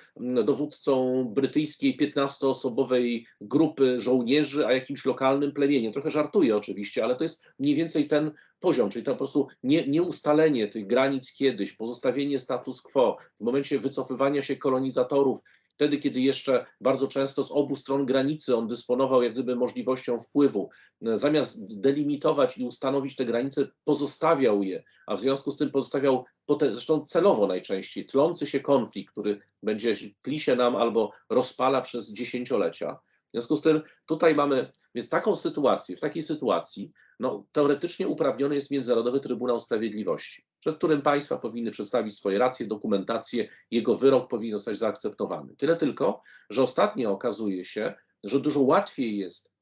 dowódcą 0.45 1.23
brytyjskiej 1.33 1.97
15-osobowej 1.97 3.23
grupy 3.41 4.01
żołnierzy, 4.01 4.67
a 4.67 4.73
jakimś 4.73 5.05
lokalnym 5.05 5.51
plemieniem. 5.51 5.93
Trochę 5.93 6.11
żartuję 6.11 6.57
oczywiście, 6.57 7.03
ale 7.03 7.15
to 7.15 7.23
jest 7.23 7.47
mniej 7.59 7.75
więcej 7.75 8.07
ten 8.07 8.31
poziom, 8.59 8.89
czyli 8.89 9.05
to 9.05 9.11
po 9.11 9.17
prostu 9.17 9.47
nie, 9.63 9.87
nieustalenie 9.87 10.67
tych 10.67 10.87
granic 10.87 11.33
kiedyś, 11.33 11.73
pozostawienie 11.73 12.39
status 12.39 12.81
quo 12.81 13.17
w 13.39 13.43
momencie 13.43 13.79
wycofywania 13.79 14.41
się 14.41 14.55
kolonizatorów, 14.55 15.39
wtedy, 15.75 15.97
kiedy 15.97 16.21
jeszcze 16.21 16.65
bardzo 16.81 17.07
często 17.07 17.43
z 17.43 17.51
obu 17.51 17.75
stron 17.75 18.05
granicy 18.05 18.55
on 18.55 18.67
dysponował 18.67 19.23
jak 19.23 19.33
gdyby 19.33 19.55
możliwością 19.55 20.19
wpływu, 20.19 20.69
zamiast 21.01 21.79
delimitować 21.81 22.57
i 22.57 22.65
ustanowić 22.65 23.15
te 23.15 23.25
granice, 23.25 23.67
pozostawiał 23.83 24.63
je, 24.63 24.83
a 25.07 25.15
w 25.15 25.21
związku 25.21 25.51
z 25.51 25.57
tym 25.57 25.71
pozostawiał, 25.71 26.25
zresztą 26.59 27.05
celowo 27.05 27.47
najczęściej, 27.47 28.05
tlący 28.05 28.47
się 28.47 28.59
konflikt, 28.59 29.11
który 29.11 29.39
będzie 29.63 29.95
tli 30.21 30.39
się 30.39 30.55
nam 30.55 30.75
albo 30.75 31.11
rozpala 31.29 31.81
przez 31.81 32.13
dziesięciolecia. 32.13 32.99
W 33.27 33.31
związku 33.33 33.57
z 33.57 33.61
tym 33.61 33.81
tutaj 34.07 34.35
mamy 34.35 34.71
więc 34.95 35.09
taką 35.09 35.35
sytuację, 35.35 35.97
w 35.97 35.99
takiej 35.99 36.23
sytuacji 36.23 36.91
no, 37.19 37.45
teoretycznie 37.51 38.07
uprawniony 38.07 38.55
jest 38.55 38.71
Międzynarodowy 38.71 39.19
Trybunał 39.19 39.59
Sprawiedliwości, 39.59 40.45
przed 40.63 40.77
którym 40.77 41.01
państwa 41.01 41.37
powinny 41.37 41.71
przedstawić 41.71 42.17
swoje 42.17 42.39
racje, 42.39 42.67
dokumentację, 42.67 43.49
jego 43.71 43.95
wyrok 43.95 44.29
powinien 44.29 44.57
zostać 44.57 44.77
zaakceptowany. 44.77 45.55
Tyle 45.55 45.75
tylko, 45.75 46.21
że 46.49 46.63
ostatnio 46.63 47.11
okazuje 47.11 47.65
się, 47.65 47.93
że 48.23 48.39
dużo 48.39 48.59
łatwiej 48.59 49.17
jest 49.17 49.53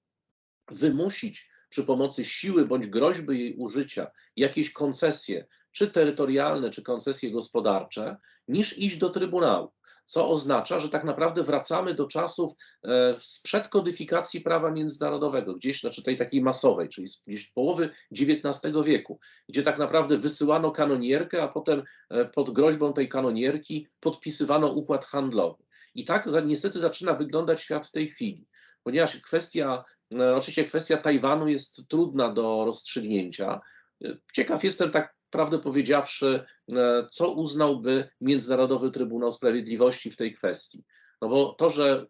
wymusić 0.72 1.50
przy 1.70 1.84
pomocy 1.84 2.26
siły 2.26 2.66
bądź 2.66 2.88
groźby 2.88 3.40
jej 3.40 3.56
użycia 3.56 4.12
jakieś 4.36 4.74
koncesje, 4.74 5.46
czy 5.72 5.92
terytorialne, 5.92 6.72
czy 6.72 6.84
koncesje 6.84 7.32
gospodarcze, 7.32 8.18
niż 8.48 8.78
iść 8.78 8.98
do 8.98 9.10
Trybunału 9.10 9.72
co 10.12 10.30
oznacza, 10.30 10.80
że 10.80 10.90
tak 10.90 11.04
naprawdę 11.04 11.44
wracamy 11.44 11.94
do 11.94 12.08
czasów 12.08 12.54
e, 12.84 13.16
sprzed 13.20 13.68
kodyfikacji 13.68 14.42
prawa 14.42 14.72
międzynarodowego, 14.72 15.56
gdzieś, 15.56 15.80
znaczy 15.82 16.04
tej 16.04 16.18
takiej 16.18 16.42
masowej, 16.42 16.90
czyli 16.90 17.08
gdzieś 17.28 17.52
połowy 17.52 17.90
XIX 18.12 18.76
wieku, 18.86 19.20
gdzie 19.50 19.64
tak 19.64 19.78
naprawdę 19.78 20.18
wysyłano 20.18 20.72
kanonierkę, 20.72 21.44
a 21.44 21.48
potem 21.48 21.84
e, 22.10 22.26
pod 22.26 22.50
groźbą 22.50 22.94
tej 22.94 23.10
kanonierki 23.10 23.88
podpisywano 24.00 24.68
układ 24.68 25.06
handlowy. 25.06 25.64
I 25.96 26.06
tak 26.06 26.30
niestety 26.46 26.80
zaczyna 26.80 27.14
wyglądać 27.14 27.62
świat 27.62 27.86
w 27.86 27.92
tej 27.92 28.10
chwili, 28.10 28.48
ponieważ 28.84 29.18
kwestia, 29.22 29.84
e, 30.20 30.36
oczywiście 30.36 30.66
kwestia 30.66 30.98
Tajwanu 30.98 31.48
jest 31.48 31.88
trudna 31.90 32.34
do 32.34 32.66
rozstrzygnięcia. 32.66 33.62
Ciekaw 34.34 34.64
jestem 34.64 34.92
tak 34.92 35.21
prawdę 35.32 35.60
powiedziawszy, 35.60 36.46
e, 36.72 37.08
co 37.12 37.32
uznałby 37.32 38.10
Międzynarodowy 38.22 38.92
Trybunał 38.92 39.32
Sprawiedliwości 39.32 40.12
w 40.12 40.18
tej 40.18 40.34
kwestii. 40.34 40.84
No 41.22 41.30
bo 41.30 41.54
to, 41.54 41.70
że 41.70 42.06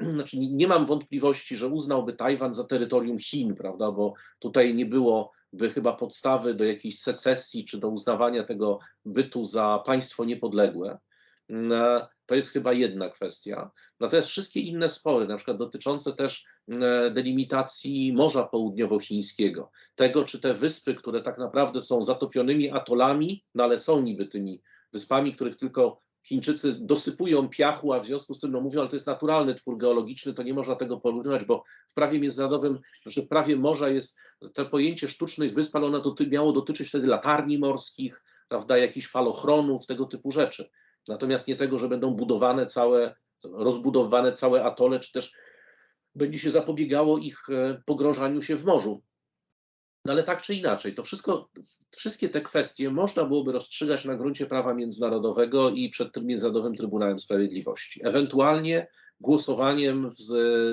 znaczy 0.14 0.38
nie 0.38 0.68
mam 0.68 0.86
wątpliwości, 0.86 1.56
że 1.56 1.68
uznałby 1.68 2.12
Tajwan 2.12 2.54
za 2.54 2.64
terytorium 2.64 3.18
Chin, 3.18 3.54
prawda, 3.54 3.92
bo 3.92 4.14
tutaj 4.38 4.74
nie 4.74 4.86
byłoby 4.86 5.70
chyba 5.74 5.92
podstawy 5.92 6.54
do 6.54 6.64
jakiejś 6.64 7.00
secesji 7.00 7.64
czy 7.64 7.78
do 7.78 7.88
uznawania 7.88 8.42
tego 8.42 8.78
bytu 9.04 9.44
za 9.44 9.82
państwo 9.86 10.24
niepodległe. 10.24 10.98
To 12.26 12.34
jest 12.34 12.50
chyba 12.50 12.72
jedna 12.72 13.10
kwestia. 13.10 13.70
Natomiast 14.00 14.28
wszystkie 14.28 14.60
inne 14.60 14.88
spory, 14.88 15.26
na 15.26 15.36
przykład 15.36 15.56
dotyczące 15.56 16.12
też 16.12 16.44
e, 16.68 17.10
delimitacji 17.10 18.12
Morza 18.12 18.44
Południowochińskiego, 18.44 19.70
tego 19.94 20.24
czy 20.24 20.40
te 20.40 20.54
wyspy, 20.54 20.94
które 20.94 21.22
tak 21.22 21.38
naprawdę 21.38 21.82
są 21.82 22.02
zatopionymi 22.02 22.70
atolami, 22.70 23.44
no 23.54 23.64
ale 23.64 23.80
są 23.80 24.02
niby 24.02 24.26
tymi 24.26 24.62
wyspami, 24.92 25.34
których 25.34 25.56
tylko 25.56 26.06
Chińczycy 26.26 26.76
dosypują 26.80 27.48
piachu, 27.48 27.92
a 27.92 28.00
w 28.00 28.06
związku 28.06 28.34
z 28.34 28.40
tym 28.40 28.52
no 28.52 28.60
mówią, 28.60 28.80
ale 28.80 28.88
to 28.88 28.96
jest 28.96 29.06
naturalny 29.06 29.54
twór 29.54 29.78
geologiczny, 29.78 30.34
to 30.34 30.42
nie 30.42 30.54
można 30.54 30.76
tego 30.76 31.00
porównywać, 31.00 31.44
bo 31.44 31.64
w 31.88 31.94
prawie 31.94 32.20
międzynarodowym, 32.20 32.80
znaczy 33.02 33.22
w 33.22 33.28
prawie 33.28 33.56
morza 33.56 33.88
jest 33.88 34.18
to 34.54 34.64
pojęcie 34.64 35.08
sztucznych 35.08 35.54
wysp, 35.54 35.76
ale 35.76 35.86
ono 35.86 36.00
doty 36.00 36.26
miało 36.26 36.52
dotyczyć 36.52 36.88
wtedy 36.88 37.06
latarni 37.06 37.58
morskich, 37.58 38.24
prawda, 38.48 38.78
jakichś 38.78 39.06
falochronów, 39.08 39.86
tego 39.86 40.04
typu 40.04 40.30
rzeczy 40.30 40.70
natomiast 41.08 41.48
nie 41.48 41.56
tego, 41.56 41.78
że 41.78 41.88
będą 41.88 42.10
budowane 42.10 42.66
całe, 42.66 43.14
rozbudowane 43.44 44.32
całe 44.32 44.64
atole, 44.64 45.00
czy 45.00 45.12
też 45.12 45.32
będzie 46.14 46.38
się 46.38 46.50
zapobiegało 46.50 47.18
ich 47.18 47.50
e, 47.50 47.82
pogrążaniu 47.86 48.42
się 48.42 48.56
w 48.56 48.64
morzu. 48.64 49.02
No 50.04 50.12
ale 50.12 50.22
tak 50.22 50.42
czy 50.42 50.54
inaczej, 50.54 50.94
to 50.94 51.02
wszystko, 51.02 51.50
wszystkie 51.96 52.28
te 52.28 52.40
kwestie 52.40 52.90
można 52.90 53.24
byłoby 53.24 53.52
rozstrzygać 53.52 54.04
na 54.04 54.16
gruncie 54.16 54.46
prawa 54.46 54.74
międzynarodowego 54.74 55.70
i 55.70 55.90
przed 55.90 56.16
Międzynarodowym 56.22 56.74
Trybunałem 56.74 57.18
Sprawiedliwości. 57.18 58.00
Ewentualnie 58.04 58.86
głosowaniem, 59.20 60.10
w, 60.10 60.16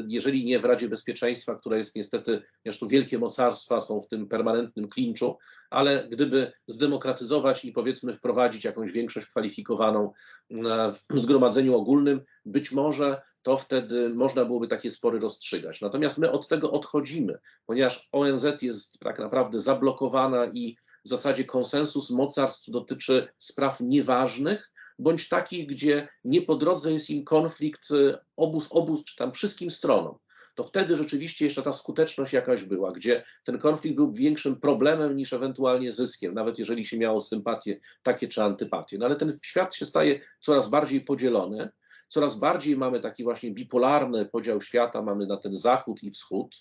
jeżeli 0.08 0.46
nie 0.46 0.60
w 0.60 0.66
Radzie 0.66 0.90
Bezpieczeństwa, 0.90 1.56
która 1.56 1.78
jest 1.78 1.96
niestety, 1.96 2.42
zresztą 2.66 2.88
wielkie 2.88 3.20
mocarstwa 3.20 3.82
są 3.82 4.02
w 4.02 4.08
tym 4.08 4.28
permanentnym 4.28 4.88
klinczu, 4.88 5.38
ale 5.70 6.08
gdyby 6.10 6.52
zdemokratyzować 6.68 7.66
i 7.66 7.72
powiedzmy 7.72 8.14
wprowadzić 8.14 8.64
jakąś 8.64 8.92
większość 8.92 9.28
kwalifikowaną 9.28 10.12
e, 10.52 10.92
w 11.10 11.20
zgromadzeniu 11.20 11.76
ogólnym, 11.78 12.22
być 12.46 12.72
może 12.72 13.22
to 13.44 13.58
wtedy 13.58 14.10
można 14.10 14.46
byłoby 14.46 14.68
takie 14.68 14.92
spory 14.92 15.20
rozstrzygać. 15.20 15.82
Natomiast 15.82 16.18
my 16.18 16.32
od 16.32 16.48
tego 16.48 16.72
odchodzimy, 16.72 17.40
ponieważ 17.66 18.10
ONZ 18.12 18.46
jest 18.62 19.00
tak 19.00 19.20
naprawdę 19.20 19.62
zablokowana 19.62 20.46
i 20.46 20.78
w 21.06 21.10
zasadzie 21.10 21.44
konsensus 21.44 22.10
mocarstw 22.10 22.70
dotyczy 22.70 23.28
spraw 23.38 23.80
nieważnych, 23.82 24.72
bądź 25.00 25.30
takich, 25.30 25.68
gdzie 25.68 26.08
nie 26.24 26.42
po 26.42 26.56
drodze 26.56 26.94
jest 26.94 27.10
im 27.10 27.26
konflikt 27.26 27.88
obu, 28.38 28.62
obu 28.70 29.04
czy 29.04 29.16
tam 29.16 29.32
wszystkim 29.32 29.72
stronom 29.72 30.18
to 30.56 30.64
wtedy 30.64 30.96
rzeczywiście 30.96 31.46
jeszcze 31.46 31.64
ta 31.64 31.74
skuteczność 31.74 32.34
jakaś 32.34 32.64
była, 32.64 32.92
gdzie 32.92 33.24
ten 33.44 33.60
konflikt 33.60 33.96
był 33.96 34.14
większym 34.14 34.60
problemem 34.60 35.16
niż 35.16 35.34
ewentualnie 35.34 35.94
zyskiem, 35.94 36.34
nawet 36.34 36.60
jeżeli 36.60 36.86
się 36.86 36.98
miało 36.98 37.22
sympatie 37.22 37.80
takie 38.04 38.28
czy 38.28 38.44
antypatie. 38.44 38.98
No 38.98 39.06
ale 39.06 39.16
ten 39.16 39.40
świat 39.44 39.76
się 39.76 39.86
staje 39.86 40.20
coraz 40.40 40.70
bardziej 40.70 41.02
podzielony, 41.02 41.70
coraz 42.10 42.36
bardziej 42.36 42.78
mamy 42.78 43.00
taki 43.00 43.24
właśnie 43.24 43.52
bipolarny 43.52 44.26
podział 44.26 44.62
świata, 44.62 45.02
mamy 45.02 45.28
na 45.28 45.38
ten 45.38 45.58
zachód 45.58 46.04
i 46.04 46.12
wschód 46.12 46.56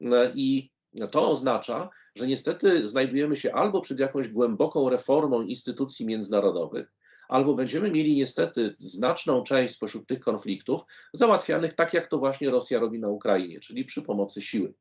no 0.00 0.16
i 0.34 0.70
to 1.10 1.30
oznacza, 1.30 1.90
że 2.16 2.26
niestety 2.26 2.88
znajdujemy 2.88 3.36
się 3.36 3.52
albo 3.52 3.80
przed 3.80 3.98
jakąś 3.98 4.28
głęboką 4.28 4.88
reformą 4.88 5.42
instytucji 5.42 6.06
międzynarodowych, 6.06 6.92
albo 7.34 7.54
będziemy 7.54 7.90
mieli 7.90 8.16
niestety 8.16 8.74
znaczną 8.78 9.42
część 9.42 9.74
spośród 9.74 10.06
tych 10.06 10.20
konfliktów 10.20 10.80
załatwianych 11.12 11.72
tak, 11.72 11.94
jak 11.94 12.08
to 12.08 12.18
właśnie 12.18 12.50
Rosja 12.50 12.78
robi 12.78 12.98
na 12.98 13.08
Ukrainie, 13.08 13.60
czyli 13.60 13.84
przy 13.84 14.02
pomocy 14.02 14.42
siły 14.42 14.74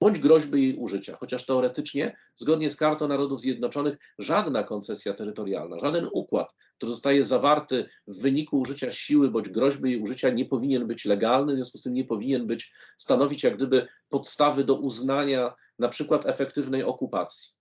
bądź 0.00 0.18
groźby 0.18 0.62
jej 0.62 0.76
użycia, 0.76 1.16
chociaż 1.16 1.46
teoretycznie, 1.46 2.16
zgodnie 2.36 2.70
z 2.70 2.76
Kartą 2.76 3.08
Narodów 3.08 3.40
Zjednoczonych, 3.40 3.98
żadna 4.18 4.64
koncesja 4.64 5.14
terytorialna, 5.14 5.78
żaden 5.78 6.08
układ, 6.12 6.54
który 6.76 6.92
zostaje 6.92 7.24
zawarty 7.24 7.88
w 8.06 8.20
wyniku 8.20 8.60
użycia 8.60 8.92
siły 8.92 9.30
bądź 9.30 9.48
groźby 9.48 9.90
jej 9.90 10.00
użycia, 10.00 10.30
nie 10.30 10.44
powinien 10.44 10.86
być 10.86 11.04
legalny, 11.04 11.52
w 11.52 11.56
związku 11.56 11.78
z 11.78 11.82
tym 11.82 11.94
nie 11.94 12.04
powinien 12.04 12.46
być 12.46 12.72
stanowić 12.96 13.44
jak 13.44 13.56
gdyby 13.56 13.88
podstawy 14.08 14.64
do 14.64 14.74
uznania 14.74 15.54
na 15.78 15.88
przykład 15.88 16.26
efektywnej 16.26 16.82
okupacji. 16.84 17.52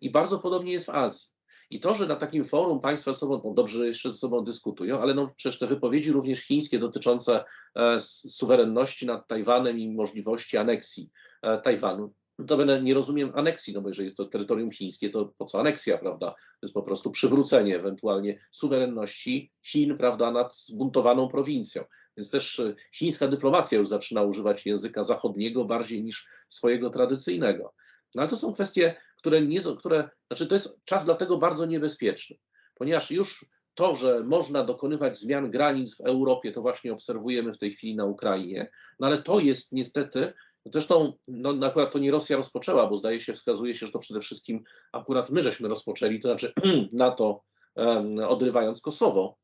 I 0.00 0.10
bardzo 0.10 0.38
podobnie 0.38 0.72
jest 0.72 0.86
w 0.86 0.90
Azji. 0.90 1.33
I 1.74 1.80
to, 1.80 1.94
że 1.94 2.06
na 2.06 2.16
takim 2.16 2.44
forum 2.44 2.80
państwa 2.80 3.12
ze 3.12 3.18
sobą, 3.18 3.54
dobrze, 3.54 3.78
że 3.78 3.86
jeszcze 3.86 4.12
ze 4.12 4.18
sobą 4.18 4.44
dyskutują, 4.44 5.00
ale 5.00 5.14
no 5.14 5.32
przecież 5.36 5.58
te 5.58 5.66
wypowiedzi 5.66 6.12
również 6.12 6.40
chińskie 6.40 6.78
dotyczące 6.78 7.44
e, 7.76 8.00
suwerenności 8.00 9.06
nad 9.06 9.28
Tajwanem 9.28 9.78
i 9.78 9.94
możliwości 9.94 10.56
aneksji 10.56 11.10
e, 11.42 11.58
Tajwanu, 11.58 12.14
będę 12.38 12.82
nie 12.82 12.94
rozumiem 12.94 13.32
aneksji, 13.34 13.74
no 13.74 13.80
bo 13.82 13.88
jeżeli 13.88 14.06
jest 14.06 14.16
to 14.16 14.24
terytorium 14.24 14.70
chińskie, 14.70 15.10
to 15.10 15.32
po 15.38 15.44
co 15.44 15.60
aneksja, 15.60 15.98
prawda? 15.98 16.30
To 16.30 16.58
jest 16.62 16.74
po 16.74 16.82
prostu 16.82 17.10
przywrócenie 17.10 17.76
ewentualnie 17.76 18.38
suwerenności 18.50 19.52
Chin, 19.62 19.96
prawda, 19.98 20.30
nad 20.30 20.56
zbuntowaną 20.56 21.28
prowincją. 21.28 21.84
Więc 22.16 22.30
też 22.30 22.60
e, 22.60 22.74
chińska 22.92 23.28
dyplomacja 23.28 23.78
już 23.78 23.88
zaczyna 23.88 24.22
używać 24.22 24.66
języka 24.66 25.04
zachodniego 25.04 25.64
bardziej 25.64 26.04
niż 26.04 26.28
swojego 26.48 26.90
tradycyjnego. 26.90 27.74
No 28.14 28.22
ale 28.22 28.30
to 28.30 28.36
są 28.36 28.54
kwestie 28.54 28.94
które 29.24 29.42
nie, 29.42 29.60
które, 29.78 30.08
znaczy 30.26 30.46
to 30.46 30.54
jest 30.54 30.84
czas 30.84 31.04
dlatego 31.04 31.38
bardzo 31.38 31.66
niebezpieczny, 31.66 32.36
ponieważ 32.74 33.10
już 33.10 33.46
to, 33.74 33.96
że 33.96 34.24
można 34.24 34.64
dokonywać 34.64 35.18
zmian 35.18 35.50
granic 35.50 35.96
w 35.96 36.00
Europie, 36.00 36.52
to 36.52 36.62
właśnie 36.62 36.92
obserwujemy 36.92 37.52
w 37.52 37.58
tej 37.58 37.72
chwili 37.72 37.96
na 37.96 38.04
Ukrainie, 38.04 38.70
no 39.00 39.06
ale 39.06 39.22
to 39.22 39.40
jest 39.40 39.72
niestety, 39.72 40.32
zresztą 40.64 41.12
no, 41.28 41.66
akurat 41.66 41.92
to 41.92 41.98
nie 41.98 42.10
Rosja 42.10 42.36
rozpoczęła, 42.36 42.86
bo 42.86 42.96
zdaje 42.96 43.20
się, 43.20 43.32
wskazuje 43.32 43.74
się, 43.74 43.86
że 43.86 43.92
to 43.92 43.98
przede 43.98 44.20
wszystkim 44.20 44.64
akurat 44.92 45.30
my 45.30 45.42
żeśmy 45.42 45.68
rozpoczęli, 45.68 46.20
to 46.20 46.28
znaczy 46.28 46.52
NATO 46.92 47.42
um, 47.74 48.18
odrywając 48.18 48.80
Kosowo, 48.80 49.36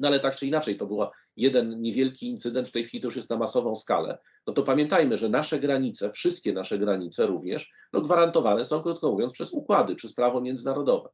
no 0.00 0.08
ale 0.08 0.20
tak 0.20 0.36
czy 0.36 0.46
inaczej, 0.46 0.76
to 0.76 0.86
był 0.86 1.00
jeden 1.36 1.80
niewielki 1.82 2.26
incydent, 2.26 2.68
w 2.68 2.72
tej 2.72 2.84
chwili 2.84 3.02
to 3.02 3.08
już 3.08 3.16
jest 3.16 3.30
na 3.30 3.36
masową 3.36 3.76
skalę. 3.76 4.18
No 4.46 4.52
to 4.52 4.62
pamiętajmy, 4.62 5.16
że 5.16 5.28
nasze 5.28 5.60
granice, 5.60 6.12
wszystkie 6.12 6.52
nasze 6.52 6.78
granice 6.78 7.26
również, 7.26 7.72
no 7.92 8.00
gwarantowane 8.00 8.64
są, 8.64 8.82
krótko 8.82 9.10
mówiąc, 9.10 9.32
przez 9.32 9.52
układy, 9.52 9.94
przez 9.94 10.14
prawo 10.14 10.40
międzynarodowe. 10.40 11.08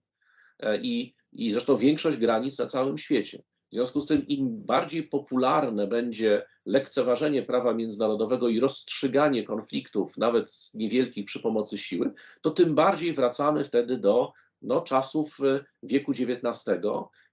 E, 0.60 0.76
I, 0.76 1.14
I 1.32 1.52
zresztą 1.52 1.76
większość 1.76 2.18
granic 2.18 2.58
na 2.58 2.66
całym 2.66 2.98
świecie. 2.98 3.42
W 3.70 3.74
związku 3.74 4.00
z 4.00 4.06
tym, 4.06 4.26
im 4.26 4.64
bardziej 4.64 5.02
popularne 5.02 5.86
będzie 5.86 6.46
lekceważenie 6.66 7.42
prawa 7.42 7.74
międzynarodowego 7.74 8.48
i 8.48 8.60
rozstrzyganie 8.60 9.44
konfliktów, 9.44 10.16
nawet 10.16 10.52
niewielkich 10.74 11.24
przy 11.24 11.40
pomocy 11.40 11.78
siły, 11.78 12.12
to 12.42 12.50
tym 12.50 12.74
bardziej 12.74 13.12
wracamy 13.12 13.64
wtedy 13.64 13.98
do 13.98 14.32
no, 14.62 14.80
czasów 14.80 15.38
e, 15.40 15.64
wieku 15.82 16.12
XIX 16.12 16.64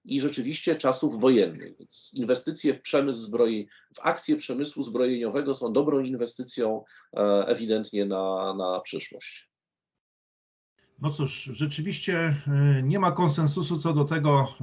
i 0.04 0.20
rzeczywiście 0.20 0.76
czasów 0.76 1.20
wojennych. 1.20 1.78
Więc 1.78 2.10
inwestycje 2.14 2.74
w 2.74 2.82
przemysł 2.82 3.20
zbroi, 3.20 3.68
w 3.96 4.00
akcje 4.00 4.36
przemysłu 4.36 4.82
zbrojeniowego 4.82 5.54
są 5.54 5.72
dobrą 5.72 6.00
inwestycją 6.00 6.84
e, 7.16 7.20
ewidentnie 7.46 8.06
na, 8.06 8.54
na 8.54 8.80
przyszłość. 8.80 9.52
No 10.98 11.10
cóż, 11.10 11.42
rzeczywiście 11.52 12.18
e, 12.18 12.82
nie 12.82 12.98
ma 12.98 13.12
konsensusu 13.12 13.78
co 13.78 13.92
do 13.92 14.04
tego, 14.04 14.54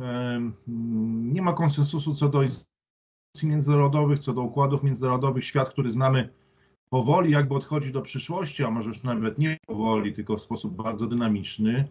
nie 1.23 1.41
ma 1.41 1.53
konsensusu 1.53 2.15
co 2.15 2.29
do 2.29 2.43
instytucji 2.43 2.69
międzynarodowych, 3.43 4.19
co 4.19 4.33
do 4.33 4.41
układów 4.41 4.83
międzynarodowych. 4.83 5.45
Świat, 5.45 5.69
który 5.69 5.91
znamy, 5.91 6.29
powoli 6.89 7.31
jakby 7.31 7.55
odchodzi 7.55 7.91
do 7.91 8.01
przyszłości, 8.01 8.63
a 8.63 8.71
może 8.71 8.89
już 8.89 9.03
nawet 9.03 9.37
nie 9.37 9.57
powoli, 9.67 10.13
tylko 10.13 10.35
w 10.35 10.41
sposób 10.41 10.75
bardzo 10.75 11.07
dynamiczny. 11.07 11.87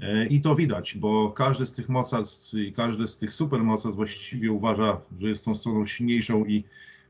E, 0.00 0.26
I 0.26 0.40
to 0.40 0.54
widać, 0.54 0.96
bo 0.96 1.30
każdy 1.30 1.66
z 1.66 1.72
tych 1.72 1.88
mocarstw 1.88 2.54
i 2.54 2.72
każdy 2.72 3.06
z 3.06 3.18
tych 3.18 3.34
supermocarstw 3.34 3.96
właściwie 3.96 4.52
uważa, 4.52 5.00
że 5.20 5.28
jest 5.28 5.44
tą 5.44 5.54
stroną 5.54 5.86
silniejszą 5.86 6.44
i 6.44 6.64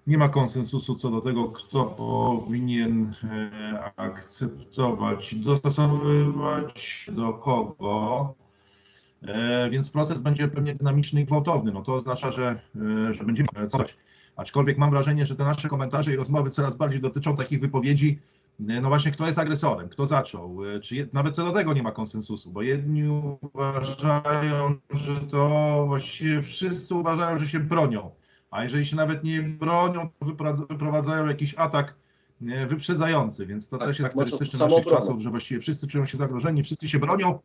nie 0.06 0.18
ma 0.18 0.28
konsensusu 0.28 0.94
co 0.94 1.10
do 1.10 1.20
tego, 1.20 1.48
kto 1.48 1.84
powinien 1.84 3.12
e, 3.24 3.92
akceptować, 3.96 5.34
dostosowywać 5.34 7.06
do 7.12 7.32
kogo. 7.32 8.34
E, 9.22 9.70
więc 9.70 9.90
proces 9.90 10.20
będzie 10.20 10.48
pewnie 10.48 10.74
dynamiczny 10.74 11.20
i 11.20 11.24
gwałtowny. 11.24 11.72
No 11.72 11.82
to 11.82 11.94
oznacza, 11.94 12.30
że, 12.30 12.60
że 13.10 13.24
będziemy 13.24 13.48
pracować. 13.48 13.96
Aczkolwiek 14.36 14.78
mam 14.78 14.90
wrażenie, 14.90 15.26
że 15.26 15.36
te 15.36 15.44
nasze 15.44 15.68
komentarze 15.68 16.12
i 16.12 16.16
rozmowy 16.16 16.50
coraz 16.50 16.76
bardziej 16.76 17.00
dotyczą 17.00 17.36
takich 17.36 17.60
wypowiedzi, 17.60 18.18
no 18.58 18.88
właśnie, 18.88 19.12
kto 19.12 19.26
jest 19.26 19.38
agresorem, 19.38 19.88
kto 19.88 20.06
zaczął, 20.06 20.56
czy 20.82 20.96
je, 20.96 21.06
nawet 21.12 21.34
co 21.34 21.44
do 21.44 21.52
tego 21.52 21.72
nie 21.72 21.82
ma 21.82 21.92
konsensusu, 21.92 22.50
bo 22.50 22.62
jedni 22.62 23.08
uważają, 23.40 24.74
że 24.90 25.20
to 25.20 25.84
właściwie 25.86 26.42
wszyscy 26.42 26.94
uważają, 26.94 27.38
że 27.38 27.48
się 27.48 27.60
bronią, 27.60 28.10
a 28.50 28.62
jeżeli 28.62 28.86
się 28.86 28.96
nawet 28.96 29.24
nie 29.24 29.42
bronią, 29.42 30.08
to 30.18 30.26
wyprowadzają 30.68 31.26
jakiś 31.26 31.54
atak 31.54 31.94
wyprzedzający, 32.66 33.46
więc 33.46 33.68
to 33.68 33.78
tak, 33.78 33.88
też 33.88 33.98
jest 33.98 34.12
charakterystyczne 34.12 34.66
naszych 34.66 34.86
czasów, 34.86 35.22
że 35.22 35.30
właściwie 35.30 35.60
wszyscy 35.60 35.86
czują 35.86 36.04
się 36.04 36.16
zagrożeni, 36.16 36.62
wszyscy 36.62 36.88
się 36.88 36.98
bronią. 36.98 37.38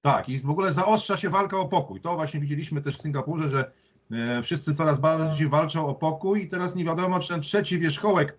Tak, 0.00 0.28
i 0.28 0.38
w 0.38 0.50
ogóle 0.50 0.72
zaostrza 0.72 1.16
się 1.16 1.30
walka 1.30 1.58
o 1.58 1.68
pokój. 1.68 2.00
To 2.00 2.14
właśnie 2.14 2.40
widzieliśmy 2.40 2.82
też 2.82 2.96
w 2.96 3.02
Singapurze, 3.02 3.48
że 3.48 3.70
e, 4.10 4.42
wszyscy 4.42 4.74
coraz 4.74 5.00
bardziej 5.00 5.48
walczą 5.48 5.86
o 5.86 5.94
pokój 5.94 6.42
i 6.42 6.48
teraz 6.48 6.74
nie 6.74 6.84
wiadomo, 6.84 7.20
czy 7.20 7.28
ten 7.28 7.40
trzeci 7.40 7.78
wierzchołek 7.78 8.38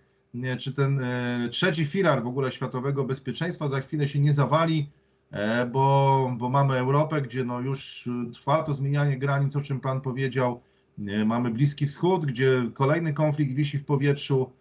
czy 0.60 0.74
ten 0.74 0.99
e, 0.99 1.49
trzeci 1.49 1.86
filar 1.86 2.24
w 2.24 2.28
ogóle 2.28 2.52
światowego 2.52 3.03
bezpieczeństwa 3.03 3.68
za 3.68 3.82
chwilę 3.82 4.08
się 4.08 4.20
nie 4.20 4.34
zawali, 4.34 4.90
e, 5.32 5.66
bo, 5.66 6.36
bo 6.38 6.49
mamy 6.49 6.78
Europę, 6.78 7.22
gdzie 7.22 7.44
no 7.44 7.60
już 7.60 8.10
trwa 8.34 8.64
to 8.64 8.74
zmienianie 8.74 9.18
granic, 9.18 9.56
o 9.56 9.62
czym 9.62 9.80
Pan 9.80 10.02
powiedział. 10.02 10.62
E, 11.08 11.26
mamy 11.26 11.52
Bliski 11.52 11.88
Wschód, 11.88 12.26
gdzie 12.26 12.70
kolejny 12.74 13.14
konflikt 13.14 13.53
wisi 13.53 13.78
w 13.78 13.86
powietrzu 13.86 14.52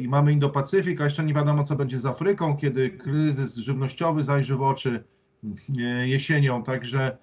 i 0.00 0.08
mamy 0.08 0.32
Indo-Pacyfik, 0.32 1.00
a 1.00 1.04
jeszcze 1.04 1.24
nie 1.24 1.34
wiadomo, 1.34 1.64
co 1.64 1.76
będzie 1.76 1.98
z 1.98 2.06
Afryką, 2.06 2.56
kiedy 2.56 2.90
kryzys 2.90 3.56
żywnościowy 3.56 4.22
zajrzy 4.22 4.56
w 4.56 4.62
oczy 4.62 5.04
jesienią. 6.04 6.62
Także 6.62 7.18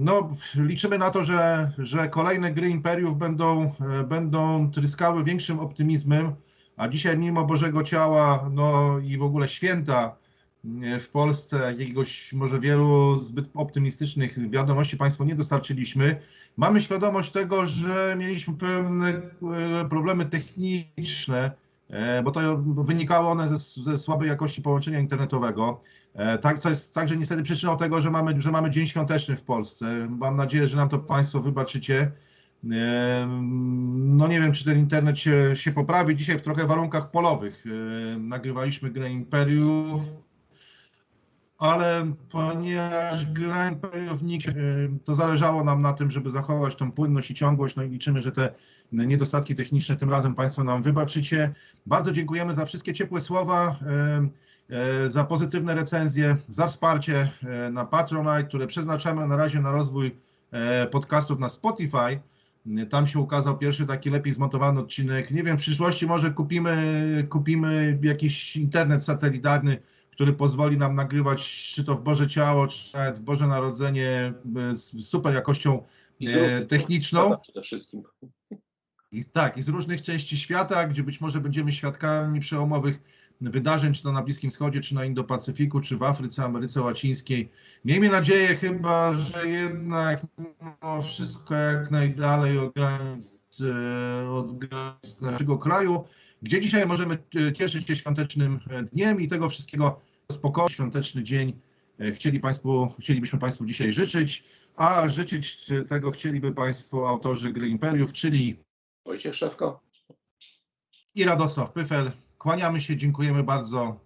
no, 0.00 0.32
liczymy 0.54 0.98
na 0.98 1.10
to, 1.10 1.24
że, 1.24 1.72
że 1.78 2.08
kolejne 2.08 2.52
gry 2.52 2.68
imperiów 2.68 3.18
będą, 3.18 3.72
e, 4.00 4.04
będą 4.04 4.70
tryskały 4.70 5.24
większym 5.24 5.60
optymizmem, 5.60 6.34
a 6.76 6.88
dzisiaj 6.88 7.18
mimo 7.18 7.44
Bożego 7.44 7.82
Ciała 7.82 8.50
no, 8.52 8.98
i 8.98 9.18
w 9.18 9.22
ogóle 9.22 9.48
święta 9.48 10.16
w 11.00 11.08
Polsce 11.08 11.74
jakiegoś 11.78 12.32
może 12.32 12.60
wielu 12.60 13.18
zbyt 13.18 13.48
optymistycznych 13.54 14.50
wiadomości 14.50 14.96
Państwu 14.96 15.24
nie 15.24 15.34
dostarczyliśmy. 15.34 16.20
Mamy 16.56 16.82
świadomość 16.82 17.30
tego, 17.30 17.66
że 17.66 18.16
mieliśmy 18.18 18.54
pewne 18.54 19.08
e, 19.08 19.22
problemy 19.88 20.26
techniczne, 20.26 21.50
E, 21.90 22.22
bo 22.22 22.30
to 22.30 22.56
wynikało 22.58 23.30
one 23.30 23.48
ze, 23.48 23.58
ze 23.58 23.98
słabej 23.98 24.28
jakości 24.28 24.62
połączenia 24.62 25.00
internetowego. 25.00 25.80
E, 26.14 26.38
tak, 26.38 26.58
co 26.58 26.68
jest 26.68 26.94
także 26.94 27.16
niestety 27.16 27.42
przyczyną 27.42 27.76
tego, 27.76 28.00
że 28.00 28.10
mamy, 28.10 28.40
że 28.40 28.50
mamy 28.50 28.70
dzień 28.70 28.86
świąteczny 28.86 29.36
w 29.36 29.42
Polsce. 29.42 30.08
Mam 30.10 30.36
nadzieję, 30.36 30.68
że 30.68 30.76
nam 30.76 30.88
to 30.88 30.98
Państwo 30.98 31.40
wybaczycie. 31.40 32.12
E, 32.70 33.26
no 33.94 34.28
nie 34.28 34.40
wiem, 34.40 34.52
czy 34.52 34.64
ten 34.64 34.78
internet 34.78 35.18
się, 35.18 35.56
się 35.56 35.72
poprawi. 35.72 36.16
Dzisiaj 36.16 36.38
w 36.38 36.42
trochę 36.42 36.66
warunkach 36.66 37.10
polowych 37.10 37.64
nagrywaliśmy 38.18 38.90
grę 38.90 39.10
Imperiów, 39.10 40.02
ale 41.60 42.12
ponieważ 42.30 43.26
gra 43.26 43.70
Imperiów 43.70 44.20
to 45.04 45.14
zależało 45.14 45.64
nam 45.64 45.80
na 45.80 45.92
tym, 45.92 46.10
żeby 46.10 46.30
zachować 46.30 46.76
tą 46.76 46.92
płynność 46.92 47.30
i 47.30 47.34
ciągłość, 47.34 47.76
no 47.76 47.82
i 47.82 47.90
liczymy, 47.90 48.22
że 48.22 48.32
te 48.32 48.54
niedostatki 48.92 49.54
techniczne 49.54 49.96
tym 49.96 50.10
razem 50.10 50.34
Państwo 50.34 50.64
nam 50.64 50.82
wybaczycie. 50.82 51.54
Bardzo 51.86 52.12
dziękujemy 52.12 52.54
za 52.54 52.64
wszystkie 52.64 52.94
ciepłe 52.94 53.20
słowa, 53.20 53.76
e, 53.86 53.92
e, 53.92 54.28
za 55.06 55.24
pozytywne 55.24 55.74
recenzje, 55.74 56.36
za 56.48 56.66
wsparcie 56.66 57.30
e, 57.42 57.70
na 57.70 57.84
Patronite, 57.84 58.44
które 58.44 58.66
przeznaczamy 58.66 59.26
na 59.26 59.36
razie 59.36 59.60
na 59.60 59.70
rozwój 59.70 60.16
e, 60.50 60.86
podcastów 60.86 61.38
na 61.38 61.48
Spotify. 61.48 62.20
Tam 62.90 63.06
się 63.06 63.18
ukazał 63.18 63.58
pierwszy 63.58 63.86
taki 63.86 64.10
lepiej 64.10 64.32
zmontowany 64.32 64.80
odcinek. 64.80 65.30
Nie 65.30 65.42
wiem, 65.42 65.58
w 65.58 65.60
przyszłości 65.60 66.06
może 66.06 66.30
kupimy, 66.30 67.26
kupimy 67.30 67.98
jakiś 68.02 68.56
internet 68.56 69.04
satelitarny, 69.04 69.82
który 70.10 70.32
pozwoli 70.32 70.78
nam 70.78 70.96
nagrywać 70.96 71.72
czy 71.74 71.84
to 71.84 71.94
w 71.94 72.02
Boże 72.02 72.28
Ciało, 72.28 72.66
czy 72.66 72.96
nawet 72.96 73.18
w 73.18 73.22
Boże 73.22 73.46
Narodzenie 73.46 74.32
z 74.70 75.04
super 75.06 75.34
jakością 75.34 75.82
e, 76.26 76.60
techniczną. 76.60 77.38
Przede 77.38 77.62
wszystkim. 77.62 78.02
I 79.12 79.24
tak, 79.24 79.56
i 79.56 79.62
z 79.62 79.68
różnych 79.68 80.02
części 80.02 80.36
świata, 80.36 80.86
gdzie 80.86 81.02
być 81.02 81.20
może 81.20 81.40
będziemy 81.40 81.72
świadkami 81.72 82.40
przełomowych 82.40 83.00
wydarzeń, 83.40 83.92
czy 83.92 84.02
to 84.02 84.12
na 84.12 84.22
Bliskim 84.22 84.50
Wschodzie, 84.50 84.80
czy 84.80 84.94
na 84.94 85.04
Indo-Pacyfiku, 85.04 85.80
czy 85.80 85.96
w 85.96 86.02
Afryce, 86.02 86.44
Ameryce 86.44 86.82
Łacińskiej. 86.82 87.52
Miejmy 87.84 88.08
nadzieję 88.08 88.48
chyba, 88.48 89.14
że 89.14 89.48
jednak 89.48 90.26
mimo 90.38 91.02
wszystko 91.02 91.54
jak 91.54 91.90
najdalej 91.90 92.58
od 92.58 92.74
granic, 92.74 93.60
e, 93.60 94.30
od 94.30 94.58
granic 94.58 95.20
naszego 95.20 95.58
kraju, 95.58 96.04
gdzie 96.42 96.60
dzisiaj 96.60 96.86
możemy 96.86 97.18
e, 97.48 97.52
cieszyć 97.52 97.86
się 97.86 97.96
świątecznym 97.96 98.60
dniem 98.92 99.20
i 99.20 99.28
tego 99.28 99.48
wszystkiego 99.48 100.00
spokoju, 100.32 100.68
świąteczny 100.68 101.22
dzień 101.22 101.60
chcieli 102.14 102.40
Państwu, 102.40 102.94
chcielibyśmy 103.00 103.38
Państwu 103.38 103.66
dzisiaj 103.66 103.92
życzyć, 103.92 104.44
a 104.76 105.08
życzyć 105.08 105.66
tego 105.88 106.10
chcieliby 106.10 106.52
Państwo 106.52 107.08
autorzy 107.08 107.52
Gry 107.52 107.68
Imperiów, 107.68 108.12
czyli 108.12 108.56
Wojciech 109.06 109.34
Szewko 109.34 109.80
i 111.14 111.24
Radosław 111.24 111.72
Pyfel. 111.72 112.12
Kłaniamy 112.40 112.80
się, 112.80 112.96
dziękujemy 112.96 113.42
bardzo. 113.42 114.00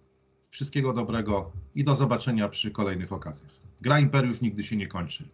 Wszystkiego 0.49 0.93
dobrego 0.93 1.51
i 1.75 1.83
do 1.83 1.95
zobaczenia 1.95 2.49
przy 2.49 2.71
kolejnych 2.71 3.13
okazjach. 3.13 3.51
Gra 3.81 3.99
Imperiów 3.99 4.41
nigdy 4.41 4.63
się 4.63 4.75
nie 4.75 4.87
kończy. 4.87 5.29